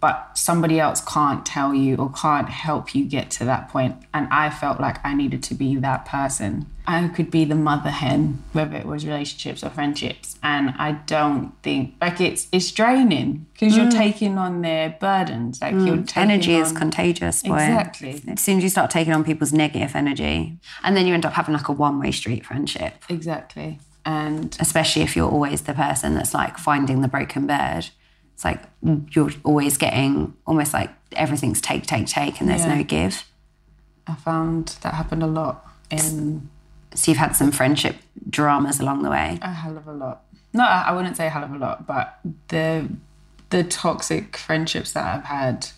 But 0.00 0.38
somebody 0.38 0.80
else 0.80 1.02
can't 1.02 1.44
tell 1.44 1.74
you 1.74 1.96
or 1.96 2.10
can't 2.12 2.48
help 2.48 2.94
you 2.94 3.04
get 3.04 3.30
to 3.32 3.44
that 3.44 3.68
point. 3.68 3.96
And 4.14 4.28
I 4.30 4.48
felt 4.48 4.80
like 4.80 5.04
I 5.04 5.12
needed 5.12 5.42
to 5.44 5.54
be 5.54 5.76
that 5.76 6.06
person. 6.06 6.66
I 6.90 7.06
could 7.06 7.30
be 7.30 7.44
the 7.44 7.54
mother 7.54 7.90
hen, 7.90 8.42
whether 8.52 8.76
it 8.76 8.84
was 8.84 9.06
relationships 9.06 9.62
or 9.62 9.70
friendships. 9.70 10.36
And 10.42 10.74
I 10.76 10.92
don't 11.06 11.52
think 11.62 11.94
like 12.00 12.20
it's 12.20 12.48
it's 12.50 12.72
draining 12.72 13.46
because 13.52 13.76
you're 13.76 13.86
mm. 13.86 13.96
taking 13.96 14.38
on 14.38 14.62
their 14.62 14.96
burdens. 15.00 15.60
Like 15.60 15.72
you're 15.72 15.98
mm. 15.98 16.06
taking 16.08 16.30
energy 16.30 16.54
is 16.56 16.72
contagious. 16.72 17.44
Boy. 17.44 17.54
Exactly. 17.54 18.22
As 18.26 18.40
soon 18.40 18.58
as 18.58 18.64
you 18.64 18.70
start 18.70 18.90
taking 18.90 19.12
on 19.12 19.22
people's 19.22 19.52
negative 19.52 19.94
energy, 19.94 20.58
and 20.82 20.96
then 20.96 21.06
you 21.06 21.14
end 21.14 21.24
up 21.24 21.34
having 21.34 21.54
like 21.54 21.68
a 21.68 21.72
one-way 21.72 22.10
street 22.10 22.44
friendship. 22.44 22.94
Exactly. 23.08 23.78
And 24.04 24.56
especially 24.58 25.02
if 25.02 25.14
you're 25.14 25.30
always 25.30 25.62
the 25.62 25.74
person 25.74 26.14
that's 26.14 26.34
like 26.34 26.58
finding 26.58 27.02
the 27.02 27.08
broken 27.08 27.46
bird. 27.46 27.86
It's 28.34 28.44
like 28.44 28.62
mm, 28.82 29.14
you're 29.14 29.30
always 29.44 29.76
getting 29.76 30.34
almost 30.44 30.74
like 30.74 30.90
everything's 31.12 31.60
take, 31.60 31.86
take, 31.86 32.08
take, 32.08 32.40
and 32.40 32.48
there's 32.48 32.62
Yeah. 32.62 32.78
no 32.78 32.82
give. 32.82 33.24
I 34.08 34.14
found 34.14 34.76
that 34.80 34.94
happened 34.94 35.22
a 35.22 35.28
lot 35.28 35.64
in 35.88 36.48
So 36.94 37.10
you've 37.10 37.18
had 37.18 37.36
some 37.36 37.52
friendship 37.52 37.96
dramas 38.28 38.80
along 38.80 39.02
the 39.02 39.10
way. 39.10 39.38
a 39.42 39.52
hell 39.52 39.76
of 39.76 39.86
a 39.86 39.92
lot. 39.92 40.22
No, 40.52 40.64
I 40.64 40.90
wouldn't 40.92 41.16
say 41.16 41.26
a 41.26 41.30
hell 41.30 41.44
of 41.44 41.52
a 41.52 41.58
lot, 41.58 41.86
but 41.86 42.18
the 42.48 42.88
the 43.50 43.62
toxic 43.64 44.36
friendships 44.36 44.92
that 44.92 45.04
I've 45.16 45.24
had. 45.24 45.68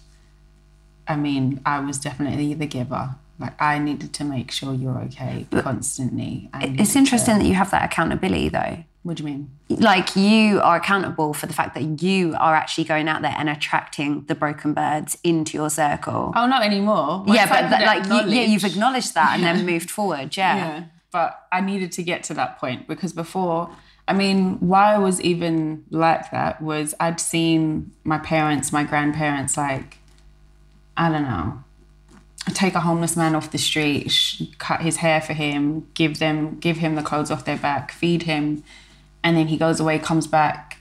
I 1.08 1.16
mean, 1.16 1.60
I 1.66 1.80
was 1.80 1.98
definitely 1.98 2.54
the 2.54 2.66
giver. 2.66 3.16
Like 3.38 3.60
I 3.60 3.78
needed 3.78 4.12
to 4.14 4.24
make 4.24 4.50
sure 4.50 4.72
you're 4.72 4.98
okay 5.00 5.46
constantly. 5.50 6.48
I 6.54 6.60
needed 6.66 6.80
It's 6.80 6.92
to- 6.92 6.98
interesting 7.00 7.38
that 7.38 7.44
you 7.44 7.54
have 7.54 7.70
that 7.72 7.84
accountability 7.84 8.48
though. 8.50 8.84
What 9.02 9.16
do 9.16 9.24
you 9.24 9.30
mean? 9.30 9.50
Like 9.68 10.14
you 10.14 10.60
are 10.60 10.76
accountable 10.76 11.34
for 11.34 11.46
the 11.46 11.52
fact 11.52 11.74
that 11.74 12.02
you 12.02 12.36
are 12.38 12.54
actually 12.54 12.84
going 12.84 13.08
out 13.08 13.20
there 13.22 13.34
and 13.36 13.48
attracting 13.48 14.24
the 14.26 14.36
broken 14.36 14.74
birds 14.74 15.18
into 15.24 15.58
your 15.58 15.70
circle. 15.70 16.32
Oh, 16.36 16.46
not 16.46 16.62
anymore. 16.64 17.24
Once 17.26 17.34
yeah, 17.34 17.48
but 17.48 17.68
that, 17.70 17.84
like 17.84 18.06
you, 18.06 18.32
yeah, 18.32 18.42
you've 18.44 18.64
acknowledged 18.64 19.14
that 19.14 19.34
and 19.34 19.42
then 19.42 19.66
moved 19.72 19.90
forward. 19.90 20.36
Yeah. 20.36 20.56
Yeah. 20.56 20.84
But 21.12 21.46
I 21.52 21.60
needed 21.60 21.92
to 21.92 22.02
get 22.02 22.24
to 22.24 22.34
that 22.34 22.58
point 22.58 22.88
because 22.88 23.12
before 23.12 23.70
I 24.08 24.14
mean, 24.14 24.58
why 24.58 24.94
I 24.94 24.98
was 24.98 25.20
even 25.20 25.84
like 25.90 26.30
that 26.32 26.60
was 26.60 26.94
I'd 26.98 27.20
seen 27.20 27.92
my 28.04 28.18
parents, 28.18 28.72
my 28.72 28.84
grandparents, 28.84 29.56
like, 29.56 29.98
I 30.96 31.08
don't 31.08 31.22
know, 31.22 31.62
take 32.52 32.74
a 32.74 32.80
homeless 32.80 33.16
man 33.16 33.34
off 33.34 33.52
the 33.52 33.58
street, 33.58 34.12
cut 34.58 34.80
his 34.80 34.96
hair 34.96 35.20
for 35.20 35.34
him, 35.34 35.86
give 35.94 36.18
them, 36.18 36.58
give 36.58 36.78
him 36.78 36.96
the 36.96 37.02
clothes 37.02 37.30
off 37.30 37.44
their 37.44 37.56
back, 37.56 37.92
feed 37.92 38.24
him, 38.24 38.64
and 39.22 39.36
then 39.36 39.46
he 39.46 39.56
goes 39.56 39.78
away, 39.78 39.98
comes 39.98 40.26
back. 40.26 40.78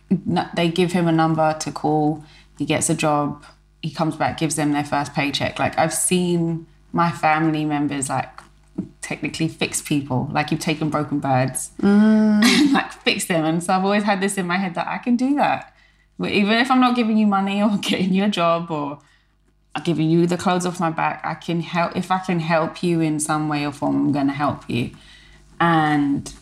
They 0.55 0.69
give 0.69 0.91
him 0.91 1.07
a 1.07 1.11
number 1.11 1.55
to 1.59 1.71
call. 1.71 2.25
He 2.57 2.65
gets 2.65 2.89
a 2.89 2.95
job. 2.95 3.45
He 3.82 3.91
comes 3.91 4.15
back, 4.15 4.38
gives 4.39 4.55
them 4.55 4.71
their 4.71 4.84
first 4.84 5.13
paycheck. 5.13 5.59
Like 5.59 5.77
I've 5.77 5.93
seen 5.93 6.65
my 6.91 7.11
family 7.11 7.65
members 7.65 8.09
like 8.09 8.41
technically 9.01 9.47
fix 9.47 9.82
people. 9.82 10.30
Like 10.32 10.51
you've 10.51 10.59
taken 10.59 10.89
broken 10.89 11.19
birds, 11.19 11.72
mm. 11.82 12.74
like 12.74 12.91
fix 12.91 13.26
them. 13.26 13.45
And 13.45 13.63
so 13.63 13.74
I've 13.74 13.84
always 13.84 14.03
had 14.03 14.22
this 14.22 14.38
in 14.38 14.47
my 14.47 14.57
head 14.57 14.76
that 14.76 14.88
I 14.88 14.97
can 14.97 15.15
do 15.15 15.36
that. 15.36 15.76
But 16.17 16.32
even 16.32 16.53
if 16.53 16.69
I'm 16.69 16.80
not 16.80 16.95
giving 16.95 17.17
you 17.17 17.28
money 17.28 17.61
or 17.61 17.78
getting 17.82 18.13
you 18.13 18.26
a 18.26 18.30
job 18.30 18.72
or 18.72 18.99
giving 19.84 20.09
you 20.09 20.28
the 20.28 20.38
clothes 20.38 20.65
off 20.65 20.80
my 20.80 20.89
back, 20.89 21.22
I 21.24 21.34
can 21.34 21.61
help. 21.61 21.95
If 21.95 22.11
I 22.11 22.19
can 22.19 22.39
help 22.39 22.84
you 22.84 23.01
in 23.01 23.19
some 23.19 23.49
way 23.49 23.65
or 23.65 23.72
form, 23.72 23.95
I'm 23.95 24.11
going 24.11 24.28
to 24.28 24.34
help 24.34 24.69
you. 24.69 24.91
And 25.59 26.34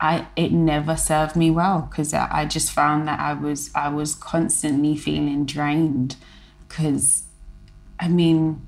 I 0.00 0.26
it 0.34 0.50
never 0.50 0.96
served 0.96 1.36
me 1.36 1.50
well 1.50 1.86
because 1.90 2.14
I, 2.14 2.28
I 2.30 2.44
just 2.46 2.72
found 2.72 3.06
that 3.06 3.20
I 3.20 3.34
was 3.34 3.70
I 3.74 3.88
was 3.88 4.14
constantly 4.14 4.96
feeling 4.96 5.44
drained 5.44 6.16
because 6.66 7.24
I 7.98 8.08
mean 8.08 8.66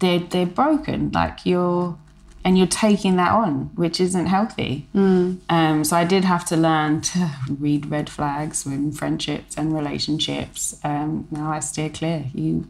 they're 0.00 0.18
they're 0.18 0.46
broken 0.46 1.10
like 1.12 1.46
you're 1.46 1.98
and 2.44 2.58
you're 2.58 2.66
taking 2.66 3.16
that 3.16 3.30
on 3.32 3.70
which 3.74 4.00
isn't 4.00 4.26
healthy 4.26 4.86
um, 4.94 5.84
so 5.84 5.96
I 5.96 6.04
did 6.04 6.24
have 6.24 6.44
to 6.46 6.56
learn 6.56 7.00
to 7.02 7.30
read 7.48 7.86
red 7.86 8.08
flags 8.10 8.66
in 8.66 8.92
friendships 8.92 9.56
and 9.56 9.74
relationships 9.74 10.78
um, 10.84 11.28
now 11.30 11.50
I 11.52 11.60
steer 11.60 11.88
clear 11.90 12.24
you 12.34 12.66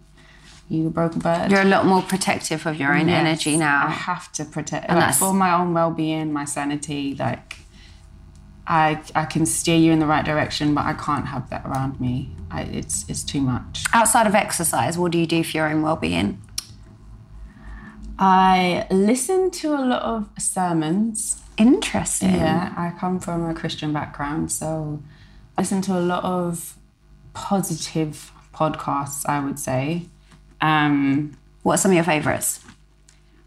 you 0.68 0.86
a 0.86 0.90
broken 0.90 1.20
bird 1.20 1.50
You're 1.50 1.60
a 1.62 1.66
lot 1.76 1.84
more 1.86 2.00
protective 2.02 2.64
of 2.66 2.76
your 2.76 2.94
own 2.94 3.08
Yes, 3.08 3.20
energy 3.20 3.56
now. 3.58 3.88
I 3.88 3.90
have 3.90 4.32
to 4.32 4.44
protect 4.44 4.88
And 4.88 4.98
like, 4.98 5.14
for 5.14 5.34
my 5.34 5.52
own 5.52 5.74
well-being, 5.74 6.32
my 6.32 6.46
sanity. 6.46 7.14
Like, 7.14 7.58
I 8.66 9.00
I 9.14 9.24
can 9.26 9.44
steer 9.44 9.76
you 9.76 9.92
in 9.92 9.98
the 9.98 10.06
right 10.06 10.24
direction, 10.24 10.74
but 10.74 10.86
I 10.86 10.94
can't 10.94 11.26
have 11.26 11.50
that 11.50 11.66
around 11.66 12.00
me. 12.00 12.30
I, 12.50 12.62
it's 12.62 13.04
it's 13.08 13.22
too 13.22 13.40
much. 13.42 13.84
Outside 13.92 14.26
of 14.26 14.34
exercise, 14.34 14.96
what 14.96 15.12
do 15.12 15.18
you 15.18 15.26
do 15.26 15.42
for 15.44 15.56
your 15.58 15.66
own 15.68 15.82
well-being? 15.82 16.40
I 18.24 18.86
listen 18.90 19.50
to 19.50 19.74
a 19.74 19.82
lot 19.84 20.02
of 20.02 20.28
sermons. 20.38 21.42
Interesting. 21.58 22.36
Yeah, 22.36 22.72
I 22.76 22.92
come 22.96 23.18
from 23.18 23.44
a 23.50 23.52
Christian 23.52 23.92
background, 23.92 24.52
so 24.52 25.02
I 25.58 25.62
listen 25.62 25.82
to 25.82 25.98
a 25.98 26.00
lot 26.00 26.22
of 26.22 26.76
positive 27.34 28.30
podcasts. 28.54 29.28
I 29.28 29.40
would 29.44 29.58
say. 29.58 30.06
Um, 30.60 31.36
What 31.64 31.74
are 31.74 31.78
some 31.78 31.90
of 31.90 31.96
your 31.96 32.04
favourites? 32.04 32.60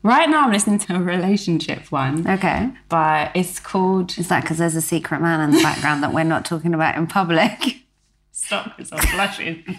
right 0.03 0.29
now, 0.29 0.43
I'm 0.45 0.51
listening 0.51 0.79
to 0.79 0.95
a 0.97 0.99
relationship 0.99 1.89
one, 1.91 2.27
Okay. 2.29 2.69
but 2.89 3.31
it's 3.33 3.59
called 3.59 4.17
Is 4.17 4.27
that 4.27 4.41
because 4.43 4.57
there's 4.57 4.75
a 4.75 4.81
secret 4.81 5.21
man 5.21 5.39
in 5.39 5.51
the 5.55 5.63
background 5.63 6.03
that 6.03 6.13
we're 6.13 6.23
not 6.25 6.43
talking 6.45 6.73
about 6.73 6.95
in 6.97 7.07
public? 7.07 7.77
Stop, 8.45 8.77
because 8.77 8.91
I'm 8.91 9.15
blushing. 9.15 9.63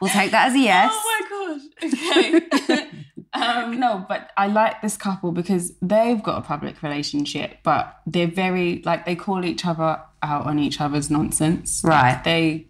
We'll 0.00 0.10
take 0.10 0.32
that 0.32 0.48
as 0.48 0.54
a 0.54 0.58
yes. 0.58 0.90
Oh 0.92 1.60
my 1.80 1.88
gosh. 1.88 1.94
Okay. 1.94 2.88
um, 3.34 3.78
no, 3.78 4.04
but 4.08 4.30
I 4.36 4.48
like 4.48 4.82
this 4.82 4.96
couple 4.96 5.30
because 5.30 5.74
they've 5.80 6.20
got 6.20 6.38
a 6.38 6.40
public 6.40 6.82
relationship, 6.82 7.58
but 7.62 8.00
they're 8.04 8.26
very 8.26 8.82
like 8.84 9.06
they 9.06 9.14
call 9.14 9.44
each 9.44 9.64
other 9.64 10.00
out 10.22 10.46
on 10.46 10.58
each 10.58 10.80
other's 10.80 11.08
nonsense. 11.08 11.82
Right. 11.84 12.14
Like, 12.14 12.24
they 12.24 12.66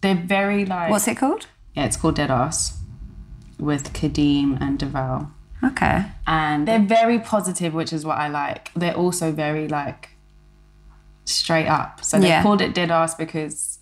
they're 0.00 0.16
very 0.16 0.64
like 0.64 0.90
What's 0.90 1.06
it 1.06 1.16
called? 1.18 1.46
yeah, 1.74 1.84
it's 1.84 1.96
called 1.96 2.16
Dead 2.16 2.30
Ass 2.32 2.80
with 3.60 3.92
Khadeen 3.92 4.60
and 4.60 4.78
Devale. 4.80 5.30
Okay. 5.62 6.04
And 6.26 6.66
they're 6.66 6.80
very 6.80 7.20
positive, 7.20 7.74
which 7.74 7.92
is 7.92 8.04
what 8.04 8.18
I 8.18 8.26
like. 8.28 8.72
They're 8.74 8.96
also 8.96 9.30
very 9.30 9.68
like 9.68 10.10
straight 11.24 11.68
up. 11.68 12.04
So 12.04 12.18
they 12.18 12.28
Yeah. 12.28 12.42
called 12.42 12.60
it 12.60 12.74
Dead 12.74 12.90
Ass 12.90 13.14
because 13.14 13.75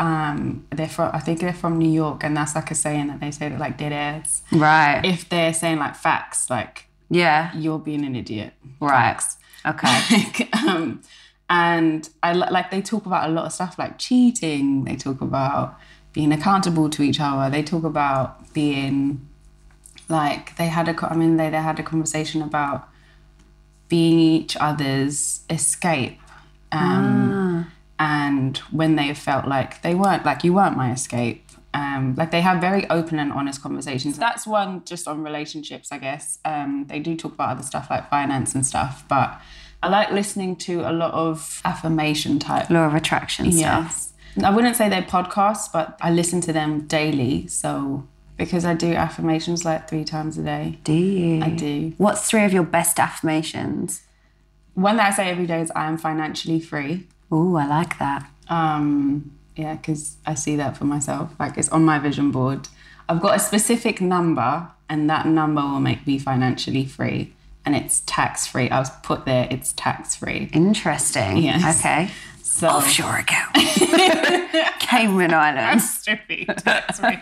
um 0.00 0.66
they're 0.70 0.88
from 0.88 1.10
I 1.12 1.20
think 1.20 1.40
they're 1.40 1.52
from 1.52 1.78
New 1.78 1.90
York 1.90 2.24
and 2.24 2.36
that's 2.36 2.54
like 2.54 2.70
a 2.70 2.74
saying 2.74 3.08
that 3.08 3.20
they 3.20 3.30
say 3.30 3.48
that 3.50 3.60
like 3.60 3.76
dead 3.76 3.92
ass. 3.92 4.42
Right. 4.50 5.02
If 5.04 5.28
they're 5.28 5.52
saying 5.52 5.78
like 5.78 5.94
facts, 5.94 6.50
like 6.50 6.86
yeah. 7.10 7.54
you're 7.56 7.78
being 7.78 8.04
an 8.04 8.16
idiot. 8.16 8.54
Right. 8.80 8.90
Facts. 8.90 9.36
Okay. 9.66 10.00
Like, 10.10 10.56
um, 10.56 11.02
and 11.50 12.08
I 12.22 12.32
like 12.32 12.70
they 12.70 12.80
talk 12.80 13.06
about 13.06 13.28
a 13.28 13.32
lot 13.32 13.44
of 13.44 13.52
stuff 13.52 13.78
like 13.78 13.98
cheating. 13.98 14.84
They 14.84 14.96
talk 14.96 15.20
about 15.20 15.76
being 16.12 16.32
accountable 16.32 16.88
to 16.90 17.02
each 17.02 17.18
other. 17.20 17.50
They 17.50 17.62
talk 17.64 17.82
about 17.82 18.52
being 18.54 19.28
like 20.08 20.56
they 20.56 20.68
had 20.68 20.88
a. 20.88 21.10
I 21.10 21.16
mean, 21.16 21.36
they 21.36 21.50
they 21.50 21.58
had 21.58 21.80
a 21.80 21.82
conversation 21.82 22.40
about 22.40 22.88
being 23.88 24.20
each 24.20 24.56
other's 24.56 25.40
escape. 25.50 26.20
Um, 26.70 27.49
And 28.00 28.56
when 28.72 28.96
they 28.96 29.14
felt 29.14 29.46
like 29.46 29.82
they 29.82 29.94
weren't 29.94 30.24
like 30.24 30.42
you 30.42 30.54
weren't 30.54 30.76
my 30.76 30.90
escape. 30.90 31.44
Um, 31.72 32.16
like 32.16 32.32
they 32.32 32.40
have 32.40 32.60
very 32.60 32.88
open 32.90 33.20
and 33.20 33.30
honest 33.30 33.62
conversations. 33.62 34.18
That's 34.18 34.44
one 34.44 34.82
just 34.84 35.06
on 35.06 35.22
relationships, 35.22 35.92
I 35.92 35.98
guess. 35.98 36.40
Um, 36.44 36.86
they 36.88 36.98
do 36.98 37.14
talk 37.14 37.34
about 37.34 37.50
other 37.50 37.62
stuff 37.62 37.88
like 37.90 38.10
finance 38.10 38.56
and 38.56 38.66
stuff, 38.66 39.04
but 39.08 39.40
I 39.82 39.88
like 39.88 40.10
listening 40.10 40.56
to 40.56 40.80
a 40.80 40.92
lot 40.92 41.12
of 41.14 41.60
affirmation 41.64 42.40
type. 42.40 42.70
Law 42.70 42.86
of 42.86 42.94
attraction 42.94 43.52
stuff. 43.52 43.60
Yes. 43.84 44.12
I 44.42 44.50
wouldn't 44.50 44.76
say 44.76 44.88
they're 44.88 45.02
podcasts, 45.02 45.70
but 45.72 45.96
I 46.00 46.10
listen 46.10 46.40
to 46.42 46.52
them 46.52 46.86
daily. 46.86 47.46
So 47.46 48.08
because 48.40 48.64
I 48.64 48.72
do 48.72 48.94
affirmations 48.94 49.66
like 49.66 49.88
three 49.88 50.04
times 50.04 50.38
a 50.38 50.42
day. 50.42 50.78
Do 50.82 50.94
you? 50.94 51.42
I 51.42 51.50
do. 51.50 51.92
What's 51.98 52.28
three 52.28 52.44
of 52.44 52.52
your 52.54 52.62
best 52.62 52.98
affirmations? 52.98 54.02
One 54.72 54.96
that 54.96 55.12
I 55.12 55.14
say 55.14 55.28
every 55.28 55.46
day 55.46 55.60
is 55.60 55.70
I 55.76 55.86
am 55.86 55.98
financially 55.98 56.58
free. 56.58 57.06
Ooh, 57.32 57.56
I 57.56 57.66
like 57.66 57.98
that. 57.98 58.28
Um, 58.48 59.32
yeah, 59.56 59.74
because 59.76 60.16
I 60.26 60.34
see 60.34 60.56
that 60.56 60.76
for 60.76 60.84
myself. 60.84 61.32
Like 61.38 61.56
it's 61.56 61.68
on 61.68 61.84
my 61.84 61.98
vision 61.98 62.30
board. 62.30 62.68
I've 63.08 63.20
got 63.20 63.36
a 63.36 63.40
specific 63.40 64.00
number, 64.00 64.68
and 64.88 65.08
that 65.10 65.26
number 65.26 65.62
will 65.62 65.80
make 65.80 66.06
me 66.06 66.18
financially 66.18 66.84
free, 66.84 67.32
and 67.64 67.74
it's 67.76 68.02
tax 68.06 68.46
free. 68.46 68.70
I 68.70 68.78
was 68.78 68.90
put 69.02 69.24
there. 69.24 69.48
It's 69.50 69.72
tax 69.72 70.16
free. 70.16 70.48
Interesting. 70.52 71.38
Yes. 71.38 71.80
Okay. 71.80 72.10
So 72.42 72.68
Offshore 72.68 73.16
account. 73.18 73.54
Cayman 74.80 75.32
Islands. 75.32 76.04
Tax 76.04 77.00
free. 77.00 77.18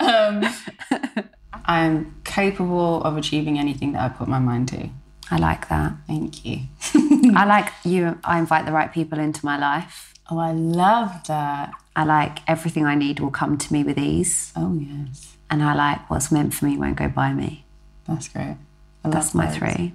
um, 0.00 0.44
I'm 1.64 2.14
capable 2.24 3.02
of 3.02 3.16
achieving 3.16 3.58
anything 3.58 3.92
that 3.92 4.02
I 4.02 4.08
put 4.08 4.28
my 4.28 4.38
mind 4.38 4.68
to. 4.68 4.88
I 5.30 5.36
like 5.36 5.68
that. 5.68 5.92
Thank 6.06 6.44
you. 6.44 6.60
I 7.36 7.44
like 7.44 7.70
you. 7.84 8.18
I 8.24 8.38
invite 8.38 8.64
the 8.66 8.72
right 8.72 8.92
people 8.92 9.18
into 9.18 9.44
my 9.44 9.58
life. 9.58 10.14
Oh, 10.30 10.38
I 10.38 10.52
love 10.52 11.26
that. 11.28 11.72
I 11.96 12.04
like 12.04 12.38
everything 12.48 12.84
I 12.86 12.94
need 12.94 13.20
will 13.20 13.30
come 13.30 13.58
to 13.58 13.72
me 13.72 13.82
with 13.84 13.98
ease. 13.98 14.52
Oh 14.56 14.74
yes, 14.78 15.36
And 15.50 15.62
I 15.62 15.74
like 15.74 16.08
what's 16.10 16.30
meant 16.30 16.54
for 16.54 16.64
me 16.66 16.76
won't 16.78 16.96
go 16.96 17.08
by 17.08 17.32
me. 17.32 17.64
that's 18.06 18.28
great. 18.28 18.56
I 19.04 19.10
That's 19.10 19.34
love 19.34 19.34
my 19.34 19.46
those. 19.46 19.56
three. 19.56 19.92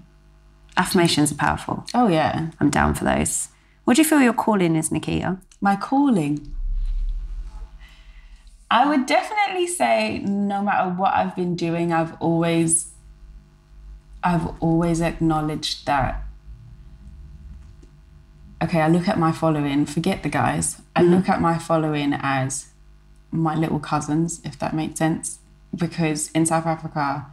Affirmations 0.78 1.32
are 1.32 1.36
powerful. 1.36 1.86
Oh 1.94 2.08
yeah, 2.08 2.50
I'm 2.60 2.70
down 2.70 2.94
for 2.96 3.04
those. 3.06 3.50
What 3.86 3.96
do 3.96 4.02
you 4.02 4.08
feel 4.08 4.22
your 4.22 4.34
calling 4.34 4.76
is, 4.76 4.92
Nikita? 4.92 5.38
my 5.62 5.76
calling. 5.78 6.54
I 8.72 8.88
would 8.88 9.06
definitely 9.06 9.68
say 9.68 10.20
no 10.20 10.62
matter 10.64 10.90
what 10.90 11.14
I've 11.14 11.36
been 11.36 11.56
doing, 11.56 11.94
I've 11.94 12.16
always 12.20 12.90
I've 14.24 14.48
always 14.62 15.02
acknowledged 15.02 15.86
that 15.86 16.24
okay, 18.64 18.82
I 18.82 18.88
look 18.88 19.08
at 19.08 19.20
my 19.20 19.32
following, 19.32 19.86
forget 19.86 20.24
the 20.24 20.30
guys. 20.30 20.82
I 20.96 21.02
mm-hmm. 21.02 21.16
look 21.16 21.30
at 21.30 21.42
my 21.42 21.58
following 21.58 22.14
as 22.14 22.68
my 23.32 23.56
little 23.56 23.80
cousins, 23.80 24.42
if 24.44 24.58
that 24.60 24.74
makes 24.74 25.00
sense. 25.00 25.40
Because 25.76 26.32
in 26.32 26.46
South 26.46 26.66
Africa, 26.66 27.26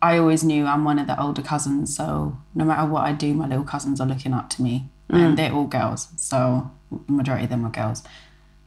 I 0.00 0.18
always 0.18 0.44
knew 0.44 0.66
I'm 0.66 0.84
one 0.84 0.98
of 0.98 1.06
the 1.06 1.20
older 1.20 1.42
cousins, 1.42 1.96
so 1.96 2.38
no 2.54 2.64
matter 2.64 2.88
what 2.88 3.04
I 3.04 3.12
do, 3.12 3.34
my 3.34 3.48
little 3.48 3.64
cousins 3.64 4.00
are 4.00 4.06
looking 4.06 4.32
up 4.32 4.50
to 4.50 4.62
me. 4.62 4.88
And 5.08 5.32
mm. 5.32 5.36
they're 5.36 5.52
all 5.52 5.66
girls, 5.66 6.08
so 6.16 6.70
the 6.90 7.12
majority 7.12 7.44
of 7.44 7.50
them 7.50 7.64
are 7.64 7.70
girls. 7.70 8.02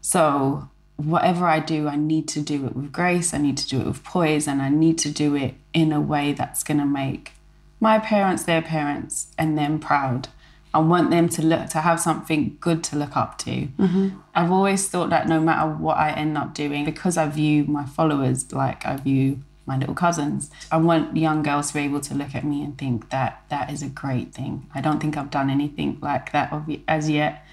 So 0.02 0.70
whatever 0.98 1.46
I 1.46 1.60
do, 1.60 1.88
I 1.88 1.96
need 1.96 2.28
to 2.30 2.42
do 2.42 2.66
it 2.66 2.76
with 2.76 2.92
grace, 2.92 3.34
I 3.34 3.38
need 3.38 3.58
to 3.58 3.70
do 3.70 3.80
it 3.80 3.86
with 3.86 4.04
poise, 4.04 4.48
and 4.48 4.60
I 4.60 4.70
need 4.70 4.98
to 5.00 5.12
do 5.12 5.36
it 5.36 5.54
in 5.72 5.92
a 5.92 6.02
way 6.02 6.34
that's 6.34 6.64
gonna 6.64 6.88
make 6.88 7.34
my 7.82 8.00
parents, 8.00 8.44
their 8.44 8.62
parents, 8.62 9.28
and 9.38 9.58
them 9.58 9.80
proud. 9.80 10.30
I 10.74 10.80
want 10.80 11.10
them 11.10 11.28
to 11.30 11.42
look 11.42 11.68
to 11.72 11.80
have 11.82 12.00
something 12.00 12.58
good 12.62 12.82
to 12.86 12.96
look 12.96 13.18
up 13.18 13.38
to. 13.40 13.68
Mm-hmm. 13.68 14.10
I've 14.34 14.52
always 14.52 14.88
thought 14.88 15.10
that 15.10 15.28
no 15.28 15.42
matter 15.42 15.70
what 15.70 15.98
I 15.98 16.12
end 16.12 16.38
up 16.38 16.54
doing, 16.54 16.86
because 16.86 17.18
I 17.18 17.28
view 17.28 17.66
my 17.66 17.84
followers 17.84 18.54
like 18.54 18.86
I 18.86 18.96
view 18.96 19.40
my 19.66 19.78
little 19.78 19.96
cousins. 19.96 20.50
I 20.72 20.78
want 20.78 21.18
young 21.18 21.44
girls 21.44 21.70
to 21.70 21.74
be 21.74 21.80
able 21.82 22.00
to 22.02 22.14
look 22.14 22.34
at 22.36 22.46
me 22.46 22.64
and 22.64 22.78
think 22.78 23.10
that 23.10 23.44
that 23.50 23.70
is 23.70 23.82
a 23.82 23.90
great 23.90 24.34
thing. 24.34 24.70
I 24.74 24.80
don't 24.80 25.00
think 25.00 25.18
I've 25.18 25.30
done 25.30 25.50
anything 25.50 25.98
like 26.02 26.32
that 26.32 26.54
as 26.88 27.10
yet 27.10 27.46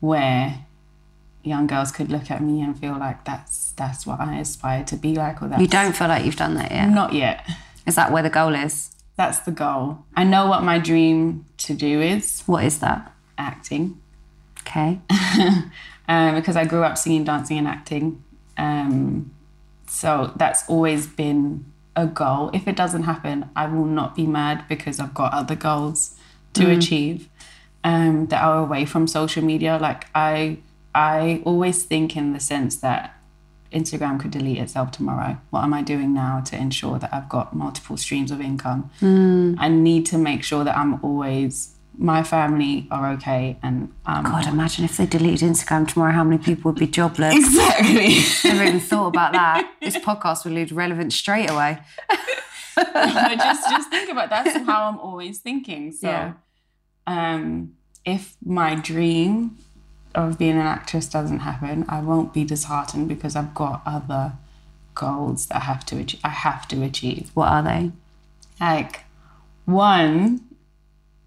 where 0.00 0.64
young 1.42 1.66
girls 1.66 1.92
could 1.92 2.10
look 2.10 2.30
at 2.30 2.42
me 2.42 2.62
and 2.62 2.78
feel 2.78 2.96
like 2.98 3.24
that's 3.24 3.72
that's 3.72 4.06
what 4.06 4.20
I 4.20 4.38
aspire 4.38 4.84
to 4.84 4.96
be 4.96 5.14
like 5.14 5.42
or 5.42 5.48
that 5.48 5.60
You 5.60 5.66
don't 5.66 5.94
feel 5.94 6.08
like 6.08 6.24
you've 6.24 6.36
done 6.36 6.54
that 6.54 6.70
yet? 6.70 6.88
Not 6.88 7.12
yet. 7.12 7.48
Is 7.86 7.96
that 7.96 8.12
where 8.12 8.22
the 8.22 8.30
goal 8.30 8.54
is? 8.54 8.90
That's 9.16 9.40
the 9.40 9.50
goal. 9.50 10.04
I 10.16 10.24
know 10.24 10.46
what 10.46 10.62
my 10.62 10.78
dream 10.78 11.44
to 11.58 11.74
do 11.74 12.00
is. 12.00 12.42
What 12.46 12.64
is 12.64 12.78
that? 12.80 13.12
Acting. 13.36 14.00
Okay. 14.60 15.00
um, 16.08 16.34
because 16.34 16.56
I 16.56 16.64
grew 16.64 16.82
up 16.82 16.96
singing, 16.96 17.24
dancing, 17.24 17.58
and 17.58 17.68
acting. 17.68 18.22
Um, 18.56 19.32
so 19.86 20.32
that's 20.36 20.68
always 20.68 21.06
been 21.06 21.64
a 21.94 22.06
goal. 22.06 22.50
If 22.54 22.66
it 22.66 22.76
doesn't 22.76 23.02
happen, 23.02 23.50
I 23.54 23.66
will 23.66 23.84
not 23.84 24.14
be 24.14 24.26
mad 24.26 24.64
because 24.68 24.98
I've 24.98 25.14
got 25.14 25.32
other 25.32 25.56
goals 25.56 26.16
to 26.54 26.64
mm. 26.64 26.78
achieve 26.78 27.28
um, 27.84 28.26
that 28.26 28.42
are 28.42 28.58
away 28.58 28.84
from 28.84 29.06
social 29.06 29.44
media. 29.44 29.78
Like 29.80 30.06
I, 30.14 30.58
I 30.94 31.42
always 31.44 31.84
think 31.84 32.16
in 32.16 32.32
the 32.32 32.40
sense 32.40 32.76
that 32.76 33.14
Instagram 33.72 34.20
could 34.20 34.30
delete 34.30 34.58
itself 34.58 34.90
tomorrow. 34.90 35.38
What 35.50 35.64
am 35.64 35.74
I 35.74 35.82
doing 35.82 36.14
now 36.14 36.40
to 36.46 36.56
ensure 36.56 36.98
that 36.98 37.12
I've 37.12 37.28
got 37.28 37.54
multiple 37.54 37.96
streams 37.96 38.30
of 38.30 38.40
income? 38.40 38.90
Mm. 39.00 39.56
I 39.58 39.68
need 39.68 40.06
to 40.06 40.18
make 40.18 40.42
sure 40.42 40.64
that 40.64 40.76
I'm 40.76 41.02
always 41.04 41.74
my 41.98 42.22
family 42.22 42.86
are 42.90 43.12
okay 43.12 43.58
and 43.62 43.92
um, 44.06 44.24
God, 44.24 44.46
imagine 44.46 44.84
if 44.84 44.96
they 44.96 45.04
deleted 45.04 45.48
Instagram 45.48 45.86
tomorrow, 45.86 46.12
how 46.12 46.24
many 46.24 46.42
people 46.42 46.70
would 46.70 46.78
be 46.78 46.86
jobless? 46.86 47.34
Exactly. 47.34 48.16
Never 48.50 48.64
even 48.64 48.80
thought 48.80 49.08
about 49.08 49.32
that. 49.32 49.68
This 49.82 49.96
podcast 49.96 50.44
would 50.44 50.54
lose 50.54 50.72
relevance 50.72 51.14
straight 51.14 51.50
away. 51.50 51.80
just 52.76 53.68
just 53.68 53.90
think 53.90 54.10
about 54.10 54.30
that's 54.30 54.56
how 54.64 54.84
I'm 54.88 54.98
always 54.98 55.38
thinking. 55.40 55.92
So 55.92 56.08
yeah. 56.08 56.32
um, 57.06 57.74
if 58.04 58.36
my 58.44 58.76
dream 58.76 59.58
of 60.14 60.38
being 60.38 60.52
an 60.52 60.66
actress 60.66 61.06
doesn't 61.06 61.40
happen, 61.40 61.84
I 61.88 62.00
won't 62.00 62.32
be 62.32 62.44
disheartened 62.44 63.08
because 63.08 63.36
I've 63.36 63.54
got 63.54 63.82
other 63.86 64.32
goals 64.94 65.46
that 65.46 65.56
I 65.56 65.60
have 65.60 65.84
to 65.86 65.98
achieve. 65.98 66.20
I 66.24 66.28
have 66.28 66.68
to 66.68 66.82
achieve. 66.82 67.30
What 67.34 67.48
are 67.48 67.62
they? 67.62 67.92
Like 68.60 69.00
one 69.64 70.40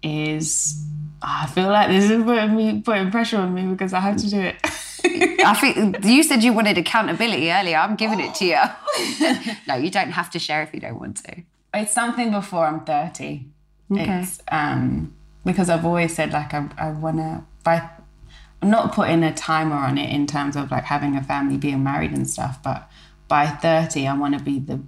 is 0.02 0.84
I 1.22 1.46
feel 1.46 1.68
like 1.68 1.88
this 1.88 2.10
is 2.10 2.22
putting 2.22 2.56
me 2.56 2.80
putting 2.80 3.10
pressure 3.10 3.38
on 3.38 3.54
me 3.54 3.66
because 3.66 3.92
I 3.92 4.00
have 4.00 4.16
to 4.18 4.30
do 4.30 4.40
it. 4.40 4.56
I 5.04 5.56
think 5.60 6.04
you 6.04 6.22
said 6.22 6.42
you 6.42 6.52
wanted 6.52 6.78
accountability 6.78 7.50
earlier. 7.50 7.76
I'm 7.76 7.96
giving 7.96 8.20
it 8.20 8.34
to 8.36 8.44
you. 8.44 9.54
no, 9.68 9.76
you 9.76 9.90
don't 9.90 10.10
have 10.10 10.30
to 10.30 10.38
share 10.38 10.62
if 10.62 10.74
you 10.74 10.80
don't 10.80 10.98
want 10.98 11.18
to. 11.18 11.42
It's 11.74 11.92
something 11.92 12.30
before 12.30 12.66
I'm 12.66 12.84
30. 12.84 13.46
Okay. 13.92 14.20
It's 14.20 14.40
um 14.50 15.14
because 15.44 15.70
I've 15.70 15.84
always 15.84 16.14
said 16.14 16.32
like 16.32 16.52
I, 16.54 16.68
I 16.76 16.90
wanna 16.90 17.46
by 17.62 17.88
I'm 18.62 18.70
not 18.70 18.94
putting 18.94 19.22
a 19.22 19.34
timer 19.34 19.76
on 19.76 19.98
it 19.98 20.10
in 20.10 20.26
terms 20.26 20.56
of 20.56 20.70
like 20.70 20.84
having 20.84 21.16
a 21.16 21.22
family, 21.22 21.56
being 21.56 21.82
married 21.84 22.12
and 22.12 22.28
stuff, 22.28 22.62
but 22.62 22.90
by 23.28 23.46
30 23.46 24.06
I 24.06 24.16
want 24.16 24.36
to 24.38 24.42
be 24.42 24.58
the 24.58 24.80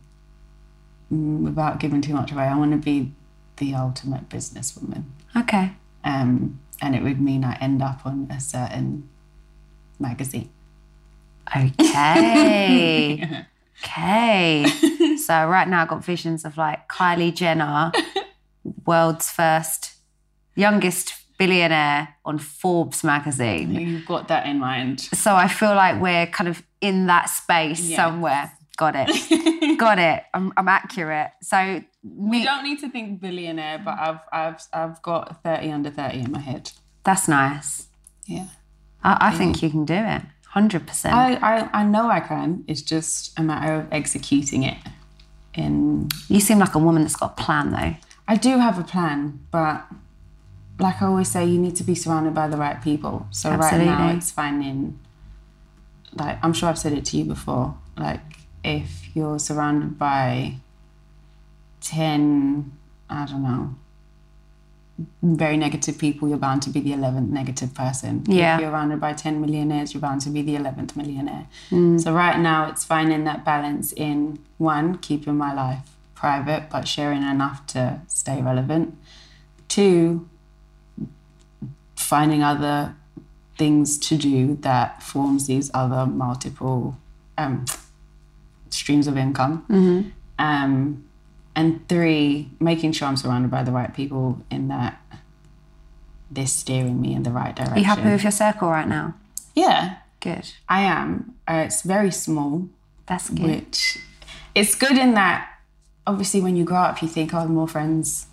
mm, 1.12 1.41
without 1.43 1.81
giving 1.81 2.01
too 2.01 2.14
much 2.14 2.33
away, 2.33 2.45
I 2.45 2.57
want 2.57 2.73
to 2.73 2.79
be 2.79 3.12
the 3.57 3.75
ultimate 3.75 4.29
businesswoman. 4.29 5.05
Okay. 5.37 5.73
Um, 6.05 6.61
and 6.81 6.95
it 6.95 7.03
would 7.03 7.21
mean 7.21 7.45
I 7.45 7.57
end 7.61 7.83
up 7.83 8.07
on 8.07 8.29
a 8.31 8.41
certain 8.41 9.09
magazine. 9.99 10.51
Okay. 11.57 13.23
okay. 13.85 14.66
so 15.16 15.47
right 15.47 15.69
now 15.69 15.83
I've 15.83 15.89
got 15.89 16.05
visions 16.05 16.45
of 16.45 16.57
like 16.57 16.89
Kylie 16.89 17.35
Jenner, 17.35 17.93
world's 18.87 19.31
first 19.31 19.95
youngest 20.55 21.12
billionaire 21.39 22.16
on 22.24 22.39
Forbes 22.39 23.03
magazine. 23.03 23.72
You've 23.72 24.07
got 24.07 24.28
that 24.28 24.47
in 24.47 24.59
mind. 24.59 25.01
So 25.01 25.34
I 25.34 25.49
feel 25.49 25.74
like 25.74 26.01
we're 26.01 26.26
kind 26.26 26.49
of 26.49 26.62
in 26.80 27.07
that 27.07 27.30
space 27.30 27.80
yeah. 27.80 27.97
somewhere. 27.97 28.53
Got 28.76 28.95
it. 28.97 29.78
Got 29.78 29.99
it. 29.99 30.22
I'm, 30.34 30.53
I'm 30.57 30.68
accurate. 30.68 31.30
So 31.43 31.57
me, 31.57 31.82
we 32.05 32.45
don't 32.45 32.62
need 32.62 32.78
to 32.80 32.89
think 32.89 33.20
billionaire, 33.20 33.80
but 33.84 33.99
I've 33.99 34.20
I've 34.32 34.62
I've 34.72 35.03
got 35.03 35.43
thirty 35.43 35.72
under 35.72 35.91
thirty 35.91 36.20
in 36.20 36.30
my 36.30 36.39
head. 36.39 36.70
That's 37.03 37.26
nice. 37.26 37.89
Yeah. 38.26 38.47
I, 39.03 39.16
I 39.20 39.32
yeah. 39.32 39.39
think 39.39 39.62
you 39.62 39.70
can 39.70 39.84
do 39.84 39.95
it. 39.95 40.22
Hundred 40.47 40.86
percent. 40.86 41.14
I, 41.14 41.34
I 41.34 41.80
I 41.80 41.84
know 41.84 42.09
I 42.09 42.20
can. 42.20 42.64
It's 42.68 42.82
just 42.82 43.36
a 43.36 43.43
matter 43.43 43.74
of 43.74 43.86
executing 43.93 44.62
it. 44.62 44.78
In 45.55 46.09
you 46.28 46.39
seem 46.39 46.61
like 46.61 46.76
a 46.76 46.78
woman 46.78 47.03
that's 47.03 47.16
got 47.16 47.32
a 47.32 47.43
plan, 47.43 47.72
though. 47.72 47.97
I 48.28 48.36
do 48.36 48.59
have 48.59 48.78
a 48.78 48.84
plan, 48.84 49.41
but 49.51 49.86
like 50.79 51.03
I 51.03 51.07
always 51.07 51.29
say, 51.29 51.45
you 51.45 51.59
need 51.59 51.76
to 51.76 51.85
be 51.85 51.95
surrounded 51.95 52.35
by 52.35 52.49
the 52.49 52.57
right 52.57 52.81
people. 52.83 53.26
So 53.31 53.51
Absolutely. 53.51 53.89
right 53.89 53.99
now, 53.99 54.16
it's 54.16 54.31
finding. 54.31 54.99
Like 56.14 56.39
I'm 56.43 56.53
sure 56.53 56.68
I've 56.68 56.79
said 56.79 56.93
it 56.93 57.05
to 57.07 57.16
you 57.16 57.24
before. 57.24 57.76
Like 57.97 58.20
if 58.64 59.14
you're 59.14 59.39
surrounded 59.39 59.99
by 59.99 60.55
10, 61.81 62.72
I 63.11 63.26
don't 63.26 63.43
know, 63.43 63.74
very 65.22 65.57
negative 65.57 65.99
people, 65.99 66.29
you're 66.29 66.39
bound 66.39 66.62
to 66.62 66.70
be 66.70 66.81
the 66.81 66.91
11th 66.91 67.29
negative 67.29 67.74
person. 67.74 68.24
Yeah. 68.26 68.57
If 68.57 68.62
you're 68.62 68.70
surrounded 68.70 69.01
by 69.01 69.12
10 69.12 69.41
millionaires, 69.41 69.95
you're 69.95 70.01
bound 70.01 70.22
to 70.22 70.31
be 70.31 70.43
the 70.43 70.57
11th 70.57 70.97
millionaire. 70.97 71.47
Mm. 71.70 72.01
So 72.01 72.12
right 72.12 72.39
now, 72.39 72.68
it's 72.68 72.85
finding 72.85 73.24
that 73.24 73.45
balance 73.45 73.93
in 73.93 74.39
one, 74.59 74.99
keeping 74.99 75.37
my 75.37 75.55
life 75.55 75.97
private, 76.14 76.68
but 76.68 76.89
sharing 76.89 77.22
enough 77.22 77.64
to 77.68 78.01
stay 78.09 78.43
relevant. 78.43 78.99
Two, 79.68 80.29
finding 82.09 82.43
other 82.43 82.97
things 83.59 83.99
to 83.99 84.17
do 84.17 84.57
that 84.63 85.03
forms 85.03 85.47
these 85.47 85.71
other 85.75 86.07
multiple 86.07 86.97
um, 87.37 87.67
streams 88.71 89.07
of 89.07 89.19
income. 89.19 89.67
Mm-hmm. 89.69 90.09
Um, 90.39 91.05
and 91.55 91.87
three, 91.87 92.51
making 92.61 92.93
sure 92.93 93.09
I'm 93.09 93.19
surrounded 93.19 93.51
by 93.51 93.63
the 93.63 93.73
right 93.73 93.93
people 93.93 94.41
in 94.51 94.69
that 94.69 95.03
they're 96.31 96.47
steering 96.47 96.99
me 96.99 97.13
in 97.13 97.25
the 97.25 97.31
right 97.31 97.55
direction. 97.55 97.77
Are 97.77 97.81
you 97.81 97.85
happy 97.85 98.09
with 98.09 98.23
your 98.23 98.33
circle 98.33 98.71
right 98.71 98.89
now? 98.89 99.15
Yeah. 99.55 99.97
Good. 100.21 100.51
I 100.67 100.81
am. 100.85 101.35
Uh, 101.47 101.65
it's 101.67 101.83
very 101.83 102.11
small. 102.11 102.71
That's 103.05 103.29
good. 103.29 103.67
Which 103.67 103.99
it's 104.55 104.75
good 104.75 104.97
in 104.97 105.13
that 105.13 105.47
obviously 106.07 106.41
when 106.41 106.57
you 106.57 106.65
grow 106.65 106.79
up 106.79 107.03
you 107.03 107.09
think, 107.09 107.35
oh, 107.35 107.43
the 107.43 107.49
more 107.49 107.69
friends, 107.69 108.28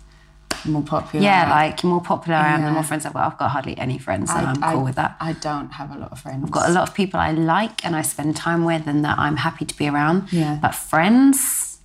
more 0.64 0.82
popular. 0.82 1.24
Yeah, 1.24 1.50
like 1.50 1.84
more 1.84 2.00
popular 2.00 2.38
I 2.38 2.54
am, 2.54 2.64
the 2.64 2.70
more 2.70 2.82
friends 2.82 3.04
I've 3.04 3.12
got. 3.12 3.32
I've 3.32 3.38
got 3.38 3.50
hardly 3.50 3.76
any 3.78 3.98
friends, 3.98 4.30
and 4.30 4.46
I, 4.46 4.50
am 4.50 4.56
cool 4.56 4.80
I, 4.80 4.84
with 4.84 4.94
that. 4.96 5.16
I 5.20 5.32
don't 5.34 5.70
have 5.70 5.94
a 5.94 5.98
lot 5.98 6.12
of 6.12 6.20
friends. 6.20 6.44
I've 6.44 6.50
got 6.50 6.68
a 6.68 6.72
lot 6.72 6.88
of 6.88 6.94
people 6.94 7.20
I 7.20 7.32
like 7.32 7.84
and 7.84 7.94
I 7.94 8.02
spend 8.02 8.36
time 8.36 8.64
with 8.64 8.86
and 8.86 9.04
that 9.04 9.18
I'm 9.18 9.36
happy 9.36 9.64
to 9.64 9.76
be 9.76 9.88
around. 9.88 10.32
Yeah. 10.32 10.58
But 10.60 10.74
friends, 10.74 11.78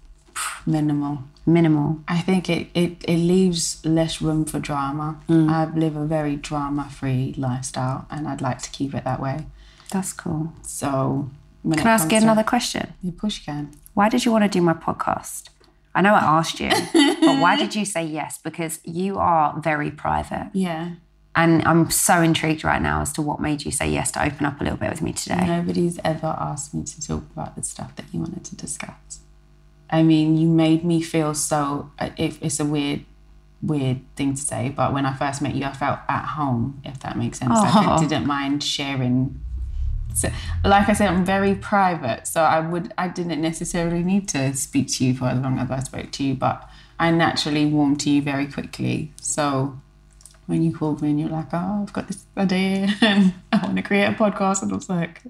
minimal. 0.66 1.24
Minimal. 1.46 2.00
I 2.08 2.22
think 2.22 2.50
it, 2.50 2.68
it, 2.74 3.04
it 3.08 3.18
leaves 3.18 3.84
less 3.84 4.22
room 4.22 4.46
for 4.46 4.60
drama. 4.60 5.20
Mm. 5.28 5.50
I 5.50 5.66
live 5.76 5.96
a 5.96 6.06
very 6.06 6.36
drama 6.36 6.88
free 6.90 7.34
lifestyle 7.38 8.06
and 8.12 8.28
I'd 8.28 8.42
like 8.42 8.62
to 8.62 8.70
keep 8.70 8.94
it 8.94 9.04
that 9.06 9.20
way. 9.20 9.46
That's 9.92 10.14
cool. 10.14 10.54
So, 10.62 11.30
can 11.64 11.88
I 11.88 11.92
ask 11.92 12.12
you 12.12 12.18
another 12.18 12.44
question? 12.44 12.94
You 13.02 13.12
push 13.12 13.44
can. 13.44 13.72
Why 13.94 14.08
did 14.08 14.24
you 14.24 14.32
want 14.32 14.44
to 14.44 14.50
do 14.50 14.62
my 14.62 14.74
podcast? 14.74 15.50
I 15.94 16.02
know 16.02 16.14
I 16.14 16.20
asked 16.20 16.60
you, 16.60 16.70
but 16.70 17.42
why 17.42 17.56
did 17.58 17.76
you 17.80 17.86
say 17.86 18.06
yes? 18.06 18.38
Because 18.38 18.80
you 18.84 19.18
are 19.18 19.60
very 19.60 19.92
private. 19.92 20.50
Yeah. 20.54 20.92
And 21.36 21.64
I'm 21.66 21.90
so 21.90 22.22
intrigued 22.22 22.64
right 22.64 22.82
now 22.82 23.02
as 23.02 23.14
to 23.14 23.22
what 23.22 23.40
made 23.40 23.64
you 23.64 23.72
say 23.72 23.90
yes 23.90 24.12
to 24.12 24.24
open 24.24 24.46
up 24.46 24.60
a 24.60 24.64
little 24.64 24.78
bit 24.78 24.90
with 24.90 25.02
me 25.02 25.14
today. 25.14 25.46
Nobody's 25.46 25.98
ever 26.04 26.28
asked 26.28 26.74
me 26.74 26.84
to 26.84 27.08
talk 27.08 27.24
about 27.34 27.56
the 27.56 27.64
stuff 27.64 27.96
that 27.96 28.06
you 28.12 28.20
wanted 28.20 28.44
to 28.46 28.56
discuss. 28.56 29.22
I 29.90 30.04
mean, 30.04 30.38
you 30.38 30.48
made 30.48 30.84
me 30.84 31.02
feel 31.02 31.34
so. 31.34 31.92
Uh, 32.00 32.10
it, 32.18 32.38
it's 32.42 32.60
a 32.60 32.66
weird, 32.66 33.06
weird 33.62 34.00
thing 34.16 34.36
to 34.36 34.42
say, 34.42 34.70
but 34.70 34.94
when 34.94 35.06
I 35.06 35.14
first 35.14 35.42
met 35.42 35.56
you, 35.56 35.66
I 35.66 35.74
felt 35.74 36.00
at 36.08 36.26
home. 36.26 36.82
If 36.84 37.00
that 37.02 37.18
makes 37.18 37.40
sense, 37.40 37.52
I 37.54 37.98
didn't 38.00 38.26
mind 38.26 38.64
sharing. 38.64 39.40
So, 40.14 40.30
like 40.64 40.90
I 40.90 40.94
said, 40.94 41.10
I'm 41.10 41.26
very 41.26 41.56
private, 41.56 42.28
so 42.28 42.42
I 42.42 42.60
would, 42.60 42.94
I 42.98 43.08
didn't 43.08 43.42
necessarily 43.42 44.04
need 44.04 44.28
to 44.30 44.54
speak 44.54 44.88
to 44.94 45.06
you 45.06 45.14
for 45.14 45.26
as 45.26 45.40
long 45.40 45.58
as 45.60 45.72
I 45.72 45.80
spoke 45.80 46.12
to 46.12 46.24
you, 46.24 46.36
but 46.36 46.70
I 47.00 47.12
naturally 47.12 47.66
warmed 47.66 48.00
to 48.02 48.10
you 48.10 48.22
very 48.22 48.48
quickly. 48.48 49.14
So 49.22 49.80
when 50.48 50.64
you 50.64 50.76
called 50.76 51.02
me 51.02 51.12
and 51.12 51.20
you're 51.20 51.30
like, 51.30 51.48
"Oh, 51.54 51.84
I've 51.84 51.94
got 51.94 52.08
this 52.08 52.26
idea 52.38 52.94
and 53.02 53.34
I 53.52 53.58
want 53.64 53.78
to 53.78 53.82
create 53.82 54.06
a 54.06 54.14
podcast," 54.14 54.62
and 54.62 54.72
I 54.72 54.76
was 54.76 54.90
like, 54.90 55.22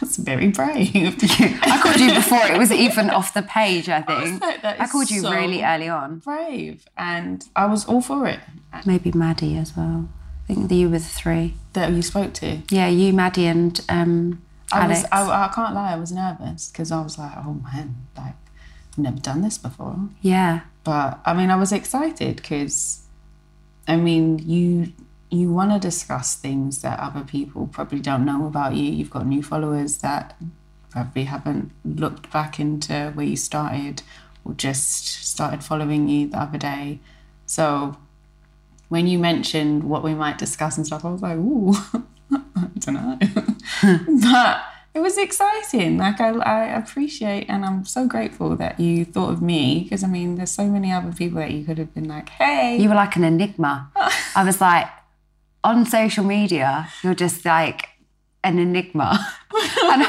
that's 0.00 0.16
very 0.16 0.48
brave. 0.48 0.90
I 1.22 1.80
called 1.82 2.00
you 2.00 2.14
before 2.14 2.46
it 2.46 2.58
was 2.58 2.70
even 2.70 3.10
off 3.10 3.34
the 3.34 3.42
page, 3.42 3.88
I 3.88 4.02
think. 4.02 4.42
I, 4.42 4.48
like, 4.62 4.80
I 4.80 4.86
called 4.86 5.10
you 5.10 5.22
so 5.22 5.32
really 5.32 5.62
early 5.62 5.88
on. 5.88 6.18
Brave. 6.18 6.86
And 6.96 7.44
I 7.56 7.66
was 7.66 7.86
all 7.86 8.00
for 8.00 8.26
it. 8.26 8.40
Maybe 8.86 9.12
Maddie 9.12 9.56
as 9.56 9.76
well. 9.76 10.08
I 10.48 10.54
think 10.54 10.68
that 10.68 10.74
you 10.74 10.88
were 10.88 10.98
the 10.98 11.04
three. 11.04 11.54
That 11.72 11.92
you 11.92 12.02
spoke 12.02 12.34
to? 12.34 12.58
Yeah, 12.70 12.88
you, 12.88 13.12
Maddie, 13.12 13.46
and 13.46 13.80
um, 13.88 14.42
I 14.72 14.84
Alex. 14.84 15.02
Was, 15.02 15.08
I, 15.12 15.44
I 15.44 15.48
can't 15.54 15.74
lie, 15.74 15.92
I 15.92 15.96
was 15.96 16.12
nervous 16.12 16.70
because 16.70 16.90
I 16.90 17.00
was 17.02 17.18
like, 17.18 17.32
oh 17.36 17.60
man, 17.72 17.96
like, 18.16 18.34
I've 18.92 18.98
never 18.98 19.18
done 19.18 19.42
this 19.42 19.58
before. 19.58 19.96
Yeah. 20.20 20.60
But 20.84 21.20
I 21.24 21.32
mean, 21.34 21.50
I 21.50 21.56
was 21.56 21.72
excited 21.72 22.36
because, 22.36 23.02
I 23.86 23.96
mean, 23.96 24.38
you 24.40 24.92
you 25.30 25.50
want 25.50 25.72
to 25.72 25.78
discuss 25.78 26.36
things 26.36 26.82
that 26.82 26.98
other 27.00 27.24
people 27.24 27.66
probably 27.66 28.00
don't 28.00 28.24
know 28.24 28.46
about 28.46 28.74
you. 28.74 28.92
You've 28.92 29.10
got 29.10 29.26
new 29.26 29.42
followers 29.42 29.98
that 29.98 30.36
probably 30.90 31.24
haven't 31.24 31.70
looked 31.86 32.30
back 32.30 32.60
into 32.60 33.12
where 33.14 33.24
you 33.24 33.36
started 33.36 34.02
or 34.44 34.52
just 34.52 35.06
started 35.06 35.64
following 35.64 36.06
you 36.08 36.28
the 36.28 36.38
other 36.38 36.58
day. 36.58 36.98
So 37.46 37.96
when 38.92 39.06
you 39.06 39.18
mentioned 39.18 39.84
what 39.84 40.04
we 40.04 40.14
might 40.14 40.36
discuss 40.36 40.76
and 40.76 40.86
stuff, 40.86 41.02
I 41.02 41.10
was 41.10 41.22
like, 41.22 41.38
ooh, 41.38 41.72
I 42.30 42.68
don't 42.78 42.94
know. 42.94 43.18
but 44.22 44.62
it 44.92 45.00
was 45.00 45.16
exciting. 45.16 45.96
Like 45.96 46.20
I, 46.20 46.28
I 46.32 46.64
appreciate 46.76 47.46
and 47.48 47.64
I'm 47.64 47.86
so 47.86 48.06
grateful 48.06 48.54
that 48.56 48.78
you 48.78 49.06
thought 49.06 49.30
of 49.30 49.40
me 49.40 49.84
because 49.84 50.04
I 50.04 50.08
mean, 50.08 50.34
there's 50.34 50.50
so 50.50 50.66
many 50.66 50.92
other 50.92 51.10
people 51.10 51.38
that 51.38 51.52
you 51.52 51.64
could 51.64 51.78
have 51.78 51.94
been 51.94 52.06
like, 52.06 52.28
hey. 52.28 52.76
You 52.76 52.90
were 52.90 52.94
like 52.94 53.16
an 53.16 53.24
enigma. 53.24 53.90
I 54.36 54.44
was 54.44 54.60
like, 54.60 54.88
on 55.64 55.86
social 55.86 56.24
media, 56.24 56.90
you're 57.02 57.14
just 57.14 57.46
like 57.46 57.88
an 58.44 58.58
enigma. 58.58 59.26
and 59.84 60.06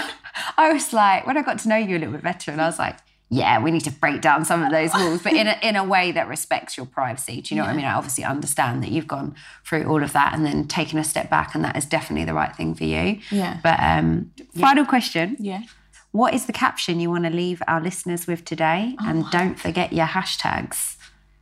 I 0.57 0.73
was 0.73 0.91
like, 0.91 1.25
when 1.25 1.37
I 1.37 1.41
got 1.41 1.59
to 1.59 1.69
know 1.69 1.77
you 1.77 1.95
a 1.95 1.99
little 1.99 2.15
bit 2.15 2.23
better, 2.23 2.51
and 2.51 2.59
I 2.59 2.65
was 2.65 2.79
like, 2.79 2.97
yeah, 3.29 3.61
we 3.61 3.71
need 3.71 3.83
to 3.85 3.91
break 3.91 4.21
down 4.21 4.45
some 4.45 4.63
of 4.63 4.71
those 4.71 4.93
walls, 4.93 5.21
but 5.23 5.33
in 5.33 5.47
a, 5.47 5.57
in 5.61 5.75
a 5.75 5.83
way 5.83 6.11
that 6.11 6.27
respects 6.27 6.77
your 6.77 6.85
privacy. 6.85 7.41
Do 7.41 7.53
you 7.53 7.59
know 7.59 7.65
yeah. 7.65 7.69
what 7.69 7.73
I 7.73 7.77
mean? 7.77 7.85
I 7.85 7.93
obviously 7.93 8.23
understand 8.23 8.83
that 8.83 8.91
you've 8.91 9.07
gone 9.07 9.35
through 9.65 9.85
all 9.85 10.03
of 10.03 10.13
that 10.13 10.33
and 10.33 10.45
then 10.45 10.67
taken 10.67 10.99
a 10.99 11.03
step 11.03 11.29
back, 11.29 11.55
and 11.55 11.63
that 11.63 11.75
is 11.75 11.85
definitely 11.85 12.25
the 12.25 12.33
right 12.33 12.55
thing 12.55 12.75
for 12.75 12.83
you. 12.83 13.19
Yeah. 13.31 13.59
But 13.63 13.79
um, 13.79 14.31
yeah. 14.35 14.61
final 14.61 14.85
question. 14.85 15.37
Yeah. 15.39 15.63
What 16.11 16.35
is 16.35 16.45
the 16.45 16.53
caption 16.53 16.99
you 16.99 17.09
want 17.09 17.23
to 17.23 17.31
leave 17.31 17.63
our 17.67 17.81
listeners 17.81 18.27
with 18.27 18.45
today? 18.45 18.95
Oh. 18.99 19.09
And 19.09 19.29
don't 19.31 19.59
forget 19.59 19.91
your 19.91 20.05
hashtags. 20.05 20.97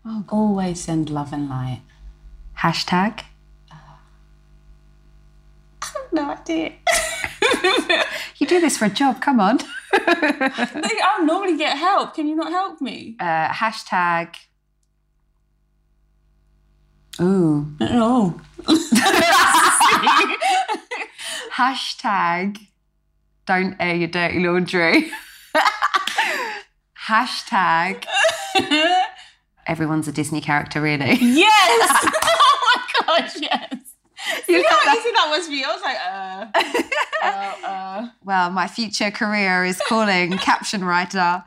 Oh, 0.06 0.24
always 0.30 0.80
send 0.80 1.10
love 1.10 1.34
and 1.34 1.50
light. 1.50 1.82
Hashtag. 2.60 3.24
Uh, 3.70 3.76
I 5.82 5.86
have 5.86 6.14
no 6.14 6.32
idea. 6.32 6.74
you 8.38 8.48
do 8.48 8.62
this 8.62 8.78
for 8.78 8.86
a 8.86 8.90
job, 8.90 9.22
come 9.22 9.40
on. 9.40 9.60
I'll 9.94 11.26
normally 11.26 11.58
get 11.58 11.78
help. 11.78 12.16
Can 12.16 12.28
you 12.28 12.36
not 12.36 12.52
help 12.52 12.82
me? 12.82 13.16
Uh, 13.20 13.50
hashtag. 13.50 14.36
Ooh. 17.20 17.68
Oh. 17.82 18.40
hashtag. 21.56 22.58
Don't 23.46 23.76
air 23.80 23.96
your 23.96 24.08
dirty 24.08 24.40
laundry. 24.40 25.12
hashtag. 27.08 28.06
Everyone's 29.68 30.08
a 30.08 30.12
Disney 30.12 30.42
character, 30.42 30.82
really. 30.82 31.18
Yes. 31.20 32.06
oh 32.24 32.76
my 32.76 33.20
gosh, 33.20 33.36
yes. 33.42 33.61
You 34.52 34.62
know 34.62 34.70
how 34.70 34.98
easy 34.98 35.12
that 35.12 35.28
was 35.30 35.48
for 35.48 35.54
you? 35.54 35.66
I 35.66 35.74
was 35.74 35.82
like, 35.82 35.98
uh, 37.24 37.24
uh, 37.24 37.68
uh. 37.68 38.10
Well, 38.24 38.50
my 38.52 38.68
future 38.68 39.12
career 39.12 39.66
is 39.66 39.82
calling 39.88 40.38
caption 40.38 40.84
writer. 40.84 41.44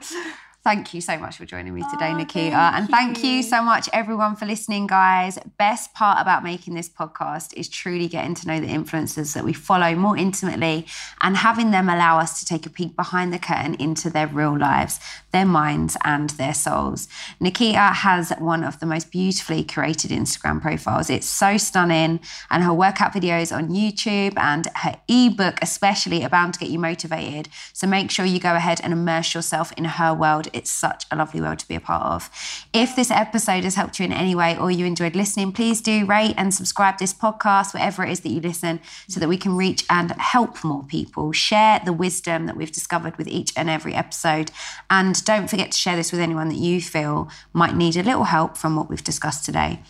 Thank 0.64 0.94
you 0.94 1.02
so 1.02 1.18
much 1.18 1.36
for 1.36 1.44
joining 1.44 1.74
me 1.74 1.82
today, 1.93 2.12
oh, 2.12 2.16
Nikita. 2.16 2.56
Thank 2.56 2.74
and 2.74 2.89
thank 2.89 3.22
you 3.22 3.43
so 3.43 3.62
much, 3.62 3.90
everyone, 3.93 4.35
for 4.35 4.47
listening, 4.47 4.86
guys. 4.86 5.39
Best 5.59 5.93
part 5.93 6.22
about 6.22 6.43
making 6.43 6.72
this 6.72 6.89
podcast 6.89 7.52
is 7.52 7.68
truly 7.68 8.09
getting 8.09 8.35
to 8.36 8.47
know 8.47 8.59
the 8.60 8.68
influencers 8.68 9.35
that 9.35 9.44
we 9.44 9.52
follow 9.52 9.94
more 9.94 10.16
intimately 10.16 10.86
and 11.20 11.36
having 11.36 11.70
them 11.70 11.90
allow 11.90 12.18
us 12.18 12.40
to 12.40 12.47
take 12.47 12.64
a 12.64 12.70
peek 12.70 12.97
behind 12.97 13.31
the 13.31 13.39
curtain 13.39 13.74
into 13.74 14.09
their 14.09 14.26
real 14.26 14.59
lives, 14.59 15.01
their 15.35 15.44
minds, 15.44 15.98
and 16.05 16.31
their 16.31 16.55
souls. 16.55 17.09
Nikita 17.40 17.78
has 17.78 18.31
one 18.39 18.65
of 18.65 18.81
the 18.81 18.86
most 18.86 19.11
beautifully 19.11 19.65
curated 19.65 20.11
Instagram 20.11 20.62
profiles. 20.62 21.11
It's 21.11 21.27
so 21.27 21.59
stunning, 21.59 22.20
and 22.51 22.62
her 22.62 22.73
workout 22.73 23.12
videos 23.12 23.55
on 23.55 23.69
YouTube 23.69 24.39
and 24.39 24.66
her 24.77 24.97
ebook, 25.09 25.59
especially, 25.61 26.24
are 26.24 26.31
bound 26.31 26.55
to 26.55 26.61
get 26.61 26.70
you 26.70 26.78
motivated. 26.78 27.48
So 27.74 27.86
make 27.86 28.11
sure 28.11 28.24
you 28.24 28.40
go 28.40 28.55
ahead 28.55 28.81
and 28.82 28.93
immerse 28.93 29.35
yourself 29.35 29.73
in 29.73 29.85
her 29.85 30.15
world 30.15 30.48
it's 30.55 30.70
such 30.70 31.05
a 31.11 31.16
lovely 31.16 31.40
world 31.40 31.59
to 31.59 31.69
be 31.69 31.74
a 31.74 31.81
part 31.81 32.05
of. 32.05 32.31
If 32.73 32.94
this 32.94 33.11
episode 33.11 33.65
has 33.65 33.74
helped 33.74 33.98
you 33.98 34.05
in 34.05 34.12
any 34.12 34.35
way 34.35 34.56
or 34.56 34.70
you 34.70 34.86
enjoyed 34.86 35.16
listening, 35.16 35.52
please 35.52 35.81
do 35.81 36.06
rate 36.06 36.35
and 36.36 36.55
subscribe 36.55 36.98
this 36.98 37.12
podcast, 37.12 37.74
wherever 37.74 38.05
it 38.05 38.11
is 38.11 38.20
that 38.20 38.31
you 38.31 38.40
listen, 38.40 38.81
so 39.09 39.19
that 39.20 39.28
we 39.28 39.36
can 39.36 39.56
reach 39.56 39.85
and 39.90 40.12
help 40.12 40.62
more 40.62 40.85
people. 40.85 41.32
Share 41.32 41.81
the 41.85 41.93
wisdom 41.93 42.47
that 42.47 42.56
we've 42.56 42.70
discovered 42.70 43.16
with 43.16 43.27
each 43.27 43.52
and 43.56 43.69
every 43.69 43.94
episode. 43.94 44.51
And 44.89 45.23
don't 45.24 45.48
forget 45.48 45.72
to 45.72 45.78
share 45.78 45.96
this 45.96 46.12
with 46.12 46.20
anyone 46.20 46.48
that 46.48 46.59
you 46.59 46.80
feel 46.80 47.28
might 47.52 47.74
need 47.74 47.96
a 47.96 48.02
little 48.02 48.24
help 48.24 48.56
from 48.56 48.76
what 48.76 48.88
we've 48.88 49.05
discussed 49.05 49.44
today. 49.44 49.80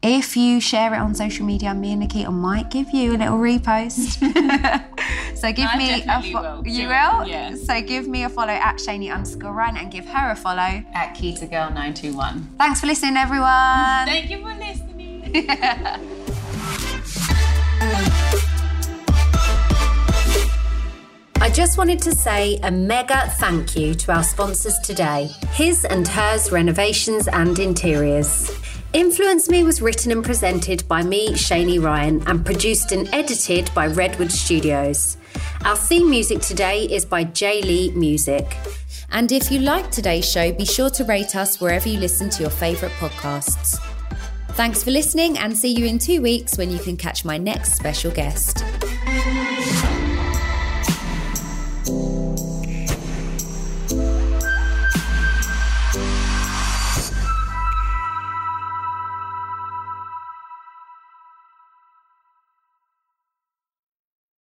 If 0.00 0.36
you 0.36 0.60
share 0.60 0.94
it 0.94 0.98
on 0.98 1.12
social 1.16 1.44
media, 1.44 1.74
me 1.74 1.90
and 1.90 2.00
Nikita 2.00 2.30
might 2.30 2.70
give 2.70 2.90
you 2.90 3.16
a 3.16 3.18
little 3.18 3.38
repost. 3.38 4.20
so 5.36 5.52
give 5.52 5.68
I 5.68 5.76
me 5.76 6.04
a 6.06 6.22
follow. 6.32 6.62
You 6.64 6.86
will? 6.86 7.26
Yeah. 7.26 7.56
So 7.56 7.82
give 7.82 8.06
me 8.06 8.22
a 8.22 8.28
follow 8.28 8.52
at 8.52 8.76
Shaney 8.76 9.12
underscore 9.12 9.52
Ryan 9.52 9.76
and 9.76 9.90
give 9.90 10.06
her 10.06 10.30
a 10.30 10.36
follow 10.36 10.60
at 10.94 11.16
Keto 11.16 11.50
Girl 11.50 11.70
921. 11.70 12.54
Thanks 12.58 12.80
for 12.80 12.86
listening, 12.86 13.16
everyone. 13.16 14.06
Thank 14.06 14.30
you 14.30 14.38
for 14.38 14.54
listening. 14.54 14.84
I 21.40 21.50
just 21.50 21.78
wanted 21.78 22.02
to 22.02 22.12
say 22.12 22.58
a 22.64 22.70
mega 22.70 23.32
thank 23.38 23.76
you 23.76 23.94
to 23.94 24.12
our 24.12 24.24
sponsors 24.24 24.76
today 24.80 25.30
His 25.52 25.84
and 25.84 26.06
Hers 26.06 26.50
Renovations 26.50 27.28
and 27.28 27.56
Interiors. 27.60 28.50
Influence 28.92 29.48
Me 29.48 29.62
was 29.62 29.80
written 29.80 30.10
and 30.10 30.24
presented 30.24 30.86
by 30.88 31.04
me, 31.04 31.34
Shaney 31.34 31.80
Ryan, 31.80 32.24
and 32.26 32.44
produced 32.44 32.90
and 32.90 33.08
edited 33.14 33.70
by 33.72 33.86
Redwood 33.86 34.32
Studios. 34.32 35.16
Our 35.64 35.76
theme 35.76 36.10
music 36.10 36.40
today 36.40 36.86
is 36.86 37.04
by 37.04 37.22
Jay 37.22 37.62
Lee 37.62 37.92
Music. 37.92 38.56
And 39.12 39.30
if 39.30 39.52
you 39.52 39.60
like 39.60 39.92
today's 39.92 40.28
show, 40.28 40.50
be 40.52 40.64
sure 40.64 40.90
to 40.90 41.04
rate 41.04 41.36
us 41.36 41.60
wherever 41.60 41.88
you 41.88 42.00
listen 42.00 42.30
to 42.30 42.42
your 42.42 42.50
favourite 42.50 42.94
podcasts. 42.96 43.78
Thanks 44.54 44.82
for 44.82 44.90
listening 44.90 45.38
and 45.38 45.56
see 45.56 45.72
you 45.72 45.86
in 45.86 45.98
two 45.98 46.20
weeks 46.20 46.58
when 46.58 46.68
you 46.72 46.80
can 46.80 46.96
catch 46.96 47.24
my 47.24 47.38
next 47.38 47.74
special 47.74 48.10
guest. 48.10 48.64